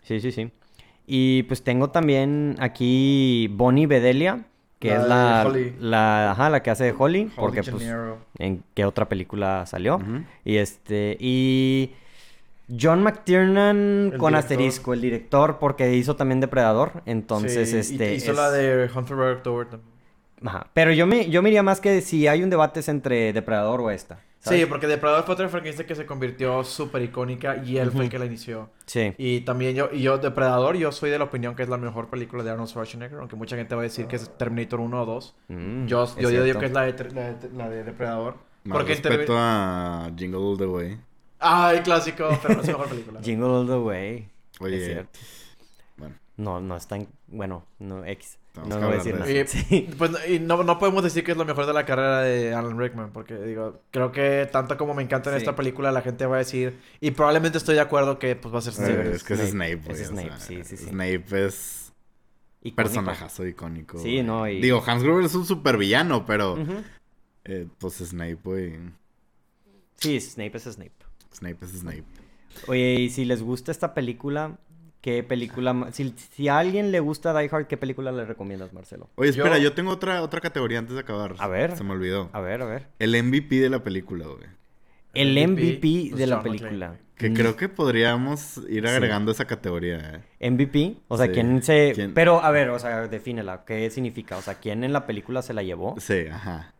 Sí, 0.03 0.19
sí, 0.19 0.31
sí. 0.31 0.51
Y 1.11 1.41
pues 1.43 1.63
tengo 1.63 1.89
también 1.89 2.55
aquí 2.59 3.47
Bonnie 3.51 3.87
Bedelia, 3.87 4.45
que 4.77 4.89
La 4.89 4.95
es 5.01 5.07
la, 5.07 5.43
Holly. 5.47 5.75
la, 5.79 6.31
ajá, 6.31 6.49
la 6.51 6.61
que 6.61 6.69
hace 6.69 6.83
de 6.83 6.91
Holly, 6.97 7.21
Holly 7.23 7.31
porque 7.35 7.63
pues 7.63 7.83
en 8.37 8.63
qué 8.75 8.85
otra 8.85 9.09
película 9.09 9.65
salió. 9.65 9.99
Y 10.45 10.57
este, 10.57 11.17
y 11.19 11.93
John 12.79 13.01
McTiernan 13.01 14.11
El 14.13 14.17
con 14.19 14.33
director. 14.33 14.35
asterisco, 14.35 14.93
el 14.93 15.01
director, 15.01 15.57
porque 15.59 15.95
hizo 15.95 16.15
también 16.15 16.39
Depredador. 16.41 17.01
Entonces, 17.07 17.71
Sí, 17.71 17.77
este. 17.77 18.13
hizo 18.13 18.31
es- 18.31 18.37
la 18.37 18.51
de 18.51 18.87
Hunter 18.95 19.17
by 19.17 19.31
October 19.33 19.65
también. 19.67 19.89
Ajá. 20.45 20.67
Pero 20.73 20.93
yo 20.93 21.07
me, 21.07 21.29
yo 21.31 21.41
me 21.41 21.49
iría 21.49 21.63
más 21.63 21.81
que 21.81 21.99
si 22.01 22.27
hay 22.27 22.43
un 22.43 22.51
debate 22.51 22.81
es 22.81 22.87
entre 22.87 23.33
Depredador 23.33 23.81
o 23.81 23.89
esta. 23.89 24.19
¿Sabes? 24.39 24.59
Sí, 24.61 24.65
porque 24.65 24.87
Depredador 24.87 25.23
fue 25.25 25.33
otra 25.35 25.49
franquicia 25.49 25.85
que 25.85 25.95
se 25.95 26.05
convirtió 26.05 26.63
súper 26.63 27.01
icónica 27.03 27.57
y 27.63 27.77
él 27.77 27.91
fue 27.91 28.05
el 28.05 28.09
que 28.09 28.19
la 28.19 28.25
inició. 28.25 28.69
Sí. 28.85 29.13
Y 29.17 29.41
también 29.41 29.75
yo, 29.75 29.89
y 29.91 30.01
yo, 30.01 30.17
Depredador, 30.17 30.75
yo 30.77 30.91
soy 30.91 31.09
de 31.09 31.17
la 31.17 31.25
opinión 31.25 31.55
que 31.55 31.63
es 31.63 31.69
la 31.69 31.77
mejor 31.77 32.09
película 32.09 32.43
de 32.43 32.51
Arnold 32.51 32.69
Schwarzenegger, 32.69 33.19
aunque 33.19 33.35
mucha 33.35 33.55
gente 33.55 33.75
va 33.75 33.81
a 33.81 33.83
decir 33.83 34.07
que 34.07 34.15
es 34.15 34.29
Terminator 34.37 34.79
1 34.79 35.01
o 35.01 35.05
2. 35.05 35.35
Mm, 35.49 35.85
yo 35.87 36.03
es 36.03 36.15
yo 36.15 36.29
digo 36.29 36.59
que 36.59 36.65
es 36.67 36.71
la 36.71 36.81
de, 36.83 36.93
la 37.13 37.33
de, 37.33 37.49
la 37.53 37.69
de 37.69 37.83
Depredador. 37.83 38.35
Más 38.63 38.77
Porque 38.77 39.01
Termi- 39.01 39.25
a 39.29 40.11
Jingle 40.17 40.37
All 40.39 40.57
the 40.57 40.65
Way. 40.67 40.99
Ay, 41.39 41.79
clásico, 41.79 42.27
pero 42.41 42.55
no 42.55 42.61
es 42.61 42.67
la 42.67 42.73
mejor 42.73 42.89
película. 42.89 43.19
Jingle 43.23 43.45
All 43.47 43.67
the 43.67 43.77
Way. 43.77 44.29
Oye, 44.59 44.77
Es 44.77 44.85
cierto. 44.85 45.19
bueno. 45.97 46.15
No, 46.37 46.59
no 46.59 46.75
está 46.75 46.97
en... 46.97 47.07
Bueno, 47.27 47.65
no, 47.79 48.03
X. 48.05 48.37
Tenemos 48.63 48.69
no 48.69 48.75
que 48.75 48.85
voy 48.85 48.95
a 48.95 48.99
hablar 48.99 49.03
decir 49.03 49.13
de 49.13 49.19
nada. 49.19 49.41
eso. 49.41 49.57
Sí. 49.69 49.89
Pues 49.97 50.11
y 50.29 50.39
no, 50.39 50.63
no 50.63 50.77
podemos 50.79 51.03
decir 51.03 51.23
que 51.23 51.31
es 51.31 51.37
lo 51.37 51.45
mejor 51.45 51.65
de 51.65 51.73
la 51.73 51.85
carrera 51.85 52.21
de 52.21 52.53
Alan 52.53 52.77
Rickman, 52.79 53.11
porque 53.11 53.35
digo, 53.37 53.81
creo 53.91 54.11
que 54.11 54.47
tanto 54.51 54.77
como 54.77 54.93
me 54.93 55.03
encanta 55.03 55.29
en 55.31 55.35
Sí. 55.37 55.43
esta 55.43 55.55
película, 55.55 55.91
la 55.91 56.01
gente 56.01 56.25
va 56.25 56.35
a 56.35 56.39
decir, 56.39 56.79
y 56.99 57.11
probablemente 57.11 57.57
estoy 57.57 57.75
de 57.75 57.81
acuerdo 57.81 58.19
que 58.19 58.35
pues 58.35 58.53
va 58.53 58.59
a 58.59 58.61
ser 58.61 58.73
Eh, 58.73 58.75
Snape. 58.93 59.11
es 59.15 59.23
que 59.23 59.33
es 59.33 59.49
Snape. 59.51 59.75
Güey. 59.77 59.91
Es 60.01 60.07
o 60.07 60.11
Snape, 60.11 60.27
sea, 60.29 60.39
sí, 60.39 60.63
sí, 60.63 60.77
sí. 60.77 60.85
Snape 60.85 61.45
es 61.45 61.93
Icónico. 62.61 62.75
personajazo 62.75 63.45
icónico. 63.47 63.97
Sí, 63.99 64.13
güey. 64.15 64.23
no, 64.23 64.47
y- 64.47 64.61
Digo, 64.61 64.83
Hans 64.85 65.03
Gruber 65.03 65.25
es 65.25 65.35
un 65.35 65.45
super 65.45 65.77
villano, 65.77 66.25
pero... 66.25 66.57
Eh, 67.45 67.67
pues 67.79 67.95
Snape, 67.95 68.37
güey. 68.43 68.73
Sí, 69.95 70.19
Snape 70.19 70.57
es 70.57 70.63
Snape. 70.63 70.91
Snape 71.33 71.57
es 71.65 71.71
Snape. 71.71 72.03
Oye, 72.67 72.93
y 72.95 73.09
si 73.09 73.25
les 73.25 73.41
gusta 73.41 73.71
esta 73.71 73.93
película, 73.93 74.57
¿qué 75.01 75.23
película... 75.23 75.87
Si, 75.91 76.13
si 76.31 76.47
a 76.47 76.59
alguien 76.59 76.91
le 76.91 76.99
gusta 76.99 77.37
Die 77.37 77.49
Hard, 77.51 77.67
¿qué 77.67 77.77
película 77.77 78.11
le 78.11 78.25
recomiendas, 78.25 78.73
Marcelo? 78.73 79.09
Oye, 79.15 79.29
espera, 79.29 79.57
Yo- 79.57 79.63
yo, 79.65 79.73
tengo 79.73 79.91
otra, 79.91 80.21
otra 80.21 80.41
categoría 80.41 80.79
antes 80.79 80.95
de 80.95 81.01
acabar. 81.01 81.35
A 81.39 81.47
ver. 81.47 81.75
Se 81.77 81.83
me 81.83 81.91
olvidó. 81.91 82.29
A 82.33 82.41
ver, 82.41 82.61
a 82.61 82.65
ver. 82.65 82.87
El 82.99 83.15
MVP 83.21 83.55
de 83.59 83.69
la 83.69 83.83
película, 83.83 84.25
güey. 84.27 84.43
El 85.13 85.33
MVP, 85.35 86.07
pues, 86.09 86.19
de 86.19 86.27
la 86.27 86.35
McClane, 86.37 86.59
película. 86.59 86.95
Que 87.15 87.29
Mm. 87.29 87.33
creo 87.33 87.55
que 87.57 87.67
podríamos 87.67 88.57
ir 88.69 88.83
Sí. 88.87 88.93
agregando 88.93 89.31
esa 89.31 89.45
categoría, 89.45 90.21
eh. 90.39 90.49
MVP, 90.51 90.97
o 91.07 91.17
sea, 91.17 91.25
Sí. 91.25 91.31
¿quién 91.33 91.63
se... 91.63 91.91
¿Quién? 91.95 92.13
Pero, 92.13 92.41
a 92.43 92.51
ver, 92.51 92.69
o 92.69 92.79
sea, 92.79 93.07
defínela. 93.07 93.65
¿Qué 93.65 93.89
significa? 93.89 94.37
O 94.37 94.41
sea, 94.41 94.55
¿quién 94.55 94.83
en 94.83 94.93
la 94.93 95.05
película 95.07 95.41
se 95.41 95.53
la 95.53 95.63
llevó? 95.63 95.95
Sí, 95.99 96.27
ajá. 96.31 96.73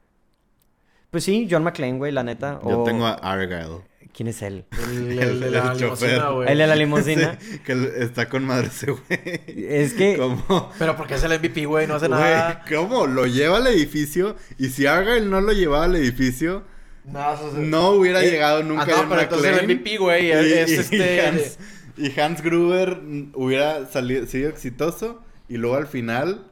Pues 1.11 1.24
sí, 1.24 1.47
John 1.49 1.63
McClane, 1.63 1.97
güey, 1.97 2.11
la 2.11 2.24
neta. 2.24 2.59
Yo 2.63 2.82
o- 2.82 2.84
tengo 2.84 3.05
a 3.07 3.13
Argyle. 3.13 3.82
¿Quién 4.14 4.28
es 4.30 4.41
él? 4.41 4.66
El, 4.72 5.12
el, 5.12 5.20
El- 5.20 5.39
de 5.39 5.51
la 5.51 5.72
el 5.74 5.78
limusina, 5.80 6.30
güey. 6.30 6.51
El 6.51 6.57
de 6.57 6.68
la 6.68 6.76
limusina. 6.76 7.38
Sí, 7.41 7.60
que 7.60 7.91
está 7.99 8.28
con 8.30 8.45
madre 8.45 8.68
ese 8.68 8.91
güey. 8.91 9.01
Es 9.47 9.93
que... 9.93 10.18
¿Cómo? 10.18 10.72
Pero 10.78 10.95
porque 10.97 11.16
es 11.16 11.24
el 11.24 11.39
MVP, 11.39 11.66
güey, 11.66 11.88
no 11.88 11.95
hace 11.95 12.10
nada. 12.10 12.64
¿cómo? 12.74 13.07
Lo 13.07 13.26
lleva 13.28 13.57
al 13.57 13.68
edificio 13.68 14.36
y 14.57 14.70
si 14.70 14.86
Argyle 14.88 15.30
no 15.30 15.39
lo 15.41 15.53
llevaba 15.53 15.86
al 15.86 15.95
edificio, 15.95 16.64
eso 17.07 17.47
es- 17.47 17.53
no 17.53 17.91
hubiera 17.91 18.22
Eh, 18.24 18.30
llegado 18.30 18.64
nunca 18.64 18.84
Ah, 18.84 19.03
no, 19.03 19.10
pero 19.10 19.22
entonces 19.22 19.57
el. 19.57 19.66
MVP, 19.68 19.97
güey, 19.97 20.28
Y- 20.28 20.32
es, 20.32 20.70
y 20.70 20.74
este... 20.76 21.22
Hans, 21.22 21.57
y 21.97 22.20
Hans 22.20 22.41
Gruber 22.41 23.01
hubiera 23.36 23.86
salido, 23.88 24.26
sido 24.26 24.49
exitoso 24.49 25.22
y 25.47 25.57
luego 25.57 25.76
al 25.78 25.88
final 25.88 26.51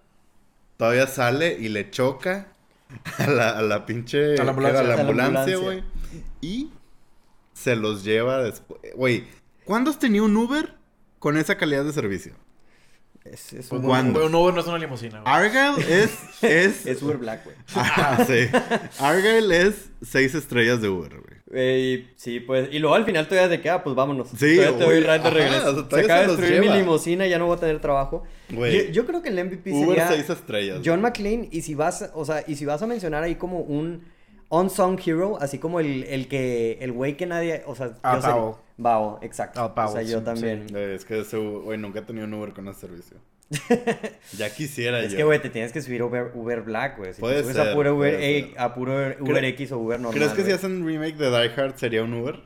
todavía 0.78 1.08
sale 1.08 1.58
y 1.60 1.70
le 1.70 1.90
choca 1.90 2.48
a 3.18 3.28
la, 3.28 3.50
a 3.58 3.62
la 3.62 3.86
pinche 3.86 4.36
A 4.40 4.44
la 4.44 4.50
ambulancia. 4.52 4.80
a 4.80 4.84
la 4.84 4.94
A 4.94 4.96
la 4.96 5.02
ambulancia, 5.02 5.56
ambulancia. 5.56 5.58
güey. 6.12 6.24
Y 6.42 6.72
se 7.68 7.76
los 7.76 8.06
lleva 8.06 8.42
después. 8.44 8.80
Güey, 8.96 9.26
¿cuándo 9.66 9.92
has 9.92 10.00
tenido 10.00 10.24
un 10.24 10.38
Uber 10.38 10.76
con 11.20 11.38
esa 11.38 11.58
calidad 11.58 11.84
de 11.84 11.92
servicio? 11.92 12.34
Es, 13.26 13.52
es, 13.52 13.70
Un, 13.74 13.82
¿Cuándo? 13.82 14.26
un 14.26 14.34
Uber 14.34 14.54
no 14.54 14.62
es 14.62 14.68
una 14.68 14.78
limusina, 14.78 15.20
güey. 15.20 15.34
Argyle 15.34 15.86
es 15.86 16.12
es 16.42 16.86
es 16.86 17.02
Uber 17.02 17.18
Black, 17.18 17.44
güey. 17.44 17.58
Sí. 18.26 18.58
Argyle 19.00 19.52
es 19.52 19.90
seis 20.02 20.34
estrellas 20.34 20.82
de 20.82 20.88
Uber, 20.88 21.10
güey. 21.10 21.38
Eh, 21.52 22.08
sí, 22.16 22.40
pues. 22.40 22.70
Y 22.72 22.80
luego 22.80 22.96
al 22.96 23.04
final 23.04 23.28
todavía 23.28 23.50
te 23.50 23.62
queda, 23.62 23.84
pues 23.84 23.98
vámonos. 23.98 24.30
Sí, 24.30 24.56
todavía 24.56 24.78
te 24.78 24.86
de 24.86 25.12
ajá, 25.12 25.30
regreso. 25.30 25.90
se 25.90 26.00
acaba 26.00 26.22
de 26.22 26.28
destruir 26.28 26.62
mi 26.62 26.70
limusina, 26.70 27.28
ya 27.28 27.38
no 27.38 27.48
voy 27.48 27.58
a 27.58 27.60
tener 27.60 27.82
trabajo. 27.82 28.24
Güey. 28.50 28.88
Yo, 28.88 28.92
yo 28.92 29.06
creo 29.06 29.22
que 29.22 29.28
el 29.28 29.44
MVP 29.44 29.74
Uber 29.74 29.88
sería 29.90 30.08
seis 30.08 30.30
estrellas. 30.30 30.80
John 30.86 31.02
McClane. 31.02 31.50
Y 31.52 31.64
si 31.64 31.76
vas, 31.76 32.12
o 32.14 32.24
sea, 32.24 32.46
y 32.48 32.56
si 32.56 32.64
vas 32.64 32.82
a 32.82 32.88
mencionar 32.88 33.24
ahí 33.24 33.36
como 33.36 33.60
un 33.60 34.06
unsung 34.50 35.00
hero, 35.06 35.38
así 35.42 35.60
como 35.60 35.80
el, 35.80 36.04
el 36.06 36.28
que, 36.28 36.78
el 36.82 36.92
güey 36.92 37.18
que 37.18 37.26
nadie, 37.26 37.64
o 37.66 37.76
sea, 37.76 37.92
Ah, 38.04 38.16
yo 38.16 38.22
sé- 38.22 39.26
exacto. 39.26 39.74
Ah, 39.76 39.86
o 39.86 39.92
sea, 39.92 40.02
yo 40.04 40.20
sí, 40.20 40.26
también. 40.26 40.68
Es 40.76 41.06
que 41.06 41.20
ese, 41.22 41.38
güey, 41.38 41.78
nunca 41.78 42.00
he 42.00 42.02
tenido 42.04 42.26
un 42.26 42.34
Uber 42.34 42.54
con 42.54 42.68
ese 42.68 42.82
servicio. 42.82 43.18
ya 44.38 44.50
quisiera 44.54 45.00
Es 45.00 45.12
yo. 45.12 45.18
que, 45.18 45.24
güey, 45.24 45.42
te 45.42 45.50
tienes 45.50 45.72
que 45.72 45.82
subir 45.82 46.04
Uber, 46.04 46.32
Uber 46.36 46.62
Black, 46.62 46.98
güey. 46.98 47.14
Si 47.14 47.22
Puede 47.22 47.36
te 47.38 47.42
subes 47.44 47.56
ser, 47.56 47.70
a 47.70 47.74
puro 47.74 47.96
Uber, 47.96 48.14
eh, 48.20 48.54
a 48.58 48.74
puro 48.74 49.10
X 49.10 49.72
o 49.72 49.78
Uber 49.80 50.00
normal. 50.00 50.18
¿Crees 50.20 50.34
que 50.34 50.44
si 50.44 50.52
hacen 50.52 50.86
remake 50.86 51.16
de 51.16 51.30
Die 51.30 51.52
Hard 51.62 51.76
sería 51.78 52.04
un 52.04 52.14
Uber? 52.14 52.42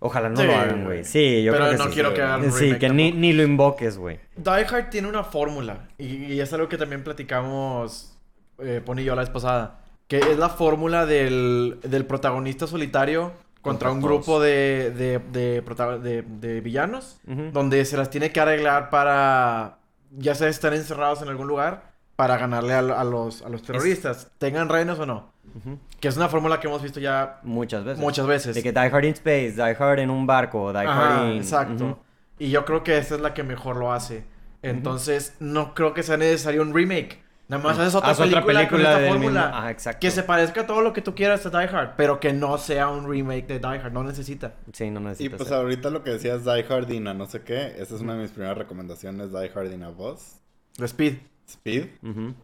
Ojalá 0.00 0.28
no 0.30 0.36
Sí, 0.36 0.42
lo 0.46 0.54
hagan, 0.56 0.84
güey. 0.84 1.04
Sí, 1.04 1.44
yo 1.44 1.52
Pero 1.52 1.66
creo 1.66 1.76
que 1.76 1.84
no 1.84 1.88
sí. 1.88 1.94
quiero 1.94 2.14
que 2.14 2.22
hagan 2.22 2.44
un 2.44 2.52
Sí, 2.52 2.74
que 2.76 2.88
ni, 2.88 3.12
ni 3.12 3.32
lo 3.32 3.44
invoques, 3.44 3.96
güey. 3.96 4.18
Die 4.36 4.50
Hard 4.50 4.90
tiene 4.90 5.06
una 5.08 5.22
fórmula. 5.22 5.88
Y, 5.98 6.24
y 6.32 6.40
es 6.40 6.52
algo 6.52 6.68
que 6.68 6.76
también 6.76 7.04
platicamos 7.04 8.18
eh, 8.58 8.82
Pony 8.84 8.98
y 9.00 9.04
yo 9.04 9.14
la 9.14 9.22
vez 9.22 9.30
pasada. 9.30 9.81
Que 10.20 10.32
es 10.32 10.38
la 10.38 10.50
fórmula 10.50 11.06
del, 11.06 11.78
del 11.82 12.04
protagonista 12.04 12.66
solitario 12.66 13.32
contra 13.62 13.88
Contra 13.88 13.92
un 13.92 14.00
todos. 14.00 14.10
grupo 14.12 14.40
de, 14.40 14.90
de, 14.90 15.62
de, 15.62 16.60
villanos, 16.60 17.18
donde 17.52 17.84
se 17.84 17.96
las 17.96 18.10
tiene 18.10 18.30
que 18.32 18.40
arreglar 18.40 18.90
para, 18.90 19.78
ya 20.10 20.34
sea 20.34 20.48
estar 20.48 20.74
encerrados 20.74 21.22
en 21.22 21.28
algún 21.28 21.46
lugar, 21.46 21.92
para 22.16 22.36
ganarle 22.36 22.74
a, 22.74 22.80
a 22.80 23.04
los, 23.04 23.40
a 23.42 23.48
los 23.48 23.62
terroristas, 23.62 24.30
tengan 24.38 24.68
reinos 24.68 24.98
o 24.98 25.06
no. 25.06 25.32
Que 26.00 26.08
es 26.08 26.16
una 26.18 26.28
fórmula 26.28 26.60
que 26.60 26.66
hemos 26.66 26.82
visto 26.82 27.00
ya 27.00 27.40
Muchas 27.42 27.84
veces. 27.84 27.98
muchas 27.98 28.26
veces. 28.26 28.54
De 28.54 28.62
que 28.62 28.72
Die 28.72 28.80
Hard 28.80 29.04
in 29.04 29.12
Space, 29.14 29.52
Die 29.52 29.76
Hard 29.78 30.00
en 30.00 30.10
un 30.10 30.26
barco, 30.26 30.72
Die 30.72 30.80
Ajá, 30.80 31.20
Hard 31.22 31.30
in... 31.30 31.36
exacto. 31.38 31.98
Y 32.38 32.50
yo 32.50 32.64
creo 32.66 32.82
que 32.82 32.98
esta 32.98 33.14
es 33.14 33.20
la 33.22 33.32
que 33.32 33.44
mejor 33.44 33.76
lo 33.76 33.92
hace. 33.92 34.24
Entonces, 34.62 35.36
no 35.40 35.72
creo 35.74 35.94
que 35.94 36.02
sea 36.02 36.16
necesario 36.18 36.60
un 36.62 36.74
remake. 36.74 37.22
Nada 37.48 37.62
más 37.62 37.78
haces 37.78 37.94
otra 37.94 38.10
Haz 38.10 38.20
otra 38.20 38.44
película, 38.46 38.58
película 38.60 38.68
con 38.68 38.80
esta 39.02 39.12
fórmula. 39.12 39.42
mismo- 39.46 39.56
Ajá, 39.58 39.70
exacto. 39.70 40.00
Que 40.00 40.10
se 40.10 40.22
parezca 40.22 40.60
a 40.62 40.66
todo 40.66 40.80
lo 40.80 40.92
que 40.92 41.02
tú 41.02 41.14
quieras 41.14 41.44
a 41.44 41.50
Die 41.50 41.68
Hard, 41.68 41.94
pero 41.96 42.18
que 42.18 42.32
no 42.32 42.56
sea 42.56 42.88
un 42.88 43.10
remake 43.10 43.46
de 43.46 43.58
Die 43.58 43.66
Hard. 43.78 43.92
No 43.92 44.02
necesita. 44.04 44.54
Sí, 44.72 44.90
no 44.90 45.00
Y 45.00 45.04
necesitas 45.04 45.36
pues 45.38 45.48
ser. 45.48 45.58
ahorita 45.58 45.90
lo 45.90 46.02
que 46.02 46.10
decías 46.12 46.44
Die 46.44 46.64
Hard 46.68 46.90
in 46.90 47.08
a 47.08 47.14
no 47.14 47.26
sé 47.26 47.42
qué, 47.42 47.74
esa 47.78 47.94
es 47.94 48.00
una 48.00 48.14
de 48.14 48.22
mis 48.22 48.30
primeras 48.30 48.56
recomendaciones, 48.56 49.32
Die 49.32 49.50
Hard 49.54 49.72
in 49.72 49.82
a 49.82 49.90
Boss. 49.90 50.36
The 50.76 50.86
Speed. 50.86 51.14
Speed, 51.46 51.84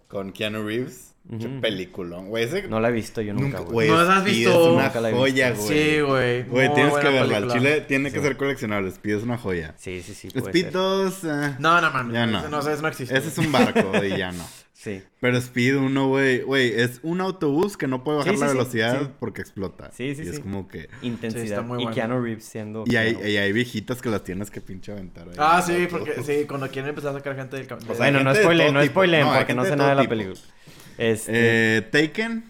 con 0.08 0.32
Keanu 0.32 0.66
Reeves. 0.66 1.14
Qué 1.38 1.46
Ujú. 1.46 1.60
peliculón. 1.60 2.28
Güey, 2.28 2.44
ese... 2.44 2.68
No 2.68 2.80
la 2.80 2.88
he 2.88 2.92
visto 2.92 3.20
yo 3.20 3.34
nunca, 3.34 3.60
güey. 3.60 3.88
¿No 3.90 3.98
las 3.98 4.08
has 4.08 4.24
visto? 4.24 4.50
Es 4.50 4.56
una 4.74 4.84
Nunca 4.84 5.00
la 5.00 5.10
he 5.10 5.12
joya, 5.12 5.50
güey. 5.52 5.68
Sí, 5.68 6.00
güey. 6.00 6.42
Güey, 6.44 6.74
tienes 6.74 6.94
que 6.94 7.06
verla. 7.08 7.20
Al 7.20 7.28
película. 7.44 7.54
chile 7.54 7.80
tiene 7.82 8.10
que 8.10 8.20
ser 8.20 8.36
coleccionable. 8.38 8.88
Speed 8.88 9.16
es 9.18 9.22
una 9.24 9.36
joya. 9.36 9.74
Sí, 9.76 10.02
sí, 10.02 10.14
sí. 10.14 10.28
puede 10.30 10.46
Speed 10.46 10.64
ser. 10.64 10.72
2... 10.72 11.24
eh, 11.24 11.56
No, 11.58 11.80
no 11.82 11.90
mames. 11.90 12.14
Ya 12.14 12.26
no. 12.26 12.38
Ese 12.40 12.48
no, 12.48 12.60
ese 12.60 12.80
no 12.82 12.88
existe. 12.88 13.16
Ese 13.16 13.28
es 13.28 13.38
un 13.38 13.52
barco 13.52 13.92
y 14.04 14.16
ya 14.16 14.32
no. 14.32 14.42
Sí. 14.80 15.02
Pero 15.18 15.36
Speed 15.38 15.76
1, 15.76 16.06
güey, 16.08 16.42
güey, 16.42 16.68
es 16.80 17.00
un 17.02 17.20
autobús 17.20 17.76
que 17.76 17.88
no 17.88 18.04
puede 18.04 18.18
bajar 18.18 18.34
Sí, 18.34 18.40
la 18.40 18.46
sí, 18.48 18.52
velocidad 18.56 19.00
sí. 19.02 19.08
porque 19.18 19.40
explota. 19.40 19.90
Sí, 19.92 20.14
sí, 20.14 20.22
y 20.24 20.28
es 20.28 20.38
como 20.38 20.68
que... 20.68 20.88
Intensidad. 21.02 21.42
Sí, 21.42 21.48
está 21.48 21.62
muy 21.62 21.78
y 21.80 21.82
bueno. 21.86 21.94
Keanu 21.96 22.22
Reeves 22.22 22.44
siendo... 22.44 22.84
Y 22.86 22.94
hay, 22.94 23.18
y 23.28 23.36
hay 23.38 23.52
viejitas 23.52 24.00
que 24.00 24.08
las 24.08 24.22
tienes 24.22 24.52
que 24.52 24.60
pinche 24.60 24.92
aventar. 24.92 25.26
ahí. 25.28 25.34
Ah, 25.36 25.60
sí, 25.66 25.88
porque 25.90 26.22
sí, 26.22 26.44
cuando 26.46 26.68
quieren 26.68 26.90
empezar 26.90 27.10
a 27.10 27.14
sacar 27.18 27.34
gente 27.34 27.56
del 27.56 27.66
campo. 27.66 27.92
O 27.92 27.96
sea, 27.96 28.06
hay 28.06 28.12
Bueno, 28.12 28.30
no 28.30 28.36
spoilen, 28.36 28.72
no 28.72 28.84
spoilen, 28.86 29.20
No, 29.26 29.34
porque 29.34 29.54
no 29.54 29.64
sé 29.64 29.74
nada 29.74 29.90
de 29.90 29.96
la 29.96 30.02
tipo. 30.02 30.10
película. 30.10 30.38
Este... 30.96 31.32
Eh, 31.78 31.82
Taken. 31.82 32.44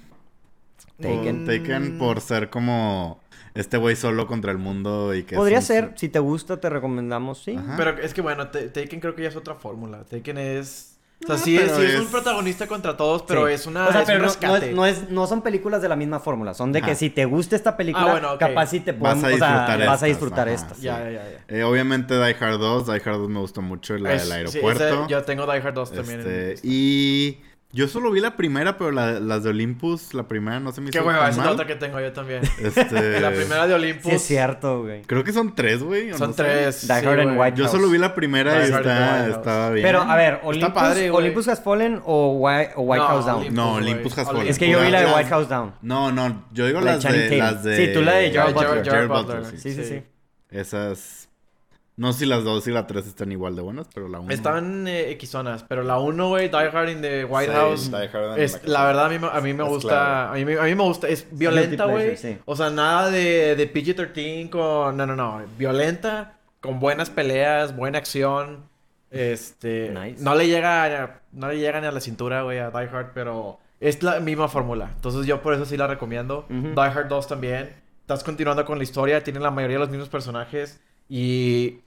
Taken. 1.01 1.45
Por, 1.47 1.57
Taken 1.57 1.99
por 1.99 2.21
ser 2.21 2.51
como 2.51 3.21
este 3.55 3.79
güey 3.79 3.97
solo 3.97 4.27
contra 4.27 4.53
el 4.53 4.59
mundo 4.59 5.15
y 5.15 5.23
que... 5.23 5.35
Podría 5.35 5.61
un- 5.61 5.65
ser, 5.65 5.93
si 5.97 6.11
te 6.11 6.19
gusta, 6.19 6.61
te 6.61 6.69
recomendamos, 6.69 7.39
sí. 7.43 7.57
Ajá. 7.57 7.75
Pero 7.79 7.99
es 8.03 8.13
que 8.13 8.21
bueno, 8.21 8.49
Te- 8.49 8.69
Taken 8.69 9.01
creo 9.01 9.15
que 9.15 9.23
ya 9.23 9.29
es 9.31 9.37
otra 9.37 9.55
fórmula. 9.55 10.05
Taken 10.05 10.37
es. 10.37 10.88
O 11.25 11.27
sea, 11.27 11.37
sí, 11.37 11.57
es, 11.57 11.73
sí 11.73 11.83
es 11.83 11.95
es- 11.95 12.01
un 12.01 12.07
protagonista 12.07 12.67
contra 12.69 12.97
todos, 12.97 13.23
pero 13.23 13.49
Sí. 13.49 13.55
es 13.55 13.67
una. 13.67 13.89
O 13.89 13.93
sea, 13.93 14.03
es 14.03 14.07
pero 14.07 14.19
un 14.21 14.27
no- 14.27 14.29
no, 14.29 14.33
rescate. 14.35 14.71
es, 14.71 14.77
no, 14.77 14.87
es- 14.87 15.11
no 15.11 15.27
son 15.27 15.43
películas 15.43 15.83
de 15.83 15.89
la 15.89 15.97
misma 15.97 16.21
fórmula. 16.21 16.55
Son 16.55 16.71
de 16.73 16.81
que 16.81 16.95
si 16.95 17.11
te 17.11 17.25
gusta 17.25 17.57
esta 17.57 17.77
película, 17.77 18.07
Ah, 18.07 18.13
bueno, 18.13 18.33
ok. 18.35 18.39
capaz 18.39 18.67
si 18.69 18.81
te 18.81 18.93
Vas 18.93 19.15
podemos... 19.17 19.25
a 19.25 19.27
o 19.27 19.31
sea, 19.31 19.49
disfrutar 19.49 19.79
vas 19.79 19.89
a 19.89 19.95
estas, 19.95 20.09
disfrutar 20.09 20.49
ajá, 20.49 20.55
estas. 20.55 20.77
sí. 20.77 20.83
Ya, 20.85 21.11
ya, 21.11 21.25
ya. 21.29 21.45
Eh, 21.49 21.65
obviamente 21.65 22.15
Die 22.15 22.37
Hard 22.41 22.59
2. 22.59 22.87
Die 22.87 22.93
Hard 23.05 23.19
2 23.19 23.29
me 23.29 23.41
gustó 23.41 23.63
mucho, 23.63 23.99
la 23.99 24.11
del 24.11 24.21
sí, 24.21 24.33
aeropuerto. 24.33 24.85
ese- 24.85 25.09
yo 25.09 25.23
tengo 25.25 25.45
Die 25.51 25.61
Hard 25.61 25.75
2 25.75 25.93
también. 25.93 26.21
en 26.21 26.27
Este, 26.27 26.51
lista. 26.53 26.67
y 26.69 27.41
yo 27.71 27.87
solo 27.87 28.11
vi 28.11 28.21
la 28.21 28.35
primera, 28.37 28.79
pero 28.79 28.91
la- 28.91 29.21
las 29.21 29.43
de 29.45 29.51
Olympus, 29.51 30.15
la 30.15 30.27
primera 30.27 30.59
no 30.59 30.73
se 30.73 30.81
me 30.81 30.89
hizo 30.89 30.99
Qué 30.99 31.07
hueva, 31.07 31.29
esa 31.29 31.41
es 31.41 31.47
la 31.47 31.53
otra 31.53 31.67
que 31.67 31.75
tengo 31.77 32.01
yo 32.01 32.13
también. 32.13 32.43
Este, 32.59 33.21
la 33.21 33.31
primera 33.31 33.67
de 33.67 33.75
Olympus. 33.75 34.09
Sí, 34.11 34.17
es 34.17 34.23
cierto, 34.23 34.83
güey. 34.83 35.03
Creo 35.03 35.23
que 35.23 35.33
son 35.33 35.55
tres, 35.55 35.83
güey. 35.83 36.11
Son 36.15 36.31
no 36.31 36.35
sé. 36.37 36.43
tres. 36.43 36.87
Die 36.87 36.93
Hard 36.95 37.21
and 37.21 37.25
güey. 37.35 37.39
White 37.39 37.59
Yo 37.59 37.65
House. 37.65 37.73
solo 37.73 37.89
vi 37.91 37.99
la 37.99 38.15
primera 38.15 38.53
y 38.65 38.67
Die 38.69 38.75
and 38.75 38.87
está, 38.87 39.29
estaba 39.29 39.71
bien. 39.71 39.87
Pero, 39.87 40.01
a 40.03 40.17
ver, 40.17 40.41
Olympus, 40.45 40.73
padre, 40.73 41.11
güey. 41.11 41.23
Olympus 41.25 41.49
Has 41.49 41.61
Fallen 41.63 42.01
o 42.05 42.33
White, 42.39 42.73
o 42.77 42.83
White 42.83 43.03
No, 43.03 43.09
House 43.09 43.27
Down. 43.27 43.37
Olympus, 43.41 43.57
No. 43.57 43.73
Olympus 43.75 44.19
Has. 44.19 44.27
Fallen. 44.27 44.49
Es 44.49 44.59
que 44.59 44.71
yo 44.71 44.81
vi 44.81 44.91
la 44.91 45.01
de 45.03 45.07
White 45.15 45.29
House 45.29 45.49
Down. 45.49 45.75
No, 45.83 46.11
no, 46.11 46.45
yo 46.53 46.67
digo 46.67 46.81
La 46.81 46.95
las 46.95 47.03
de, 47.05 47.37
las 47.37 47.63
de... 47.63 47.77
Sí, 47.77 47.93
tú 47.93 48.01
la 48.03 48.15
de 48.15 48.33
Gerard- 48.33 48.55
Butler. 49.09 49.09
Butler, 49.09 49.45
sí, 49.61 49.75
Sí. 49.75 49.85
sí. 49.85 50.03
Esas... 50.51 51.28
No 51.99 52.13
sé 52.13 52.21
si 52.21 52.27
las 52.27 52.45
dos 52.45 52.67
y 52.67 52.71
la 52.71 52.87
tres 52.87 53.07
están 53.07 53.31
igual 53.33 53.57
de 53.57 53.61
buenas, 53.63 53.89
pero 53.93 54.09
la 54.09 54.21
una... 54.21 54.33
Están 54.33 54.87
eh, 54.89 55.11
X-zonas, 55.11 55.65
pero 55.65 55.83
la 55.83 55.99
1, 55.99 56.29
güey, 56.29 56.49
Die 56.49 56.57
Hard 56.57 56.89
in 56.91 57.03
the 57.03 57.25
White 57.25 57.51
Sí, 57.53 57.57
House. 57.59 57.91
Die 57.91 57.97
Hard 57.97 58.39
en 58.39 58.43
Es, 58.45 58.67
la 58.67 58.85
verdad, 58.85 59.07
a 59.07 59.09
mí, 59.09 59.19
me- 59.19 59.27
a 59.31 59.41
mí 59.41 59.53
me 59.53 59.65
Es 59.65 59.69
gusta. 59.69 60.31
A 60.31 60.35
mí, 60.35 60.45
me- 60.45 60.59
a 60.59 60.63
mí 60.63 60.75
me 60.77 60.83
gusta. 60.85 61.09
Es 61.09 61.27
violenta, 61.33 61.87
güey. 61.87 62.17
sí. 62.17 62.39
O 62.45 62.55
sea, 62.57 62.71
nada 62.71 63.11
de, 63.11 63.57
de 63.57 63.73
PG-13 63.73 64.49
con. 64.49 64.97
No, 64.97 65.07
no, 65.07 65.17
no. 65.17 65.43
Violenta, 65.59 66.39
con 66.61 66.79
buenas 66.81 67.11
peleas, 67.11 67.77
buena 67.77 67.99
acción. 67.99 68.65
Este. 69.11 69.91
Nice. 69.91 70.23
No 70.23 70.35
le 70.35 70.47
llega. 70.47 71.21
No 71.33 71.49
le 71.49 71.59
llega 71.59 71.81
ni 71.81 71.87
a 71.87 71.93
la 71.93 72.01
cintura, 72.01 72.43
güey, 72.43 72.59
a 72.59 72.71
Die 72.71 72.89
Hard, 72.89 73.11
pero. 73.15 73.59
Es 73.81 74.03
la 74.03 74.21
misma 74.21 74.49
fórmula. 74.49 74.91
Entonces, 74.95 75.27
yo 75.27 75.41
por 75.43 75.55
eso 75.55 75.65
sí 75.65 75.77
la 75.77 75.87
recomiendo. 75.87 76.47
Die 76.49 76.75
Hard 76.81 77.09
2 77.09 77.27
también. 77.29 77.71
Estás 78.03 78.23
continuando 78.25 78.65
con 78.65 78.79
la 78.79 78.85
historia. 78.85 79.23
Tienen 79.23 79.43
la 79.43 79.51
mayoría 79.51 79.77
de 79.77 79.81
los 79.81 79.91
mismos 79.91 80.09
personajes. 80.09 80.81
Y. 81.09 81.81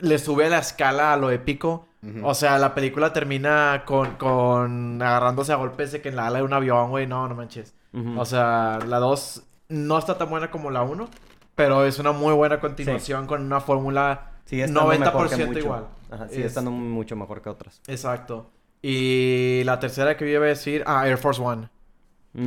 Le 0.00 0.18
sube 0.18 0.48
la 0.48 0.58
escala 0.58 1.12
a 1.12 1.16
lo 1.16 1.30
épico. 1.30 1.86
O 2.22 2.32
sea, 2.34 2.58
la 2.58 2.74
película 2.74 3.12
termina 3.12 3.82
con, 3.84 4.12
con 4.16 5.02
agarrándose 5.02 5.52
a 5.52 5.56
golpes 5.56 5.90
de 5.92 6.00
que 6.00 6.08
en 6.10 6.16
la 6.16 6.28
ala 6.28 6.38
de 6.38 6.44
un 6.44 6.52
avión, 6.52 6.90
güey. 6.90 7.06
No, 7.08 7.26
no 7.28 7.34
manches. 7.34 7.74
O 8.16 8.24
sea, 8.24 8.78
la 8.86 8.98
2 8.98 9.42
no 9.70 9.98
está 9.98 10.16
tan 10.16 10.30
buena 10.30 10.50
como 10.50 10.70
la 10.70 10.82
1, 10.82 11.08
pero 11.56 11.84
es 11.84 11.98
una 11.98 12.12
muy 12.12 12.32
buena 12.34 12.60
continuación 12.60 13.26
con 13.26 13.42
una 13.42 13.60
fórmula 13.60 14.30
Sigue 14.44 14.64
estando 14.64 14.86
mejor 14.88 15.28
que 15.28 15.34
90% 15.36 15.46
mucho. 15.46 15.58
igual. 15.58 15.86
Ajá, 16.10 16.28
sigue 16.28 16.40
Es- 16.42 16.46
estando 16.46 16.70
mucho 16.70 17.16
mejor 17.16 17.42
que 17.42 17.48
otras. 17.50 17.80
Exacto. 17.88 18.48
Y 18.80 19.62
la 19.64 19.80
tercera 19.80 20.16
que 20.16 20.24
yo 20.24 20.36
iba 20.36 20.44
a 20.44 20.48
decir, 20.48 20.84
ah, 20.86 21.06
Air 21.08 21.18
Force 21.18 21.42
One, 21.42 21.68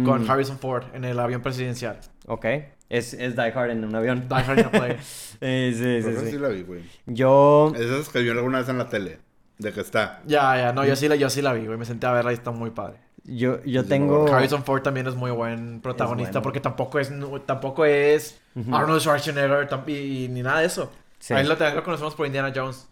con 0.06 0.24
Mm, 0.26 0.32
Harrison 0.32 0.58
Ford 0.60 0.86
en 0.94 1.04
el 1.04 1.20
avión 1.20 1.42
presidencial. 1.42 2.00
Ok. 2.28 2.46
Es, 2.92 3.14
es 3.14 3.36
Die 3.36 3.42
Hard 3.42 3.70
en 3.72 3.86
un 3.86 3.96
avión. 3.96 4.28
Die 4.28 4.36
Hard 4.36 4.60
in 4.60 4.66
a 4.66 4.72
Plane. 4.72 4.98
Sí, 5.02 5.74
sí, 5.74 6.02
sí. 6.04 6.32
sí 6.32 6.38
la 6.38 6.50
vi, 6.50 6.64
güey. 6.64 6.84
Yo... 7.06 7.72
Esas 7.76 8.10
que 8.10 8.20
vi 8.20 8.30
alguna 8.30 8.60
vez 8.60 8.70
en 8.70 8.78
la 8.78 8.90
tele. 8.90 9.20
De 9.58 9.72
que 9.72 9.80
está. 9.80 10.22
ya, 10.26 10.58
ya, 10.58 10.74
no, 10.74 10.84
yo 10.86 10.96
sí, 10.96 11.08
la, 11.08 11.16
yo 11.16 11.30
sí 11.30 11.42
la 11.42 11.54
vi, 11.54 11.66
güey. 11.68 11.78
Me 11.78 11.86
senté 11.86 12.08
a 12.08 12.12
verla 12.12 12.32
y 12.32 12.34
está 12.36 12.52
muy 12.52 12.72
padre. 12.72 12.98
Yo, 13.24 13.64
yo 13.64 13.84
Sí, 13.84 13.90
tengo... 13.90 14.28
Harrison 14.34 14.64
Ford 14.66 14.82
también 14.82 15.08
es 15.08 15.16
muy 15.16 15.32
buen 15.32 15.80
protagonista 15.82 16.32
bueno. 16.40 16.44
porque 16.44 16.60
tampoco 16.60 17.00
es 17.00 17.12
tampoco 17.46 17.86
es 17.86 18.42
Ujú. 18.56 18.76
Arnold 18.76 19.00
Schwarzenegger 19.02 19.70
y, 19.88 19.92
y 20.26 20.28
ni 20.30 20.42
nada 20.42 20.60
de 20.62 20.66
eso. 20.66 20.92
Sí. 21.20 21.34
Ahí 21.36 21.46
lo, 21.46 21.56
lo 21.56 21.84
conocemos 21.84 22.16
por 22.16 22.26
Indiana 22.26 22.52
Jones. 22.54 22.88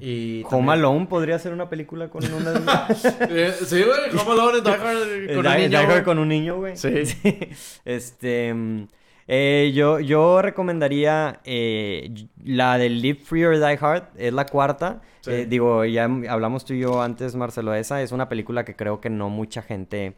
Y 0.00 0.40
Home 0.44 0.50
también- 0.50 0.70
Alone 0.70 1.06
podría 1.06 1.38
ser 1.38 1.52
una 1.52 1.68
película 1.68 2.08
con 2.08 2.24
una... 2.32 2.52
Eh, 3.28 3.52
sí, 3.64 3.82
güey, 3.84 4.18
Home 4.18 4.32
Alone, 4.32 4.60
Die 4.62 4.70
Hard 4.70 5.26
con 5.36 5.46
un 5.46 5.52
niño. 5.54 5.68
Die 5.68 5.76
Hard 5.76 5.86
güey. 5.90 6.02
con 6.04 6.18
un 6.18 6.28
niño, 6.28 6.56
güey. 6.56 6.76
Sí. 6.76 7.04
Este... 7.84 8.86
eh, 9.26 9.72
yo, 9.74 10.00
yo 10.00 10.42
recomendaría 10.42 11.40
eh, 11.44 12.26
la 12.44 12.76
de 12.78 12.88
Live 12.90 13.20
Free 13.24 13.44
or 13.44 13.56
Die 13.56 13.78
Hard, 13.80 14.08
es 14.16 14.32
la 14.32 14.46
cuarta. 14.46 15.00
Sí. 15.20 15.30
Eh, 15.30 15.46
digo, 15.46 15.84
ya 15.84 16.04
hablamos 16.04 16.64
tú 16.64 16.74
y 16.74 16.80
yo 16.80 17.00
antes, 17.02 17.34
Marcelo, 17.34 17.74
esa 17.74 18.02
es 18.02 18.12
una 18.12 18.28
película 18.28 18.64
que 18.64 18.76
creo 18.76 19.00
que 19.00 19.08
no 19.10 19.30
mucha 19.30 19.62
gente... 19.62 20.16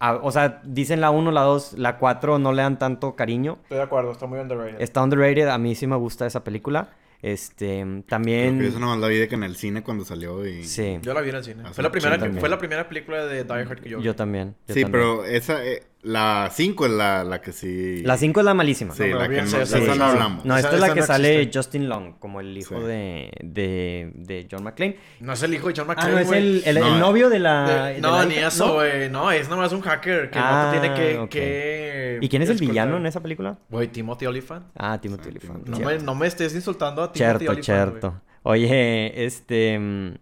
o 0.00 0.30
sea, 0.30 0.60
dicen 0.64 1.00
la 1.00 1.10
1, 1.10 1.30
la 1.32 1.40
2, 1.42 1.74
la 1.78 1.96
4 1.96 2.38
no 2.38 2.52
le 2.52 2.62
dan 2.62 2.78
tanto 2.78 3.16
cariño. 3.16 3.58
Estoy 3.62 3.78
de 3.78 3.84
acuerdo, 3.84 4.12
está 4.12 4.26
muy 4.26 4.38
underrated. 4.38 4.80
Está 4.80 5.02
underrated, 5.02 5.48
a 5.48 5.56
mí 5.58 5.74
sí 5.74 5.86
me 5.86 5.96
gusta 5.96 6.26
esa 6.26 6.44
película. 6.44 6.90
Este, 7.22 7.80
Creo 7.80 8.02
también... 8.06 8.58
que 8.58 8.66
eso 8.66 8.78
nomás 8.78 8.98
la 8.98 9.08
vi 9.08 9.16
de 9.16 9.28
que 9.28 9.34
en 9.34 9.44
el 9.44 9.56
cine 9.56 9.82
cuando 9.82 10.04
salió 10.04 10.46
y... 10.46 10.62
Sí, 10.64 10.98
Yo 11.00 11.14
la 11.14 11.22
vi 11.22 11.30
en 11.30 11.36
el 11.36 11.44
cine. 11.44 11.62
Fue 11.72 11.82
la, 11.82 11.90
primera, 11.90 12.18
fue 12.38 12.50
la 12.50 12.58
primera 12.58 12.86
película 12.86 13.24
de 13.24 13.44
Die 13.44 13.52
Hard 13.52 13.80
que 13.80 13.88
yo 13.88 13.96
vi. 13.96 14.04
yo 14.04 14.14
también. 14.14 14.54
yo 14.68 14.74
Sí, 14.74 14.82
también. 14.82 14.92
pero 14.92 15.24
esa... 15.24 15.64
eh, 15.64 15.84
la 16.04 16.50
5 16.52 16.86
es 16.86 16.92
la, 16.92 17.24
la 17.24 17.40
que 17.40 17.52
sí... 17.52 18.02
La 18.04 18.16
5 18.16 18.40
es 18.40 18.44
la 18.46 18.54
malísima. 18.54 18.94
Sí, 18.94 19.04
No, 19.10 19.18
la 19.18 19.28
que 19.28 19.40
no, 19.42 19.46
sí, 19.48 19.56
esa 19.56 19.78
sí, 19.78 19.84
no 19.86 19.94
sí. 19.94 20.00
hablamos. 20.00 20.44
No, 20.44 20.56
Esa- 20.56 20.68
esta 20.68 20.74
es 20.76 20.80
la 20.88 20.94
que 20.94 21.00
no 21.00 21.06
sale 21.06 21.34
existe. 21.40 21.58
Justin 21.58 21.88
Long, 21.88 22.18
como 22.18 22.40
el 22.40 22.56
hijo 22.56 22.78
Sí. 22.78 22.86
de, 22.86 23.30
de, 23.42 24.12
de 24.14 24.46
John 24.50 24.62
McClane. 24.64 24.96
No 25.20 25.32
es 25.32 25.42
el 25.42 25.54
hijo 25.54 25.68
de 25.68 25.74
John 25.76 25.86
Ah, 25.88 25.94
McClane, 25.94 26.12
no, 26.12 26.18
es 26.18 26.26
güey. 26.26 26.38
el, 26.40 26.62
el, 26.66 26.76
el 26.76 26.82
No, 26.84 26.98
novio 26.98 27.30
de 27.30 27.38
la... 27.38 27.86
De- 27.88 27.94
de 27.94 28.00
no, 28.00 28.16
la 28.18 28.24
ni 28.26 28.34
hija, 28.34 28.48
eso, 28.48 28.66
¿no? 28.66 28.72
güey. 28.74 29.10
No, 29.10 29.30
es 29.32 29.48
nomás 29.48 29.72
un 29.72 29.80
hacker 29.80 30.30
que 30.30 30.38
Ah, 30.38 30.70
no 30.72 30.80
tiene 30.80 30.94
que, 30.94 31.28
que... 31.30 32.18
¿Y 32.20 32.28
quién 32.28 32.42
es 32.42 32.50
el 32.50 32.58
villano 32.58 32.96
en 32.98 33.06
esa 33.06 33.20
película? 33.20 33.58
Güey, 33.70 33.88
Timothy 33.88 34.26
Olyphant. 34.26 34.66
Ah, 34.76 35.00
Timothy 35.00 35.24
Sí, 35.24 35.28
Olyphant. 35.30 35.68
No 35.68 35.78
me, 35.80 35.98
no 35.98 36.14
me 36.14 36.26
estés 36.26 36.54
insultando 36.54 37.02
a 37.02 37.12
Timothy 37.12 37.18
Cierto, 37.38 37.52
Olyphant, 37.52 37.64
cierto. 37.64 38.20
Oye, 38.42 39.24
este... 39.24 39.78
mm, 39.78 40.14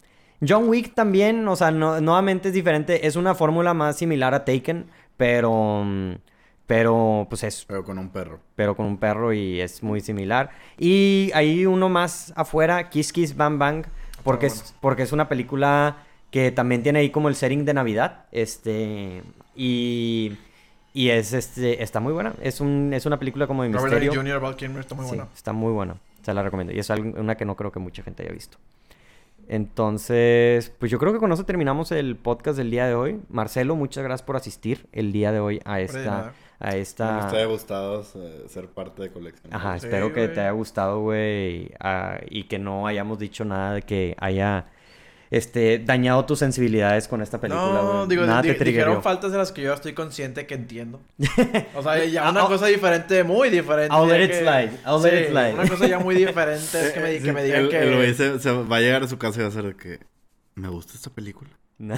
John 0.47 0.69
Wick 0.69 0.95
también, 0.95 1.47
o 1.47 1.55
sea, 1.55 1.71
no- 1.71 2.01
nuevamente 2.01 2.49
es 2.49 2.55
diferente. 2.55 3.07
Es 3.07 3.15
una 3.17 3.35
fórmula 3.35 3.75
más 3.75 3.97
similar 3.97 4.35
a 4.35 4.45
Taken, 4.45 4.87
pero... 5.17 5.85
Pero, 6.67 7.27
pues 7.29 7.43
es... 7.43 7.65
Pero 7.67 7.85
con 7.85 7.99
un 7.99 8.09
perro. 8.09 8.41
Pero 8.57 8.75
con 8.77 8.87
un 8.87 8.97
perro 8.97 9.33
y 9.33 9.61
es 9.61 9.83
muy 9.83 10.01
similar. 10.01 10.51
Y 10.79 11.31
hay 11.35 11.67
uno 11.67 11.89
más 11.89 12.33
afuera, 12.37 12.89
Kiss 12.89 13.13
Kiss 13.13 13.37
Bang 13.37 13.59
Bang, 13.59 13.85
porque, 14.25 14.47
bueno. 14.49 14.63
es, 14.63 14.75
porque 14.81 15.03
es 15.03 15.13
una 15.13 15.29
película 15.29 15.99
que 16.31 16.51
también 16.51 16.83
tiene 16.83 17.01
ahí 17.01 17.11
como 17.11 17.29
el 17.29 17.35
setting 17.35 17.65
de 17.65 17.75
Navidad. 17.75 18.25
Este... 18.33 19.23
Y... 19.55 20.37
Y 20.95 21.09
es, 21.09 21.33
este, 21.33 21.83
está 21.83 22.01
muy 22.01 22.13
buena. 22.13 22.35
Es, 22.43 22.61
un, 22.61 22.93
es 22.93 23.07
una 23.07 23.19
película 23.19 23.47
como 23.47 23.63
de 23.63 23.71
Robert 23.71 23.85
misterio. 23.95 24.13
Jr., 24.15 24.41
Val 24.41 24.57
Kilmer, 24.57 24.81
está 24.81 24.95
muy 24.95 25.05
Sí, 25.07 25.09
bueno. 25.11 25.29
está 25.35 25.53
muy 25.55 25.73
buena. 25.73 25.97
Se 26.23 26.35
la 26.35 26.43
recomiendo. 26.43 26.73
Y 26.75 26.79
es 26.79 26.91
algo- 26.91 27.19
una 27.19 27.35
que 27.35 27.47
no 27.47 27.57
creo 27.57 27.73
que 27.73 27.79
mucha 27.81 28.03
gente 28.03 28.23
haya 28.23 28.33
visto. 28.33 28.59
Entonces, 29.53 30.73
pues 30.79 30.91
yo 30.91 30.99
creo 30.99 31.13
que 31.13 31.19
con 31.19 31.31
eso 31.31 31.45
terminamos 31.45 31.93
el 31.93 32.17
podcast 32.17 32.57
del 32.57 32.71
día 32.71 32.87
de 32.87 32.95
hoy. 32.95 33.21
Marcelo, 33.29 33.77
muchas 33.77 34.03
gracias 34.03 34.25
por 34.25 34.37
asistir 34.37 34.87
el 34.93 35.13
día 35.13 35.31
de 35.31 35.41
hoy 35.41 35.61
a 35.67 35.79
esta, 35.81 36.33
a 36.59 36.75
esta... 36.75 37.29
Me 37.31 37.37
haya 37.37 37.45
gustado 37.45 38.03
eh, 38.15 38.45
ser 38.49 38.69
parte 38.69 39.03
de 39.03 39.11
colección. 39.11 39.53
Ajá, 39.53 39.79
Sí, 39.79 39.85
espero 39.85 40.11
que 40.15 40.29
te 40.29 40.41
haya 40.41 40.53
gustado, 40.53 41.01
güey, 41.01 41.71
ah, 41.81 42.19
y 42.31 42.45
que 42.45 42.59
no 42.59 42.87
hayamos 42.87 43.19
dicho 43.19 43.45
nada 43.45 43.75
de 43.75 43.83
que 43.83 44.17
haya 44.19 44.69
este, 45.33 45.79
dañado 45.81 46.25
tus 46.27 46.39
sensibilidades 46.39 47.09
con 47.09 47.23
esta 47.23 47.41
película, 47.41 47.73
No, 47.83 47.93
güey. 47.97 48.09
digo, 48.09 48.27
nada 48.27 48.43
di- 48.43 48.53
te 48.55 48.65
dijeron 48.65 49.03
faltas 49.03 49.33
de 49.33 49.39
las 49.39 49.51
que 49.51 49.63
yo 49.63 49.73
estoy 49.73 49.95
consciente 49.95 50.47
que 50.47 50.55
entiendo. 50.55 51.01
O 51.75 51.83
sea, 51.83 52.05
ya 52.05 52.27
Ah, 52.29 52.31
una 52.31 52.45
oh. 52.45 52.49
cosa 52.49 52.67
diferente, 52.67 53.25
muy 53.25 53.49
diferente. 53.51 53.93
I'll 53.95 54.07
let 54.07 54.23
it 54.25 54.31
que- 54.31 54.39
slide, 54.41 54.71
I'll 54.87 55.03
let 55.03 55.11
Sí, 55.11 55.17
it 55.25 55.31
slide. 55.31 55.55
Una 55.55 55.69
cosa 55.69 55.87
ya 55.89 55.99
muy 55.99 56.15
diferente 56.15 56.81
es 56.87 56.93
que 56.95 57.01
me, 57.01 57.19
que 57.19 57.33
me 57.33 57.43
digan 57.45 57.63
el, 57.63 57.69
que... 57.71 57.79
el 57.79 57.97
güey 57.97 58.15
se, 58.15 58.39
se 58.39 58.53
va 58.53 58.77
a 58.77 58.81
llegar 58.81 59.03
a 59.03 59.09
su 59.09 59.17
casa 59.19 59.41
y 59.41 59.43
va 59.43 59.49
a 59.49 59.53
ser 59.53 59.65
de 59.65 59.75
que... 59.77 59.99
Me 60.55 60.69
gusta 60.69 60.93
esta 60.95 61.09
película. 61.11 61.51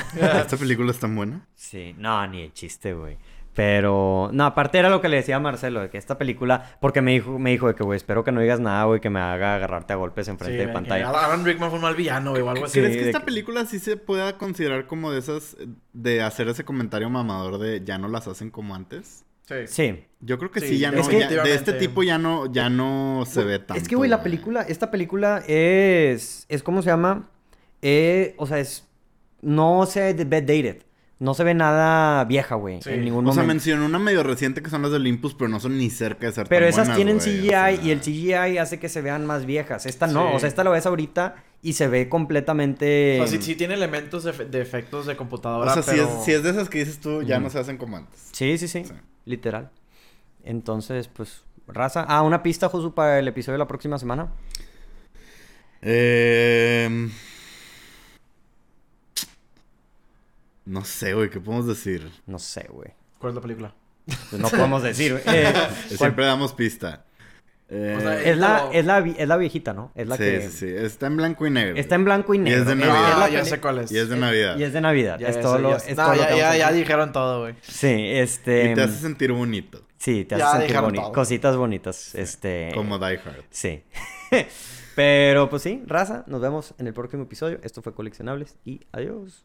¿Esta 0.40 0.56
película 0.56 0.92
es 0.92 0.98
tan 1.00 1.14
buena? 1.16 1.46
Sí, 1.56 1.94
no, 1.98 2.26
ni 2.28 2.42
el 2.44 2.52
chiste, 2.52 2.94
güey. 2.94 3.18
Pero, 3.54 4.30
no, 4.32 4.44
aparte 4.46 4.78
era 4.78 4.90
lo 4.90 5.00
que 5.00 5.08
le 5.08 5.16
decía 5.16 5.36
a 5.36 5.40
Marcelo, 5.40 5.80
de 5.80 5.88
que 5.88 5.96
esta 5.96 6.18
película, 6.18 6.76
porque 6.80 7.00
me 7.02 7.12
dijo, 7.12 7.38
me 7.38 7.50
dijo 7.50 7.68
de 7.68 7.74
que, 7.76 7.84
güey, 7.84 7.96
espero 7.96 8.24
que 8.24 8.32
no 8.32 8.40
digas 8.40 8.58
nada, 8.58 8.84
güey, 8.84 9.00
que 9.00 9.10
me 9.10 9.20
haga 9.20 9.54
agarrarte 9.54 9.92
a 9.92 9.96
golpes 9.96 10.26
Sí, 10.26 10.32
enfrente 10.32 10.58
de 10.58 10.66
que 10.66 10.72
pantalla. 10.72 11.08
Alan 11.10 11.44
Rickman 11.44 11.70
fue 11.70 11.78
un 11.78 11.84
mal 11.84 11.94
villano, 11.94 12.30
güey, 12.32 12.42
o 12.42 12.50
algo 12.50 12.64
así. 12.64 12.80
¿Crees 12.80 12.92
Sí, 12.94 12.98
que 12.98 13.04
de 13.04 13.10
esta 13.10 13.20
que- 13.20 13.26
película 13.26 13.64
sí 13.66 13.78
se 13.78 13.96
pueda 13.96 14.36
considerar 14.38 14.86
como 14.86 15.12
de 15.12 15.20
esas... 15.20 15.56
De 15.92 16.20
hacer 16.22 16.48
ese 16.48 16.64
comentario 16.64 17.08
mamador 17.10 17.58
de 17.58 17.82
ya 17.84 17.96
no 17.98 18.08
las 18.08 18.26
hacen 18.26 18.50
como 18.50 18.74
antes? 18.74 19.24
Sí. 19.46 19.54
Sí. 19.68 20.04
Yo 20.20 20.38
creo 20.38 20.50
que 20.50 20.60
sí, 20.60 20.68
Sí, 20.68 20.78
ya 20.80 20.90
no... 20.90 20.98
es 21.00 21.08
que- 21.08 21.20
ya- 21.20 21.28
de 21.28 21.54
este 21.54 21.74
tipo 21.74 22.02
ya 22.02 22.18
no, 22.18 22.50
ya 22.52 22.68
no 22.70 23.22
se 23.26 23.44
ve 23.44 23.60
tanto. 23.60 23.74
Es 23.80 23.86
que, 23.88 23.94
güey, 23.94 24.10
la 24.10 24.22
película, 24.24 24.62
esta 24.62 24.90
película 24.90 25.44
es, 25.46 26.46
es 26.48 26.62
¿cómo 26.64 26.82
se 26.82 26.88
llama? 26.90 27.28
Eh, 27.82 28.34
o 28.38 28.46
sea, 28.46 28.58
es, 28.58 28.88
no 29.42 29.86
se 29.86 30.12
ve 30.14 30.24
dated. 30.40 30.82
No 31.20 31.32
se 31.32 31.44
ve 31.44 31.54
nada 31.54 32.24
vieja, 32.24 32.56
güey, 32.56 32.82
Sí. 32.82 32.90
en 32.90 33.04
ningún 33.04 33.24
O 33.26 33.32
sea, 33.32 33.42
momento. 33.44 33.54
mencionó 33.54 33.86
una 33.86 33.98
medio 34.00 34.22
reciente 34.24 34.62
que 34.62 34.68
son 34.68 34.82
las 34.82 34.90
de 34.90 34.96
Olympus, 34.96 35.34
pero 35.34 35.48
no 35.48 35.60
son 35.60 35.78
ni 35.78 35.88
cerca 35.88 36.26
de 36.26 36.32
ser 36.32 36.48
Pero 36.48 36.62
tan 36.66 36.68
esas 36.70 36.86
buenas, 36.88 36.96
tienen 36.96 37.16
güey, 37.18 37.28
o 37.38 37.40
CGI 37.40 37.48
sea. 37.48 37.70
y 37.72 37.90
el 37.92 38.00
CGI 38.00 38.58
hace 38.58 38.78
que 38.80 38.88
se 38.88 39.00
vean 39.00 39.24
más 39.24 39.46
viejas. 39.46 39.86
Esta 39.86 40.06
no, 40.08 40.28
Sí. 40.30 40.34
o 40.34 40.38
sea, 40.40 40.48
esta 40.48 40.64
la 40.64 40.70
ves 40.70 40.86
ahorita 40.86 41.36
y 41.62 41.74
se 41.74 41.86
ve 41.88 42.08
completamente... 42.08 43.20
O 43.22 43.26
sea, 43.28 43.38
sí, 43.40 43.44
sí 43.44 43.54
tiene 43.54 43.74
elementos 43.74 44.24
de, 44.24 44.32
efe- 44.34 44.48
de 44.50 44.60
efectos 44.60 45.06
de 45.06 45.12
O 45.14 45.16
computadora, 45.16 45.72
sea, 45.72 45.82
si, 45.84 46.00
es, 46.00 46.08
si 46.24 46.32
es 46.32 46.42
de 46.42 46.50
esas 46.50 46.68
que 46.68 46.78
dices 46.80 46.98
tú, 47.00 47.22
ya 47.22 47.38
no 47.38 47.48
se 47.48 47.60
hacen 47.60 47.78
como 47.78 47.96
antes. 47.96 48.30
Sí, 48.32 48.58
sí, 48.58 48.66
sí, 48.68 48.84
Sí. 48.84 48.92
literal. 49.24 49.70
Entonces, 50.42 51.08
pues, 51.08 51.42
raza. 51.68 52.04
Ah, 52.08 52.22
una 52.22 52.42
pista, 52.42 52.68
Josu, 52.68 52.92
para 52.92 53.18
el 53.20 53.28
episodio 53.28 53.54
de 53.54 53.58
la 53.60 53.68
próxima 53.68 53.98
semana. 53.98 54.28
Eh... 55.80 57.08
No 60.64 60.84
sé, 60.84 61.14
güey, 61.14 61.30
¿qué 61.30 61.40
podemos 61.40 61.66
decir? 61.66 62.10
No 62.26 62.38
sé, 62.38 62.66
güey. 62.70 62.90
¿Cuál 63.18 63.30
es 63.32 63.34
la 63.36 63.40
película? 63.42 63.74
Pues 64.30 64.40
no 64.40 64.48
podemos 64.48 64.82
decir, 64.82 65.12
güey. 65.12 65.22
Eh, 65.26 65.52
¿cuál- 65.52 65.88
Siempre 65.98 66.24
damos 66.24 66.52
pista. 66.52 67.04
Eh, 67.70 67.94
O 67.96 68.00
sea, 68.00 68.22
Es 68.22 68.36
la, 68.36 68.68
es, 68.72 68.84
la, 68.84 68.98
es 68.98 69.26
la 69.28 69.36
viejita, 69.38 69.72
¿no? 69.72 69.90
Es 69.94 70.06
la 70.06 70.16
sí, 70.16 70.22
que... 70.22 70.40
sí, 70.42 70.50
sí. 70.50 70.66
Está 70.68 71.06
en 71.06 71.16
blanco 71.16 71.46
y 71.46 71.50
negro. 71.50 71.76
Está 71.76 71.94
en 71.94 72.04
blanco 72.04 72.34
y 72.34 72.36
Y 72.36 72.40
negro. 72.40 72.60
es 72.60 72.66
de 72.66 72.74
Navidad. 72.76 73.10
es 73.10 73.16
la 73.18 73.24
Ah, 73.24 73.28
ya 73.30 73.44
sé 73.44 73.60
cuál 73.60 73.78
es. 73.78 73.90
Y 73.92 73.98
es 73.98 74.08
de 74.10 74.16
Navidad. 74.16 74.58
Y 74.58 74.62
es 74.64 74.72
de 74.74 74.80
Navidad. 74.82 75.18
Ya, 75.18 75.28
es 75.28 75.40
todo 75.40 75.58
lo, 75.58 75.76
es 75.76 75.96
todo 75.96 76.14
lo 76.14 76.22
que 76.26 76.72
dijeron 76.74 77.12
todo, 77.12 77.40
güey. 77.40 77.54
Sí, 77.62 77.88
este... 77.88 78.70
Y 78.70 78.74
te 78.74 78.82
hace 78.82 78.98
sentir 78.98 79.32
bonito. 79.32 79.82
Sí, 79.98 80.26
te 80.26 80.34
hace 80.34 80.44
Ya 80.44 80.58
sentir 80.58 80.80
bonito. 80.80 81.12
Cositas 81.12 81.56
bonitas. 81.56 82.14
Este... 82.14 82.70
Como 82.74 82.98
Die 82.98 83.18
Hard. 83.18 83.44
Sí. 83.50 83.82
Pero 84.94 85.48
pues 85.50 85.62
sí, 85.62 85.82
raza, 85.86 86.24
nos 86.26 86.40
vemos 86.40 86.74
en 86.78 86.86
el 86.86 86.94
próximo 86.94 87.22
episodio. 87.24 87.58
Esto 87.62 87.82
fue 87.82 87.94
Coleccionables 87.94 88.56
y 88.64 88.80
adiós. 88.92 89.44